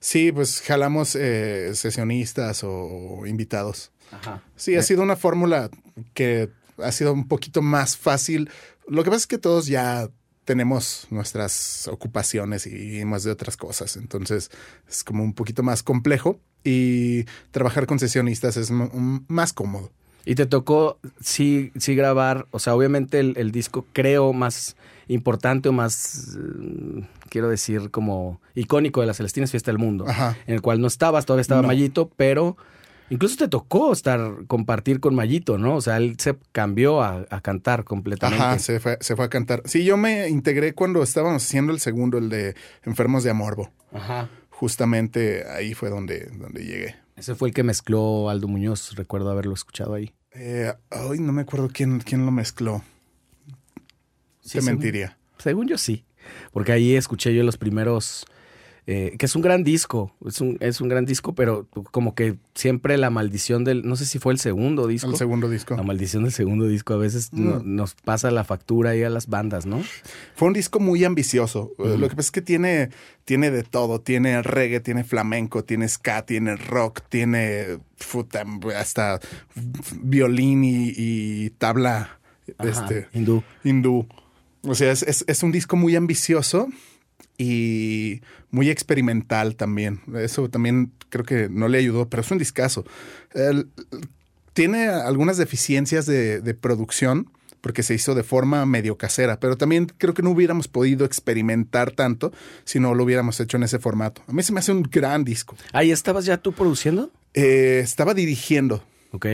Sí, 0.00 0.32
pues 0.32 0.60
jalamos 0.60 1.16
eh, 1.16 1.74
sesionistas 1.74 2.62
o 2.64 3.26
invitados. 3.26 3.90
Ajá. 4.12 4.42
Sí, 4.56 4.76
ha 4.76 4.82
sido 4.82 5.02
una 5.02 5.16
fórmula 5.16 5.70
que 6.14 6.50
ha 6.78 6.92
sido 6.92 7.12
un 7.12 7.26
poquito 7.28 7.62
más 7.62 7.96
fácil. 7.96 8.50
Lo 8.86 9.02
que 9.04 9.10
pasa 9.10 9.22
es 9.22 9.26
que 9.26 9.38
todos 9.38 9.66
ya 9.66 10.08
tenemos 10.44 11.06
nuestras 11.10 11.88
ocupaciones 11.88 12.66
y 12.66 13.04
más 13.04 13.22
de 13.24 13.30
otras 13.30 13.56
cosas. 13.56 13.96
Entonces 13.96 14.50
es 14.88 15.04
como 15.04 15.22
un 15.22 15.34
poquito 15.34 15.62
más 15.62 15.82
complejo 15.82 16.40
y 16.64 17.24
trabajar 17.50 17.86
con 17.86 17.98
sesionistas 17.98 18.56
es 18.56 18.70
más 18.70 19.52
cómodo. 19.52 19.92
Y 20.24 20.34
te 20.34 20.46
tocó 20.46 20.98
sí, 21.20 21.72
sí 21.78 21.94
grabar, 21.94 22.46
o 22.50 22.58
sea, 22.58 22.74
obviamente 22.74 23.20
el, 23.20 23.34
el 23.36 23.52
disco 23.52 23.86
creo 23.92 24.32
más 24.32 24.76
importante 25.08 25.68
o 25.68 25.72
más, 25.72 26.36
eh, 26.38 27.06
quiero 27.28 27.48
decir, 27.48 27.90
como 27.90 28.40
icónico 28.54 29.00
de 29.00 29.06
la 29.08 29.14
Celestina 29.14 29.44
es 29.44 29.50
Fiesta 29.50 29.70
del 29.70 29.78
Mundo, 29.78 30.04
Ajá. 30.08 30.36
en 30.46 30.54
el 30.54 30.60
cual 30.62 30.80
no 30.80 30.86
estabas, 30.86 31.26
todavía 31.26 31.42
estaba 31.42 31.62
No. 31.62 31.68
Mayito, 31.68 32.10
pero 32.16 32.56
incluso 33.10 33.36
te 33.36 33.48
tocó 33.48 33.92
estar, 33.92 34.44
compartir 34.46 35.00
con 35.00 35.14
Mayito, 35.14 35.56
¿no? 35.58 35.76
O 35.76 35.80
sea, 35.80 35.96
él 35.96 36.16
se 36.18 36.36
cambió 36.52 37.02
a, 37.02 37.24
a 37.30 37.40
cantar 37.40 37.84
completamente. 37.84 38.44
Ajá, 38.44 38.58
se 38.58 38.80
fue, 38.80 38.98
se 39.00 39.16
fue 39.16 39.24
a 39.24 39.28
cantar. 39.30 39.62
Sí, 39.64 39.84
yo 39.84 39.96
me 39.96 40.28
integré 40.28 40.74
cuando 40.74 41.02
estábamos 41.02 41.42
haciendo 41.44 41.72
el 41.72 41.80
segundo, 41.80 42.18
el 42.18 42.28
de 42.28 42.54
Enfermos 42.84 43.24
de 43.24 43.30
Amorbo. 43.30 43.70
Ajá. 43.92 44.28
Justamente 44.50 45.44
ahí 45.48 45.72
fue 45.72 45.88
donde, 45.88 46.26
donde 46.38 46.64
llegué. 46.64 46.96
Ese 47.16 47.34
fue 47.34 47.48
el 47.48 47.54
que 47.54 47.62
mezcló 47.62 48.28
Aldo 48.28 48.46
Muñoz, 48.48 48.94
recuerdo 48.96 49.30
haberlo 49.30 49.54
escuchado 49.54 49.94
ahí. 49.94 50.12
Eh, 50.34 50.72
ay, 50.90 51.18
no 51.20 51.32
me 51.32 51.42
acuerdo 51.42 51.70
quién, 51.72 52.00
quién 52.00 52.26
lo 52.26 52.30
mezcló. 52.30 52.82
Sí, 54.48 54.58
Te 54.58 54.62
según- 54.62 54.78
mentiría. 54.80 55.18
Según 55.38 55.68
yo 55.68 55.78
sí, 55.78 56.04
porque 56.52 56.72
ahí 56.72 56.96
escuché 56.96 57.32
yo 57.34 57.44
los 57.44 57.56
primeros, 57.58 58.26
eh, 58.86 59.14
que 59.18 59.26
es 59.26 59.36
un 59.36 59.42
gran 59.42 59.62
disco, 59.62 60.14
es 60.26 60.40
un, 60.40 60.56
es 60.60 60.80
un 60.80 60.88
gran 60.88 61.04
disco, 61.04 61.34
pero 61.34 61.68
como 61.92 62.14
que 62.14 62.36
siempre 62.54 62.96
la 62.96 63.10
maldición 63.10 63.62
del, 63.62 63.86
no 63.86 63.94
sé 63.96 64.06
si 64.06 64.18
fue 64.18 64.32
el 64.32 64.38
segundo 64.40 64.86
disco. 64.86 65.10
El 65.10 65.16
segundo 65.16 65.48
disco. 65.50 65.76
La 65.76 65.82
maldición 65.82 66.24
del 66.24 66.32
segundo 66.32 66.66
disco 66.66 66.94
a 66.94 66.96
veces 66.96 67.32
no- 67.34 67.60
nos 67.62 67.94
pasa 67.94 68.30
la 68.30 68.42
factura 68.44 68.90
ahí 68.90 69.02
a 69.04 69.10
las 69.10 69.28
bandas, 69.28 69.66
¿no? 69.66 69.82
Fue 70.34 70.48
un 70.48 70.54
disco 70.54 70.80
muy 70.80 71.04
ambicioso. 71.04 71.70
Eh, 71.78 71.96
Lo 71.98 72.08
que 72.08 72.16
pasa 72.16 72.28
es 72.28 72.30
que 72.32 72.42
tiene, 72.42 72.88
tiene 73.26 73.50
de 73.50 73.62
todo. 73.62 74.00
Tiene 74.00 74.42
reggae, 74.42 74.80
tiene 74.80 75.04
flamenco, 75.04 75.62
tiene 75.64 75.86
ska, 75.88 76.24
tiene 76.24 76.56
rock, 76.56 77.02
tiene 77.10 77.78
hasta 78.74 79.20
violín 80.00 80.64
y, 80.64 80.92
y 80.96 81.50
tabla 81.50 82.18
Ajá, 82.56 82.68
este, 82.70 83.08
hindú. 83.12 83.42
hindú. 83.64 84.06
O 84.62 84.74
sea, 84.74 84.92
es, 84.92 85.02
es- 85.02 85.24
es 85.26 85.42
un 85.42 85.52
disco 85.52 85.76
muy 85.76 85.96
ambicioso 85.96 86.68
y 87.36 88.20
muy 88.50 88.70
experimental 88.70 89.56
también. 89.56 90.00
Eso 90.16 90.48
también 90.48 90.92
creo 91.08 91.24
que 91.24 91.48
no 91.48 91.68
le 91.68 91.78
ayudó, 91.78 92.08
pero 92.08 92.22
es 92.22 92.30
un 92.30 92.38
discazo. 92.38 92.84
El- 93.34 93.68
tiene 94.52 94.88
algunas 94.88 95.36
deficiencias 95.36 96.06
de, 96.06 96.40
de 96.40 96.54
producción, 96.54 97.30
porque 97.60 97.82
se 97.82 97.94
hizo 97.94 98.14
de 98.14 98.22
forma 98.24 98.64
medio 98.66 98.96
casera, 98.98 99.38
pero 99.40 99.56
también 99.56 99.86
creo 99.98 100.14
que 100.14 100.22
no 100.22 100.30
hubiéramos 100.30 100.68
podido 100.68 101.04
experimentar 101.04 101.90
tanto 101.92 102.32
si 102.64 102.78
no 102.80 102.94
lo 102.94 103.04
hubiéramos 103.04 103.38
hecho 103.40 103.56
en 103.56 103.64
ese 103.64 103.78
formato. 103.78 104.22
A 104.26 104.32
mí 104.32 104.42
se 104.42 104.52
me 104.52 104.60
hace 104.60 104.72
un 104.72 104.82
gran 104.82 105.24
disco. 105.24 105.56
¿Ahí 105.72 105.90
estabas 105.90 106.24
ya 106.24 106.38
tú 106.38 106.52
produciendo? 106.52 107.10
Eh, 107.34 107.80
estaba 107.82 108.14
dirigiendo. 108.14 108.82
Ok. 109.12 109.26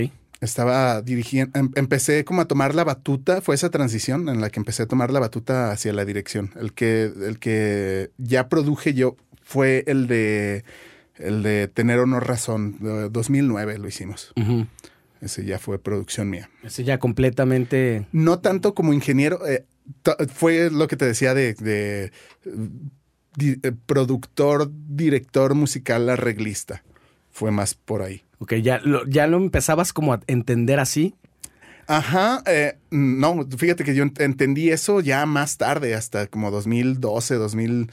Estaba 0.44 1.02
dirigiendo, 1.02 1.58
em- 1.58 1.70
empecé 1.74 2.24
como 2.24 2.42
a 2.42 2.46
tomar 2.46 2.74
la 2.74 2.84
batuta, 2.84 3.40
fue 3.40 3.54
esa 3.54 3.70
transición 3.70 4.28
en 4.28 4.40
la 4.40 4.50
que 4.50 4.60
empecé 4.60 4.84
a 4.84 4.86
tomar 4.86 5.10
la 5.10 5.20
batuta 5.20 5.72
hacia 5.72 5.92
la 5.92 6.04
dirección. 6.04 6.52
El 6.60 6.72
que, 6.72 7.04
el 7.04 7.38
que 7.38 8.10
ya 8.18 8.48
produje 8.48 8.94
yo 8.94 9.16
fue 9.42 9.84
el 9.86 10.06
de, 10.06 10.64
el 11.16 11.42
de 11.42 11.68
Tener 11.68 11.98
o 11.98 12.06
No 12.06 12.20
Razón, 12.20 12.76
de 12.80 13.08
2009 13.10 13.78
lo 13.78 13.88
hicimos. 13.88 14.32
Ese 15.20 15.44
ya 15.44 15.58
fue 15.58 15.78
producción 15.78 16.28
mía. 16.28 16.50
Ese 16.62 16.84
ya 16.84 16.98
completamente... 16.98 18.06
No 18.12 18.40
tanto 18.40 18.74
como 18.74 18.92
ingeniero, 18.92 19.46
eh, 19.46 19.64
fue 20.32 20.70
lo 20.70 20.86
que 20.86 20.96
te 20.96 21.06
decía 21.06 21.34
de, 21.34 21.54
eh, 21.66 22.10
productor, 23.86 24.70
director 24.88 25.54
musical, 25.54 26.08
arreglista. 26.08 26.82
Fue 27.30 27.50
más 27.50 27.74
por 27.74 28.02
ahí. 28.02 28.22
Ok, 28.44 28.54
ya 28.56 28.78
lo, 28.84 29.06
ya 29.06 29.26
lo 29.26 29.38
empezabas 29.38 29.92
como 29.94 30.12
a 30.12 30.20
entender 30.26 30.78
así. 30.80 31.14
Ajá, 31.86 32.42
eh, 32.46 32.76
no, 32.90 33.46
fíjate 33.56 33.84
que 33.84 33.94
yo 33.94 34.04
ent- 34.04 34.20
entendí 34.22 34.68
eso 34.70 35.00
ya 35.00 35.24
más 35.24 35.56
tarde, 35.56 35.94
hasta 35.94 36.26
como 36.26 36.50
2012, 36.50 37.36
2000, 37.36 37.90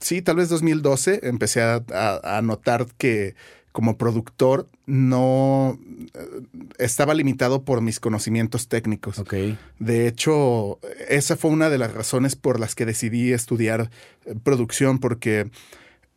sí, 0.00 0.22
tal 0.22 0.36
vez 0.36 0.48
2012, 0.48 1.20
empecé 1.22 1.60
a, 1.60 1.82
a- 1.92 2.38
a 2.38 2.42
notar 2.42 2.86
que 2.96 3.34
como 3.72 3.96
productor 3.98 4.68
no 4.86 5.78
eh, 6.14 6.40
estaba 6.78 7.12
limitado 7.14 7.62
por 7.62 7.82
mis 7.82 8.00
conocimientos 8.00 8.68
técnicos. 8.68 9.18
Ok. 9.18 9.34
De 9.78 10.06
hecho, 10.08 10.78
esa 11.08 11.36
fue 11.36 11.50
una 11.50 11.68
de 11.68 11.76
las 11.78 11.92
razones 11.92 12.36
por 12.36 12.58
las 12.58 12.74
que 12.74 12.86
decidí 12.86 13.32
estudiar 13.32 13.90
eh, 14.24 14.34
producción, 14.42 14.98
porque 14.98 15.50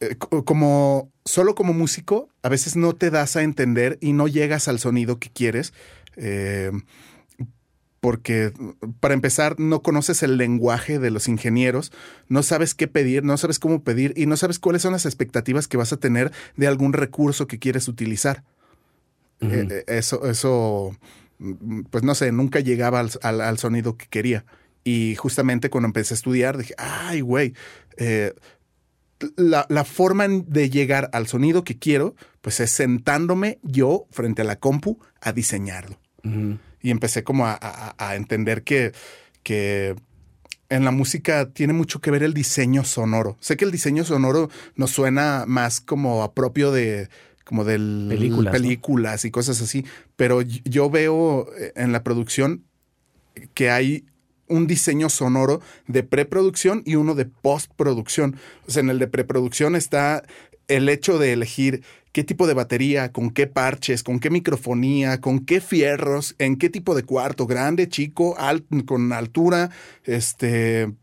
eh, 0.01 0.15
co- 0.17 0.43
como 0.45 1.11
solo 1.25 1.55
como 1.55 1.73
músico, 1.73 2.27
a 2.43 2.49
veces 2.49 2.75
no 2.75 2.93
te 2.93 3.09
das 3.11 3.35
a 3.37 3.43
entender 3.43 3.97
y 4.01 4.13
no 4.13 4.27
llegas 4.27 4.67
al 4.67 4.79
sonido 4.79 5.17
que 5.19 5.29
quieres. 5.29 5.73
eh, 6.17 6.71
porque 7.99 8.51
para 8.99 9.13
empezar 9.13 9.59
no 9.59 9.83
conoces 9.83 10.23
el 10.23 10.37
lenguaje 10.37 10.97
de 10.97 11.11
los 11.11 11.27
ingenieros, 11.27 11.91
no 12.29 12.41
sabes 12.41 12.73
qué 12.73 12.87
pedir, 12.87 13.23
no 13.23 13.37
sabes 13.37 13.59
cómo 13.59 13.83
pedir 13.83 14.13
y 14.17 14.25
no 14.25 14.37
sabes 14.37 14.57
cuáles 14.57 14.81
son 14.81 14.93
las 14.93 15.05
expectativas 15.05 15.67
que 15.67 15.77
vas 15.77 15.93
a 15.93 15.97
tener 15.97 16.31
de 16.57 16.65
algún 16.67 16.93
recurso 16.93 17.45
que 17.45 17.59
quieres 17.59 17.87
utilizar. 17.87 18.43
Eh, 19.39 19.67
eh, 19.69 19.83
eso, 19.87 20.27
eso, 20.27 20.95
mm, 21.37 21.81
pues 21.91 22.03
no 22.03 22.15
sé, 22.15 22.31
nunca 22.31 22.59
llegaba 22.59 22.99
al, 23.01 23.11
al- 23.21 23.41
al 23.41 23.59
sonido 23.59 23.97
que 23.97 24.07
quería. 24.07 24.45
Y 24.83 25.13
justamente 25.15 25.69
cuando 25.69 25.85
empecé 25.85 26.15
a 26.15 26.17
estudiar, 26.17 26.57
dije, 26.57 26.73
ay, 26.79 27.21
güey, 27.21 27.53
eh, 27.97 28.33
la, 29.37 29.65
la 29.69 29.83
forma 29.83 30.27
de 30.27 30.69
llegar 30.69 31.09
al 31.13 31.27
sonido 31.27 31.63
que 31.63 31.77
quiero, 31.77 32.15
pues 32.41 32.59
es 32.59 32.71
sentándome 32.71 33.59
yo 33.63 34.05
frente 34.11 34.41
a 34.41 34.45
la 34.45 34.57
compu 34.57 34.99
a 35.21 35.31
diseñarlo. 35.33 35.99
Y 36.81 36.89
empecé 36.91 37.23
como 37.23 37.45
a, 37.47 37.57
a- 37.59 37.95
a 37.97 38.15
entender 38.15 38.63
que, 38.63 38.91
que 39.43 39.95
en 40.69 40.85
la 40.85 40.91
música 40.91 41.49
tiene 41.51 41.73
mucho 41.73 41.99
que 41.99 42.11
ver 42.11 42.23
el 42.23 42.33
diseño 42.33 42.83
sonoro. 42.83 43.37
Sé 43.39 43.57
que 43.57 43.65
el 43.65 43.71
diseño 43.71 44.03
sonoro 44.05 44.49
nos 44.75 44.91
suena 44.91 45.45
más 45.47 45.81
como 45.81 46.23
a 46.23 46.33
propio 46.33 46.71
de 46.71 47.09
como 47.43 47.63
del 47.65 48.05
Películas, 48.07 48.45
¿no? 48.45 48.51
películas 48.51 49.25
y 49.25 49.31
cosas 49.31 49.61
así, 49.61 49.85
pero 50.15 50.41
yo 50.41 50.89
veo 50.89 51.47
eh, 51.59 51.73
en 51.75 51.91
la 51.91 52.01
producción 52.03 52.63
que 53.53 53.69
hay 53.69 54.05
un 54.51 54.67
diseño 54.67 55.09
sonoro 55.09 55.61
de 55.87 56.03
preproducción 56.03 56.83
y 56.85 56.95
uno 56.95 57.15
de 57.15 57.25
postproducción. 57.25 58.35
O 58.67 58.71
sea, 58.71 58.81
en 58.81 58.89
el 58.89 58.99
de 58.99 59.07
preproducción 59.07 59.75
está 59.75 60.23
el 60.67 60.89
hecho 60.89 61.17
de 61.17 61.33
elegir 61.33 61.83
qué 62.11 62.23
tipo 62.23 62.47
de 62.47 62.53
batería, 62.53 63.11
con 63.11 63.31
qué 63.31 63.47
parches, 63.47 64.03
con 64.03 64.19
qué 64.19 64.29
microfonía, 64.29 65.21
con 65.21 65.45
qué 65.45 65.61
fierros, 65.61 66.35
en 66.37 66.57
qué 66.57 66.69
tipo 66.69 66.95
de 66.95 67.03
cuarto, 67.03 67.47
grande, 67.47 67.89
chico, 67.89 68.35
con 68.85 69.13
altura, 69.13 69.71
este 70.03 70.93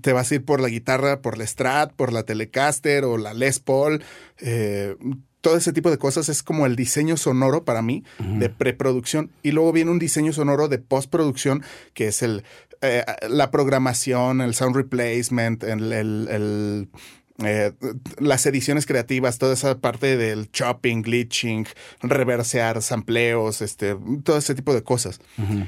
te 0.00 0.12
vas 0.12 0.32
a 0.32 0.36
ir 0.36 0.44
por 0.44 0.60
la 0.60 0.68
guitarra, 0.68 1.20
por 1.20 1.36
la 1.36 1.46
Strat, 1.46 1.92
por 1.92 2.12
la 2.12 2.22
Telecaster 2.22 3.04
o 3.04 3.18
la 3.18 3.34
Les 3.34 3.58
Paul. 3.58 4.02
eh, 4.38 4.96
todo 5.46 5.56
ese 5.56 5.72
tipo 5.72 5.92
de 5.92 5.98
cosas 5.98 6.28
es 6.28 6.42
como 6.42 6.66
el 6.66 6.74
diseño 6.74 7.16
sonoro 7.16 7.64
para 7.64 7.80
mí 7.80 8.02
de 8.18 8.48
preproducción. 8.48 9.30
Y 9.44 9.52
luego 9.52 9.70
viene 9.70 9.92
un 9.92 10.00
diseño 10.00 10.32
sonoro 10.32 10.66
de 10.66 10.78
postproducción, 10.78 11.62
que 11.94 12.08
es 12.08 12.22
el, 12.22 12.42
eh, 12.82 13.04
la 13.28 13.52
programación, 13.52 14.40
el 14.40 14.54
sound 14.54 14.74
replacement, 14.74 15.62
el, 15.62 15.92
el- 15.92 16.28
el, 16.30 16.88
eh, 17.44 17.72
las 18.18 18.44
ediciones 18.46 18.86
creativas, 18.86 19.38
toda 19.38 19.54
esa 19.54 19.78
parte 19.78 20.16
del 20.16 20.50
chopping, 20.50 21.02
glitching, 21.02 21.66
reversear, 22.02 22.82
sampleos, 22.82 23.62
este, 23.62 23.96
todo 24.24 24.38
ese 24.38 24.54
tipo 24.56 24.74
de 24.74 24.82
cosas 24.82 25.20
Ujú. 25.38 25.66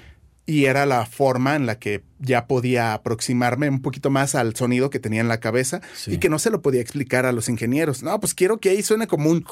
Y 0.48 0.64
era 0.64 0.86
la 0.86 1.04
forma 1.04 1.56
en 1.56 1.66
la 1.66 1.78
que 1.78 2.02
ya 2.20 2.46
podía 2.46 2.94
aproximarme 2.94 3.68
un 3.68 3.82
poquito 3.82 4.08
más 4.08 4.34
al 4.34 4.56
sonido 4.56 4.88
que 4.88 4.98
tenía 4.98 5.20
en 5.20 5.28
la 5.28 5.40
cabeza 5.40 5.82
Sí. 5.94 6.14
y 6.14 6.18
que 6.18 6.30
no 6.30 6.38
se 6.38 6.48
lo 6.48 6.62
podía 6.62 6.80
explicar 6.80 7.26
a 7.26 7.32
los 7.32 7.50
ingenieros. 7.50 8.02
No, 8.02 8.18
pues 8.18 8.32
quiero 8.34 8.56
que 8.56 8.70
ahí 8.70 8.82
suene 8.82 9.06
como 9.06 9.28
un... 9.28 9.44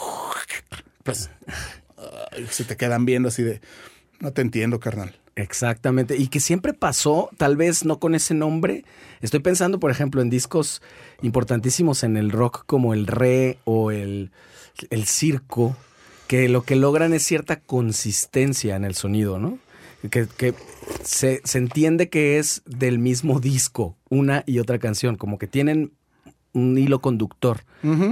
Pues 1.03 1.29
se 2.51 2.65
te 2.65 2.79
quedan 2.79 3.05
viendo 3.05 3.29
así 3.29 3.43
de... 3.43 3.61
No 4.21 4.33
te 4.33 4.41
entiendo, 4.41 4.81
carnal. 4.81 5.15
Exactamente. 5.35 6.17
Y 6.17 6.29
que 6.29 6.41
siempre 6.41 6.73
pasó, 6.73 7.29
tal 7.37 7.57
vez 7.59 7.85
no 7.85 7.99
con 7.99 8.15
ese 8.15 8.33
nombre. 8.33 8.87
Estoy 9.21 9.41
pensando, 9.41 9.79
por 9.79 9.91
ejemplo, 9.91 10.23
en 10.23 10.31
discos 10.31 10.81
importantísimos 11.21 12.05
en 12.05 12.17
el 12.17 12.31
rock 12.31 12.65
como 12.65 12.95
el 12.95 13.07
re 13.07 13.59
o 13.65 13.91
el, 13.91 14.31
el 14.89 15.05
circo, 15.05 15.77
que 16.27 16.49
lo 16.49 16.63
que 16.63 16.75
logran 16.75 17.13
es 17.13 17.23
cierta 17.23 17.61
consistencia 17.61 18.77
en 18.77 18.87
el 18.87 18.95
sonido, 18.95 19.39
¿no? 19.39 19.59
Que, 20.11 20.27
que 20.37 20.55
se, 21.03 21.41
se 21.45 21.59
entiende 21.59 22.09
que 22.09 22.39
es 22.39 22.63
del 22.67 22.99
mismo 22.99 23.41
disco, 23.41 23.97
una 24.09 24.45
y 24.47 24.59
otra 24.59 24.79
canción, 24.79 25.17
como 25.17 25.39
que 25.39 25.47
tienen 25.47 25.93
un 26.57 26.77
hilo 26.79 27.01
conductor. 27.01 27.61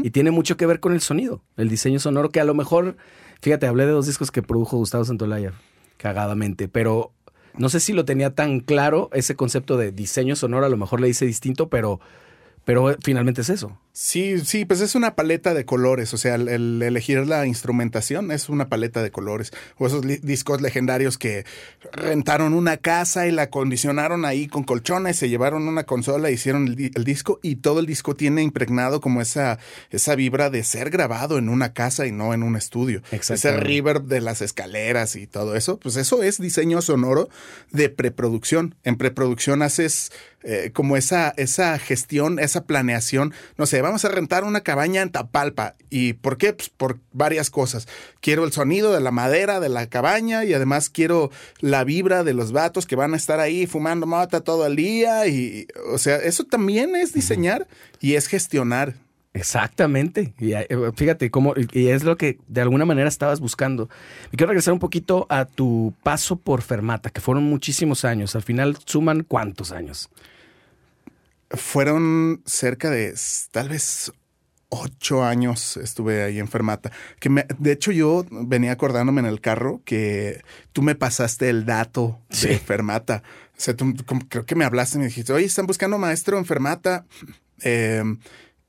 Y 0.05 0.11
tiene 0.11 0.31
mucho 0.31 0.57
que 0.57 0.67
ver 0.67 0.79
con 0.79 0.93
el 0.93 1.01
sonido, 1.01 1.43
el 1.57 1.69
diseño 1.69 1.99
sonoro, 1.99 2.31
que 2.31 2.39
a 2.39 2.45
lo 2.45 2.55
mejor, 2.55 2.97
fíjate, 3.41 3.67
hablé 3.67 3.87
de 3.87 3.93
dos 3.93 4.07
discos 4.07 4.31
que 4.31 4.41
produjo 4.41 4.77
Gustavo 4.77 5.05
Santolaya, 5.05 5.53
cagadamente, 5.97 6.69
pero 6.69 7.11
no 7.57 7.69
sé 7.69 7.81
si 7.81 7.93
lo 7.93 8.05
tenía 8.05 8.35
tan 8.35 8.61
claro 8.61 9.11
ese 9.13 9.35
concepto 9.35 9.77
de 9.77 9.91
diseño 9.91 10.37
sonoro, 10.37 10.67
a 10.67 10.69
lo 10.69 10.77
mejor 10.77 11.01
le 11.01 11.09
hice 11.09 11.27
distinto, 11.27 11.69
pero, 11.69 11.99
pero 12.65 12.95
finalmente 13.03 13.41
es 13.41 13.49
eso. 13.49 13.77
Sí, 13.97 14.41
sí, 14.41 14.65
pues 14.65 14.81
es 14.81 14.97
una 14.97 15.15
paleta 15.15 15.55
de 15.55 15.65
colores, 15.65 16.13
o 16.15 16.17
sea, 16.17 16.35
el, 16.35 16.49
el 16.49 16.83
elegir 16.83 17.25
la 17.29 17.47
instrumentación 17.47 18.33
es 18.33 18.49
una 18.49 18.69
paleta 18.69 19.05
de 19.05 19.13
colores. 19.13 19.53
O 19.79 19.87
esos 19.87 20.03
discos 20.23 20.61
legendarios 20.61 21.17
que 21.17 21.45
rentaron 21.93 22.55
una 22.55 22.77
casa 22.77 23.29
y 23.29 23.31
la 23.31 23.43
acondicionaron 23.43 24.25
ahí 24.25 24.49
con 24.49 24.65
colchones, 24.65 25.17
se 25.17 25.29
llevaron 25.29 25.69
una 25.69 25.85
consola, 25.85 26.33
hicieron 26.33 26.67
el, 26.67 26.75
di- 26.75 26.91
el 26.93 27.05
disco 27.05 27.39
y 27.41 27.55
todo 27.55 27.79
el 27.79 27.87
disco 27.87 28.17
tiene 28.17 28.43
impregnado 28.43 29.01
como 29.01 29.21
esa, 29.21 29.61
esa 29.91 30.17
vibra 30.17 30.51
de 30.51 30.65
ser 30.65 30.91
grabado 30.91 31.39
en 31.39 31.49
una 31.49 31.73
casa 31.73 32.05
y 32.05 32.11
no 32.11 32.35
en 32.35 32.43
un 32.43 32.57
estudio. 32.57 33.01
Ese 33.37 33.53
reverb 33.61 34.07
de 34.07 34.21
las 34.21 34.43
escaleras 34.43 35.15
y 35.15 35.29
todo 35.29 35.55
eso, 35.55 35.79
pues 35.79 35.95
eso 35.95 36.25
es 36.25 36.41
diseño 36.41 36.83
sonoro 36.83 37.29
de 37.71 37.91
preproducción. 37.91 38.75
En 38.83 38.97
preproducción 38.97 39.63
haces 39.63 40.11
eh, 40.43 40.73
como 40.75 40.97
esa, 40.97 41.33
esa 41.37 41.79
gestión, 41.79 42.39
esa 42.41 42.65
planeación. 42.65 43.33
No 43.57 43.67
sé, 43.67 43.84
vamos 43.85 44.05
a 44.05 44.09
rentar 44.09 44.45
una 44.45 44.61
cabaña 44.63 45.03
en 45.03 45.11
Tapalpa. 45.11 45.75
¿Y 45.91 46.15
por 46.15 46.37
qué? 46.37 46.53
Pues 46.53 46.69
por 46.71 46.99
varias 47.13 47.51
cosas. 47.51 47.87
Quiero 48.21 48.45
el 48.45 48.53
sonido 48.53 48.93
de 48.93 49.01
la 49.01 49.11
madera 49.11 49.61
de 49.61 49.69
la 49.69 49.87
cabaña 49.89 50.45
y 50.45 50.53
además 50.55 50.91
quiero 50.91 51.31
la 51.61 51.85
vibra 51.85 52.25
de 52.25 52.35
los 52.35 52.53
vatos 52.53 52.87
que 52.87 52.97
van 52.97 53.15
a 53.15 53.17
estar 53.17 53.41
ahí 53.41 53.67
fumando 53.67 54.07
mota 54.07 54.41
todo 54.41 54.67
el 54.67 54.77
día. 54.77 55.27
Y, 55.27 55.67
o 55.93 55.99
sea, 55.99 56.17
eso 56.17 56.45
también 56.45 56.97
es 56.97 57.13
diseñar 57.13 57.67
y 58.01 58.15
es 58.15 58.27
gestionar. 58.27 58.95
Exactamente. 59.37 60.33
Y 60.39 60.53
eh, 60.53 60.69
fíjate 60.95 61.31
cómo, 61.31 61.55
y- 61.57 61.67
y 61.79 61.89
es 61.89 62.05
lo 62.05 62.17
que 62.17 62.39
de 62.47 62.61
alguna 62.61 62.85
manera 62.85 63.09
estabas 63.09 63.41
buscando. 63.41 63.89
Me 64.31 64.37
quiero 64.37 64.49
regresar 64.49 64.73
un 64.73 64.79
poquito 64.81 65.27
a 65.29 65.45
tu 65.45 65.93
paso 66.05 66.37
por 66.37 66.63
Fermata, 66.63 67.11
que 67.11 67.21
fueron 67.21 67.43
muchísimos 67.45 68.05
años. 68.05 68.37
Al 68.37 68.43
final 68.43 68.77
suman 68.85 69.25
cuántos 69.25 69.73
años. 69.73 70.09
Fueron 71.57 72.43
cerca 72.47 72.91
de 72.91 73.15
tal 73.51 73.69
vez 73.69 74.13
ocho 74.69 75.23
años 75.25 75.77
estuve 75.77 76.23
ahí 76.25 76.39
en 76.41 76.49
Fermata. 76.49 76.91
Que 77.21 77.29
me- 77.31 77.47
de 77.59 77.73
hecho, 77.73 77.93
yo 77.93 78.25
venía 78.31 78.73
acordándome 78.73 79.21
en 79.21 79.27
el 79.27 79.41
carro 79.41 79.81
que 79.85 80.43
tú 80.73 80.83
me 80.83 80.95
pasaste 80.95 81.49
el 81.49 81.65
dato 81.65 82.21
de 82.31 82.37
Sí. 82.37 82.55
Fermata. 82.59 83.23
O 83.57 83.61
sea, 83.61 83.75
tú 83.77 83.95
como- 84.05 84.27
creo 84.29 84.45
que 84.47 84.57
me 84.57 84.65
hablaste 84.65 84.97
y 84.97 85.01
me 85.01 85.07
dijiste, 85.07 85.33
oye, 85.33 85.47
están 85.47 85.67
buscando 85.67 85.97
maestro 85.99 86.39
en 86.39 86.45
Fermata. 86.45 87.07
Em, 87.61 88.19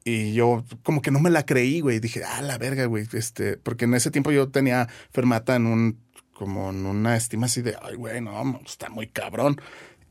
y 0.03 0.33
yo 0.33 0.63
como 0.83 1.01
que 1.01 1.09
no 1.09 1.19
me 1.19 1.31
la 1.31 1.43
creí, 1.45 1.79
güey. 1.81 1.99
Dije, 1.99 2.23
ah, 2.23 2.41
la 2.43 2.59
verga, 2.59 2.85
güey. 2.85 3.07
Este, 3.13 3.57
porque 3.57 3.85
en 3.85 3.95
ese 3.95 4.11
tiempo 4.11 4.31
yo 4.31 4.49
tenía 4.49 4.87
Fermata 5.11 5.55
en 5.55 5.65
un 5.65 6.05
como 6.33 6.69
en 6.69 6.85
una 6.85 7.15
estima 7.15 7.45
así 7.45 7.61
de, 7.61 7.77
ay, 7.81 7.95
güey, 7.95 8.19
no, 8.19 8.59
está 8.65 8.89
muy 8.89 9.07
cabrón. 9.07 9.59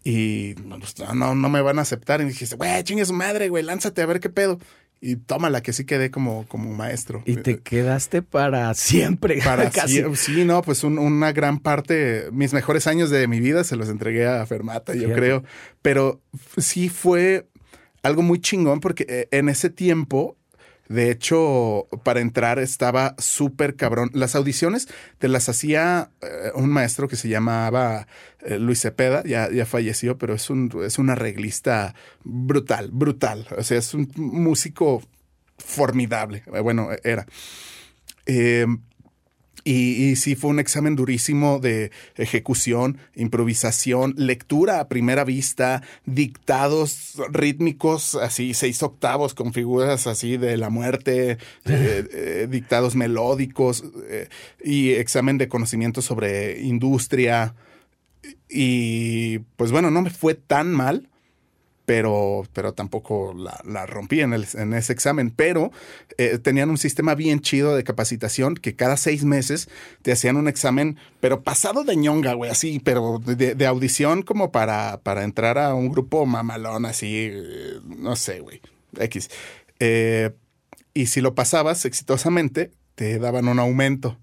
Y 0.04 0.54
pues, 0.54 0.94
no, 1.14 1.34
no 1.34 1.48
me 1.48 1.62
van 1.62 1.78
a 1.78 1.82
aceptar. 1.82 2.20
Y 2.20 2.26
dijiste, 2.26 2.56
güey, 2.56 2.84
chingue 2.84 3.06
su 3.06 3.14
madre, 3.14 3.48
güey, 3.48 3.64
lánzate 3.64 4.02
a 4.02 4.06
ver 4.06 4.20
qué 4.20 4.28
pedo. 4.28 4.58
Y 5.00 5.16
tómala, 5.16 5.62
que 5.62 5.72
sí 5.72 5.84
quedé 5.84 6.10
como, 6.10 6.46
como 6.46 6.72
maestro. 6.72 7.22
Y 7.26 7.36
te 7.36 7.58
quedaste 7.58 8.22
para 8.22 8.72
siempre. 8.74 9.40
Para 9.42 9.70
siempre. 9.86 10.16
Sí, 10.16 10.44
no, 10.44 10.62
pues 10.62 10.84
una 10.84 11.32
gran 11.32 11.58
parte, 11.58 12.28
mis 12.32 12.52
mejores 12.52 12.86
años 12.86 13.10
de 13.10 13.26
mi 13.26 13.40
vida 13.40 13.64
se 13.64 13.76
los 13.76 13.88
entregué 13.88 14.26
a 14.26 14.44
Fermata, 14.46 14.94
yo 14.94 15.12
creo. 15.12 15.42
Pero 15.82 16.20
sí 16.56 16.88
fue 16.88 17.48
algo 18.02 18.22
muy 18.22 18.38
chingón 18.38 18.80
porque 18.80 19.06
eh, 19.08 19.28
en 19.30 19.48
ese 19.48 19.70
tiempo 19.70 20.36
de 20.88 21.10
hecho, 21.10 21.88
para 22.02 22.20
entrar 22.20 22.58
estaba 22.58 23.14
súper 23.18 23.76
cabrón. 23.76 24.10
Las 24.12 24.34
audiciones 24.34 24.88
te 25.18 25.28
las 25.28 25.48
hacía 25.48 26.10
eh, 26.20 26.50
un 26.54 26.70
maestro 26.70 27.08
que 27.08 27.16
se 27.16 27.28
llamaba 27.28 28.06
eh, 28.40 28.58
Luis 28.58 28.80
Cepeda, 28.80 29.22
ya, 29.24 29.50
ya 29.50 29.64
falleció, 29.64 30.18
pero 30.18 30.34
es 30.34 30.50
un, 30.50 30.70
es 30.84 30.98
un 30.98 31.10
arreglista 31.10 31.94
brutal, 32.22 32.90
brutal. 32.92 33.46
O 33.56 33.62
sea, 33.62 33.78
es 33.78 33.94
un 33.94 34.10
músico 34.16 35.02
formidable. 35.58 36.42
Bueno, 36.62 36.88
era. 37.02 37.26
Eh, 38.26 38.66
y, 39.64 40.16
sí 40.16 40.34
fue 40.34 40.50
un 40.50 40.58
examen 40.58 40.94
durísimo 40.94 41.58
de 41.58 41.90
ejecución, 42.16 42.98
improvisación, 43.14 44.14
lectura 44.18 44.80
a 44.80 44.88
primera 44.88 45.24
vista, 45.24 45.82
dictados 46.04 47.14
rítmicos, 47.30 48.14
así 48.14 48.52
seis 48.52 48.82
octavos 48.82 49.32
con 49.34 49.54
figuras 49.54 50.06
así 50.06 50.36
de 50.36 50.58
la 50.58 50.68
muerte, 50.68 51.30
eh, 51.64 52.08
eh, 52.12 52.48
dictados 52.50 52.94
melódicos 52.94 53.84
eh, 54.08 54.28
y 54.62 54.90
examen 54.90 55.38
de 55.38 55.48
conocimiento 55.48 56.02
sobre 56.02 56.60
industria. 56.60 57.54
Y 58.50 59.38
pues 59.56 59.72
bueno, 59.72 59.90
no 59.90 60.02
me 60.02 60.10
fue 60.10 60.34
tan 60.34 60.72
mal 60.72 61.08
pero, 61.86 62.44
pero 62.52 62.72
tampoco 62.72 63.34
la, 63.34 63.86
rompí 63.86 64.20
en, 64.20 64.32
el, 64.32 64.46
en, 64.54 64.74
ese 64.74 64.92
examen. 64.92 65.30
Pero 65.30 65.70
eh, 66.18 66.38
tenían 66.38 66.70
un 66.70 66.78
sistema 66.78 67.14
bien 67.14 67.40
chido 67.40 67.76
de 67.76 67.84
capacitación 67.84 68.54
que 68.54 68.74
cada 68.74 68.96
seis 68.96 69.24
meses 69.24 69.68
te 70.02 70.12
hacían 70.12 70.36
un 70.36 70.48
examen, 70.48 70.96
pero 71.20 71.42
pasado 71.42 71.84
de 71.84 71.96
ñonga, 71.96 72.34
güey, 72.34 72.50
así, 72.50 72.80
pero 72.80 73.18
de, 73.18 73.66
audición 73.66 74.22
como 74.22 74.52
para, 74.52 75.00
para 75.02 75.24
entrar 75.24 75.58
a 75.58 75.74
un 75.74 75.90
grupo 75.90 76.26
mamalón, 76.26 76.86
así, 76.86 77.30
no 77.84 78.16
sé, 78.16 78.40
güey, 78.40 78.60
X. 78.98 79.30
Eh, 79.80 80.30
y 80.94 81.06
si 81.06 81.20
lo 81.20 81.34
pasabas 81.34 81.84
exitosamente, 81.84 82.70
te 82.94 83.18
daban 83.18 83.48
un 83.48 83.58
aumento. 83.58 84.18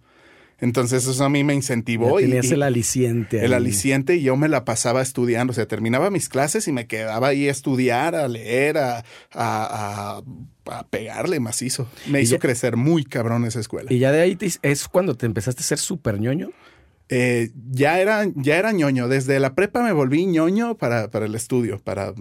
Entonces 0.61 1.07
eso 1.07 1.23
a 1.25 1.29
mí 1.29 1.43
me 1.43 1.55
incentivó. 1.55 2.19
Ya 2.19 2.27
tenías 2.27 2.51
el 2.51 2.61
aliciente. 2.61 3.43
El 3.43 3.53
aliciente 3.53 4.15
y 4.15 4.21
yo 4.21 4.37
me 4.37 4.47
la 4.47 4.63
pasaba 4.63 5.01
estudiando. 5.01 5.51
O 5.51 5.53
sea, 5.55 5.65
terminaba 5.65 6.11
mis 6.11 6.29
clases 6.29 6.67
y 6.67 6.71
me 6.71 6.85
quedaba 6.85 7.29
ahí 7.29 7.47
a 7.47 7.51
estudiar, 7.51 8.13
a 8.13 8.27
leer, 8.27 8.77
a, 8.77 9.03
a, 9.33 10.21
pegarle 10.91 11.39
macizo. 11.39 11.89
Me 12.07 12.21
hizo 12.21 12.37
crecer 12.37 12.77
muy 12.77 13.03
cabrón 13.03 13.43
esa 13.45 13.59
escuela. 13.59 13.91
¿Y 13.91 13.97
ya 13.97 14.11
de 14.11 14.21
ahí 14.21 14.37
es 14.61 14.87
cuando 14.87 15.17
te 15.17 15.25
empezaste 15.25 15.61
a 15.61 15.65
ser 15.65 15.79
súper 15.79 16.19
ñoño? 16.19 16.51
Eh, 17.09 17.49
ya, 17.71 17.99
era, 17.99 18.27
ya 18.35 18.57
era 18.57 18.71
ñoño. 18.71 19.07
Desde 19.07 19.39
la 19.39 19.55
prepa 19.55 19.81
me 19.81 19.93
volví 19.93 20.27
ñoño 20.27 20.77
para, 20.77 21.09
para 21.09 21.25
el 21.25 21.33
estudio. 21.33 21.79
Para, 21.79 22.13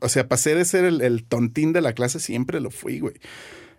o 0.00 0.08
sea, 0.08 0.26
pasé 0.26 0.56
de 0.56 0.64
ser 0.64 0.84
el, 0.84 1.00
el 1.00 1.24
tontín 1.24 1.72
de 1.72 1.80
la 1.80 1.92
clase, 1.92 2.18
siempre 2.18 2.60
lo 2.60 2.72
fui, 2.72 2.98
güey. 2.98 3.14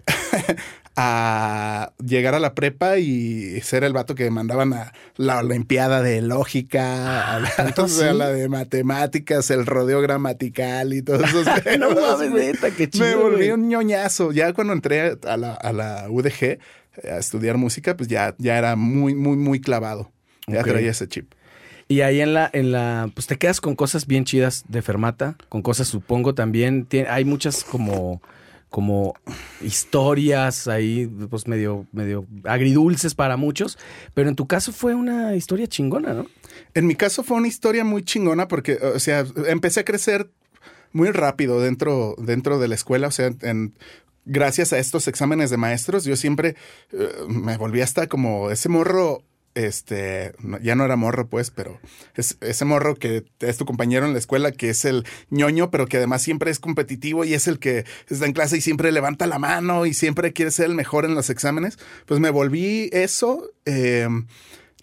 a 0.95 1.91
llegar 2.03 2.35
a 2.35 2.39
la 2.39 2.53
prepa 2.53 2.97
y 2.97 3.59
ser 3.61 3.83
el 3.83 3.93
vato 3.93 4.15
que 4.15 4.29
mandaban 4.29 4.73
a 4.73 4.93
la 5.17 5.39
Olimpiada 5.39 6.01
de 6.01 6.21
Lógica, 6.21 7.35
a, 7.35 7.39
la, 7.39 7.51
ah, 7.57 8.13
la 8.13 8.29
de 8.29 8.47
Matemáticas, 8.47 9.51
el 9.51 9.65
rodeo 9.65 10.01
gramatical 10.01 10.93
y 10.93 11.01
todo 11.01 11.23
eso. 11.23 11.43
no 11.79 11.91
mames, 11.91 12.31
neta, 12.31 12.71
qué 12.71 12.89
chido. 12.89 13.05
Me 13.05 13.15
volví 13.15 13.51
un 13.51 13.67
ñoñazo. 13.67 14.31
Ya 14.31 14.53
cuando 14.53 14.73
entré 14.73 15.17
a 15.27 15.37
la, 15.37 15.53
a 15.53 15.73
la 15.73 16.07
UDG 16.09 16.43
eh, 16.43 16.59
a 17.11 17.17
estudiar 17.17 17.57
música, 17.57 17.97
pues 17.97 18.07
ya, 18.07 18.35
ya 18.37 18.57
era 18.57 18.75
muy, 18.75 19.15
muy, 19.15 19.35
muy 19.35 19.59
clavado. 19.59 20.11
Ya 20.47 20.63
traía 20.63 20.91
ese 20.91 21.07
chip. 21.07 21.33
Y 21.87 22.01
ahí 22.01 22.21
en 22.21 22.33
la, 22.33 22.49
en 22.51 22.71
la, 22.71 23.11
pues 23.13 23.27
te 23.27 23.37
quedas 23.37 23.61
con 23.61 23.75
cosas 23.75 24.07
bien 24.07 24.25
chidas 24.25 24.63
de 24.67 24.81
Fermata, 24.81 25.35
con 25.49 25.61
cosas 25.61 25.87
supongo 25.87 26.33
también. 26.33 26.87
hay 27.09 27.25
muchas 27.25 27.63
como 27.63 28.21
como 28.75 29.13
historias 29.61 30.67
ahí, 30.67 31.07
pues 31.29 31.47
medio, 31.47 31.87
medio 31.93 32.27
agridulces 32.43 33.15
para 33.15 33.37
muchos, 33.37 33.77
pero 34.13 34.27
en 34.27 34.35
tu 34.35 34.47
caso 34.47 34.73
fue 34.73 34.93
una 34.93 35.33
historia 35.33 35.65
chingona, 35.65 36.13
¿no? 36.13 36.25
En 36.73 36.85
mi 36.85 36.95
caso 36.95 37.23
fue 37.23 37.37
una 37.37 37.47
historia 37.47 37.85
muy 37.85 38.03
chingona 38.03 38.49
porque, 38.49 38.73
o 38.73 38.99
sea, 38.99 39.25
empecé 39.47 39.79
a 39.79 39.85
crecer 39.85 40.29
muy 40.91 41.09
rápido 41.11 41.61
dentro, 41.61 42.15
dentro 42.17 42.59
de 42.59 42.67
la 42.67 42.75
escuela, 42.75 43.07
o 43.07 43.11
sea, 43.11 43.33
gracias 44.25 44.73
a 44.73 44.77
estos 44.77 45.07
exámenes 45.07 45.49
de 45.49 45.55
maestros, 45.55 46.03
yo 46.03 46.17
siempre 46.17 46.57
eh, 46.91 47.07
me 47.29 47.55
volví 47.55 47.79
hasta 47.79 48.07
como 48.07 48.51
ese 48.51 48.67
morro 48.67 49.23
este, 49.55 50.33
ya 50.61 50.75
no 50.75 50.85
era 50.85 50.97
morro, 50.97 51.27
pues, 51.27 51.49
pero 51.49 51.79
es 52.15 52.37
ese 52.41 52.65
morro 52.65 52.95
que 52.95 53.25
es 53.39 53.57
tu 53.57 53.65
compañero 53.65 54.05
en 54.05 54.13
la 54.13 54.19
escuela, 54.19 54.51
que 54.51 54.69
es 54.69 54.85
el 54.85 55.05
ñoño, 55.29 55.71
pero 55.71 55.87
que 55.87 55.97
además 55.97 56.21
siempre 56.21 56.51
es 56.51 56.59
competitivo 56.59 57.23
y 57.23 57.33
es 57.33 57.47
el 57.47 57.57
que 57.57 57.85
está 58.09 58.25
en 58.25 58.33
clase 58.33 58.57
y 58.57 58.61
siempre 58.61 58.91
levanta 58.91 59.25
la 59.25 59.39
mano 59.39 59.85
y 59.85 59.93
siempre 59.93 60.33
quiere 60.33 60.51
ser 60.51 60.65
el 60.65 60.75
mejor 60.75 61.05
en 61.05 61.15
los 61.15 61.29
exámenes. 61.29 61.79
Pues 62.05 62.19
me 62.19 62.29
volví 62.29 62.89
eso. 62.91 63.49
Eh, 63.65 64.07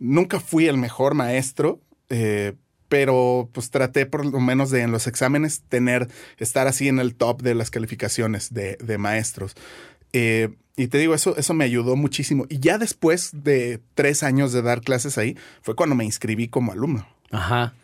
nunca 0.00 0.40
fui 0.40 0.66
el 0.66 0.78
mejor 0.78 1.14
maestro, 1.14 1.80
eh, 2.08 2.54
pero 2.88 3.48
pues 3.52 3.70
traté 3.70 4.04
por 4.06 4.26
lo 4.26 4.40
menos 4.40 4.70
de 4.70 4.82
en 4.82 4.90
los 4.90 5.06
exámenes 5.06 5.62
tener, 5.68 6.08
estar 6.38 6.66
así 6.66 6.88
en 6.88 6.98
el 6.98 7.14
top 7.14 7.42
de 7.42 7.54
las 7.54 7.70
calificaciones 7.70 8.52
de, 8.52 8.76
de 8.76 8.98
maestros. 8.98 9.54
Eh, 10.12 10.50
y 10.76 10.88
te 10.88 10.98
digo, 10.98 11.14
eso, 11.14 11.36
eso 11.36 11.54
me 11.54 11.64
ayudó 11.64 11.96
muchísimo. 11.96 12.46
Y 12.48 12.58
ya 12.58 12.78
después 12.78 13.30
de 13.32 13.80
tres 13.94 14.22
años 14.22 14.52
de 14.52 14.62
dar 14.62 14.80
clases 14.80 15.18
ahí, 15.18 15.36
fue 15.60 15.76
cuando 15.76 15.94
me 15.94 16.04
inscribí 16.04 16.48
como 16.48 16.72
alumno. 16.72 17.06
Ajá. 17.30 17.74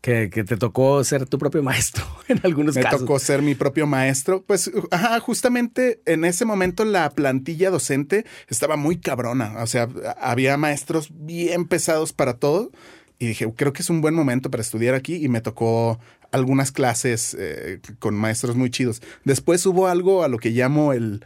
Que, 0.00 0.28
te 0.28 0.56
tocó 0.56 1.02
ser 1.02 1.26
tu 1.26 1.38
propio 1.38 1.62
maestro 1.62 2.04
en 2.28 2.40
algunos 2.44 2.76
casos. 2.76 2.92
Me 2.92 3.06
tocó 3.06 3.18
ser 3.18 3.42
mi 3.42 3.56
propio 3.56 3.86
maestro. 3.86 4.44
Pues, 4.46 4.70
ajá, 4.92 5.18
justamente 5.18 6.00
en 6.06 6.24
ese 6.24 6.44
momento 6.44 6.84
la 6.84 7.10
plantilla 7.10 7.70
docente 7.70 8.24
estaba 8.46 8.76
muy 8.76 8.98
cabrona. 8.98 9.60
O 9.60 9.66
sea, 9.66 9.88
había 10.20 10.56
maestros 10.56 11.08
bien 11.10 11.66
pesados 11.66 12.12
para 12.12 12.34
todo. 12.34 12.70
Y 13.18 13.26
dije, 13.26 13.52
creo 13.56 13.72
que 13.72 13.82
es 13.82 13.90
un 13.90 14.00
buen 14.00 14.14
momento 14.14 14.48
para 14.48 14.60
estudiar 14.60 14.94
aquí. 14.94 15.16
Y 15.16 15.28
me 15.28 15.40
tocó 15.40 15.98
algunas 16.30 16.70
clases 16.70 17.36
eh, 17.36 17.80
con 17.98 18.14
maestros 18.14 18.54
muy 18.54 18.70
chidos. 18.70 19.02
Después 19.24 19.66
hubo 19.66 19.88
algo 19.88 20.22
a 20.22 20.28
lo 20.28 20.38
que 20.38 20.50
llamo 20.50 20.92
el 20.92 21.24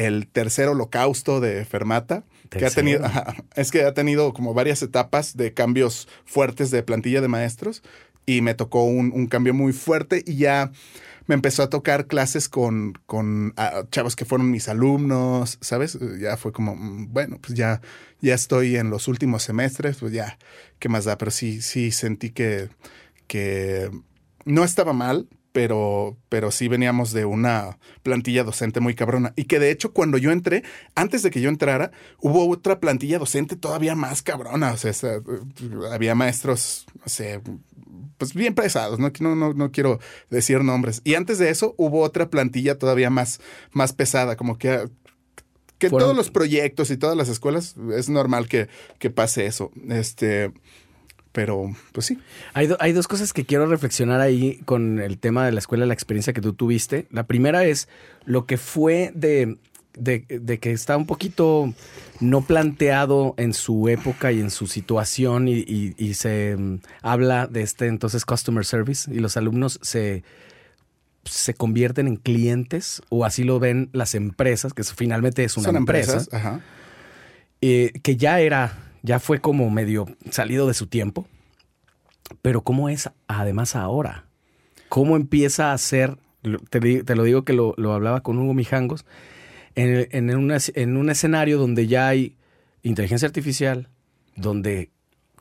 el 0.00 0.28
tercer 0.28 0.68
holocausto 0.68 1.40
de 1.40 1.62
Fermata, 1.66 2.24
que 2.48 2.64
ha 2.64 2.70
tenido, 2.70 3.02
es 3.54 3.70
que 3.70 3.84
ha 3.84 3.92
tenido 3.92 4.32
como 4.32 4.54
varias 4.54 4.82
etapas 4.82 5.36
de 5.36 5.52
cambios 5.52 6.08
fuertes 6.24 6.70
de 6.70 6.82
plantilla 6.82 7.20
de 7.20 7.28
maestros 7.28 7.82
y 8.24 8.40
me 8.40 8.54
tocó 8.54 8.84
un, 8.84 9.26
cambio 9.26 9.52
muy 9.52 9.74
fuerte 9.74 10.24
y 10.26 10.36
ya 10.36 10.72
me 11.26 11.34
empezó 11.34 11.62
a 11.62 11.68
tocar 11.68 12.06
clases 12.06 12.48
con, 12.48 12.94
con 13.04 13.54
chavos 13.90 14.16
que 14.16 14.24
fueron 14.24 14.50
mis 14.50 14.68
alumnos, 14.68 15.58
¿sabes? 15.60 15.98
Ya 16.18 16.38
fue 16.38 16.50
como, 16.50 16.74
mm, 16.76 17.12
bueno, 17.12 17.38
pues 17.38 17.52
ya, 17.52 17.82
ya 18.22 18.34
estoy 18.34 18.76
en 18.76 18.88
los 18.88 19.06
últimos 19.06 19.42
semestres, 19.42 19.98
pues 19.98 20.12
ya, 20.12 20.38
¿qué 20.78 20.88
más 20.88 21.04
da? 21.04 21.18
Pero 21.18 21.30
sí, 21.30 21.60
sí 21.60 21.90
sentí 21.90 22.30
que, 22.30 22.70
que 23.26 23.90
no 24.46 24.64
estaba 24.64 24.94
mal, 24.94 25.28
pero, 25.52 26.16
pero 26.28 26.50
sí 26.50 26.68
veníamos 26.68 27.12
de 27.12 27.24
una 27.24 27.78
plantilla 28.02 28.44
docente 28.44 28.80
muy 28.80 28.94
cabrona. 28.94 29.32
Y 29.36 29.44
que 29.44 29.58
de 29.58 29.70
hecho, 29.70 29.92
cuando 29.92 30.18
yo 30.18 30.30
entré, 30.30 30.62
antes 30.94 31.22
de 31.22 31.30
que 31.30 31.40
yo 31.40 31.48
entrara, 31.48 31.90
hubo 32.20 32.48
otra 32.48 32.80
plantilla 32.80 33.18
docente 33.18 33.56
todavía 33.56 33.94
más 33.94 34.22
cabrona. 34.22 34.72
O 34.72 34.76
sea, 34.76 34.92
había 35.92 36.14
maestros, 36.14 36.86
no 36.94 37.08
sé, 37.08 37.40
pues 38.18 38.34
bien 38.34 38.54
pesados, 38.54 38.98
no, 38.98 39.10
no, 39.20 39.54
no, 39.54 39.72
quiero 39.72 39.98
decir 40.28 40.62
nombres. 40.62 41.00
Y 41.04 41.14
antes 41.14 41.38
de 41.38 41.50
eso, 41.50 41.74
hubo 41.78 42.02
otra 42.02 42.28
plantilla 42.28 42.78
todavía 42.78 43.10
más, 43.10 43.40
más 43.72 43.92
pesada, 43.92 44.36
como 44.36 44.58
que 44.58 44.88
que 45.78 45.88
todos 45.88 46.14
los 46.14 46.30
proyectos 46.30 46.90
y 46.90 46.98
todas 46.98 47.16
las 47.16 47.30
escuelas 47.30 47.74
es 47.96 48.10
normal 48.10 48.48
que, 48.48 48.68
que 48.98 49.08
pase 49.08 49.46
eso. 49.46 49.72
Este, 49.88 50.52
pero, 51.32 51.70
pues 51.92 52.06
sí. 52.06 52.18
Hay, 52.54 52.68
hay, 52.80 52.92
dos 52.92 53.06
cosas 53.06 53.32
que 53.32 53.44
quiero 53.44 53.66
reflexionar 53.66 54.20
ahí 54.20 54.60
con 54.64 54.98
el 54.98 55.18
tema 55.18 55.46
de 55.46 55.52
la 55.52 55.60
escuela, 55.60 55.86
la 55.86 55.94
experiencia 55.94 56.32
que 56.32 56.40
tú 56.40 56.54
tuviste. 56.54 57.06
La 57.10 57.24
primera 57.24 57.64
es 57.64 57.88
lo 58.24 58.46
que 58.46 58.56
fue 58.56 59.12
de, 59.14 59.56
de, 59.96 60.58
que 60.58 60.72
está 60.72 60.96
un 60.96 61.06
poquito 61.06 61.72
no 62.18 62.42
planteado 62.42 63.34
en 63.36 63.54
su 63.54 63.88
época 63.88 64.32
y 64.32 64.40
en 64.40 64.50
su 64.50 64.66
situación 64.66 65.46
y, 65.46 65.64
y, 65.96 66.14
se 66.14 66.56
mm, 66.56 66.80
habla 67.02 67.46
de 67.46 67.62
este 67.62 67.86
entonces 67.86 68.24
customer 68.24 68.64
service 68.64 69.10
y 69.12 69.20
los 69.20 69.36
alumnos 69.36 69.78
se, 69.82 70.24
se 71.24 71.54
convierten 71.54 72.08
en 72.08 72.16
clientes 72.16 73.02
o 73.08 73.24
así 73.24 73.44
lo 73.44 73.60
ven 73.60 73.88
las 73.92 74.14
empresas, 74.14 74.74
que 74.74 74.82
finalmente 74.82 75.44
es 75.44 75.56
una 75.56 75.78
empresa, 75.78 76.24
ajá. 76.32 76.60
Eh, 77.62 77.92
que 78.02 78.16
ya 78.16 78.40
era 78.40 78.89
ya 79.02 79.18
fue 79.18 79.40
como 79.40 79.70
medio 79.70 80.06
salido 80.30 80.66
de 80.66 80.74
su 80.74 80.86
tiempo. 80.86 81.26
Pero 82.42 82.62
¿cómo 82.62 82.88
es 82.88 83.10
además 83.26 83.76
ahora? 83.76 84.24
¿Cómo 84.88 85.16
empieza 85.16 85.72
a 85.72 85.78
ser, 85.78 86.16
te, 86.70 87.02
te 87.02 87.16
lo 87.16 87.24
digo 87.24 87.44
que 87.44 87.52
lo, 87.52 87.74
lo, 87.76 87.92
hablaba 87.92 88.22
con 88.22 88.38
Hugo 88.38 88.54
Mijangos, 88.54 89.04
en, 89.74 90.08
en, 90.10 90.30
en 90.30 90.96
un 90.96 91.10
escenario 91.10 91.58
donde 91.58 91.86
ya 91.86 92.08
hay 92.08 92.36
inteligencia 92.82 93.26
artificial, 93.26 93.88
donde 94.36 94.90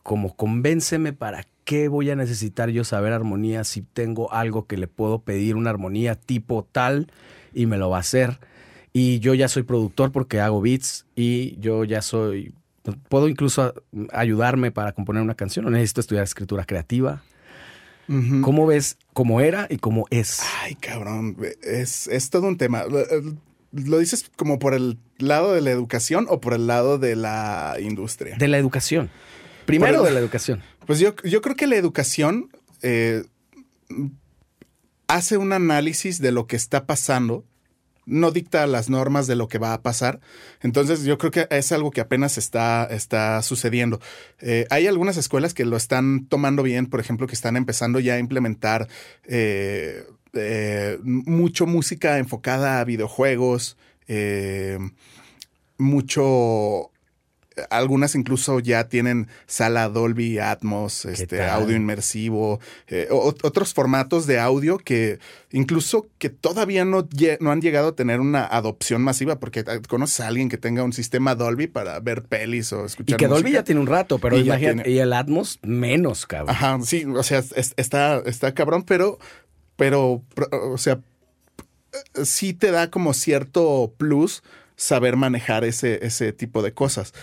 como 0.03 0.35
convénceme 0.35 1.13
para 1.13 1.45
qué 1.63 1.87
voy 1.87 2.09
a 2.09 2.15
necesitar 2.15 2.69
yo 2.69 2.83
saber 2.83 3.13
armonía 3.13 3.63
si 3.63 3.81
tengo 3.81 4.33
algo 4.33 4.65
que 4.65 4.77
le 4.77 4.87
puedo 4.87 5.19
pedir 5.19 5.55
una 5.55 5.69
armonía 5.69 6.15
tipo 6.15 6.67
tal 6.71 7.11
y 7.53 7.65
me 7.65 7.77
lo 7.77 7.89
va 7.89 7.97
a 7.97 8.01
hacer. 8.01 8.39
Y 8.91 9.19
yo 9.19 9.35
ya 9.35 9.47
soy 9.47 9.63
productor 9.63 10.11
porque 10.11 10.39
hago 10.39 10.61
beats 10.61 11.05
y 11.15 11.59
yo 11.59 11.83
ya 11.83 12.01
soy 12.01 12.53
puedo 13.09 13.27
incluso 13.27 13.73
ayudarme 14.11 14.71
para 14.71 14.91
componer 14.91 15.21
una 15.21 15.35
canción, 15.35 15.65
no 15.65 15.71
necesito 15.71 16.01
estudiar 16.01 16.23
escritura 16.23 16.65
creativa. 16.65 17.23
¿Cómo 18.41 18.65
ves 18.65 18.97
cómo 19.13 19.39
era 19.39 19.67
y 19.69 19.77
cómo 19.77 20.07
es? 20.09 20.41
Ay, 20.63 20.73
cabrón, 20.73 21.37
es, 21.61 22.07
es 22.07 22.31
todo 22.31 22.47
un 22.47 22.57
tema. 22.57 22.83
¿Lo 23.71 23.99
dices 23.99 24.31
como 24.35 24.57
por 24.57 24.73
el 24.73 24.97
lado 25.19 25.53
de 25.53 25.61
la 25.61 25.69
educación 25.69 26.25
o 26.27 26.41
por 26.41 26.55
el 26.55 26.65
lado 26.65 26.97
de 26.97 27.15
la 27.15 27.75
industria? 27.79 28.35
De 28.37 28.47
la 28.47 28.57
educación. 28.57 29.11
Primero 29.67 30.01
de 30.01 30.11
la 30.11 30.19
educación. 30.19 30.63
Pues 30.87 30.97
yo, 30.97 31.15
yo 31.23 31.43
creo 31.43 31.55
que 31.55 31.67
la 31.67 31.75
educación 31.75 32.49
eh, 32.81 33.25
hace 35.07 35.37
un 35.37 35.53
análisis 35.53 36.19
de 36.19 36.31
lo 36.31 36.47
que 36.47 36.55
está 36.55 36.87
pasando 36.87 37.45
no 38.09 38.31
dicta 38.31 38.67
las 38.67 38.89
normas 38.89 39.27
de 39.27 39.35
lo 39.35 39.47
que 39.47 39.57
va 39.57 39.73
a 39.73 39.81
pasar. 39.81 40.19
Entonces 40.61 41.03
yo 41.03 41.17
creo 41.17 41.31
que 41.31 41.47
es 41.49 41.71
algo 41.71 41.91
que 41.91 42.01
apenas 42.01 42.37
está, 42.37 42.85
está 42.85 43.41
sucediendo. 43.41 43.99
Eh, 44.39 44.65
hay 44.69 44.87
algunas 44.87 45.17
escuelas 45.17 45.53
que 45.53 45.65
lo 45.65 45.77
están 45.77 46.25
tomando 46.25 46.63
bien, 46.63 46.87
por 46.87 46.99
ejemplo, 46.99 47.27
que 47.27 47.35
están 47.35 47.55
empezando 47.55 47.99
ya 47.99 48.15
a 48.15 48.19
implementar 48.19 48.87
eh, 49.25 50.03
eh, 50.33 50.97
mucho 51.03 51.65
música 51.65 52.17
enfocada 52.17 52.79
a 52.79 52.83
videojuegos, 52.83 53.77
mucho 55.77 56.91
algunas 57.69 58.15
incluso 58.15 58.59
ya 58.59 58.87
tienen 58.87 59.27
sala 59.47 59.89
Dolby 59.89 60.39
Atmos, 60.39 61.05
este, 61.05 61.43
audio 61.45 61.75
inmersivo, 61.75 62.59
eh, 62.87 63.07
otros 63.11 63.73
formatos 63.73 64.27
de 64.27 64.39
audio 64.39 64.77
que 64.77 65.19
incluso 65.51 66.07
que 66.17 66.29
todavía 66.29 66.85
no, 66.85 67.07
no 67.39 67.51
han 67.51 67.61
llegado 67.61 67.89
a 67.89 67.95
tener 67.95 68.19
una 68.19 68.45
adopción 68.45 69.01
masiva, 69.01 69.39
porque 69.39 69.63
ah, 69.67 69.79
conoces 69.87 70.19
a 70.21 70.27
alguien 70.27 70.49
que 70.49 70.57
tenga 70.57 70.83
un 70.83 70.93
sistema 70.93 71.35
Dolby 71.35 71.67
para 71.67 71.99
ver 71.99 72.23
pelis 72.23 72.71
o 72.73 72.85
escuchar. 72.85 73.15
Y 73.15 73.17
que 73.17 73.27
Dolby 73.27 73.51
ya 73.51 73.63
tiene 73.63 73.81
un 73.81 73.87
rato, 73.87 74.19
pero 74.19 74.37
y 74.37 74.41
imagínate, 74.41 74.89
y 74.89 74.99
el 74.99 75.13
Atmos 75.13 75.59
menos, 75.61 76.25
cabrón. 76.25 76.55
Ajá, 76.55 76.79
sí, 76.83 77.05
o 77.05 77.23
sea, 77.23 77.43
está, 77.77 78.19
está 78.25 78.53
cabrón, 78.53 78.83
pero, 78.83 79.17
pero, 79.75 80.23
o 80.51 80.77
sea, 80.77 80.99
sí 82.23 82.53
te 82.53 82.71
da 82.71 82.89
como 82.89 83.13
cierto 83.13 83.93
plus 83.97 84.43
saber 84.75 85.17
manejar 85.17 85.65
ese, 85.65 86.05
ese 86.05 86.31
tipo 86.31 86.61
de 86.61 86.73
cosas 86.73 87.13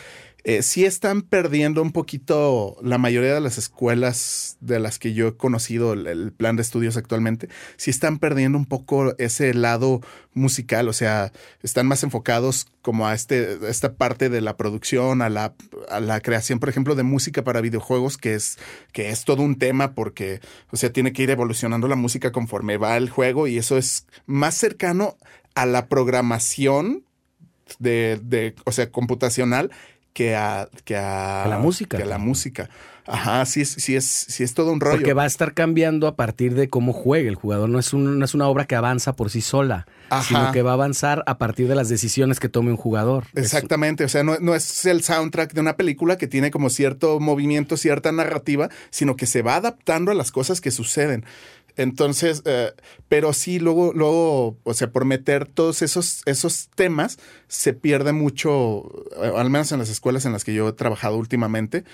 eh, 0.49 0.63
sí 0.63 0.85
están 0.85 1.23
perdiendo 1.23 1.83
un 1.83 1.91
poquito 1.91 2.77
la 2.81 2.99
mayoría 2.99 3.35
de 3.35 3.41
las 3.41 3.59
escuelas 3.59 4.59
de 4.61 4.79
las 4.79 5.01
que 5.01 5.13
yo 5.13 5.27
he 5.27 5.37
conocido 5.37 5.93
el, 5.93 6.31
plan 6.31 6.55
de 6.55 6.63
estudios 6.63 6.97
actualmente, 6.97 7.49
sí 7.77 7.91
están 7.91 8.21
perdiendo 8.21 8.57
un 8.57 8.65
poco 8.65 9.13
ese 9.19 9.53
lado 9.55 10.03
musical, 10.35 10.89
o 10.89 10.93
sea, 10.93 11.33
están 11.65 11.89
más 11.89 12.05
enfocados 12.05 12.69
como 12.81 13.09
a 13.09 13.15
este, 13.15 13.59
esta 13.69 13.95
parte 13.95 14.29
de 14.29 14.41
la 14.41 14.57
producción, 14.57 15.21
a 15.21 15.31
la, 15.31 15.53
a 15.89 15.99
la 15.99 16.21
creación, 16.21 16.61
por 16.61 16.69
ejemplo, 16.69 16.95
de 16.95 17.03
música 17.03 17.43
para 17.43 17.61
videojuegos, 17.61 18.17
que 18.17 18.35
es, 18.35 18.57
que 18.93 19.11
es 19.11 19.25
todo 19.25 19.43
un 19.43 19.59
tema 19.59 19.95
porque, 19.95 20.39
o 20.71 20.77
sea, 20.77 20.93
tiene 20.93 21.13
que 21.13 21.25
ir 21.25 21.31
evolucionando 21.31 21.89
la 21.89 21.97
música 21.97 22.31
conforme 22.31 22.77
va 22.77 22.97
el 22.97 23.11
juego 23.11 23.49
y 23.49 23.59
eso 23.59 23.77
es 23.77 24.07
más 24.27 24.55
cercano 24.55 25.17
a 25.57 25.67
la 25.67 25.89
programación 25.89 27.03
de, 27.81 28.21
de 28.23 28.55
o 28.65 28.71
sea, 28.71 28.93
computacional 28.93 29.73
que 30.17 30.35
a, 30.35 30.71
que 30.87 30.97
a, 30.97 31.47
la 31.47 31.59
música. 31.59 31.99
Que 31.99 32.05
a 32.05 32.07
la 32.07 32.17
música. 32.17 32.71
Ajá, 33.05 33.45
sí 33.45 33.61
es, 33.61 33.69
sí 33.69 33.97
es, 33.97 34.07
sí 34.07 34.45
es 34.45 34.55
todo 34.55 34.73
un 34.73 34.81
rollo. 34.81 34.97
Porque 34.97 35.13
va 35.13 35.25
a 35.25 35.27
estar 35.27 35.53
cambiando 35.53 36.07
a 36.07 36.17
partir 36.17 36.55
de 36.55 36.71
cómo 36.71 36.95
juegue 36.95 37.29
el 37.29 37.35
jugador. 37.35 37.69
No 37.69 37.79
es, 37.79 37.93
un, 37.93 38.19
no 38.19 38.25
es 38.25 38.33
una 38.33 38.49
obra 38.49 38.65
que 38.65 38.75
avanza 38.77 39.15
por 39.15 39.29
sí 39.29 39.43
sola, 39.43 39.87
sino 40.27 40.53
que 40.53 40.63
va 40.63 40.71
a 40.71 40.73
avanzar 40.73 41.23
a 41.27 41.37
partir 41.37 41.69
de 41.69 41.75
las 41.75 41.91
decisiones 41.91 42.41
que 42.41 42.49
tome 42.49 42.71
un 42.71 42.79
jugador. 42.79 43.25
Exactamente. 43.35 44.05
O 44.05 44.09
sea, 44.09 44.23
no, 44.23 44.39
no, 44.41 44.55
es 44.55 44.87
el 44.87 45.03
soundtrack 45.03 45.53
de 45.53 45.61
una 45.61 45.77
película 45.77 46.17
que 46.17 46.29
tiene 46.29 46.51
como 46.51 46.71
cierto 46.71 47.21
movimiento, 47.21 47.77
cierta 47.77 48.11
narrativa, 48.11 48.71
sino 48.89 49.17
que 49.17 49.27
se 49.27 49.43
va 49.43 49.57
adaptando 49.57 50.13
a 50.13 50.15
las 50.15 50.33
cosas 50.33 50.63
que 50.63 50.71
suceden. 50.71 51.27
Entonces, 51.77 52.43
eh, 52.47 52.73
pero 53.09 53.33
sí, 53.33 53.59
luego, 53.59 53.93
luego, 53.95 54.57
o 54.65 54.75
sea, 54.75 54.91
por 54.91 55.05
meter 55.05 55.47
todos 55.47 55.83
esos, 55.83 56.23
esos 56.25 56.71
temas, 56.75 57.19
se 57.49 57.75
pierde 57.75 58.13
mucho, 58.13 58.91
eh, 59.23 59.33
al 59.37 59.51
menos 59.51 59.71
en 59.73 59.79
las 59.79 59.91
escuelas 59.91 60.25
en 60.25 60.33
las 60.33 60.45
que 60.45 60.55
yo 60.55 60.69
he 60.69 60.73
trabajado 60.73 61.17
últimamente, 61.17 61.85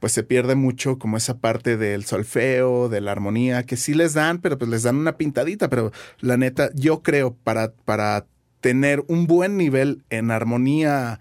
pues 0.00 0.12
se 0.12 0.24
pierde 0.24 0.56
mucho 0.56 0.98
como 0.98 1.16
esa 1.16 1.38
parte 1.38 1.76
del 1.76 2.04
solfeo, 2.04 2.88
de 2.88 3.00
la 3.00 3.12
armonía, 3.12 3.62
que 3.62 3.76
sí 3.76 3.94
les 3.94 4.14
dan, 4.14 4.40
pero 4.40 4.58
pues 4.58 4.68
les 4.68 4.82
dan 4.82 4.96
una 4.96 5.16
pintadita, 5.16 5.70
pero 5.70 5.92
la 6.18 6.36
neta, 6.36 6.70
yo 6.74 7.02
creo 7.02 7.34
para, 7.44 7.72
para 7.72 8.26
tener 8.60 9.04
un 9.06 9.28
buen 9.28 9.56
nivel 9.56 10.02
en 10.10 10.32
armonía 10.32 11.20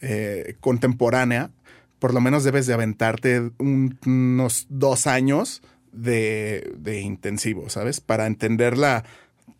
eh, 0.00 0.56
contemporánea, 0.60 1.50
por 1.98 2.14
lo 2.14 2.22
menos 2.22 2.42
debes 2.42 2.66
de 2.66 2.72
aventarte 2.72 3.50
unos 3.58 4.66
dos 4.70 5.06
años 5.06 5.62
de, 5.92 6.72
de 6.76 7.00
intensivo, 7.00 7.68
¿sabes? 7.68 8.00
Para 8.00 8.26
entenderla 8.26 9.04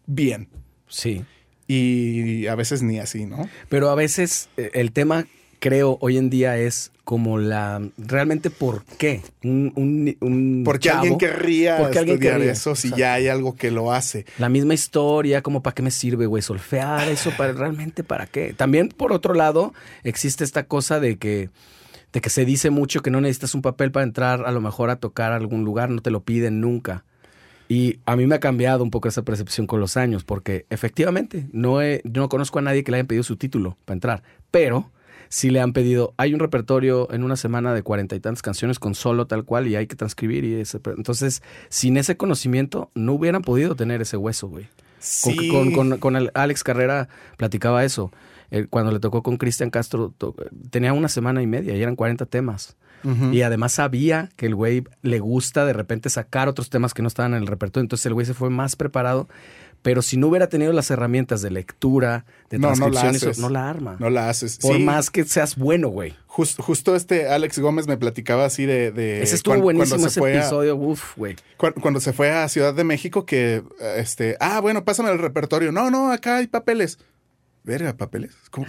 bien. 0.07 0.49
Sí. 0.89 1.25
Y 1.69 2.47
a 2.49 2.55
veces 2.55 2.83
ni 2.83 2.99
así, 2.99 3.25
¿no? 3.25 3.49
Pero 3.69 3.91
a 3.91 3.95
veces 3.95 4.49
eh, 4.57 4.71
el 4.75 4.93
tema, 4.93 5.27
creo, 5.59 5.97
hoy 6.01 6.19
en 6.19 6.29
día 6.29 6.59
es 6.59 6.91
como 7.05 7.39
la... 7.39 7.81
Realmente, 7.97 8.51
¿por 8.51 8.85
qué? 8.85 9.23
Un, 9.43 10.17
un, 10.21 10.63
porque 10.65 10.91
alguien 10.91 11.19
querría 11.19 11.79
porque 11.79 11.99
estudiar 12.01 12.35
alguien 12.35 12.51
eso 12.51 12.75
si 12.75 12.91
ya 12.91 13.15
hay 13.15 13.29
algo 13.29 13.57
que 13.57 13.71
lo 13.71 13.93
hace. 13.93 14.27
La 14.39 14.49
misma 14.49 14.75
historia, 14.75 15.43
como 15.43 15.63
para 15.63 15.75
qué 15.75 15.83
me 15.83 15.91
sirve, 15.91 16.27
güey, 16.27 16.43
solfear 16.43 17.09
eso, 17.09 17.33
para 17.37 17.53
realmente 17.53 18.05
para 18.05 18.27
qué. 18.27 18.53
También, 18.55 18.89
por 18.89 19.13
otro 19.13 19.35
lado, 19.35 19.73
existe 20.05 20.45
esta 20.45 20.65
cosa 20.65 21.01
de 21.01 21.17
que 21.17 21.51
de 22.13 22.21
que 22.21 22.31
se 22.31 22.45
dice 22.45 22.71
mucho 22.71 23.01
que 23.03 23.11
no 23.11 23.21
necesitas 23.21 23.55
un 23.55 23.63
papel 23.63 23.91
para 23.91 24.05
entrar 24.05 24.45
a 24.45 24.53
lo 24.53 24.61
mejor 24.61 24.91
a 24.91 24.97
tocar 24.97 25.33
a 25.33 25.37
algún 25.37 25.65
lugar, 25.65 25.91
no 25.91 26.03
te 26.03 26.11
lo 26.11 26.23
piden 26.23 26.61
nunca. 26.61 27.05
Y 27.69 28.01
a 28.05 28.17
mí 28.17 28.27
me 28.27 28.35
ha 28.35 28.41
cambiado 28.41 28.85
un 28.85 28.91
poco 28.91 29.09
esa 29.09 29.23
percepción 29.23 29.67
con 29.67 29.81
los 29.81 29.97
años, 29.97 30.25
porque 30.25 30.67
efectivamente 30.69 31.49
no, 31.53 31.81
he, 31.81 32.03
no 32.05 32.29
conozco 32.29 32.59
a 32.59 32.63
nadie 32.63 32.85
que 32.85 32.91
le 32.91 32.99
hayan 32.99 33.07
pedido 33.07 33.25
su 33.25 33.37
título 33.37 33.79
para 33.87 33.95
entrar, 33.95 34.23
pero 34.51 34.91
si 35.31 35.49
le 35.49 35.61
han 35.61 35.73
pedido, 35.73 36.13
hay 36.19 36.35
un 36.35 36.41
repertorio 36.41 37.11
en 37.11 37.25
una 37.25 37.37
semana 37.37 37.73
de 37.73 37.83
cuarenta 37.83 38.15
y 38.15 38.21
tantas 38.21 38.43
canciones 38.43 38.79
con 38.79 38.95
solo 38.95 39.27
tal 39.27 39.45
cual 39.45 39.67
y 39.67 39.77
hay 39.77 39.87
que 39.87 39.97
transcribir 39.97 40.45
y 40.45 40.57
ese, 40.57 40.79
entonces 40.95 41.43
sin 41.71 41.97
ese 41.97 42.19
conocimiento 42.19 42.91
no 42.95 43.15
hubieran 43.15 43.41
podido 43.41 43.75
tener 43.75 44.03
ese 44.03 44.19
hueso, 44.19 44.49
güey. 44.49 44.69
Sí. 44.99 45.49
Con, 45.49 45.73
con, 45.73 45.99
con, 45.99 46.31
Alex 46.35 46.63
Carrera 46.63 47.09
platicaba 47.39 47.83
eso 47.83 48.13
cuando 48.71 48.93
le 48.93 49.01
tocó 49.01 49.23
con 49.23 49.37
Cristian 49.37 49.71
Castro, 49.71 50.15
tenía 50.71 50.93
una 50.93 51.09
semana 51.09 51.43
y 51.43 51.47
media 51.47 51.77
y 51.77 51.83
eran 51.83 51.97
40 51.97 52.27
temas. 52.27 52.77
Y 53.33 53.43
además 53.43 53.73
sabía 53.73 54.29
que 54.37 54.47
el 54.47 54.55
güey 54.55 54.85
le 55.03 55.19
gusta 55.19 55.65
de 55.65 55.73
repente 55.73 56.09
sacar 56.09 56.49
otros 56.49 56.71
temas 56.71 56.95
que 56.95 57.03
no 57.03 57.09
estaban 57.09 57.35
en 57.35 57.41
el 57.41 57.49
repertorio. 57.49 57.83
Entonces 57.83 58.07
el 58.07 58.15
güey 58.15 58.27
se 58.27 58.35
fue 58.35 58.49
más 58.49 58.77
preparado. 58.77 59.29
Pero 59.83 60.01
si 60.01 60.17
no 60.17 60.29
hubiera 60.29 60.49
tenido 60.49 60.73
las 60.73 60.93
herramientas 60.93 61.43
de 61.43 61.51
lectura, 61.51 62.25
de 62.51 62.61
transcripción, 62.61 63.35
no, 63.39 63.49
no, 63.49 63.49
la 63.49 63.69
arma. 63.69 63.97
No 63.99 64.11
la 64.11 64.29
haces. 64.29 64.59
Por 64.59 64.79
más 64.79 65.11
que 65.11 65.25
seas 65.25 65.57
bueno, 65.57 65.89
güey. 65.89 66.15
justo 66.29 66.95
este 66.95 67.29
Alex 67.29 67.59
Gómez 67.59 67.89
me 67.89 67.97
platicaba 67.97 68.45
así 68.45 68.65
de. 68.65 69.23
ese 69.23 69.35
estuvo 69.35 69.61
buenísimo 69.61 70.07
ese 70.07 70.21
episodio, 70.21 70.77
uf, 70.77 71.17
güey. 71.17 71.35
Cuando, 71.57 71.99
se 71.99 72.13
fue 72.13 72.31
a 72.31 72.49
Ciudad 72.49 72.73
de 72.75 72.85
México, 72.85 73.27
que 73.27 73.65
este. 73.97 74.37
Ah, 74.39 74.61
bueno, 74.61 74.85
pásame 74.85 75.11
el 75.11 75.19
repertorio. 75.19 75.73
No, 75.73 75.91
no, 75.91 76.13
acá 76.13 76.37
hay 76.37 76.47
papeles 76.47 77.01
verga, 77.65 77.97
papeles. 77.97 78.35
¿Cómo, 78.51 78.67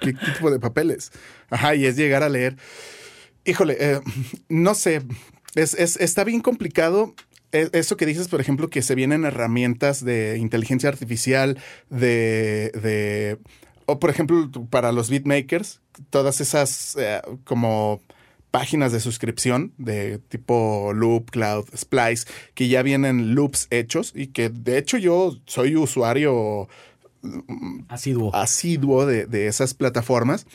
qué, 0.00 0.12
tipo 0.12 0.50
de 0.50 0.60
papeles? 0.60 1.12
Ajá, 1.50 1.74
y 1.74 1.86
es 1.86 1.96
llegar 1.96 2.22
a 2.22 2.28
leer. 2.28 2.56
Híjole, 3.44 3.76
eh, 3.78 4.00
no 4.48 4.74
sé, 4.74 5.02
es, 5.54 5.74
está 5.74 6.24
bien 6.24 6.40
complicado. 6.40 7.14
E, 7.52 7.68
eso 7.72 7.96
que 7.96 8.06
dices, 8.06 8.28
por 8.28 8.40
ejemplo, 8.40 8.68
que 8.68 8.82
se 8.82 8.94
vienen 8.94 9.24
herramientas 9.24 10.04
de 10.04 10.38
inteligencia 10.38 10.88
artificial, 10.88 11.58
de, 11.88 12.70
de 12.82 13.38
o 13.86 13.98
por 13.98 14.10
ejemplo, 14.10 14.48
para 14.70 14.92
los 14.92 15.10
beatmakers, 15.10 15.80
todas 16.10 16.40
esas 16.40 16.96
eh, 16.96 17.20
como 17.44 18.00
páginas 18.50 18.92
de 18.92 19.00
suscripción 19.00 19.72
de 19.78 20.18
tipo 20.18 20.92
Loop, 20.94 21.30
Cloud, 21.30 21.66
Splice, 21.76 22.26
que 22.54 22.68
ya 22.68 22.82
vienen 22.82 23.34
loops 23.34 23.68
hechos 23.70 24.12
y 24.14 24.28
que 24.28 24.48
de 24.48 24.78
hecho 24.78 24.98
yo 24.98 25.36
soy 25.46 25.76
usuario 25.76 26.68
asiduo, 27.88 28.34
asiduo 28.34 29.06
de, 29.06 29.46
esas 29.46 29.74
plataformas. 29.74 30.46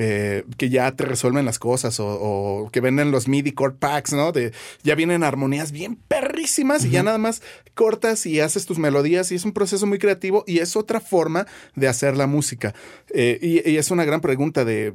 eh, 0.00 0.44
que 0.58 0.70
ya 0.70 0.92
te 0.92 1.04
resuelven 1.04 1.44
las 1.44 1.58
cosas 1.58 1.98
o, 1.98 2.68
que 2.72 2.80
venden 2.80 3.10
los 3.10 3.26
MIDI 3.26 3.50
chord 3.50 3.78
packs, 3.78 4.12
¿no? 4.12 4.30
De, 4.30 4.52
ya 4.84 4.94
vienen 4.94 5.24
armonías 5.24 5.72
bien 5.72 5.96
perrísimas 5.96 6.84
y 6.84 6.90
ya 6.90 7.02
nada 7.02 7.18
más 7.18 7.42
cortas 7.74 8.24
y 8.24 8.38
haces 8.38 8.64
tus 8.64 8.78
melodías 8.78 9.32
y 9.32 9.34
es 9.34 9.44
un 9.44 9.52
proceso 9.52 9.86
muy 9.86 9.98
creativo 9.98 10.44
y 10.46 10.60
es 10.60 10.76
otra 10.76 11.00
forma 11.00 11.48
de 11.74 11.88
hacer 11.88 12.16
la 12.16 12.28
música. 12.28 12.74
Eh, 13.12 13.38
y, 13.42 13.76
es 13.76 13.90
una 13.90 14.04
gran 14.04 14.20
pregunta 14.20 14.64
de 14.64 14.94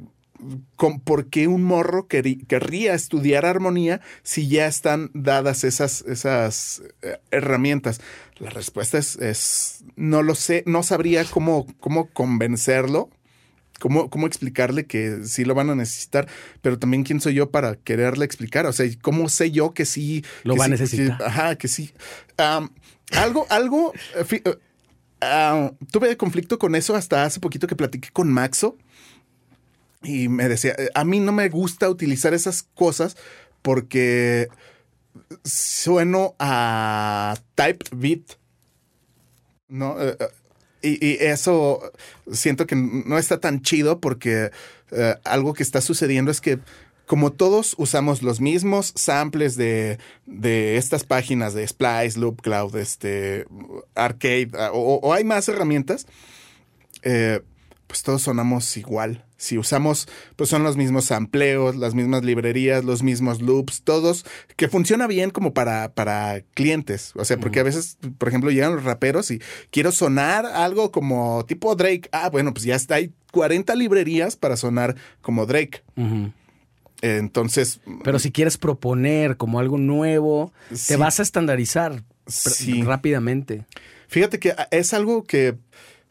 ¿por 1.04 1.26
qué 1.30 1.48
un 1.48 1.62
morro 1.62 2.06
querría 2.06 2.94
estudiar 2.94 3.46
armonía 3.46 4.00
si 4.22 4.48
ya 4.48 4.66
están 4.66 5.10
dadas 5.14 5.64
esas, 5.64 6.02
esas 6.02 6.82
eh, 7.02 7.18
herramientas? 7.30 8.00
La 8.38 8.50
respuesta 8.50 8.98
es, 8.98 9.16
es, 9.16 9.84
no 9.96 10.22
lo 10.22 10.34
sé, 10.34 10.64
no 10.66 10.82
sabría 10.82 11.24
cómo, 11.24 11.66
cómo 11.80 12.08
convencerlo 12.10 13.10
¿Cómo, 13.80 14.08
¿Cómo 14.08 14.26
explicarle 14.26 14.86
que 14.86 15.24
sí 15.24 15.44
lo 15.44 15.54
van 15.54 15.68
a 15.68 15.74
necesitar? 15.74 16.28
Pero 16.62 16.78
también 16.78 17.02
quién 17.02 17.20
soy 17.20 17.34
yo 17.34 17.50
para 17.50 17.74
quererle 17.74 18.24
explicar. 18.24 18.66
O 18.66 18.72
sea, 18.72 18.86
¿cómo 19.02 19.28
sé 19.28 19.50
yo 19.50 19.74
que 19.74 19.84
sí 19.84 20.24
lo 20.44 20.56
va 20.56 20.66
a 20.66 20.68
necesitar? 20.68 21.20
ajá, 21.22 21.56
que 21.56 21.68
sí. 21.68 21.92
algo, 23.12 23.46
algo. 23.50 23.92
Eh, 24.30 24.42
tuve 25.90 26.16
conflicto 26.16 26.58
con 26.58 26.74
eso 26.74 26.94
hasta 26.94 27.24
hace 27.24 27.40
poquito 27.40 27.66
que 27.66 27.76
platiqué 27.76 28.10
con 28.12 28.32
Maxo. 28.32 28.78
Y 30.04 30.28
me 30.28 30.48
decía, 30.48 30.76
a 30.94 31.04
mí 31.04 31.20
no 31.20 31.32
me 31.32 31.48
gusta 31.48 31.88
utilizar 31.88 32.34
esas 32.34 32.62
cosas 32.62 33.16
porque 33.62 34.48
sueno 35.44 36.34
a 36.38 37.36
type 37.54 37.84
beat. 37.92 38.22
¿no? 39.68 39.96
Eh, 40.00 40.16
y, 40.82 41.16
eso 41.24 41.80
siento 42.30 42.66
que 42.66 42.76
no 42.76 43.18
está 43.18 43.40
tan 43.40 43.62
chido 43.62 44.00
porque 44.00 44.50
eh, 44.90 45.14
algo 45.24 45.54
que 45.54 45.62
está 45.62 45.80
sucediendo 45.80 46.30
es 46.30 46.40
que 46.40 46.58
como 47.06 47.32
todos 47.32 47.74
usamos 47.78 48.22
los 48.22 48.40
mismos 48.40 48.92
samples 48.96 49.56
de, 49.56 49.98
estas 50.76 51.04
páginas 51.04 51.52
de 51.52 51.66
Splice, 51.66 52.18
Loop 52.18 52.40
Cloud, 52.40 52.76
este, 52.76 53.46
Arcade, 53.94 54.50
o, 54.72 55.12
hay 55.12 55.22
más 55.24 55.48
herramientas, 55.48 56.06
eh, 57.02 57.42
pues 57.94 58.02
todos 58.02 58.22
sonamos 58.22 58.76
igual. 58.76 59.24
Si 59.36 59.56
usamos, 59.56 60.08
pues 60.34 60.50
son 60.50 60.64
los 60.64 60.76
mismos 60.76 61.04
sampleos, 61.04 61.76
las 61.76 61.94
mismas 61.94 62.24
librerías, 62.24 62.82
los 62.82 63.04
mismos 63.04 63.40
loops, 63.40 63.82
todos, 63.82 64.26
que 64.56 64.66
funciona 64.66 65.06
bien 65.06 65.30
como 65.30 65.54
para, 65.54 65.92
para 65.92 66.40
clientes. 66.54 67.12
O 67.14 67.24
sea, 67.24 67.36
porque 67.36 67.60
a 67.60 67.62
veces, 67.62 67.98
por 68.18 68.28
ejemplo, 68.28 68.50
llegan 68.50 68.74
los 68.74 68.82
raperos 68.82 69.30
y 69.30 69.40
quiero 69.70 69.92
sonar 69.92 70.44
algo 70.44 70.90
como 70.90 71.46
tipo 71.46 71.76
Drake. 71.76 72.08
Ah, 72.10 72.30
bueno, 72.30 72.52
pues 72.52 72.64
ya 72.64 72.74
está, 72.74 72.96
hay 72.96 73.12
40 73.30 73.76
librerías 73.76 74.34
para 74.34 74.56
sonar 74.56 74.96
como 75.20 75.46
Drake. 75.46 75.84
Entonces. 77.00 77.80
Pero 78.02 78.18
si 78.18 78.32
quieres 78.32 78.58
proponer 78.58 79.36
como 79.36 79.60
algo 79.60 79.78
nuevo, 79.78 80.52
te 80.88 80.96
vas 80.96 81.20
a 81.20 81.22
estandarizar 81.22 82.02
rápidamente. 82.82 83.66
Fíjate 84.08 84.40
que 84.40 84.52
es 84.72 84.92
algo 84.94 85.22
que 85.22 85.58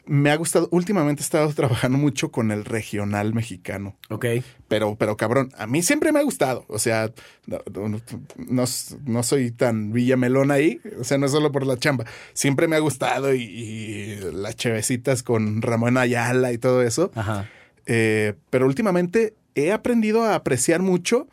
me 0.05 0.31
ha 0.31 0.35
gustado, 0.35 0.67
últimamente 0.71 1.21
he 1.21 1.25
estado 1.25 1.49
trabajando 1.53 1.97
mucho 1.97 2.31
con 2.31 2.51
el 2.51 2.65
regional 2.65 3.33
mexicano. 3.33 3.95
Ok. 4.09 4.25
Pero, 4.67 4.95
pero 4.95 5.17
cabrón, 5.17 5.51
a 5.57 5.67
mí 5.67 5.81
siempre 5.83 6.11
me 6.11 6.19
ha 6.19 6.23
gustado. 6.23 6.65
O 6.67 6.79
sea, 6.79 7.11
no, 7.47 9.23
soy 9.23 9.51
tan 9.51 9.91
villamelón 9.93 10.51
ahí. 10.51 10.81
O 10.99 11.03
sea, 11.03 11.17
no 11.17 11.25
es 11.25 11.31
solo 11.31 11.51
por 11.51 11.65
la 11.65 11.77
chamba. 11.77 12.05
Siempre 12.33 12.67
me 12.67 12.75
ha 12.75 12.79
gustado 12.79 13.33
y, 13.33 14.17
las 14.33 14.55
chevecitas 14.55 15.23
con 15.23 15.61
Ramón 15.61 15.97
Ayala 15.97 16.51
y 16.51 16.57
todo 16.57 16.81
eso. 16.81 17.11
Ajá. 17.15 17.49
Eh, 17.85 18.33
pero 18.49 18.65
últimamente 18.65 19.35
he 19.55 19.71
aprendido 19.71 20.23
a 20.23 20.35
apreciar 20.35 20.81
mucho 20.81 21.27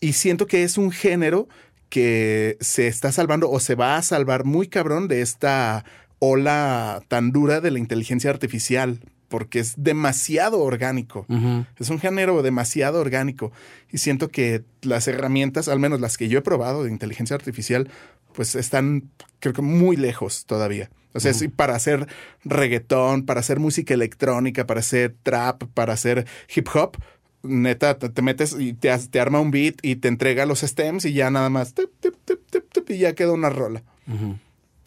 y 0.00 0.14
siento 0.14 0.46
que 0.46 0.64
es 0.64 0.78
un 0.78 0.90
género 0.90 1.48
que 1.90 2.56
se 2.60 2.86
está 2.86 3.12
salvando 3.12 3.50
o 3.50 3.60
se 3.60 3.74
va 3.74 3.96
a 3.96 4.02
salvar 4.02 4.44
muy 4.44 4.68
cabrón 4.68 5.08
de 5.08 5.20
esta 5.22 5.84
ola 6.20 7.02
tan 7.08 7.32
dura 7.32 7.60
de 7.60 7.72
la 7.72 7.80
inteligencia 7.80 8.30
artificial, 8.30 9.00
porque 9.28 9.58
es 9.58 9.74
demasiado 9.76 10.60
orgánico. 10.60 11.26
Es 11.78 11.90
un 11.90 11.98
género 11.98 12.42
demasiado 12.42 13.00
orgánico. 13.00 13.52
Y 13.90 13.98
siento 13.98 14.28
que 14.28 14.62
las 14.82 15.08
herramientas, 15.08 15.68
al 15.68 15.78
menos 15.78 16.00
las 16.00 16.16
que 16.16 16.28
yo 16.28 16.38
he 16.38 16.42
probado 16.42 16.84
de 16.84 16.90
inteligencia 16.90 17.34
artificial, 17.36 17.88
pues 18.34 18.54
están, 18.54 19.10
creo 19.40 19.54
que 19.54 19.62
muy 19.62 19.96
lejos 19.96 20.46
todavía. 20.46 20.90
O 21.12 21.20
sea, 21.20 21.32
para 21.56 21.74
hacer 21.74 22.06
reggaetón, 22.44 23.24
para 23.24 23.40
hacer 23.40 23.58
música 23.58 23.94
electrónica, 23.94 24.66
para 24.66 24.80
hacer 24.80 25.16
trap, 25.22 25.64
para 25.74 25.94
hacer 25.94 26.26
hip 26.54 26.68
hop, 26.74 26.96
neta, 27.42 27.98
te, 27.98 28.22
metes 28.22 28.54
y 28.58 28.74
te, 28.74 28.96
te, 28.98 29.20
arma 29.20 29.40
un 29.40 29.50
beat 29.50 29.76
y 29.82 29.96
te 29.96 30.08
entrega 30.08 30.46
los 30.46 30.60
stems 30.60 31.04
y 31.04 31.12
ya 31.12 31.30
nada 31.30 31.50
más, 31.50 31.74
y 32.88 32.98
ya 32.98 33.14
queda 33.14 33.32
una 33.32 33.50
rola 33.50 33.82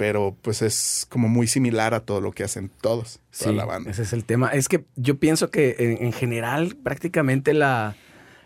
pero 0.04 0.36
pues 0.42 0.62
es 0.62 1.08
como 1.08 1.30
muy 1.30 1.48
similar 1.48 1.94
a 1.94 2.02
todo 2.02 2.20
lo 2.20 2.34
que 2.34 2.44
hacen 2.44 2.70
todos, 2.82 3.22
toda 3.40 3.54
la 3.54 3.64
banda. 3.64 3.90
Ese 3.90 4.02
es 4.02 4.12
el 4.12 4.26
tema. 4.26 4.50
Es 4.50 4.68
que 4.68 4.84
yo 4.98 5.18
pienso 5.18 5.50
que 5.50 5.98
en, 6.02 6.12
general 6.12 6.76
prácticamente 6.76 7.54
la, 7.54 7.96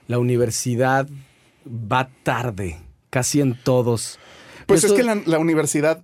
la, 0.05 0.19
universidad 0.19 1.09
va 1.65 2.11
tarde, 2.21 2.77
casi 3.09 3.41
en 3.41 3.55
todos. 3.55 4.19
Pues 4.67 4.83
es 4.83 4.93
que 4.93 5.01
la, 5.01 5.39
universidad 5.39 6.03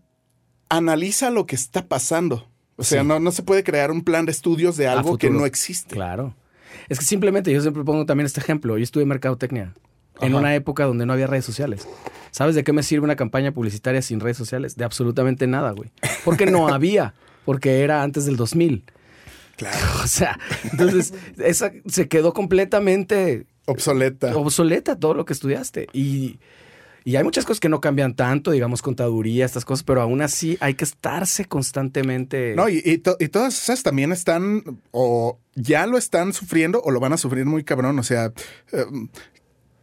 analiza 0.70 1.30
lo 1.30 1.46
que 1.46 1.56
está 1.56 1.86
pasando. 1.88 2.50
O 2.76 2.84
sea, 2.84 3.04
no, 3.04 3.20
no 3.20 3.32
se 3.32 3.44
puede 3.44 3.64
crear 3.64 3.92
un 3.92 4.04
plan 4.04 4.26
de 4.26 4.32
estudios 4.32 4.76
de 4.76 4.88
algo 4.88 5.20
que 5.20 5.30
no 5.30 5.46
existe. 5.46 5.94
Claro. 5.94 6.36
Es 6.90 6.98
que 6.98 7.06
simplemente, 7.06 7.54
yo 7.54 7.62
siempre 7.62 7.84
pongo 7.84 8.08
también 8.08 8.26
este 8.26 8.40
ejemplo. 8.40 8.76
Yo 8.80 8.84
estuve 8.84 9.04
en 9.04 9.10
en 10.22 10.36
una 10.36 10.56
época 10.56 10.86
donde 10.86 11.06
no 11.06 11.14
había 11.14 11.28
redes 11.28 11.46
sociales. 11.46 11.88
¿Sabes 12.32 12.56
de 12.56 12.64
qué 12.64 12.74
me 12.74 12.82
sirve 12.82 13.04
una 13.04 13.16
campaña 13.16 13.52
publicitaria 13.52 14.02
sin 14.02 14.20
redes 14.20 14.38
sociales? 14.38 14.76
De 14.76 14.84
absolutamente 14.84 15.46
nada, 15.46 15.72
güey. 15.72 15.92
Porque 16.26 16.48
no 16.48 16.68
había, 16.74 17.14
porque 17.46 17.82
era 17.82 18.02
antes 18.02 18.26
del 18.26 18.38
2000. 18.38 18.84
Claro. 19.56 19.78
O 20.04 20.08
sea, 20.08 20.40
entonces 20.72 21.14
esa 21.38 21.72
se 21.86 22.08
quedó 22.08 22.34
completamente 22.34 23.46
obsoleta. 23.66 24.36
Obsoleta 24.36 24.98
todo 24.98 25.14
lo 25.14 25.26
que 25.26 25.34
estudiaste. 25.34 25.88
Y, 25.94 26.40
y 27.06 27.16
hay 27.16 27.24
muchas 27.24 27.46
cosas 27.46 27.60
que 27.60 27.70
no 27.70 27.80
cambian 27.82 28.16
tanto, 28.16 28.52
digamos, 28.52 28.82
contaduría, 28.82 29.46
estas 29.46 29.64
cosas, 29.64 29.84
pero 29.84 30.02
aún 30.02 30.22
así 30.22 30.58
hay 30.60 30.74
que 30.74 30.86
estarse 30.86 31.46
constantemente. 31.46 32.56
No, 32.56 32.68
y, 32.68 32.82
y, 32.84 32.98
todas 32.98 33.62
esas 33.62 33.84
también 33.84 34.12
están, 34.12 34.64
o 34.92 35.38
ya 35.56 35.86
lo 35.86 35.98
están 35.98 36.34
sufriendo, 36.34 36.82
o 36.82 36.92
lo 36.92 37.00
van 37.00 37.14
a 37.14 37.18
sufrir 37.18 37.46
muy 37.46 37.64
cabrón. 37.64 38.00
O 38.00 38.04
sea, 38.04 38.34
eh, 38.72 38.86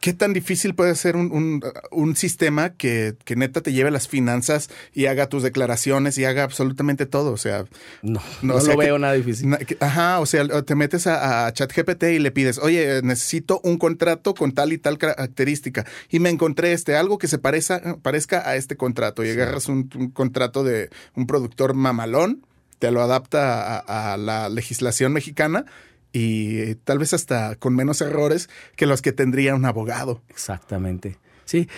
¿Qué 0.01 0.15
tan 0.15 0.33
difícil 0.33 0.75
puede 0.75 0.95
ser 0.95 1.15
un, 1.15 1.63
un, 1.91 2.17
sistema 2.17 2.71
que, 2.71 3.17
que, 3.25 3.37
neta 3.37 3.61
te 3.61 3.73
lleve 3.73 3.91
las 3.91 4.09
finanzas 4.09 4.71
y 4.95 5.07
haga 5.07 5.29
tus 5.29 5.43
declaraciones 5.43 6.17
y 6.17 6.25
haga 6.25 6.43
absolutamente 6.43 7.05
todo? 7.05 7.33
O 7.33 7.37
sea, 7.37 7.67
no, 8.03 8.21
no, 8.41 8.59
lo 8.59 8.77
veo 8.79 8.99
nada 8.99 9.13
difícil. 9.13 9.55
ajá, 9.81 10.21
o 10.21 10.27
sea, 10.27 10.47
te 10.63 10.75
metes 10.75 11.07
a, 11.07 11.53
ChatGPT 11.53 12.05
y 12.05 12.19
le 12.19 12.31
pides, 12.31 12.59
oye, 12.59 13.03
necesito 13.03 13.61
un 13.63 13.77
contrato 13.77 14.35
con 14.35 14.53
tal 14.53 14.73
y 14.73 14.79
tal 14.79 14.97
característica. 14.97 15.85
Y 16.09 16.19
me 16.19 16.31
encontré 16.31 16.73
este, 16.73 16.97
algo 16.97 17.19
que 17.19 17.29
se 17.29 17.37
parezca, 17.37 17.99
parezca 18.01 18.49
a 18.49 18.57
este 18.57 18.77
contrato. 18.77 19.23
Y 19.23 19.31
agarras 19.31 19.69
un, 19.69 19.89
contrato 20.15 20.65
de 20.65 20.89
un 21.15 21.27
productor 21.27 21.75
mamalón, 21.75 22.47
te 22.79 22.91
lo 22.91 23.03
adapta 23.03 23.79
a, 23.81 24.15
a 24.15 24.17
la 24.17 24.49
legislación 24.49 25.13
mexicana 25.13 25.67
y 26.13 26.75
tal 26.77 26.99
vez 26.99 27.15
hasta 27.15 27.57
con 27.57 27.75
menos 27.75 28.01
errores 28.01 28.49
que 28.77 28.87
los 28.87 29.03
que 29.03 29.13
tendría 29.13 29.55
un 29.55 29.65
abogado. 29.65 30.23
Exactamente. 30.29 31.19
Sí, 31.45 31.69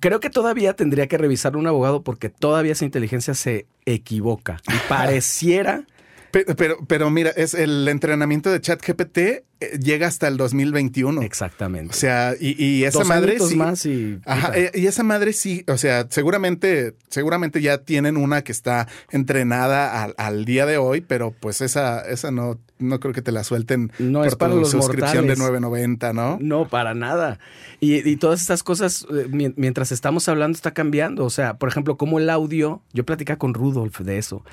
creo 0.00 0.18
que 0.18 0.30
todavía 0.30 0.74
tendría 0.74 1.06
que 1.06 1.16
revisar 1.16 1.56
un 1.56 1.68
abogado 1.68 2.02
porque 2.02 2.28
todavía 2.28 2.72
esa 2.72 2.84
inteligencia 2.84 3.34
se 3.34 3.66
equivoca 3.86 4.56
y 4.66 4.88
pareciera 4.88 5.86
pero, 6.32 6.78
pero, 6.86 7.10
mira, 7.10 7.30
es 7.30 7.52
el 7.52 7.86
entrenamiento 7.88 8.50
de 8.50 8.60
ChatGPT 8.60 9.18
eh, 9.18 9.44
llega 9.80 10.06
hasta 10.06 10.28
el 10.28 10.36
2021. 10.36 11.22
Exactamente. 11.22 11.90
O 11.90 11.96
sea, 11.96 12.34
y, 12.38 12.84
esa 12.84 13.04
madre 13.04 13.38
sí. 13.38 13.56
más 13.56 13.86
y, 13.86 14.18
ajá, 14.24 14.52
eh, 14.54 14.70
y 14.74 14.86
esa 14.86 15.02
madre 15.02 15.32
sí, 15.32 15.64
o 15.68 15.76
sea, 15.76 16.06
seguramente, 16.10 16.94
seguramente 17.08 17.60
ya 17.60 17.78
tienen 17.78 18.16
una 18.16 18.42
que 18.42 18.52
está 18.52 18.88
entrenada 19.10 20.04
al, 20.04 20.44
día 20.44 20.66
de 20.66 20.76
hoy, 20.76 21.00
pero 21.00 21.30
pues 21.30 21.60
esa, 21.60 22.00
esa 22.00 22.30
no, 22.30 22.58
no 22.78 23.00
creo 23.00 23.14
que 23.14 23.22
te 23.22 23.32
la 23.32 23.44
suelten 23.44 23.92
no 23.98 24.20
por 24.20 24.28
es 24.28 24.36
para 24.36 24.54
tu 24.54 24.64
suscripción 24.64 25.26
de 25.26 25.36
9.90, 25.36 26.14
¿no? 26.14 26.38
No, 26.40 26.68
para 26.68 26.94
nada. 26.94 27.38
Y, 27.80 28.16
todas 28.16 28.40
estas 28.40 28.62
cosas, 28.62 29.06
eh, 29.12 29.52
mientras 29.56 29.92
estamos 29.92 30.28
hablando, 30.28 30.56
está 30.56 30.72
cambiando. 30.72 31.24
O 31.24 31.30
sea, 31.30 31.54
por 31.54 31.68
ejemplo, 31.68 31.96
como 31.96 32.18
el 32.18 32.30
audio, 32.30 32.82
yo 32.92 33.04
platicaba 33.04 33.38
con 33.38 33.54
Rudolf 33.54 34.00
de 34.00 34.18
eso. 34.18 34.44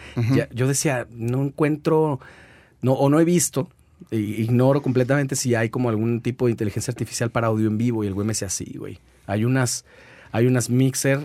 yo 0.51 0.67
decía, 0.67 1.07
no 1.11 1.43
encuentro 1.43 2.19
no, 2.81 2.93
o 2.93 3.09
no 3.09 3.19
he 3.19 3.25
visto, 3.25 3.69
ignoro 4.11 4.81
completamente 4.81 5.35
si 5.35 5.55
hay 5.55 5.69
como 5.69 5.89
algún 5.89 6.21
tipo 6.21 6.45
de 6.45 6.51
inteligencia 6.51 6.91
artificial 6.91 7.31
para 7.31 7.47
audio 7.47 7.67
en 7.67 7.77
vivo 7.77 8.03
y 8.03 8.07
el 8.07 8.13
güey 8.13 8.25
me 8.25 8.31
decía 8.31 8.47
así, 8.47 8.75
güey. 8.77 8.99
Hay 9.27 9.45
unas, 9.45 9.85
hay 10.31 10.47
unas 10.47 10.69
mixer 10.69 11.19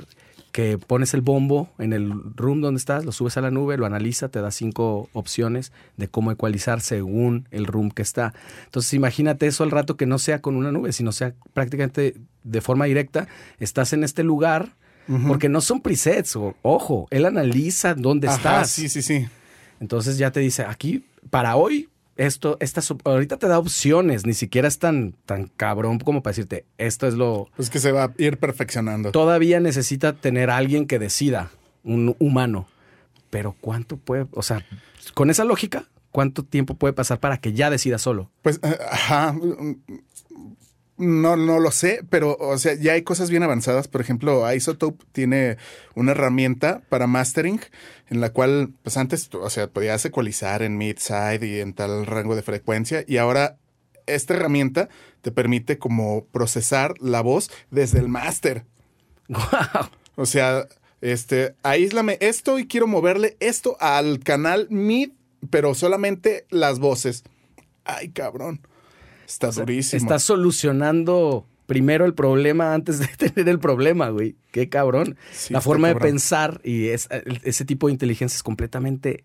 que 0.55 0.79
pones 0.79 1.15
el 1.15 1.21
bombo 1.21 1.69
en 1.79 1.93
el 1.93 2.13
room 2.37 2.61
donde 2.61 2.79
estás, 2.79 3.05
lo 3.05 3.11
subes 3.11 3.37
a 3.37 3.41
la 3.41 3.51
nube, 3.51 3.77
lo 3.77 3.87
analiza, 3.87 4.29
te 4.29 4.41
da 4.41 4.53
cinco 4.53 5.09
opciones 5.13 5.73
de 5.97 6.07
cómo 6.07 6.31
ecualizar 6.31 6.81
según 6.81 7.49
el 7.51 7.67
room 7.67 7.91
que 7.91 8.03
está. 8.03 8.35
Entonces 8.67 8.95
imagínate 8.95 9.49
eso 9.49 9.65
al 9.65 9.73
rato 9.73 9.97
que 9.97 10.07
no 10.07 10.21
sea 10.21 10.41
con 10.41 10.55
una 10.55 10.71
nube, 10.71 10.93
sino 10.93 11.11
sea 11.11 11.35
prácticamente 11.55 12.15
de 12.45 12.61
forma 12.61 12.85
directa, 12.85 13.27
estás 13.59 13.93
en 13.95 14.05
este 14.05 14.23
lugar, 14.23 14.77
porque 15.27 15.49
no 15.49 15.61
son 15.61 15.81
presets, 15.81 16.39
ojo, 16.63 17.09
él 17.11 17.27
analiza 17.27 17.95
dónde 17.95 18.29
Ajá, 18.29 18.37
estás. 18.37 18.71
Sí, 18.71 18.89
sí, 18.89 19.03
sí. 19.03 19.27
Entonces 19.81 20.19
ya 20.19 20.31
te 20.31 20.39
dice, 20.41 20.65
aquí, 20.65 21.05
para 21.31 21.57
hoy, 21.57 21.89
esto, 22.17 22.57
estas, 22.61 22.93
ahorita 23.05 23.37
te 23.39 23.49
da 23.49 23.59
opciones, 23.59 24.27
ni 24.27 24.35
siquiera 24.35 24.69
es 24.69 24.79
tan, 24.79 25.15
tan 25.27 25.49
cabrón 25.49 25.99
como 25.99 26.23
para 26.23 26.33
decirte, 26.33 26.65
esto 26.79 27.07
es 27.07 27.15
lo... 27.15 27.49
Pues 27.57 27.71
que 27.71 27.81
se 27.81 27.93
va 27.93 28.05
a 28.05 28.13
ir 28.19 28.39
perfeccionando. 28.39 29.11
Todavía 29.11 29.61
necesita 29.61 30.13
tener 30.13 30.51
alguien 30.51 30.87
que 30.87 30.99
decida, 30.99 31.51
un 31.83 32.17
humano. 32.19 32.67
Pero 33.31 33.57
¿cuánto 33.61 33.97
puede, 33.97 34.27
o 34.31 34.43
sea, 34.43 34.65
con 35.15 35.29
esa 35.29 35.45
lógica, 35.45 35.87
cuánto 36.13 36.45
tiempo 36.45 36.75
puede 36.75 36.93
pasar 36.93 37.19
para 37.19 37.39
que 37.39 37.53
ya 37.53 37.69
decida 37.71 37.99
solo? 37.99 38.31
Pues, 38.43 38.61
eh, 38.63 38.79
ajá. 38.91 39.35
No, 40.97 41.37
no 41.37 41.59
lo 41.59 41.73
sé, 41.73 42.01
pero 42.09 42.37
o 42.39 42.57
sea, 42.57 42.75
ya 42.75 42.93
hay 42.93 43.03
cosas 43.03 43.29
bien 43.29 43.43
avanzadas. 43.43 43.89
Por 43.89 44.01
ejemplo, 44.01 44.53
Isotope 44.53 45.05
tiene 45.13 45.57
una 45.95 46.13
herramienta 46.13 46.83
para 46.89 47.07
mastering 47.09 47.61
en 48.11 48.21
la 48.21 48.31
cual, 48.31 48.73
pues 48.83 48.97
antes, 48.97 49.29
o 49.35 49.51
sea, 49.51 49.67
podías 49.67 50.05
ecualizar 50.05 50.63
en 50.63 50.79
mid-side 50.79 51.45
y 51.45 51.61
en 51.61 51.73
tal 51.73 52.07
rango 52.07 52.37
de 52.37 52.43
frecuencia. 52.43 53.05
Y 53.09 53.17
ahora 53.17 53.57
esta 54.07 54.35
herramienta 54.35 54.89
te 55.23 55.33
permite 55.33 55.79
como 55.79 56.27
procesar 56.27 56.95
la 57.01 57.23
voz 57.23 57.51
desde 57.71 57.99
el 57.99 58.09
master. 58.09 58.65
Wow. 59.29 59.89
O 60.17 60.27
sea, 60.27 60.69
este, 61.01 61.55
aíslame 61.63 62.19
esto 62.21 62.59
y 62.59 62.67
quiero 62.67 62.87
moverle 62.87 63.37
esto 63.41 63.77
al 63.81 64.21
canal 64.21 64.69
mid, 64.71 65.11
pero 65.51 65.75
solamente 65.75 66.47
las 66.51 66.79
voces. 66.79 67.25
Ay, 67.85 68.11
cabrón. 68.11 68.61
Está 69.27 69.51
durísimo. 69.51 70.03
Estás 70.03 70.23
solucionando 70.23 71.47
primero 71.67 72.05
el 72.05 72.15
problema 72.15 72.75
antes 72.75 72.99
de 72.99 73.07
tener 73.17 73.49
el 73.49 73.59
problema, 73.59 74.09
güey. 74.11 74.37
Qué 74.53 74.69
cabrón. 74.69 75.17
Sí, 75.33 75.53
la 75.53 75.61
forma 75.61 75.89
de 75.89 75.95
pensar 75.97 76.61
y 76.65 76.89
es- 76.89 77.09
ese 77.43 77.65
tipo 77.65 77.87
de 77.87 77.93
inteligencia 77.95 78.37
es 78.37 78.43
completamente 78.43 79.25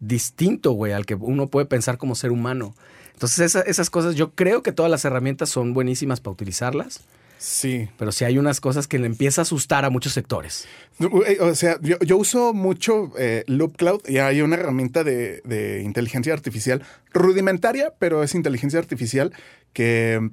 distinto, 0.00 0.72
güey, 0.72 0.92
al 0.92 1.06
que 1.06 1.14
uno 1.14 1.48
puede 1.48 1.66
pensar 1.66 1.98
como 1.98 2.14
ser 2.14 2.30
humano. 2.30 2.74
Entonces, 3.14 3.40
esa- 3.40 3.62
esas 3.62 3.90
cosas, 3.90 4.14
yo 4.14 4.30
creo 4.32 4.62
que 4.62 4.72
todas 4.72 4.90
las 4.90 5.04
herramientas 5.04 5.48
son 5.48 5.74
buenísimas 5.74 6.20
para 6.20 6.32
utilizarlas, 6.32 7.00
Sí. 7.38 7.88
pero 7.96 8.10
sí 8.12 8.24
hay 8.24 8.36
unas 8.36 8.60
cosas 8.60 8.86
que 8.88 8.98
le 8.98 9.06
empieza 9.06 9.40
a 9.40 9.42
asustar 9.42 9.84
a 9.84 9.90
muchos 9.90 10.12
sectores. 10.12 10.66
Eh, 11.00 11.38
O 11.40 11.54
sea, 11.54 11.78
yo, 11.80 11.96
yo 12.00 12.16
uso 12.16 12.52
mucho 12.52 13.12
eh, 13.18 13.44
Loop 13.46 13.76
Cloud 13.76 14.00
y 14.08 14.18
hay 14.18 14.40
una 14.42 14.56
herramienta 14.56 15.04
de, 15.04 15.40
de 15.44 15.82
inteligencia 15.82 16.32
artificial 16.32 16.82
rudimentaria, 17.12 17.94
pero 17.98 18.22
es 18.22 18.34
inteligencia 18.34 18.78
artificial 18.78 19.32
que, 19.72 20.30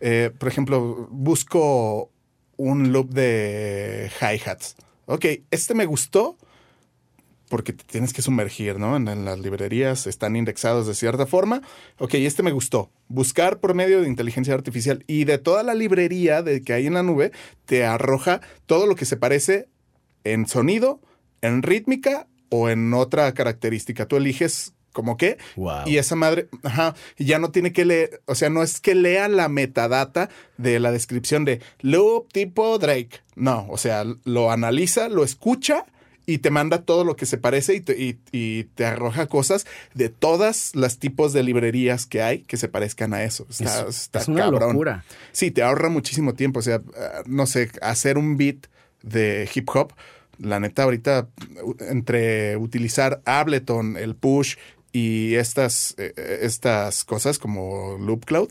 eh, 0.00 0.30
por 0.38 0.48
ejemplo, 0.48 1.08
busco 1.10 2.10
un 2.56 2.92
loop 2.92 3.10
de 3.12 4.10
hi-hats. 4.20 4.76
Ok, 5.04 5.26
este 5.50 5.74
me 5.74 5.84
gustó 5.84 6.36
porque 7.48 7.72
te 7.72 7.84
tienes 7.84 8.12
que 8.12 8.22
sumergir, 8.22 8.78
¿no? 8.78 8.96
En, 8.96 9.08
en 9.08 9.24
las 9.24 9.38
librerías 9.38 10.06
están 10.06 10.36
indexados 10.36 10.86
de 10.86 10.94
cierta 10.94 11.26
forma. 11.26 11.62
Ok, 11.98 12.14
este 12.14 12.42
me 12.42 12.52
gustó. 12.52 12.90
Buscar 13.08 13.60
por 13.60 13.74
medio 13.74 14.00
de 14.02 14.08
inteligencia 14.08 14.54
artificial 14.54 15.04
y 15.06 15.24
de 15.24 15.38
toda 15.38 15.62
la 15.62 15.74
librería 15.74 16.42
de 16.42 16.62
que 16.62 16.72
hay 16.72 16.86
en 16.86 16.94
la 16.94 17.02
nube 17.02 17.32
te 17.64 17.84
arroja 17.84 18.40
todo 18.66 18.86
lo 18.86 18.94
que 18.96 19.04
se 19.04 19.16
parece 19.16 19.68
en 20.24 20.46
sonido, 20.46 21.00
en 21.40 21.62
rítmica 21.62 22.26
o 22.48 22.68
en 22.68 22.92
otra 22.94 23.32
característica. 23.34 24.06
Tú 24.06 24.16
eliges 24.16 24.72
como 24.92 25.16
qué 25.18 25.36
Wow. 25.56 25.82
y 25.86 25.98
esa 25.98 26.16
madre, 26.16 26.48
ajá, 26.62 26.94
y 27.18 27.26
ya 27.26 27.38
no 27.38 27.50
tiene 27.50 27.72
que 27.74 27.84
leer, 27.84 28.22
o 28.24 28.34
sea, 28.34 28.48
no 28.48 28.62
es 28.62 28.80
que 28.80 28.94
lea 28.94 29.28
la 29.28 29.48
metadata 29.50 30.30
de 30.56 30.80
la 30.80 30.90
descripción 30.90 31.44
de 31.44 31.60
loop 31.80 32.32
tipo 32.32 32.78
Drake. 32.78 33.20
No, 33.34 33.66
o 33.68 33.76
sea, 33.76 34.04
lo 34.24 34.50
analiza, 34.50 35.10
lo 35.10 35.22
escucha 35.22 35.84
y 36.26 36.38
te 36.38 36.50
manda 36.50 36.82
todo 36.82 37.04
lo 37.04 37.14
que 37.16 37.24
se 37.24 37.38
parece 37.38 37.74
y 37.76 37.80
te, 37.80 37.96
y- 38.00 38.18
y 38.32 38.64
te 38.74 38.84
arroja 38.84 39.26
cosas 39.28 39.64
de 39.94 40.08
todas 40.08 40.74
las 40.74 40.98
tipos 40.98 41.32
de 41.32 41.42
librerías 41.44 42.04
que 42.06 42.20
hay 42.22 42.40
que 42.40 42.56
se 42.56 42.68
parezcan 42.68 43.14
a 43.14 43.22
eso. 43.22 43.46
Está, 43.48 43.82
es, 43.88 43.96
está 44.02 44.18
es 44.20 44.28
una 44.28 44.40
cabrón. 44.42 44.70
locura. 44.72 45.04
Sí, 45.32 45.50
te 45.52 45.62
ahorra 45.62 45.88
muchísimo 45.88 46.34
tiempo. 46.34 46.58
O 46.58 46.62
sea, 46.62 46.82
no 47.26 47.46
sé, 47.46 47.70
hacer 47.80 48.18
un 48.18 48.36
beat 48.36 48.66
de 49.02 49.48
hip 49.54 49.68
hop, 49.72 49.92
la 50.38 50.58
neta, 50.60 50.82
ahorita, 50.82 51.28
entre 51.80 52.56
utilizar 52.56 53.22
Ableton, 53.24 53.96
el 53.96 54.14
push 54.16 54.56
y 54.92 55.34
estas, 55.36 55.94
eh, 55.98 56.12
eh, 56.16 56.38
estas 56.42 57.04
cosas 57.04 57.38
como 57.38 57.96
Loop 57.98 58.24
Cloud, 58.24 58.50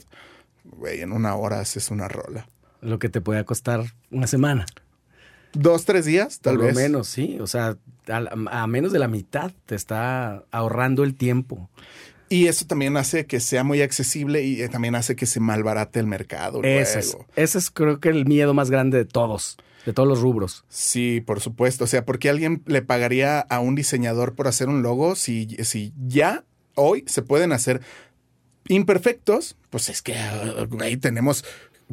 güey, 0.64 1.02
en 1.02 1.12
una 1.12 1.36
hora 1.36 1.60
haces 1.60 1.92
una 1.92 2.08
rola. 2.08 2.48
Lo 2.82 3.00
que 3.00 3.10
te 3.10 3.20
puede 3.22 3.44
costar 3.46 3.84
una 4.12 4.28
semana. 4.28 4.66
Dos, 5.56 5.86
tres 5.86 6.06
días, 6.06 6.40
tal 6.40 6.58
Por 6.58 6.66
vez. 6.68 6.76
lo 6.76 6.82
menos, 6.82 7.08
sí. 7.08 7.38
O 7.40 7.48
sea, 7.48 7.78
a, 8.08 8.24
a 8.52 8.68
menos 8.68 8.92
de 8.92 9.00
la 9.00 9.08
mitad 9.08 9.52
te 9.66 9.76
está 9.76 10.44
ahorrando 10.52 11.04
el 11.04 11.16
tiempo. 11.16 11.70
Y 12.28 12.48
eso 12.48 12.66
también 12.66 12.98
hace 12.98 13.26
que 13.26 13.40
sea 13.40 13.64
muy 13.64 13.82
accesible 13.82 14.44
y 14.44 14.62
eh, 14.62 14.68
también 14.70 14.96
hace 14.96 15.16
que 15.16 15.26
se 15.26 15.40
malbarate 15.40 16.00
el 16.00 16.08
mercado. 16.08 16.62
Ese 16.64 17.00
es, 17.00 17.18
ese 17.36 17.58
es 17.58 17.70
creo 17.70 18.00
que 18.00 18.10
el 18.10 18.26
miedo 18.26 18.54
más 18.54 18.72
grande 18.72 18.98
de 18.98 19.06
todos, 19.06 19.58
de 19.86 19.94
todos 19.94 20.10
los 20.10 20.22
rubros. 20.22 20.66
Sí, 20.68 21.22
por 21.22 21.40
supuesto. 21.40 21.84
O 21.84 21.88
sea, 21.88 22.04
¿por 22.04 22.18
qué 22.18 22.30
alguien 22.30 22.64
le 22.66 22.82
pagaría 22.82 23.40
a 23.42 23.60
un 23.60 23.76
diseñador 23.76 24.34
por 24.34 24.48
hacer 24.48 24.70
un 24.70 24.82
logo 24.82 25.16
si, 25.16 25.56
si 25.64 25.94
ya 26.08 26.44
hoy 26.74 27.04
se 27.08 27.22
pueden 27.22 27.52
hacer 27.54 27.82
imperfectos? 28.68 29.56
Pues 29.70 29.90
es 29.90 30.02
que, 30.02 30.16
ah, 30.16 30.66
güey, 30.68 30.98
tenemos... 30.98 31.46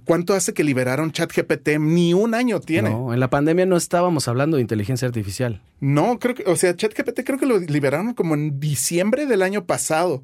¿Cuánto 0.05 0.35
hace 0.35 0.55
que 0.55 0.65
liberaron 0.65 1.13
ChatGPT? 1.13 1.79
Ni 1.79 2.15
un 2.15 2.35
año 2.35 2.61
tiene. 2.61 2.91
No. 2.91 3.07
No, 3.07 3.15
en 3.15 3.21
la 3.21 3.29
pandemia 3.31 3.67
no 3.67 3.77
estábamos 3.77 4.27
hablando 4.27 4.57
de 4.57 4.63
inteligencia 4.63 5.07
artificial. 5.07 5.61
creo 6.19 6.35
que, 6.35 6.45
o 6.47 6.57
sea, 6.57 6.75
ChatGPT 6.75 7.21
creo 7.25 7.39
que 7.39 7.47
lo 7.47 7.59
liberaron 7.59 8.15
como 8.15 8.35
en 8.35 8.59
diciembre 8.59 9.27
del 9.27 9.43
año 9.43 9.65
pasado. 9.67 10.23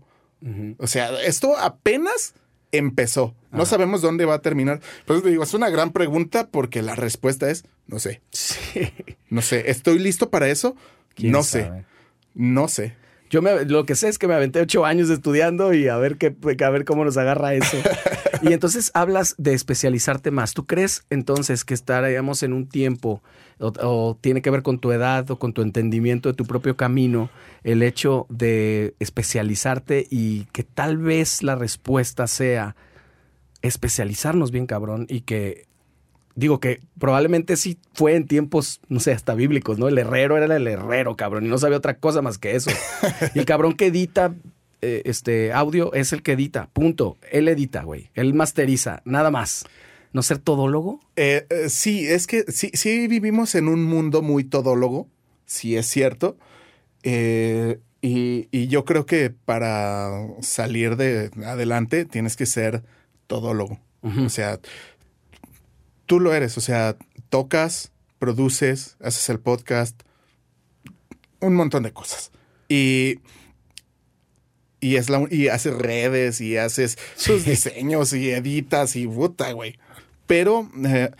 O 0.78 0.86
sea, 0.86 1.20
esto 1.22 1.56
apenas 1.58 2.34
empezó. 2.72 3.34
No 3.50 3.66
sabemos 3.66 4.02
dónde 4.02 4.24
va 4.24 4.34
a 4.34 4.42
terminar. 4.42 4.80
Pues 5.04 5.22
te 5.22 5.30
digo, 5.30 5.42
es 5.42 5.54
una 5.54 5.68
gran 5.70 5.90
pregunta 5.92 6.48
porque 6.48 6.82
la 6.82 6.94
respuesta 6.94 7.50
es, 7.50 7.64
no 7.86 7.98
sé, 7.98 8.20
Sí. 8.30 8.90
no 9.30 9.42
sé. 9.42 9.70
¿Estoy 9.70 9.98
listo 9.98 10.30
para 10.30 10.48
eso? 10.48 10.76
¿Quién 11.14 11.32
No 11.32 11.42
sé. 11.42 11.70
No 12.34 12.68
sé. 12.68 12.94
Yo 13.30 13.42
me, 13.42 13.64
lo 13.64 13.84
que 13.84 13.94
sé 13.94 14.08
es 14.08 14.18
que 14.18 14.26
me 14.26 14.34
aventé 14.34 14.60
ocho 14.60 14.84
años 14.84 15.10
estudiando 15.10 15.74
y 15.74 15.88
a 15.88 15.96
ver 15.96 16.16
qué, 16.16 16.34
a 16.64 16.70
ver 16.70 16.84
cómo 16.84 17.04
nos 17.04 17.16
agarra 17.16 17.54
eso. 17.54 17.76
y 18.42 18.52
entonces 18.52 18.90
hablas 18.94 19.34
de 19.38 19.54
especializarte 19.54 20.30
más. 20.30 20.54
¿Tú 20.54 20.66
crees 20.66 21.04
entonces 21.10 21.64
que 21.64 21.74
estaríamos 21.74 22.42
en 22.42 22.52
un 22.52 22.68
tiempo 22.68 23.22
o, 23.58 23.72
o 23.82 24.16
tiene 24.20 24.42
que 24.42 24.50
ver 24.50 24.62
con 24.62 24.78
tu 24.78 24.92
edad 24.92 25.30
o 25.30 25.38
con 25.38 25.52
tu 25.52 25.62
entendimiento 25.62 26.28
de 26.28 26.34
tu 26.34 26.44
propio 26.44 26.76
camino 26.76 27.30
el 27.64 27.82
hecho 27.82 28.26
de 28.30 28.94
especializarte 28.98 30.06
y 30.10 30.44
que 30.46 30.62
tal 30.62 30.96
vez 30.98 31.42
la 31.42 31.54
respuesta 31.54 32.26
sea 32.26 32.76
especializarnos 33.62 34.50
bien 34.50 34.66
cabrón 34.66 35.06
y 35.08 35.22
que 35.22 35.67
digo 36.38 36.60
que 36.60 36.80
probablemente 37.00 37.56
sí 37.56 37.78
fue 37.92 38.14
en 38.14 38.26
tiempos, 38.26 38.80
no 38.88 39.00
sé, 39.00 39.10
hasta 39.10 39.34
bíblicos, 39.34 39.76
¿no? 39.78 39.88
El 39.88 39.98
herrero 39.98 40.36
era 40.36 40.54
el 40.54 40.66
herrero, 40.68 41.16
cabrón, 41.16 41.44
y 41.44 41.48
no 41.48 41.58
sabía 41.58 41.78
otra 41.78 41.98
cosa 41.98 42.22
más 42.22 42.38
que 42.38 42.54
eso. 42.54 42.70
y 43.34 43.40
el 43.40 43.44
cabrón 43.44 43.74
que 43.74 43.86
edita 43.86 44.32
eh, 44.80 45.02
este 45.04 45.52
audio 45.52 45.92
es 45.94 46.12
el 46.12 46.22
que 46.22 46.32
edita, 46.32 46.68
punto. 46.72 47.16
Él 47.32 47.48
edita, 47.48 47.82
güey. 47.82 48.10
Él 48.14 48.34
masteriza, 48.34 49.02
nada 49.04 49.32
más. 49.32 49.64
¿No 50.12 50.22
ser 50.22 50.38
todólogo? 50.38 51.00
Eh, 51.16 51.44
eh, 51.50 51.68
sí, 51.68 52.06
es 52.06 52.28
que 52.28 52.44
sí, 52.52 52.70
sí 52.72 53.08
vivimos 53.08 53.56
en 53.56 53.66
un 53.66 53.82
mundo 53.82 54.22
muy 54.22 54.44
todólogo, 54.44 55.08
sí 55.44 55.76
es 55.76 55.86
cierto. 55.86 56.38
Eh, 57.02 57.80
y, 58.00 58.46
y 58.52 58.68
yo 58.68 58.84
creo 58.84 59.06
que 59.06 59.30
para 59.30 60.24
salir 60.40 60.94
de 60.94 61.32
adelante 61.44 62.04
tienes 62.04 62.36
que 62.36 62.46
ser 62.46 62.84
todólogo. 63.26 63.80
O 64.24 64.28
sea, 64.28 64.60
tú 66.08 66.18
lo 66.18 66.34
eres, 66.34 66.56
o 66.56 66.60
sea, 66.60 66.96
tocas, 67.28 67.92
produces, 68.18 68.96
haces 69.00 69.28
el 69.28 69.38
podcast, 69.38 70.02
un 71.38 71.54
montón 71.54 71.84
de 71.84 71.92
cosas. 71.92 72.32
Y, 72.68 73.20
y, 74.80 74.96
es 74.96 75.10
la, 75.10 75.26
y 75.30 75.48
haces 75.48 75.74
redes 75.74 76.40
y 76.40 76.56
haces 76.56 76.98
sus 77.14 77.44
diseños 77.44 78.12
y 78.14 78.30
editas 78.30 78.96
y 78.96 79.06
puta, 79.06 79.52
güey. 79.52 79.78
Pero 80.26 80.68
eh, 80.84 81.10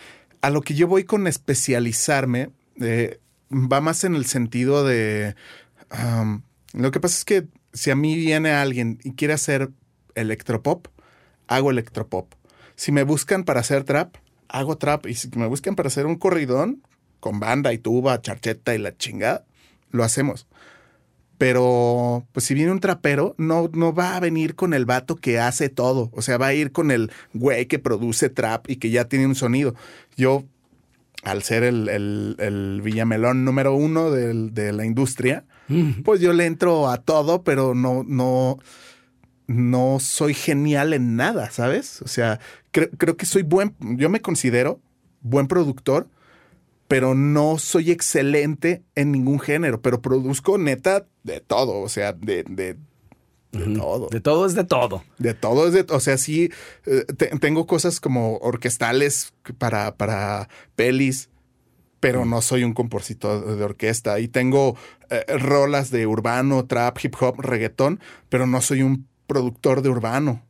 a 0.40 0.50
lo 0.50 0.62
que 0.62 0.74
yo 0.74 0.88
voy 0.88 1.04
con 1.04 1.26
especializarme 1.26 2.50
eh, 2.80 3.20
va 3.52 3.80
más 3.80 4.04
en 4.04 4.14
el 4.14 4.24
sentido 4.24 4.84
de... 4.84 5.36
um, 5.92 6.42
lo 6.72 6.90
que 6.90 7.00
pasa 7.00 7.18
es 7.18 7.24
que 7.26 7.46
si 7.74 7.90
a 7.90 7.96
mí 7.96 8.16
viene 8.16 8.52
alguien 8.52 8.98
y 9.04 9.12
quiere 9.12 9.34
hacer 9.34 9.70
electropop, 10.14 10.88
hago 11.46 11.70
electropop. 11.70 12.32
Si 12.74 12.90
me 12.90 13.02
buscan 13.02 13.44
para 13.44 13.60
hacer 13.60 13.84
trap, 13.84 14.16
hago 14.48 14.76
trap. 14.78 15.06
Y 15.06 15.14
si 15.14 15.28
me 15.36 15.46
buscan 15.46 15.74
para 15.76 15.88
hacer 15.88 16.06
un 16.06 16.16
corridón, 16.16 16.82
con 17.20 17.40
banda 17.40 17.72
y 17.72 17.78
tuba, 17.78 18.20
charcheta 18.22 18.74
y 18.74 18.78
la 18.78 18.96
chingada, 18.96 19.44
lo 19.90 20.04
hacemos. 20.04 20.46
Pero, 21.36 22.26
pues 22.32 22.46
si 22.46 22.54
viene 22.54 22.72
un 22.72 22.80
trapero, 22.80 23.36
no, 23.38 23.70
no 23.72 23.92
va 23.94 24.16
a 24.16 24.20
venir 24.20 24.56
con 24.56 24.74
el 24.74 24.86
vato 24.86 25.14
que 25.14 25.38
hace 25.38 25.68
todo. 25.68 26.10
O 26.12 26.20
sea, 26.22 26.36
va 26.36 26.48
a 26.48 26.54
ir 26.54 26.72
con 26.72 26.90
el 26.90 27.12
güey 27.32 27.66
que 27.66 27.78
produce 27.78 28.28
trap 28.28 28.68
y 28.68 28.76
que 28.76 28.90
ya 28.90 29.04
tiene 29.04 29.26
un 29.26 29.36
sonido. 29.36 29.74
Yo, 30.16 30.44
al 31.22 31.44
ser 31.44 31.62
el, 31.62 31.88
el, 31.88 32.34
el 32.40 32.80
Villamelón 32.82 33.44
número 33.44 33.72
uno 33.74 34.10
del- 34.10 34.52
de 34.52 34.72
la 34.72 34.84
industria, 34.84 35.44
pues 36.02 36.20
yo 36.20 36.32
le 36.32 36.46
entro 36.46 36.88
a 36.88 36.96
todo, 36.96 37.42
pero 37.44 37.74
no, 37.74 38.02
no, 38.04 38.58
no 39.46 39.98
soy 40.00 40.32
genial 40.34 40.92
en 40.94 41.14
nada, 41.14 41.50
¿sabes? 41.50 42.00
O 42.02 42.08
sea, 42.08 42.40
cre- 42.78 42.90
creo 42.98 43.16
que 43.16 43.26
soy 43.26 43.42
buen, 43.42 43.74
yo 43.80 44.08
me 44.08 44.20
considero 44.20 44.80
buen 45.20 45.46
productor, 45.48 46.08
pero 46.86 47.14
no 47.14 47.58
soy 47.58 47.90
excelente 47.90 48.82
en 48.94 49.12
ningún 49.12 49.40
género, 49.40 49.82
pero 49.82 50.00
produzco 50.00 50.56
neta 50.58 51.06
de 51.22 51.40
todo, 51.40 51.80
o 51.80 51.88
sea, 51.88 52.12
de, 52.14 52.44
de, 52.44 52.76
de 53.52 53.74
todo. 53.76 54.08
De 54.10 54.20
todo 54.20 54.46
es 54.46 54.54
de 54.54 54.64
todo. 54.64 55.02
De 55.18 55.34
todo 55.34 55.66
es 55.66 55.72
de, 55.74 55.84
o 55.90 56.00
sea, 56.00 56.16
sí, 56.16 56.50
eh, 56.86 57.04
te- 57.16 57.26
tengo 57.38 57.66
cosas 57.66 58.00
como 58.00 58.36
orquestales 58.38 59.34
para, 59.58 59.96
para 59.96 60.48
pelis, 60.76 61.28
pero 62.00 62.24
no 62.24 62.40
soy 62.42 62.62
un 62.64 62.74
compositor 62.74 63.56
de 63.56 63.64
orquesta. 63.64 64.20
Y 64.20 64.28
tengo 64.28 64.76
eh, 65.10 65.24
rolas 65.38 65.90
de 65.90 66.06
urbano, 66.06 66.64
trap, 66.64 66.96
hip 67.02 67.14
hop, 67.20 67.40
reggaetón, 67.40 68.00
pero 68.28 68.46
no 68.46 68.60
soy 68.60 68.82
un 68.82 69.08
productor 69.26 69.82
de 69.82 69.88
urbano. 69.90 70.42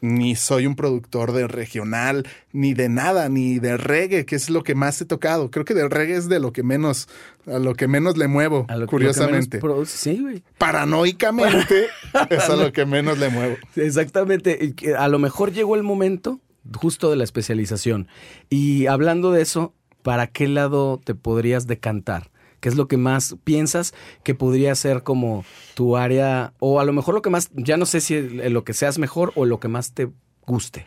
Ni 0.00 0.36
soy 0.36 0.66
un 0.66 0.76
productor 0.76 1.32
de 1.32 1.48
regional, 1.48 2.26
ni 2.52 2.74
de 2.74 2.88
nada, 2.88 3.28
ni 3.28 3.58
de 3.58 3.76
reggae, 3.76 4.26
que 4.26 4.36
es 4.36 4.50
lo 4.50 4.62
que 4.62 4.74
más 4.74 5.00
he 5.00 5.04
tocado. 5.06 5.50
Creo 5.50 5.64
que 5.64 5.74
del 5.74 5.90
reggae 5.90 6.16
es 6.16 6.28
de 6.28 6.38
lo 6.40 6.52
que 6.52 6.62
menos, 6.62 7.08
a 7.46 7.58
lo 7.58 7.74
que 7.74 7.88
menos 7.88 8.16
le 8.16 8.28
muevo, 8.28 8.66
A 8.68 8.74
lo- 8.74 8.80
lo 8.80 8.86
que 8.86 8.90
curiosamente. 8.90 9.60
menos 9.62 9.88
sí, 9.88 10.20
güey. 10.20 10.42
Paranoicamente 10.58 11.86
es 12.30 12.48
a 12.48 12.56
lo 12.56 12.72
que 12.72 12.86
menos 12.86 13.18
le 13.18 13.28
muevo. 13.28 13.56
Exactamente. 13.76 14.74
A 14.98 15.08
lo 15.08 15.18
mejor 15.18 15.52
llegó 15.52 15.76
el 15.76 15.82
momento 15.82 16.40
justo 16.74 17.10
de 17.10 17.16
la 17.16 17.24
especialización. 17.24 18.08
Y 18.50 18.86
hablando 18.86 19.32
de 19.32 19.42
eso, 19.42 19.74
¿para 20.02 20.26
qué 20.26 20.48
lado 20.48 21.00
te 21.02 21.14
podrías 21.14 21.66
decantar? 21.66 22.30
¿Qué 22.66 22.70
es 22.70 22.76
lo 22.76 22.88
que 22.88 22.96
más 22.96 23.36
piensas 23.44 23.94
que 24.24 24.34
podría 24.34 24.74
ser 24.74 25.04
como 25.04 25.44
tu 25.74 25.96
área? 25.96 26.52
O 26.58 26.80
a 26.80 26.84
lo 26.84 26.92
mejor 26.92 27.14
lo 27.14 27.22
que 27.22 27.30
más, 27.30 27.48
ya 27.54 27.76
no 27.76 27.86
sé 27.86 28.00
si 28.00 28.20
lo 28.20 28.64
que 28.64 28.74
seas 28.74 28.98
mejor 28.98 29.32
o 29.36 29.44
lo 29.44 29.60
que 29.60 29.68
más 29.68 29.92
te 29.92 30.08
guste. 30.44 30.84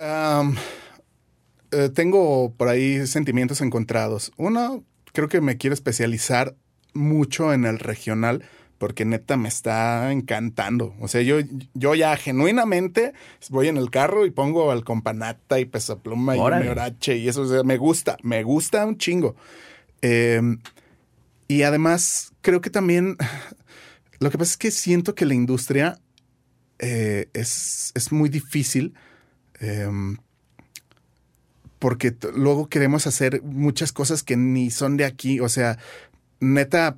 Eh, 0.00 1.90
tengo 1.94 2.54
por 2.56 2.68
ahí 2.68 3.06
sentimientos 3.06 3.60
encontrados. 3.60 4.32
Uno, 4.38 4.84
creo 5.12 5.28
que 5.28 5.42
me 5.42 5.58
quiero 5.58 5.74
especializar 5.74 6.56
mucho 6.94 7.52
en 7.52 7.66
el 7.66 7.78
regional 7.78 8.42
porque 8.78 9.04
neta 9.04 9.36
me 9.36 9.50
está 9.50 10.10
encantando. 10.12 10.94
O 10.98 11.08
sea, 11.08 11.20
yo, 11.20 11.40
yo 11.74 11.94
ya 11.94 12.16
genuinamente 12.16 13.12
voy 13.50 13.68
en 13.68 13.76
el 13.76 13.90
carro 13.90 14.24
y 14.24 14.30
pongo 14.30 14.70
al 14.70 14.82
companata 14.82 15.60
y 15.60 15.66
pesapluma 15.66 16.38
y 16.38 16.40
meorache 16.40 17.18
y 17.18 17.28
eso, 17.28 17.42
o 17.42 17.46
sea, 17.46 17.62
me 17.64 17.76
gusta, 17.76 18.16
me 18.22 18.42
gusta 18.44 18.86
un 18.86 18.96
chingo. 18.96 19.36
Em, 20.02 20.58
y 21.48 21.62
además, 21.62 22.32
creo 22.40 22.60
que 22.60 22.70
también, 22.70 23.16
lo 24.20 24.30
que 24.30 24.38
pasa 24.38 24.52
es 24.52 24.56
que 24.56 24.70
siento 24.70 25.14
que 25.14 25.26
la 25.26 25.34
industria 25.34 25.98
eh, 26.78 27.28
es, 27.32 27.92
es 27.94 28.12
muy 28.12 28.28
difícil 28.28 28.94
em, 29.60 30.16
porque 31.78 32.16
luego 32.34 32.68
queremos 32.68 33.06
hacer 33.06 33.42
muchas 33.42 33.92
cosas 33.92 34.22
que 34.22 34.36
ni 34.36 34.70
son 34.70 34.96
de 34.96 35.04
aquí. 35.04 35.40
O 35.40 35.48
sea, 35.48 35.78
neta, 36.40 36.96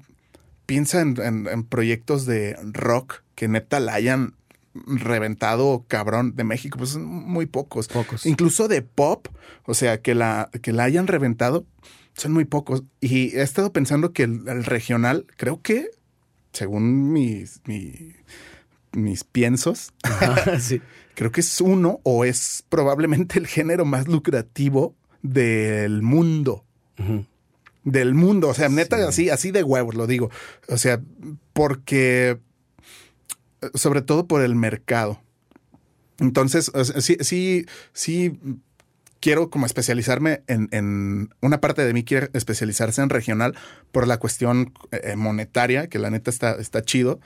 piensa 0.66 1.00
en, 1.02 1.20
en- 1.20 1.46
en 1.48 1.64
proyectos 1.64 2.24
de 2.26 2.56
rock 2.72 3.22
que 3.34 3.48
neta 3.48 3.80
la 3.80 3.94
hayan 3.94 4.34
reventado 4.86 5.84
cabrón 5.88 6.34
de 6.36 6.44
México, 6.44 6.78
pues 6.78 6.90
son 6.90 7.04
muy 7.04 7.44
pocos. 7.46 7.88
Pocos. 7.88 8.24
Incluso 8.24 8.68
de 8.68 8.82
pop, 8.82 9.26
o 9.64 9.74
sea, 9.74 10.00
que 10.00 10.14
la, 10.14 10.48
que 10.62 10.72
la 10.72 10.84
hayan 10.84 11.06
reventado, 11.08 11.66
son 12.20 12.32
muy 12.32 12.44
pocos. 12.44 12.82
Y 13.00 13.36
he 13.36 13.42
estado 13.42 13.72
pensando 13.72 14.12
que 14.12 14.24
el, 14.24 14.46
el 14.46 14.64
regional, 14.64 15.26
creo 15.36 15.60
que, 15.62 15.90
según 16.52 17.12
mis, 17.12 17.60
mi- 17.64 18.12
mis 18.92 19.24
piensos, 19.24 19.92
sí. 20.60 20.80
creo 21.14 21.32
que 21.32 21.40
es 21.40 21.60
uno 21.60 22.00
o 22.02 22.24
es 22.24 22.64
probablemente 22.68 23.38
el 23.38 23.46
género 23.46 23.84
más 23.84 24.06
lucrativo 24.08 24.94
del 25.22 26.02
mundo. 26.02 26.64
Del 27.84 28.14
mundo. 28.14 28.48
O 28.48 28.54
sea, 28.54 28.68
neta, 28.68 28.96
Sí. 28.98 29.02
así, 29.04 29.30
así 29.30 29.50
de 29.52 29.62
huevos 29.62 29.94
lo 29.94 30.06
digo. 30.06 30.30
O 30.68 30.76
sea, 30.76 31.00
porque. 31.54 32.38
Sobre 33.74 34.00
todo 34.02 34.26
por 34.26 34.42
el 34.42 34.54
mercado. 34.54 35.20
Entonces, 36.18 36.70
sí, 37.00 37.16
sí, 37.20 37.66
sí 37.92 38.38
quiero 39.20 39.50
como 39.50 39.66
especializarme 39.66 40.42
en, 40.46 40.68
en- 40.72 41.30
una 41.40 41.60
parte 41.60 41.84
de 41.84 41.92
mí 41.92 42.04
quiere 42.04 42.30
especializarse 42.32 43.02
en 43.02 43.10
regional 43.10 43.54
por 43.92 44.06
la 44.06 44.16
cuestión 44.18 44.72
eh, 44.92 45.14
monetaria, 45.16 45.88
que 45.88 45.98
la 45.98 46.10
neta 46.10 46.30
está, 46.30 46.52
está 46.52 46.82
chido, 46.82 47.20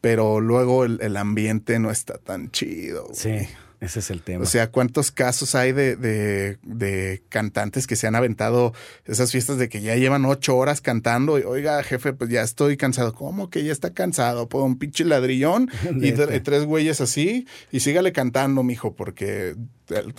pero 0.00 0.40
luego 0.40 0.84
el, 0.84 0.98
el 1.00 1.16
ambiente 1.16 1.78
no 1.78 1.90
está 1.90 2.18
tan 2.18 2.50
chido. 2.50 3.08
Sí, 3.14 3.38
ese 3.84 4.00
es 4.00 4.10
el 4.10 4.22
tema. 4.22 4.42
O 4.42 4.46
sea, 4.46 4.70
¿cuántos 4.70 5.10
casos 5.10 5.54
hay 5.54 5.72
de, 5.72 5.96
de- 5.96 6.58
de 6.62 7.22
cantantes 7.28 7.86
que 7.86 7.96
se 7.96 8.06
han 8.06 8.14
aventado 8.14 8.72
esas 9.04 9.30
fiestas 9.32 9.58
de 9.58 9.68
que 9.68 9.80
ya 9.80 9.94
llevan 9.96 10.24
ocho 10.24 10.56
horas 10.56 10.80
cantando? 10.80 11.38
Y, 11.38 11.42
Oiga, 11.42 11.82
jefe, 11.82 12.12
pues 12.12 12.30
ya 12.30 12.42
estoy 12.42 12.76
cansado. 12.76 13.12
¿Cómo 13.14 13.50
que 13.50 13.62
ya 13.64 13.72
está 13.72 13.94
cansado? 13.94 14.48
Pues 14.48 14.64
un 14.64 14.78
pinche 14.78 15.04
ladrillón 15.04 15.70
y, 16.00 16.12
tres 16.12 16.64
güeyes 16.64 17.00
así. 17.00 17.46
Y 17.70 17.80
sígale 17.80 18.12
cantando, 18.12 18.62
mijo, 18.62 18.94
porque 18.94 19.54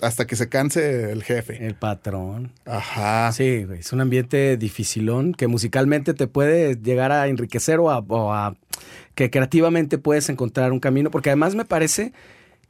hasta 0.00 0.26
que 0.26 0.36
se 0.36 0.48
canse 0.48 1.10
el 1.10 1.22
jefe. 1.24 1.66
el 1.66 1.74
patrón. 1.74 2.52
Ajá. 2.64 3.32
Sí, 3.32 3.64
güey, 3.64 3.80
es 3.80 3.92
un 3.92 4.00
ambiente 4.00 4.56
dificilón 4.56 5.34
que 5.34 5.48
musicalmente 5.48 6.14
te 6.14 6.28
puede 6.28 6.76
llegar 6.76 7.10
a 7.12 7.26
enriquecer 7.26 7.80
o 7.80 7.90
a, 7.90 7.98
o 7.98 8.32
a- 8.32 8.56
que 9.16 9.30
creativamente 9.30 9.96
puedes 9.98 10.28
encontrar 10.28 10.70
un 10.72 10.78
camino, 10.80 11.10
porque 11.10 11.30
además 11.30 11.54
me 11.54 11.64
parece 11.64 12.12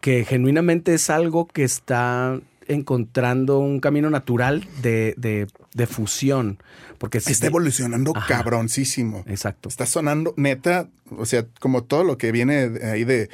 que 0.07 0.25
genuinamente 0.25 0.95
es 0.95 1.11
algo 1.11 1.49
que 1.49 1.65
está 1.65 2.39
encontrando 2.69 3.59
un 3.59 3.81
camino 3.81 4.09
natural 4.09 4.65
de, 4.81 5.15
de- 5.17 5.49
de 5.75 5.87
fusión, 5.89 6.59
porque 6.99 7.19
si 7.19 7.33
Está 7.33 7.49
evolucionando 7.49 8.13
Ajá. 8.15 8.29
cabroncísimo. 8.29 9.25
Exacto. 9.27 9.69
Está 9.69 9.85
sonando 9.85 10.33
neta, 10.37 10.89
o 11.11 11.27
sea, 11.27 11.45
como 11.59 11.83
todo 11.83 12.05
lo 12.05 12.19
que 12.19 12.31
viene 12.31 12.69
de 12.69 12.89
ahí 12.89 13.03
de, 13.03 13.31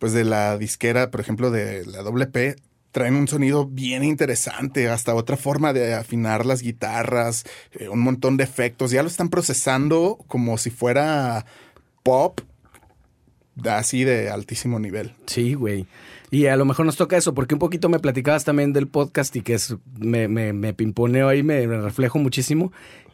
pues 0.00 0.12
de 0.12 0.24
la 0.24 0.58
disquera, 0.58 1.12
por 1.12 1.20
ejemplo, 1.20 1.52
de 1.52 1.86
la 1.86 2.02
WP, 2.02 2.56
traen 2.90 3.14
un 3.14 3.28
sonido 3.28 3.66
bien 3.66 4.02
interesante, 4.02 4.88
hasta 4.88 5.14
otra 5.14 5.36
forma 5.36 5.72
de 5.72 5.94
afinar 5.94 6.44
las 6.46 6.62
guitarras, 6.62 7.44
eh, 7.78 7.88
un 7.88 8.00
montón 8.00 8.36
de 8.36 8.42
efectos, 8.42 8.90
ya 8.90 9.02
lo 9.04 9.08
están 9.08 9.28
procesando 9.28 10.18
como 10.26 10.58
si 10.58 10.70
fuera 10.70 11.46
pop, 12.02 12.40
así 13.64 14.04
de 14.04 14.30
altísimo 14.30 14.78
nivel. 14.78 15.14
Sí, 15.26 15.54
güey. 15.54 15.86
Y 16.30 16.46
a 16.46 16.56
lo 16.56 16.64
mejor 16.64 16.84
nos 16.84 16.96
toca 16.96 17.16
eso, 17.16 17.34
porque 17.34 17.54
un 17.54 17.58
poquito 17.58 17.88
me 17.88 17.98
platicabas 17.98 18.44
también 18.44 18.72
del 18.72 18.86
podcast 18.86 19.34
y 19.36 19.40
que 19.40 19.56
me, 19.98 20.28
me, 20.28 20.52
me 20.52 20.74
pimponeo 20.74 21.28
ahí, 21.28 21.42
me 21.42 21.66
reflejo 21.66 22.18
muchísimo, 22.18 22.70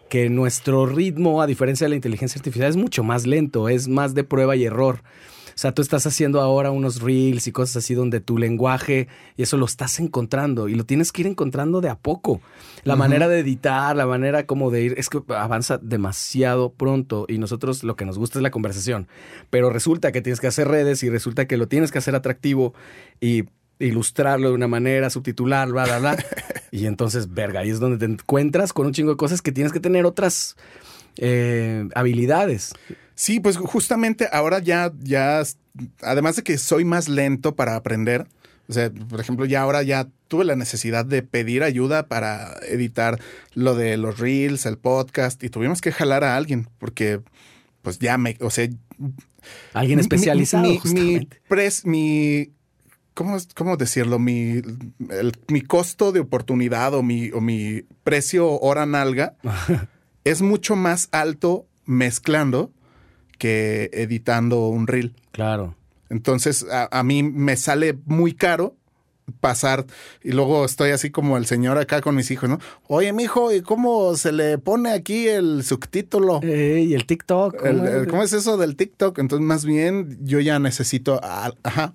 que 0.09 0.29
nuestro 0.29 0.87
ritmo, 0.87 1.43
a 1.43 1.47
diferencia 1.47 1.87
de 1.87 1.91
la 1.91 1.97
inteligencia 1.97 2.39
artificial, 2.39 2.71
es 2.71 2.77
mucho 2.77 3.03
más 3.03 3.27
lento, 3.27 3.69
es 3.69 3.89
más 3.89 4.15
de 4.15 4.25
prueba 4.25 4.57
y 4.57 4.65
error. 4.65 5.01
O 5.55 5.59
sea, 5.59 5.73
tú 5.73 5.83
estás 5.83 6.07
haciendo 6.07 6.41
ahora 6.41 6.71
unos 6.71 7.01
reels 7.01 7.47
y 7.47 7.53
cosas 7.53 7.77
así 7.77 7.95
donde 7.95 8.21
tu 8.21 8.39
lenguaje 8.39 9.09
y 9.37 9.43
eso 9.43 9.57
lo 9.57 9.67
estás 9.67 10.01
encontrando 10.01 10.69
y 10.69 10.75
lo 10.75 10.85
tienes 10.85 11.13
que 11.13 11.23
ir 11.23 11.29
encontrando 11.29 11.81
de 11.81 11.89
a 11.89 11.97
poco. 11.97 12.41
La 12.83 12.97
manera 12.97 13.29
de 13.29 13.39
editar, 13.39 13.95
la 13.97 14.07
manera 14.07 14.47
como 14.47 14.71
de 14.71 14.83
ir, 14.83 14.95
es 14.99 15.09
que 15.09 15.23
avanza 15.29 15.79
demasiado 15.79 16.73
pronto 16.73 17.27
y 17.29 17.39
nosotros 17.39 17.85
lo 17.85 17.97
que 17.97 18.05
nos 18.05 18.19
gusta 18.19 18.39
es 18.39 18.43
la 18.43 18.51
conversación. 18.51 19.09
Pero 19.51 19.71
resulta 19.71 20.13
que 20.13 20.23
tienes 20.23 20.41
que 20.41 20.49
hacer 20.49 20.69
redes 20.69 21.03
y 21.03 21.11
resulta 21.11 21.47
que 21.47 21.57
lo 21.57 21.69
tienes 21.69 21.93
que 21.93 21.99
hacer 21.99 22.15
atractivo 22.15 22.75
y 23.21 23.45
ilustrarlo 23.79 24.49
de 24.49 24.55
una 24.55 24.69
manera, 24.69 25.11
subtitular, 25.11 25.69
bla, 25.71 25.85
bla, 25.85 25.99
bla. 25.99 26.17
y 26.71 26.87
entonces, 26.87 27.33
verga, 27.33 27.61
ahí 27.61 27.71
es 27.71 27.81
donde 27.81 27.99
te 27.99 28.13
encuentras 28.13 28.73
con 28.73 28.87
un 28.87 28.93
chingo 28.93 29.11
de 29.13 29.17
cosas 29.17 29.43
que 29.43 29.53
tienes 29.53 29.73
que 29.73 29.81
tener 29.81 30.07
otras 30.07 30.57
eh, 31.17 31.89
habilidades. 31.95 32.75
Sí, 33.15 33.41
pues 33.41 33.57
justamente 33.57 34.29
ahora 34.33 34.59
ya, 34.59 34.93
ya, 35.01 35.43
además 36.03 36.37
de 36.37 36.43
que 36.43 36.59
soy 36.59 36.85
más 36.85 37.09
lento 37.09 37.55
para 37.55 37.77
aprender, 37.77 38.27
o 38.69 38.73
sea, 38.73 38.91
por 38.91 39.21
ejemplo, 39.21 39.45
ya 39.47 39.61
ahora 39.63 39.83
ya 39.83 40.09
tuve 40.29 40.45
la 40.45 40.57
necesidad 40.57 41.05
de 41.05 41.23
pedir 41.23 41.63
ayuda 41.63 42.07
para 42.09 42.55
editar 42.69 43.21
lo 43.55 43.75
de 43.75 43.97
los 43.97 44.19
reels, 44.19 44.67
el 44.67 44.79
podcast, 44.79 45.43
y 45.45 45.51
tuvimos 45.51 45.81
que 45.81 45.93
jalar 45.93 46.25
a 46.25 46.37
alguien, 46.37 46.69
porque 46.79 47.21
pues 47.83 47.99
ya 47.99 48.17
me, 48.19 48.37
o 48.41 48.51
sea, 48.51 48.69
Alguien 49.75 50.01
especializado, 50.01 50.65
mi, 50.65 50.71
mi, 50.71 50.79
justamente. 50.79 51.41
pres- 51.49 51.85
mi 51.85 52.51
¿cómo, 53.13 53.37
cómo 53.55 53.77
decirlo? 53.77 54.19
Mi, 54.19 54.63
mi 55.49 55.61
costo 55.61 56.11
de 56.11 56.21
oportunidad 56.21 56.95
o 56.95 57.03
mi, 57.03 57.31
o 57.33 57.41
mi 57.43 57.83
precio 58.03 58.59
hora 58.61 58.87
nalga 58.87 59.35
es 60.25 60.41
mucho 60.41 60.75
más 60.77 61.09
alto 61.13 61.67
mezclando 61.85 62.73
que 63.39 63.91
editando 63.93 64.69
un 64.69 64.87
reel. 64.87 65.15
Claro. 65.33 65.75
Entonces, 66.11 66.67
a, 66.71 67.03
mí 67.03 67.23
me 67.23 67.57
sale 67.57 67.99
muy 68.07 68.35
caro 68.35 68.77
pasar 69.41 69.87
y 70.23 70.33
luego 70.33 70.65
estoy 70.65 70.91
así 70.91 71.11
como 71.11 71.39
el 71.39 71.47
señor 71.47 71.79
acá 71.79 72.01
con 72.03 72.15
mis 72.15 72.31
hijos, 72.31 72.49
¿no? 72.49 72.59
Oye, 72.89 73.13
mijo, 73.13 73.53
¿y 73.53 73.63
cómo 73.63 74.15
se 74.17 74.33
le 74.33 74.59
pone 74.59 74.93
aquí 74.93 75.29
el 75.29 75.65
subtítulo? 75.65 76.41
y 76.43 76.95
el 76.95 77.07
TikTok. 77.07 77.57
¿cómo, 78.09 78.23
es? 78.23 78.33
eso 78.33 78.57
del 78.59 78.77
TikTok? 78.77 79.19
Entonces, 79.19 79.47
más 79.47 79.65
bien, 79.65 80.19
yo 80.23 80.41
ya 80.41 80.59
necesito, 80.59 81.21
ajá, 81.23 81.95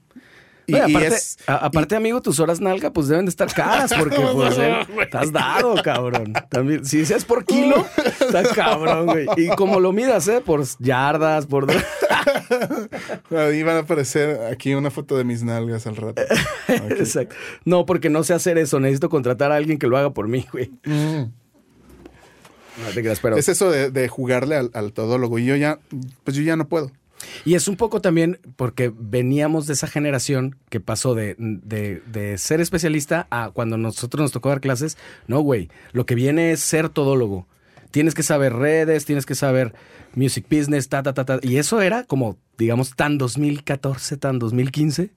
aparte, 1.47 1.95
amigo, 1.95 2.21
tus 2.21 2.39
horas 2.39 2.59
nalga 2.61 2.91
pues 2.91 3.07
deben 3.07 3.25
de 3.25 3.29
estar 3.29 3.51
caras 3.53 3.93
porque 3.99 4.17
pues 4.17 4.57
eh, 4.57 4.87
estás 5.01 5.31
dado, 5.31 5.75
cabrón. 5.83 6.33
También, 6.49 6.85
si 6.85 7.01
es 7.01 7.25
por 7.25 7.45
kilo, 7.45 7.85
está 8.19 8.43
cabrón, 8.43 9.07
güey. 9.07 9.27
Y 9.37 9.49
como 9.49 9.79
lo 9.79 9.91
miras, 9.91 10.27
¿eh? 10.27 10.41
Por 10.45 10.63
yardas, 10.79 11.45
por... 11.45 11.67
Ahí 13.31 13.63
van 13.63 13.77
a 13.77 13.79
aparecer 13.79 14.41
aquí 14.51 14.73
una 14.73 14.91
foto 14.91 15.17
de 15.17 15.23
mis 15.23 15.43
nalgas 15.43 15.87
al 15.87 15.95
rato. 15.95 16.21
Exacto. 16.67 17.35
No, 17.65 17.85
porque 17.85 18.09
no 18.09 18.23
sé 18.23 18.33
hacer 18.33 18.57
eso. 18.57 18.79
Necesito 18.79 19.09
contratar 19.09 19.51
a 19.51 19.55
alguien 19.55 19.77
que 19.77 19.87
lo 19.87 19.97
haga 19.97 20.11
por 20.11 20.27
mí, 20.27 20.45
güey. 20.51 20.71
Mm. 20.85 21.31
No 22.83 22.89
te 22.93 23.01
creas, 23.01 23.19
pero... 23.19 23.37
Es 23.37 23.49
eso 23.49 23.71
de, 23.71 24.07
jugarle 24.07 24.55
al, 24.55 24.71
al 24.73 24.93
todólogo. 24.93 25.39
Y 25.39 25.45
yo 25.45 25.55
ya, 25.55 25.79
pues 26.23 26.37
yo 26.37 26.43
ya 26.43 26.55
no 26.55 26.67
puedo. 26.67 26.91
Y 27.45 27.55
es 27.55 27.67
un 27.67 27.75
poco 27.75 28.01
también 28.01 28.39
porque 28.55 28.91
veníamos 28.95 29.67
de 29.67 29.73
esa 29.73 29.87
generación 29.87 30.55
que 30.69 30.79
pasó 30.79 31.15
de, 31.15 31.35
ser 32.37 32.61
especialista 32.61 33.27
a 33.29 33.51
cuando 33.51 33.77
nosotros 33.77 34.21
nos 34.21 34.31
tocó 34.31 34.49
dar 34.49 34.61
clases. 34.61 34.97
No, 35.27 35.41
güey, 35.41 35.69
lo 35.91 36.05
que 36.05 36.15
viene 36.15 36.51
es 36.51 36.59
ser 36.59 36.89
todólogo. 36.89 37.47
Tienes 37.91 38.13
que 38.13 38.23
saber 38.23 38.53
redes, 38.53 39.05
tienes 39.05 39.25
que 39.25 39.33
saber 39.33 39.73
music 40.13 40.45
business, 40.49 40.89
ta, 40.89 41.01
ta, 41.01 41.13
ta, 41.13 41.25
ta. 41.25 41.39
Y 41.41 41.57
eso 41.57 41.81
era 41.81 42.03
como, 42.03 42.37
digamos, 42.57 42.95
tan 42.95 43.17
2014, 43.17 44.17
tan 44.17 44.37
2015. 44.37 45.11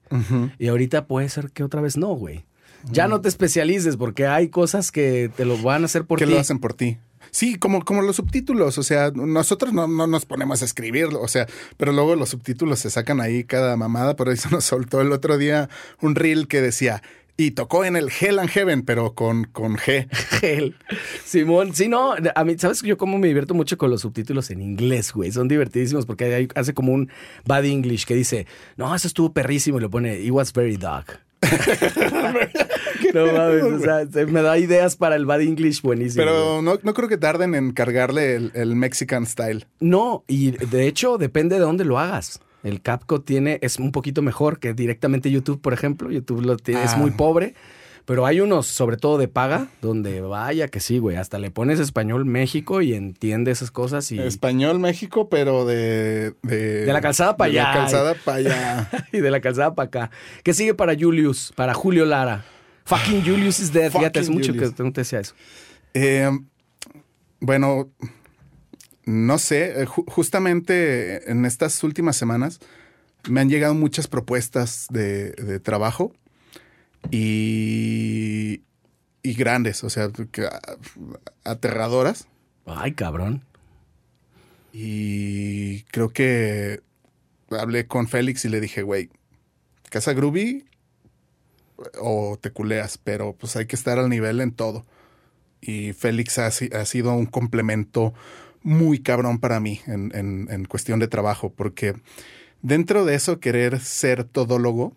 Y 0.57 0.67
ahorita 0.67 1.05
puede 1.05 1.29
ser 1.29 1.51
que 1.51 1.63
otra 1.63 1.81
vez 1.81 1.97
no, 1.97 2.13
güey. 2.13 2.45
Ya 2.91 3.07
no 3.07 3.21
te 3.21 3.29
especialices 3.29 3.95
porque 3.95 4.27
hay 4.27 4.49
cosas 4.49 4.91
que 4.91 5.31
te 5.35 5.45
lo 5.45 5.57
van 5.61 5.83
a 5.83 5.85
hacer 5.85 6.05
por 6.05 6.19
ti. 6.19 6.25
Que 6.25 6.31
lo 6.31 6.39
hacen 6.39 6.59
por 6.59 6.73
ti. 6.73 6.97
Sí, 7.33 7.55
como, 7.55 7.83
como 7.83 8.03
los 8.03 8.17
subtítulos, 8.17 8.77
o 8.77 8.83
sea, 8.83 9.09
nosotros 9.09 9.73
no, 9.73 9.87
nos 9.87 10.25
ponemos 10.25 10.61
a 10.61 10.65
escribirlo, 10.65 11.19
o 11.19 11.27
sea, 11.27 11.47
pero 11.77 11.91
luego 11.91 12.15
los 12.15 12.29
subtítulos 12.29 12.77
se 12.77 12.91
sacan 12.91 13.19
ahí 13.19 13.43
cada 13.43 13.75
mamada, 13.75 14.15
por 14.15 14.29
eso 14.29 14.49
nos 14.51 14.65
soltó 14.65 15.01
el 15.01 15.11
otro 15.11 15.39
día 15.39 15.67
un 15.99 16.13
reel 16.13 16.47
que 16.47 16.61
decía, 16.61 17.01
y 17.35 17.51
tocó 17.51 17.85
en 17.85 17.95
el 17.95 18.11
Hell 18.11 18.37
and 18.37 18.51
Heaven, 18.51 18.83
pero 18.83 19.15
con, 19.15 19.45
con 19.45 19.77
G. 19.77 20.07
Hell. 20.43 20.75
Simón, 21.25 21.73
sí, 21.73 21.87
no, 21.87 22.13
a 22.13 22.43
mí, 22.43 22.55
¿sabes 22.59 22.83
yo 22.83 22.97
cómo 22.97 23.17
me 23.17 23.27
divierto 23.27 23.55
mucho 23.55 23.79
con 23.79 23.89
los 23.89 24.01
subtítulos 24.01 24.51
en 24.51 24.61
inglés, 24.61 25.11
güey? 25.11 25.31
Son 25.31 25.47
divertidísimos 25.47 26.05
porque 26.05 26.47
hace 26.53 26.75
como 26.75 26.93
un 26.93 27.09
bad 27.45 27.65
English 27.65 28.05
que 28.05 28.13
dice, 28.13 28.45
no, 28.77 28.93
eso 28.93 29.07
estuvo 29.07 29.33
perrísimo 29.33 29.79
y 29.79 29.81
lo 29.81 29.89
pone, 29.89 30.19
it 30.19 30.29
was 30.29 30.53
very 30.53 30.77
dark. 30.77 31.19
no 33.13 33.25
mames, 33.27 33.63
o 33.63 33.79
sea, 33.79 34.05
me 34.25 34.41
da 34.41 34.57
ideas 34.57 34.95
para 34.95 35.15
el 35.15 35.25
bad 35.25 35.41
English 35.41 35.81
buenísimo. 35.81 36.23
Pero 36.23 36.61
no, 36.61 36.77
creo 36.93 37.09
que 37.09 37.17
tarden 37.17 37.55
en 37.55 37.71
cargarle 37.71 38.35
el, 38.35 38.75
Mexican 38.75 39.25
style. 39.25 39.67
No, 39.79 40.23
y 40.27 40.51
de 40.51 40.87
hecho 40.87 41.17
depende 41.17 41.55
de 41.55 41.61
dónde 41.61 41.85
lo 41.85 41.99
hagas. 41.99 42.41
El 42.63 42.81
CapCut 42.81 43.25
tiene, 43.25 43.59
es 43.61 43.77
un 43.77 43.91
poquito 43.91 44.21
mejor 44.21 44.59
que 44.59 44.73
directamente 44.73 45.29
YouTube, 45.29 45.59
por 45.61 45.73
ejemplo. 45.73 46.09
YouTube 46.09 46.41
lo 46.41 46.57
tiene, 46.57 46.83
es 46.83 46.95
muy 46.97 47.11
ah. 47.13 47.17
pobre. 47.17 47.55
Pero 48.05 48.25
hay 48.25 48.41
unos, 48.41 48.67
sobre 48.67 48.97
todo 48.97 49.17
de 49.17 49.29
paga, 49.29 49.67
donde 49.81 50.19
vaya 50.19 50.67
que 50.67 50.81
sí, 50.81 50.97
güey. 50.97 51.15
Hasta 51.15 51.39
le 51.39 51.51
pones 51.51 51.79
español 51.79 52.25
México 52.25 52.81
y 52.81 52.93
entiende 52.93 53.51
esas 53.51 53.71
cosas. 53.71 54.11
Y... 54.11 54.19
Español 54.19 54.79
México, 54.79 55.29
pero 55.29 55.65
de. 55.65 56.33
De, 56.41 56.85
la 56.87 56.99
calzada 56.99 57.37
para 57.37 57.49
allá. 57.49 57.61
De 57.61 57.67
la 57.67 57.73
calzada 57.73 58.15
para 58.25 58.37
allá. 58.37 58.89
y 59.13 59.19
de 59.19 59.31
la 59.31 59.39
calzada 59.39 59.73
para 59.73 59.87
acá. 59.87 60.11
¿Qué 60.43 60.53
sigue 60.53 60.73
para 60.73 60.95
Julius? 60.99 61.53
Para 61.55 61.73
Julio 61.73 62.05
Lara. 62.05 62.43
Fucking 62.85 63.23
Julius 63.23 63.59
is 63.59 63.71
dead. 63.71 63.89
Fíjate, 63.89 64.19
es 64.19 64.29
mucho 64.29 64.51
que 64.51 64.69
no 64.83 64.91
te 64.91 65.01
decía 65.01 65.21
eso. 65.21 65.33
Eh, 65.93 66.29
bueno, 67.39 67.89
no 69.05 69.37
sé. 69.37 69.83
Eh, 69.83 69.85
justamente 69.85 71.31
en 71.31 71.45
estas 71.45 71.81
últimas 71.85 72.17
semanas 72.17 72.59
me 73.29 73.39
han 73.39 73.49
llegado 73.49 73.73
muchas 73.75 74.07
propuestas 74.07 74.87
de, 74.89 75.31
de 75.31 75.61
trabajo 75.61 76.11
y, 77.11 78.61
y 79.21 79.33
grandes, 79.33 79.83
o 79.83 79.89
sea, 79.89 80.09
aterradoras. 81.43 82.27
Ay, 82.65 82.93
cabrón. 82.93 83.43
Y 84.71 85.83
creo 85.83 86.09
que 86.09 86.81
hablé 87.51 87.87
con 87.87 88.07
Félix 88.07 88.45
y 88.45 88.49
le 88.49 88.59
dije, 88.59 88.81
güey, 88.81 89.09
Casa 89.89 90.13
Groovy 90.13 90.65
o 91.99 92.37
te 92.39 92.51
culeas, 92.51 92.97
pero 92.97 93.33
pues 93.33 93.55
hay 93.55 93.65
que 93.67 93.75
estar 93.75 93.99
al 93.99 94.09
nivel 94.09 94.41
en 94.41 94.51
todo. 94.51 94.85
Y 95.61 95.93
Félix 95.93 96.39
ha, 96.39 96.47
ha 96.47 96.85
sido 96.85 97.13
un 97.13 97.25
complemento 97.25 98.13
muy 98.63 98.99
cabrón 98.99 99.39
para 99.39 99.59
mí 99.59 99.81
en, 99.85 100.11
en, 100.15 100.47
en, 100.49 100.65
cuestión 100.65 100.99
de 100.99 101.07
trabajo, 101.07 101.51
porque 101.51 101.95
dentro 102.61 103.05
de 103.05 103.15
eso 103.15 103.39
querer 103.39 103.79
ser 103.79 104.23
todólogo, 104.23 104.95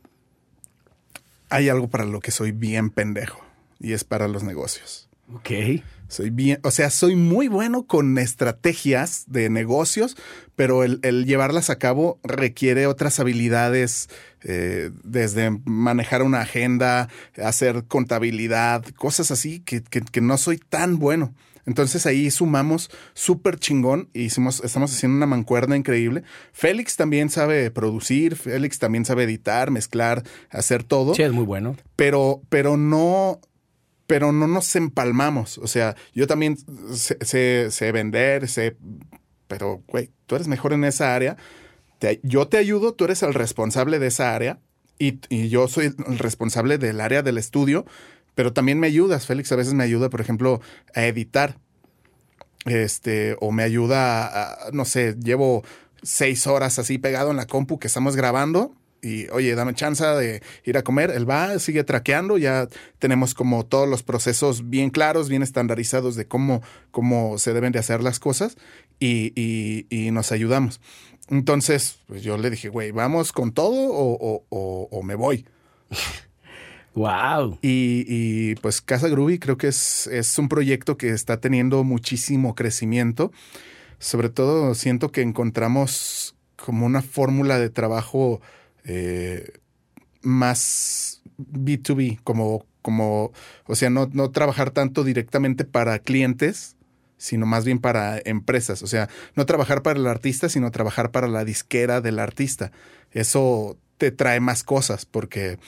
hay 1.57 1.71
algo 1.71 1.89
para 1.89 2.05
lo 2.05 2.21
que 2.21 2.33
soy 2.33 2.53
bien 2.53 2.91
pendejo 2.91 3.43
y 3.81 3.95
es 3.95 4.05
para 4.05 4.29
los 4.29 4.43
negocios. 4.43 5.09
Ok. 5.33 5.51
Soy 6.07 6.29
bien, 6.29 6.61
o 6.63 6.71
sea, 6.71 6.91
soy 6.91 7.17
muy 7.17 7.49
bueno 7.49 7.87
con 7.87 8.19
estrategias 8.19 9.25
de 9.27 9.49
negocios, 9.49 10.19
pero 10.55 10.85
el, 10.85 11.01
llevarlas 11.25 11.71
a 11.71 11.79
cabo 11.79 12.21
requiere 12.23 12.87
otras 12.87 13.19
habilidades, 13.21 14.11
eh, 14.43 14.91
desde 15.03 15.51
manejar 15.65 16.23
una 16.23 16.43
agenda, 16.43 17.09
hacer 17.43 17.85
contabilidad, 17.89 18.85
cosas 18.95 19.31
así 19.31 19.61
que, 19.61 19.83
que 19.83 20.21
no 20.21 20.37
soy 20.37 20.59
tan 20.59 20.99
bueno. 20.99 21.35
Entonces 21.67 22.07
ahí 22.07 22.31
sumamos 22.31 22.91
súper 23.13 23.59
chingón 23.59 24.09
y 24.15 24.23
hicimos, 24.23 24.63
estamos 24.65 24.93
haciendo 24.93 25.17
una 25.17 25.27
mancuerna 25.27 25.77
increíble. 25.77 26.23
Félix 26.53 26.97
también 26.97 27.29
sabe 27.29 27.71
producir, 27.73 28.37
Félix 28.37 28.79
también 28.79 29.05
sabe 29.05 29.25
editar, 29.25 29.71
mezclar, 29.73 30.23
hacer 30.51 30.85
todo. 30.85 31.15
Sí, 31.15 31.23
es 31.23 31.33
muy 31.33 31.45
bueno. 31.45 31.77
Pero, 31.97 32.41
pero 32.49 32.77
no, 32.77 33.41
pero 34.07 34.31
no 34.31 34.47
nos 34.47 34.75
empalmamos. 34.77 35.59
O 35.59 35.67
sea, 35.67 35.97
yo 36.15 36.29
también 36.29 36.57
sé, 36.95 37.71
sé, 37.71 37.93
vender, 37.93 38.49
sé, 38.49 38.77
pero, 39.49 39.83
güey, 39.89 40.11
tú 40.27 40.37
eres 40.37 40.47
mejor 40.47 40.73
en 40.73 40.85
esa 40.85 41.15
área. 41.15 41.37
yo 42.23 42.47
te 42.47 42.59
ayudo, 42.59 42.95
tú 42.95 43.05
eres 43.05 43.23
el 43.25 43.35
responsable 43.35 43.99
de 43.99 44.07
esa 44.07 44.35
área 44.35 44.61
y, 44.99 45.21
y, 45.29 45.49
yo 45.49 45.69
soy 45.69 45.95
el 46.07 46.19
responsable 46.19 46.79
del 46.79 47.01
área 47.01 47.23
del 47.23 47.37
estudio 47.37 47.85
pero 48.37 48.53
también 48.53 48.79
me 48.79 48.87
ayudas. 48.87 49.27
Félix 49.27 49.51
a 49.51 49.57
veces 49.57 49.75
me 49.75 49.83
ayuda, 49.83 50.11
por 50.11 50.21
ejemplo, 50.21 50.61
a 50.95 51.07
editar. 51.07 51.59
Este, 52.67 53.37
o 53.41 53.51
me 53.51 53.63
ayuda 53.63 54.67
a, 54.67 54.71
no 54.73 54.85
sé, 54.85 55.17
llevo 55.19 55.65
seis 56.03 56.47
horas 56.47 56.79
así 56.79 56.99
pegado 56.99 57.31
en 57.31 57.37
la 57.37 57.47
compu 57.47 57.79
que 57.79 57.87
estamos 57.87 58.15
grabando 58.15 58.75
y 59.03 59.29
oye, 59.29 59.55
dame 59.55 59.73
chance 59.75 60.05
de 60.05 60.43
ir 60.65 60.77
a 60.77 60.83
comer. 60.83 61.11
Él 61.11 61.29
va, 61.29 61.59
sigue 61.59 61.85
traqueando, 61.85 62.39
ya 62.39 62.69
tenemos 62.99 63.35
como 63.35 63.65
todos 63.65 63.89
los 63.89 64.03
procesos 64.03 64.69
bien 64.69 64.91
claros, 64.91 65.29
bien 65.29 65.43
estandarizados 65.43 66.15
de 66.17 66.27
cómo, 66.27 66.63
cómo 66.91 67.39
se 67.39 67.55
deben 67.55 67.73
de 67.73 67.79
hacer 67.79 68.03
las 68.03 68.19
cosas 68.19 68.57
y, 68.99 69.33
y, 69.89 70.11
nos 70.11 70.33
ayudamos. 70.33 70.81
Entonces, 71.29 72.01
pues 72.07 72.23
yo 72.23 72.37
le 72.37 72.51
dije, 72.51 72.69
güey, 72.69 72.91
¿vamos 72.91 73.33
con 73.33 73.53
todo 73.53 73.91
o, 73.93 74.45
o, 74.51 74.89
o 74.91 75.03
me 75.03 75.15
voy? 75.15 75.47
Wow. 76.97 77.59
Y, 77.61 78.55
pues 78.57 78.81
Casa 78.81 79.09
Groovy 79.09 79.39
creo 79.39 79.59
que 79.59 79.69
es, 79.69 80.07
es 80.07 80.39
un 80.39 80.49
proyecto 80.49 80.97
que 80.97 81.11
está 81.11 81.39
teniendo 81.39 81.85
muchísimo 81.85 82.55
crecimiento. 82.55 83.33
Sobre 83.99 84.31
todo 84.31 84.75
siento 84.75 85.13
que 85.13 85.21
encontramos 85.21 86.37
como 86.57 86.87
una 86.87 87.03
fórmula 87.03 87.59
de 87.59 87.69
trabajo 87.69 88.41
eh, 88.85 89.53
más 90.23 91.21
B2B, 91.37 92.21
como, 92.25 92.65
como, 92.81 93.33
o 93.67 93.75
sea, 93.75 93.91
no, 93.91 94.09
no 94.15 94.31
trabajar 94.31 94.71
tanto 94.71 95.05
directamente 95.05 95.67
para 95.67 95.99
clientes, 95.99 96.77
sino 97.19 97.45
más 97.45 97.67
bien 97.67 97.79
para 97.79 98.19
empresas. 98.25 98.83
O 98.83 98.87
sea, 98.87 99.11
no 99.35 99.45
trabajar 99.45 99.83
para 99.83 100.01
el 100.01 100.07
artista, 100.07 100.49
sino 100.49 100.71
trabajar 100.71 101.11
para 101.11 101.29
la 101.29 101.45
disquera 101.45 102.01
del 102.01 102.19
artista. 102.19 102.73
Eso 103.13 103.77
te 103.99 104.13
trae 104.13 104.41
más 104.41 104.65
cosas 104.65 105.05
porque 105.05 105.59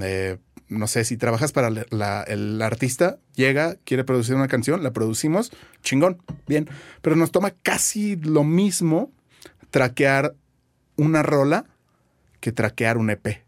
eh, 0.00 0.38
no 0.68 0.86
sé, 0.86 1.04
si 1.04 1.16
trabajas 1.16 1.52
para 1.52 1.68
el 1.68 2.62
artista, 2.62 3.18
llega, 3.34 3.76
quiere 3.84 4.04
producir 4.04 4.34
una 4.34 4.48
canción, 4.48 4.82
la 4.82 4.92
producimos, 4.92 5.52
chingón, 5.82 6.22
bien. 6.46 6.68
Pero 7.02 7.16
nos 7.16 7.30
toma 7.30 7.50
casi 7.50 8.16
lo 8.16 8.44
mismo 8.44 9.10
traquear 9.70 10.34
una 10.96 11.22
rola 11.22 11.64
que 12.40 12.52
traquear 12.52 12.98
un 12.98 13.10
EP. 13.10 13.42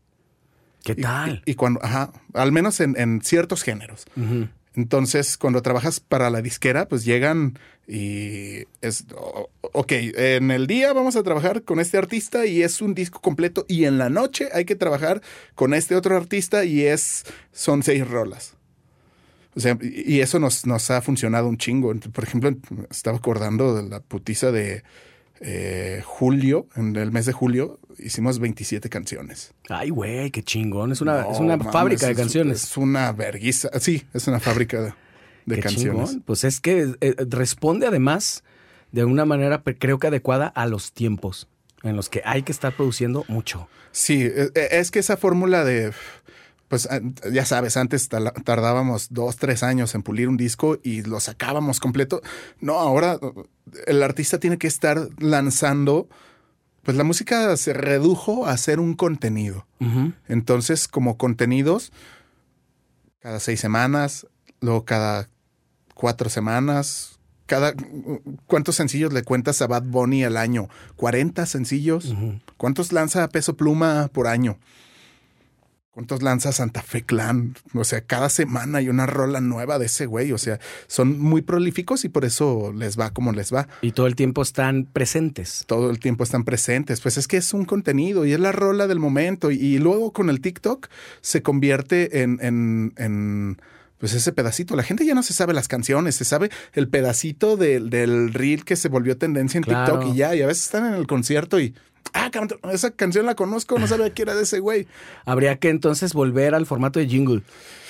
¿Qué 0.82 0.94
tal? 0.94 1.42
Y, 1.44 1.52
y 1.52 1.54
cuando, 1.54 1.84
ajá, 1.84 2.12
al 2.32 2.52
menos 2.52 2.80
en, 2.80 2.98
en 2.98 3.20
ciertos 3.22 3.62
géneros. 3.62 4.06
Entonces, 4.74 5.36
cuando 5.36 5.62
trabajas 5.62 5.98
para 6.00 6.30
la 6.30 6.42
disquera, 6.42 6.86
pues 6.86 7.04
llegan 7.04 7.58
y 7.88 8.66
es, 8.80 9.04
ok, 9.72 9.92
en 9.92 10.52
el 10.52 10.68
día 10.68 10.92
vamos 10.92 11.16
a 11.16 11.24
trabajar 11.24 11.62
con 11.64 11.80
este 11.80 11.98
artista 11.98 12.46
y 12.46 12.62
es 12.62 12.80
un 12.80 12.94
disco 12.94 13.20
completo 13.20 13.66
y 13.66 13.84
en 13.84 13.98
la 13.98 14.08
noche 14.08 14.48
hay 14.52 14.64
que 14.64 14.76
trabajar 14.76 15.22
con 15.56 15.74
este 15.74 15.96
otro 15.96 16.16
artista 16.16 16.64
y 16.64 16.82
es, 16.82 17.24
son 17.52 17.82
seis 17.82 18.06
rolas. 18.06 18.54
O 19.56 19.60
sea, 19.60 19.76
y 19.80 20.14
y 20.16 20.20
eso 20.20 20.38
nos, 20.38 20.66
nos 20.66 20.90
ha 20.92 21.02
funcionado 21.02 21.48
un 21.48 21.58
chingo. 21.58 21.92
Por 22.12 22.22
ejemplo, 22.22 22.52
estaba 22.90 23.16
acordando 23.16 23.74
de 23.74 23.88
la 23.88 24.00
putiza 24.00 24.52
de 24.52 24.84
eh, 25.40 26.02
julio, 26.04 26.68
en 26.76 26.94
el 26.96 27.10
mes 27.10 27.26
de 27.26 27.32
julio, 27.32 27.80
hicimos 28.02 28.38
27 28.38 28.88
canciones. 28.88 29.52
Ay, 29.68 29.90
güey, 29.90 30.30
qué 30.30 30.42
chingón. 30.42 30.92
Es 30.92 31.00
una, 31.00 31.22
No, 31.22 31.32
es 31.32 31.38
una 31.38 31.56
mames, 31.56 31.72
fábrica 31.72 32.06
de 32.06 32.12
es- 32.12 32.18
canciones. 32.18 32.64
Es 32.64 32.76
una 32.76 33.12
verguiza. 33.12 33.68
Sí, 33.80 34.04
es 34.14 34.26
una 34.28 34.40
fábrica 34.40 34.80
de, 34.80 34.94
de 35.46 35.56
Qué 35.56 35.62
canciones. 35.62 36.08
chingón. 36.10 36.22
Pues 36.26 36.44
es 36.44 36.60
que 36.60 36.94
eh, 37.00 37.14
responde 37.28 37.86
además 37.86 38.44
de 38.92 39.04
una 39.04 39.24
manera, 39.24 39.62
creo 39.78 39.98
que 39.98 40.08
adecuada 40.08 40.46
a 40.48 40.66
los 40.66 40.92
tiempos 40.92 41.48
en 41.82 41.96
los 41.96 42.08
que 42.08 42.22
hay 42.24 42.42
que 42.42 42.52
estar 42.52 42.74
produciendo 42.76 43.24
mucho. 43.28 43.68
Sí, 43.92 44.22
e- 44.22 44.50
e- 44.54 44.68
es 44.78 44.90
que 44.90 44.98
esa 44.98 45.16
fórmula 45.16 45.64
de, 45.64 45.92
pues 46.68 46.88
ya 47.32 47.44
sabes, 47.46 47.76
antes 47.76 48.08
tardábamos 48.08 49.08
dos, 49.10 49.36
tres 49.36 49.62
años 49.62 49.94
en 49.94 50.02
pulir 50.02 50.28
un 50.28 50.36
disco 50.36 50.78
y 50.82 51.02
lo 51.02 51.20
sacábamos 51.20 51.80
completo. 51.80 52.20
No, 52.60 52.74
ahora 52.74 53.16
uh, 53.22 53.44
el 53.86 54.02
artista 54.02 54.38
tiene 54.38 54.58
que 54.58 54.66
estar 54.66 55.08
lanzando, 55.18 56.08
pues 56.82 56.96
la 56.96 57.04
música 57.04 57.56
se 57.56 57.72
redujo 57.72 58.46
a 58.46 58.56
ser 58.56 58.80
un 58.80 58.94
contenido. 58.94 59.66
Entonces, 60.28 60.88
como 60.88 61.16
contenidos, 61.16 61.92
cada 63.20 63.40
seis 63.40 63.60
semanas, 63.60 64.26
luego 64.60 64.84
cada 64.84 65.28
cuatro 65.94 66.30
semanas. 66.30 67.18
Cada, 67.46 67.74
¿Cuántos 68.46 68.76
sencillos 68.76 69.12
le 69.12 69.24
cuentas 69.24 69.60
a 69.60 69.66
Bad 69.66 69.82
Bunny 69.82 70.22
al 70.24 70.36
año? 70.36 70.68
¿40 70.96 71.46
sencillos? 71.46 72.14
¿Cuántos 72.56 72.92
lanza 72.92 73.28
Peso 73.28 73.56
Pluma 73.56 74.08
por 74.12 74.26
año? 74.26 74.58
¿Cuántos 75.92 76.22
lanza 76.22 76.52
Santa 76.52 76.82
Fe 76.82 77.02
Clan? 77.02 77.54
O 77.74 77.82
sea, 77.82 78.00
cada 78.00 78.28
semana 78.28 78.78
hay 78.78 78.88
una 78.88 79.06
rola 79.06 79.40
nueva 79.40 79.78
de 79.80 79.86
ese 79.86 80.06
güey. 80.06 80.30
O 80.30 80.38
sea, 80.38 80.60
son 80.86 81.18
muy 81.18 81.42
prolíficos 81.42 82.04
y 82.04 82.08
por 82.08 82.24
eso 82.24 82.72
les 82.72 82.96
va 82.98 83.10
como 83.10 83.32
les 83.32 83.52
va. 83.52 83.66
Y 83.82 83.90
todo 83.90 84.06
el 84.06 84.14
tiempo 84.14 84.40
están 84.42 84.84
presentes. 84.84 85.64
Todo 85.66 85.90
el 85.90 85.98
tiempo 85.98 86.22
están 86.22 86.44
presentes. 86.44 87.00
Pues 87.00 87.16
es 87.18 87.26
que 87.26 87.38
es 87.38 87.52
un 87.52 87.64
contenido 87.64 88.24
y 88.24 88.32
es 88.32 88.38
la 88.38 88.52
rola 88.52 88.86
del 88.86 89.00
momento. 89.00 89.50
Y, 89.50 89.56
y 89.56 89.78
luego 89.80 90.12
con 90.12 90.30
el 90.30 90.40
TikTok 90.40 90.86
se 91.22 91.42
convierte 91.42 92.22
en, 92.22 92.38
en, 92.40 92.92
en, 92.96 93.60
pues 93.98 94.14
ese 94.14 94.30
pedacito. 94.32 94.76
La 94.76 94.84
gente 94.84 95.04
ya 95.04 95.14
no 95.14 95.24
se 95.24 95.32
sabe 95.34 95.54
las 95.54 95.66
canciones, 95.66 96.14
se 96.14 96.24
sabe 96.24 96.50
el 96.72 96.88
pedacito 96.88 97.56
del, 97.56 97.90
del 97.90 98.32
reel 98.32 98.64
que 98.64 98.76
se 98.76 98.88
volvió 98.88 99.18
tendencia 99.18 99.58
en 99.58 99.64
Claro. 99.64 99.98
TikTok 99.98 100.14
y 100.14 100.18
ya. 100.18 100.36
Y 100.36 100.42
a 100.42 100.46
veces 100.46 100.66
están 100.66 100.86
en 100.86 100.94
el 100.94 101.08
concierto 101.08 101.58
y. 101.58 101.74
Ah, 102.12 102.30
esa 102.72 102.90
canción 102.90 103.26
la 103.26 103.34
conozco, 103.34 103.78
no 103.78 103.86
sabía 103.86 104.12
que 104.12 104.22
era 104.22 104.34
de 104.34 104.42
ese 104.42 104.58
güey. 104.58 104.86
Habría 105.24 105.56
que 105.58 105.68
entonces 105.68 106.12
volver 106.12 106.54
al 106.54 106.66
formato 106.66 106.98
de 106.98 107.06
jingle 107.06 107.42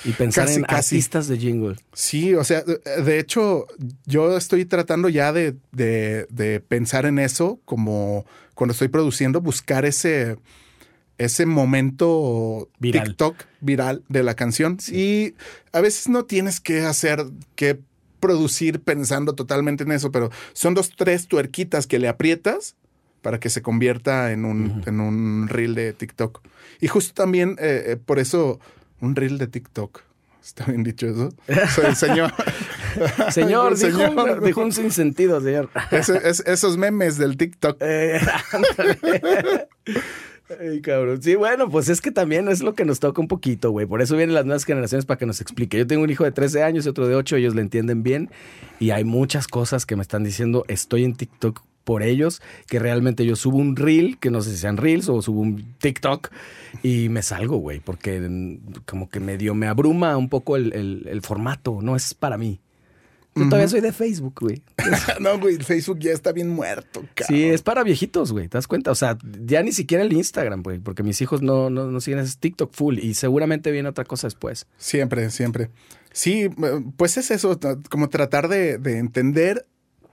y 0.05 0.13
pensar 0.13 0.47
Casi, 0.47 0.57
en 0.59 0.65
casi. 0.65 0.97
artistas 0.97 1.29
de 1.29 1.39
jingle. 1.39 1.77
Sí, 1.93 2.35
o 2.35 2.45
sea, 2.45 2.63
de- 2.63 3.19
hecho, 3.19 3.67
yo 4.07 4.37
estoy 4.37 4.65
tratando 4.67 5.09
ya 5.09 5.33
de, 5.33 5.57
de- 5.73 6.27
de 6.31 6.61
pensar 6.61 7.07
en 7.07 7.19
eso 7.19 7.61
como 7.65 8.25
cuando 8.55 8.73
estoy 8.73 8.89
produciendo, 8.89 9.41
buscar 9.41 9.85
ese, 9.87 10.37
ese 11.19 11.47
momento 11.47 12.69
Viral. 12.79 13.09
TikTok 13.09 13.37
viral 13.61 14.03
de 14.09 14.23
la 14.23 14.35
canción. 14.35 14.79
Y 14.93 15.35
a 15.73 15.81
veces 15.81 16.09
no 16.09 16.25
tienes 16.25 16.61
que 16.61 16.83
hacer, 16.83 17.25
que 17.55 17.81
producir 18.21 18.81
pensando 18.83 19.35
totalmente 19.35 19.85
en 19.85 19.93
eso, 19.93 20.13
pero 20.13 20.31
son 20.53 20.75
dos, 20.75 20.91
tres 20.95 21.27
tuerquitas 21.27 21.87
que 21.87 21.99
le 21.99 22.07
aprietas 22.09 22.77
para 23.23 23.39
que 23.41 23.51
se 23.51 23.63
convierta 23.63 24.33
en 24.33 24.45
un, 24.45 24.83
en 24.87 25.01
un 25.01 25.49
reel 25.49 25.75
de 25.75 25.93
TikTok. 25.93 26.41
Y 26.81 26.89
justo 26.89 27.13
también, 27.15 27.57
eh, 27.61 27.85
eh, 27.89 27.97
por 27.97 28.19
eso, 28.19 28.61
un 29.01 29.17
reel 29.17 29.39
de 29.39 29.47
TikTok. 29.47 30.03
¿Está 30.43 30.65
bien 30.65 30.83
dicho 30.83 31.07
eso? 31.07 31.29
Soy 31.75 31.85
el 31.87 31.97
señor. 31.97 32.33
Señor, 33.31 33.77
dijo, 33.79 33.99
Señor. 33.99 34.39
Un, 34.39 34.45
dijo 34.45 34.63
un 34.63 34.73
sinsentido, 34.73 35.41
señor. 35.41 35.69
Es- 35.93 36.09
esos 36.41 36.77
memes 36.79 37.19
del 37.19 37.37
TikTok. 37.37 37.77
Eh. 37.83 38.21
Ay, 40.59 40.81
cabrón. 40.81 41.23
Sí, 41.23 41.37
bueno, 41.37 41.71
pues 41.71 41.89
es 41.89 42.01
que 42.01 42.11
también 42.11 42.49
es 42.49 42.61
lo 42.63 42.75
que 42.75 42.85
nos 42.85 42.99
toca 42.99 43.21
un 43.21 43.29
poquito, 43.29 43.71
güey. 43.71 43.87
Por 43.87 44.03
eso 44.03 44.17
vienen 44.17 44.35
las 44.35 44.45
nuevas 44.45 44.65
generaciones 44.65 45.05
para 45.07 45.17
que 45.19 45.27
nos 45.27 45.41
explique. 45.41 45.79
Yo 45.79 45.87
tengo 45.87 46.03
un 46.03 46.11
hijo 46.11 46.25
de 46.25 46.33
13 46.33 46.65
años 46.65 46.87
y 46.87 46.89
otro 46.89 47.07
de 47.07 47.15
8, 47.15 47.37
ellos 47.37 47.55
le 47.55 47.61
entienden 47.61 48.03
bien. 48.03 48.31
Y 48.81 48.91
hay 48.91 49.05
muchas 49.05 49.47
cosas 49.47 49.87
que 49.87 49.95
me 49.95 50.03
están 50.03 50.25
diciendo, 50.25 50.65
estoy 50.67 51.05
en 51.05 51.15
TikTok 51.15 51.63
por 51.85 52.03
ellos, 52.03 52.41
que 52.67 52.79
realmente 52.79 53.25
yo 53.27 53.37
subo 53.37 53.59
un 53.59 53.77
reel, 53.77 54.19
que 54.19 54.31
no 54.31 54.41
sé 54.43 54.51
si 54.53 54.57
sean 54.59 54.77
reels 54.77 55.09
o 55.09 55.21
subo 55.23 55.41
un 55.41 55.75
TikTok 55.79 56.29
y 56.83 57.09
me 57.09 57.23
salgo, 57.23 57.57
güey, 57.57 57.81
porque 57.81 58.59
como 58.87 59.09
que 59.09 59.21
medio 59.21 59.55
me 59.55 59.67
abruma 59.67 60.17
un 60.17 60.29
poco 60.29 60.57
el, 60.57 60.73
el- 60.73 61.07
el 61.09 61.21
formato, 61.23 61.81
no 61.83 61.97
es 61.97 62.15
para 62.15 62.37
mí. 62.39 62.61
Yo 63.37 63.45
todavía 63.45 63.69
soy 63.69 63.81
de 63.81 63.93
Facebook, 63.93 64.35
güey. 64.41 64.61
no, 65.21 65.39
güey, 65.39 65.55
el 65.55 65.65
Facebook 65.65 66.01
ya 66.01 66.11
está 66.11 66.33
bien 66.33 66.49
muerto, 66.51 67.05
cabrón. 67.15 67.39
Sí, 67.39 67.45
es 67.45 67.63
para 67.63 67.85
viejitos, 67.85 68.33
güey, 68.33 68.49
¿te 68.49 68.59
das 68.59 68.67
cuenta? 68.67 68.91
O 68.91 68.95
sea, 68.97 69.17
ya 69.47 69.63
ni 69.63 69.71
siquiera 69.71 70.03
el 70.03 70.13
Instagram, 70.13 70.63
güey, 70.65 70.81
porque 70.81 71.05
mis 71.05 71.21
hijos 71.23 71.41
no, 71.41 71.71
no, 71.71 71.87
no 71.87 72.01
siguen 72.01 72.19
ese 72.19 72.37
TikTok 72.41 72.73
full 72.75 72.99
y 72.99 73.15
seguramente 73.15 73.71
viene 73.71 73.89
otra 73.89 74.05
cosa 74.05 74.27
después. 74.27 74.67
Siempre, 74.79 75.31
siempre. 75.31 75.71
Sí, 76.13 76.41
eh, 76.43 76.51
pues 76.97 77.17
es 77.19 77.31
eso, 77.31 77.59
como 77.89 78.09
tratar 78.09 78.49
de, 78.49 78.79
de 78.79 78.99
entender 78.99 79.65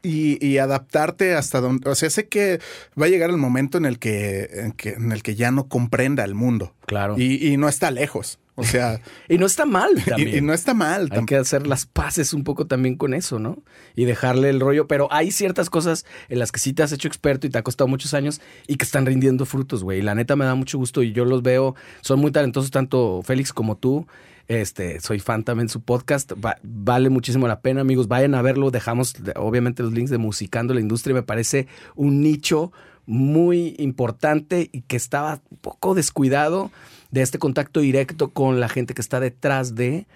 y, 0.08 0.46
y 0.46 0.58
adaptarte 0.58 1.36
hasta 1.36 1.60
donde. 1.60 1.90
O 1.90 1.96
sea, 1.96 2.10
sé 2.10 2.28
que 2.28 2.60
va 3.00 3.06
a 3.06 3.10
llegar 3.10 3.30
el 3.30 3.38
momento 3.38 3.78
en 3.78 3.86
el 3.86 4.00
que, 4.00 4.50
en 4.54 4.72
que, 4.72 4.90
en 4.90 5.12
el 5.12 5.22
que 5.24 5.36
ya 5.36 5.52
no 5.52 5.68
comprenda 5.68 6.24
el 6.24 6.36
mundo. 6.36 6.74
Claro. 6.86 7.16
Y, 7.18 7.48
y 7.48 7.58
no 7.58 7.68
está 7.68 7.92
lejos. 7.92 8.40
O 8.56 8.64
sea, 8.64 9.00
Y 9.30 9.38
no 9.38 9.46
está 9.46 9.66
mal 9.66 9.92
también. 10.04 10.30
y, 10.34 10.38
y 10.38 10.42
no 10.42 10.54
está 10.54 10.74
mal. 10.74 11.10
Hay 11.12 11.26
que 11.26 11.36
hacer 11.36 11.68
las 11.68 11.86
paces 11.86 12.34
un 12.34 12.44
poco 12.44 12.66
también 12.66 12.96
con 12.96 13.14
eso, 13.14 13.38
¿no? 13.38 13.60
Y 13.96 14.06
dejarle 14.06 14.50
el 14.50 14.60
rollo. 14.60 14.88
Pero 14.88 15.08
hay 15.12 15.32
ciertas 15.32 15.70
cosas 15.70 16.06
en 16.28 16.40
las 16.40 16.52
que 16.52 16.60
sí 16.60 16.74
te 16.74 16.84
has 16.84 16.92
hecho 16.92 17.08
experto 17.08 17.46
y 17.46 17.50
te 17.52 17.58
ha 17.60 17.64
costado 17.64 17.88
muchos 17.88 18.14
años 18.14 18.42
y 18.66 18.78
que 18.78 18.86
están 18.86 19.06
rindiendo 19.06 19.46
frutos, 19.46 19.84
güey. 19.84 20.00
Y 20.00 20.02
la 20.02 20.16
neta 20.16 20.36
me 20.36 20.46
da 20.46 20.56
mucho 20.56 20.78
gusto 20.78 21.04
y 21.04 21.12
yo 21.12 21.24
los 21.24 21.44
veo. 21.44 21.76
Son 22.02 22.20
muy 22.20 22.32
talentosos, 22.32 22.72
tanto 22.72 23.22
Félix 23.24 23.54
como 23.54 23.78
tú. 23.78 24.08
Este, 24.48 25.00
soy 25.02 25.20
fan 25.20 25.44
también 25.44 25.68
de 25.68 25.74
su 25.74 25.82
podcast. 25.82 26.32
Va- 26.44 26.58
vale 26.64 27.10
muchísimo 27.10 27.48
la 27.48 27.60
pena, 27.60 27.82
amigos. 27.82 28.08
Vayan 28.08 28.34
a 28.36 28.42
verlo. 28.42 28.72
Dejamos, 28.72 29.14
de- 29.22 29.34
obviamente, 29.36 29.84
los 29.84 29.92
links 29.94 30.10
de 30.12 30.18
Musicando 30.18 30.74
la 30.74 30.80
Industria. 30.80 31.14
Me 31.14 31.24
parece 31.24 31.68
un 31.96 32.22
nicho 32.22 32.72
muy 33.06 33.76
importante 33.78 34.70
y 34.72 34.82
que 34.82 34.96
estaba 34.98 35.42
un 35.50 35.58
poco 35.58 35.96
descuidado 35.96 36.72
de 37.12 37.22
este 37.22 37.40
contacto 37.40 37.80
directo 37.80 38.30
con 38.30 38.60
la 38.60 38.70
gente 38.70 38.94
que 38.94 39.02
está 39.02 39.20
detrás 39.20 39.76
de. 39.76 40.08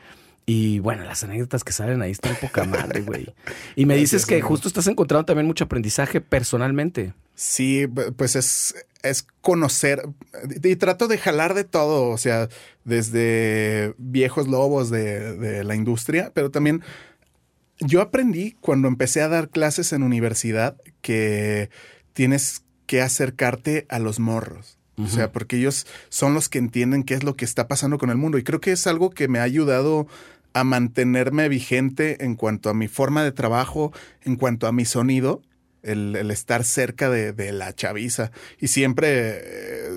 Y 0.46 0.80
bueno, 0.80 1.04
las 1.04 1.24
anécdotas 1.24 1.64
que 1.64 1.72
salen 1.72 2.02
ahí 2.02 2.12
están 2.12 2.36
poca 2.42 2.64
madre, 2.66 3.02
güey. 3.02 3.34
Y 3.76 3.86
me 3.86 3.96
dices 3.96 4.26
que 4.26 4.42
justo 4.42 4.68
estás 4.68 4.88
encontrando 4.88 5.26
también 5.26 5.46
mucho 5.46 5.66
aprendizaje 5.66 6.20
personalmente. 6.20 7.14
Sí, 7.36 7.86
pues 8.18 8.36
es, 8.36 8.76
es 9.04 9.26
conocer 9.42 10.08
y 10.64 10.76
trato 10.76 11.08
de 11.08 11.18
jalar 11.18 11.54
de 11.54 11.64
todo, 11.64 12.10
o 12.10 12.18
sea, 12.18 12.50
desde 12.86 13.94
viejos 13.98 14.48
lobos 14.48 14.90
de, 14.90 15.38
de 15.38 15.64
la 15.64 15.76
industria, 15.76 16.32
pero 16.34 16.52
también 16.52 16.82
yo 17.80 18.02
aprendí 18.02 18.56
cuando 18.62 18.88
empecé 18.88 19.22
a 19.22 19.28
dar 19.28 19.50
clases 19.50 19.92
en 19.92 20.04
universidad 20.04 20.78
que 21.02 21.70
tienes 22.14 22.64
que 22.86 23.02
acercarte 23.02 23.86
a 23.90 24.00
los 24.00 24.20
morros. 24.20 24.78
O 24.98 25.08
sea, 25.08 25.32
porque 25.32 25.58
ellos 25.58 25.88
son 26.10 26.36
los 26.36 26.48
que 26.48 26.60
entienden 26.60 27.04
qué 27.04 27.16
es 27.16 27.24
lo 27.24 27.36
que 27.36 27.46
está 27.46 27.68
pasando 27.68 27.98
con 27.98 28.12
el 28.12 28.18
mundo. 28.18 28.38
Y 28.38 28.44
creo 28.44 28.62
que 28.62 28.72
es 28.72 28.86
algo 28.86 29.10
que 29.10 29.28
me 29.28 29.40
ha 29.40 29.44
ayudado 29.44 30.06
a 30.54 30.64
mantenerme 30.64 31.50
vigente 31.50 32.24
en 32.24 32.36
cuanto 32.36 32.70
a 32.70 32.76
mi 32.76 32.88
forma 32.88 33.24
de 33.24 33.32
trabajo, 33.32 33.92
en 34.22 34.36
cuanto 34.36 34.68
a 34.68 34.72
mi 34.72 34.86
sonido, 34.86 35.42
el, 35.84 36.32
estar 36.32 36.64
cerca 36.64 37.10
de, 37.10 37.34
de 37.34 37.52
la 37.52 37.74
chaviza. 37.74 38.32
Y 38.60 38.68
siempre 38.68 39.40
eh, 39.44 39.90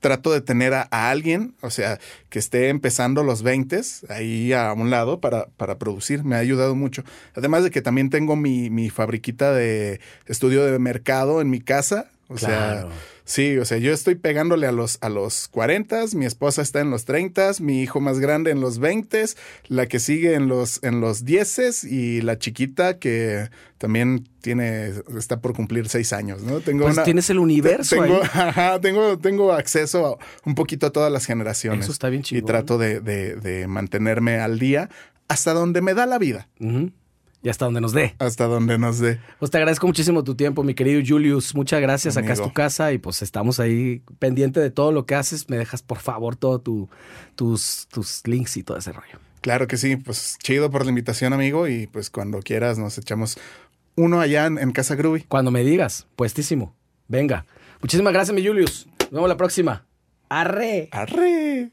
trato 0.00 0.32
de 0.32 0.40
tener 0.40 0.74
a, 0.74 0.88
a 0.90 1.10
alguien, 1.10 1.54
o 1.60 1.70
sea, 1.70 1.98
que 2.28 2.38
esté 2.38 2.68
empezando 2.68 3.22
los 3.24 3.42
20 3.42 3.80
ahí 4.08 4.52
a 4.52 4.72
un 4.72 4.90
lado 4.90 5.20
para, 5.20 5.46
para 5.56 5.78
producir. 5.78 6.24
Me 6.24 6.36
ha 6.36 6.38
ayudado 6.38 6.74
mucho. 6.74 7.04
Además 7.34 7.64
de 7.64 7.70
que 7.70 7.82
también 7.82 8.10
tengo 8.10 8.36
mi, 8.36 8.70
mi 8.70 8.90
fabriquita 8.90 9.52
de 9.52 10.00
estudio 10.26 10.64
de 10.64 10.78
mercado 10.78 11.40
en 11.40 11.50
mi 11.50 11.60
casa. 11.60 12.10
O 12.30 12.36
sea, 12.36 12.86
sí, 13.24 13.56
o 13.56 13.64
sea, 13.64 13.78
yo 13.78 13.90
estoy 13.90 14.14
pegándole 14.14 14.66
a 14.66 14.72
los, 14.72 14.98
a 15.00 15.08
los 15.08 15.48
40, 15.48 16.04
mi 16.12 16.26
esposa 16.26 16.60
está 16.60 16.80
en 16.80 16.90
los 16.90 17.06
30, 17.06 17.52
mi 17.60 17.80
hijo 17.80 18.00
más 18.00 18.20
grande 18.20 18.50
en 18.50 18.60
los 18.60 18.78
20, 18.78 19.24
la 19.68 19.86
que 19.86 19.98
sigue 19.98 20.34
en 20.34 20.46
los, 20.46 20.82
en 20.84 21.00
los 21.00 21.24
10 21.24 21.84
y 21.84 22.20
la 22.20 22.38
chiquita 22.38 22.98
que 22.98 23.48
también 23.78 24.28
tiene, 24.42 24.92
está 25.16 25.40
por 25.40 25.54
cumplir 25.54 25.88
6 25.88 26.12
años, 26.12 26.42
¿no? 26.42 26.60
Tengo 26.60 26.84
pues 26.84 27.02
tienes 27.02 27.30
el 27.30 27.38
universo 27.38 27.96
tengo, 27.96 28.20
tengo, 28.82 29.18
tengo 29.18 29.52
acceso 29.54 30.18
un 30.44 30.54
poquito 30.54 30.88
a 30.88 30.90
todas 30.90 31.10
las 31.10 31.24
generaciones. 31.24 31.84
Eso 31.84 31.92
está 31.92 32.10
bien 32.10 32.22
chido. 32.22 32.40
Y 32.40 32.42
trato 32.42 32.76
de, 32.76 33.00
de, 33.00 33.66
mantenerme 33.68 34.38
al 34.38 34.58
día 34.58 34.90
hasta 35.28 35.54
donde 35.54 35.80
me 35.80 35.94
da 35.94 36.04
la 36.04 36.18
vida. 36.18 36.48
Y 37.42 37.48
hasta 37.48 37.66
donde 37.66 37.80
nos 37.80 37.92
dé. 37.92 38.14
Hasta 38.18 38.46
donde 38.46 38.78
nos 38.78 38.98
dé. 38.98 39.20
Pues 39.38 39.50
te 39.50 39.58
agradezco 39.58 39.86
muchísimo 39.86 40.24
tu 40.24 40.34
tiempo, 40.34 40.64
mi 40.64 40.74
querido 40.74 41.00
Julius. 41.06 41.54
Muchas 41.54 41.80
gracias. 41.80 42.16
Acá 42.16 42.32
es 42.32 42.42
tu 42.42 42.52
casa 42.52 42.92
y 42.92 42.98
pues 42.98 43.22
estamos 43.22 43.60
ahí 43.60 44.02
pendiente 44.18 44.58
de 44.60 44.70
todo 44.70 44.90
lo 44.90 45.06
que 45.06 45.14
haces. 45.14 45.48
Me 45.48 45.56
dejas, 45.56 45.82
por 45.82 45.98
favor, 45.98 46.34
todos 46.34 46.62
tu, 46.64 46.88
tus, 47.36 47.86
tus 47.92 48.26
links 48.26 48.56
y 48.56 48.64
todo 48.64 48.78
ese 48.78 48.92
rollo. 48.92 49.18
Claro 49.40 49.68
que 49.68 49.76
sí. 49.76 49.96
Pues 49.96 50.36
chido 50.42 50.70
por 50.70 50.84
la 50.84 50.88
invitación, 50.90 51.32
amigo. 51.32 51.68
Y 51.68 51.86
pues 51.86 52.10
cuando 52.10 52.40
quieras 52.40 52.78
nos 52.78 52.98
echamos 52.98 53.38
uno 53.94 54.20
allá 54.20 54.46
en, 54.46 54.72
Casa 54.72 54.94
Groovy. 54.96 55.22
Cuando 55.22 55.50
me 55.50 55.62
digas, 55.62 56.06
puestísimo. 56.16 56.74
Venga. 57.06 57.46
Muchísimas 57.80 58.12
gracias, 58.12 58.34
mi 58.34 58.46
Julius. 58.46 58.88
Nos 59.00 59.12
vemos 59.12 59.28
la 59.28 59.36
próxima. 59.36 59.86
Arre. 60.28 60.88
Arre. 60.92 61.70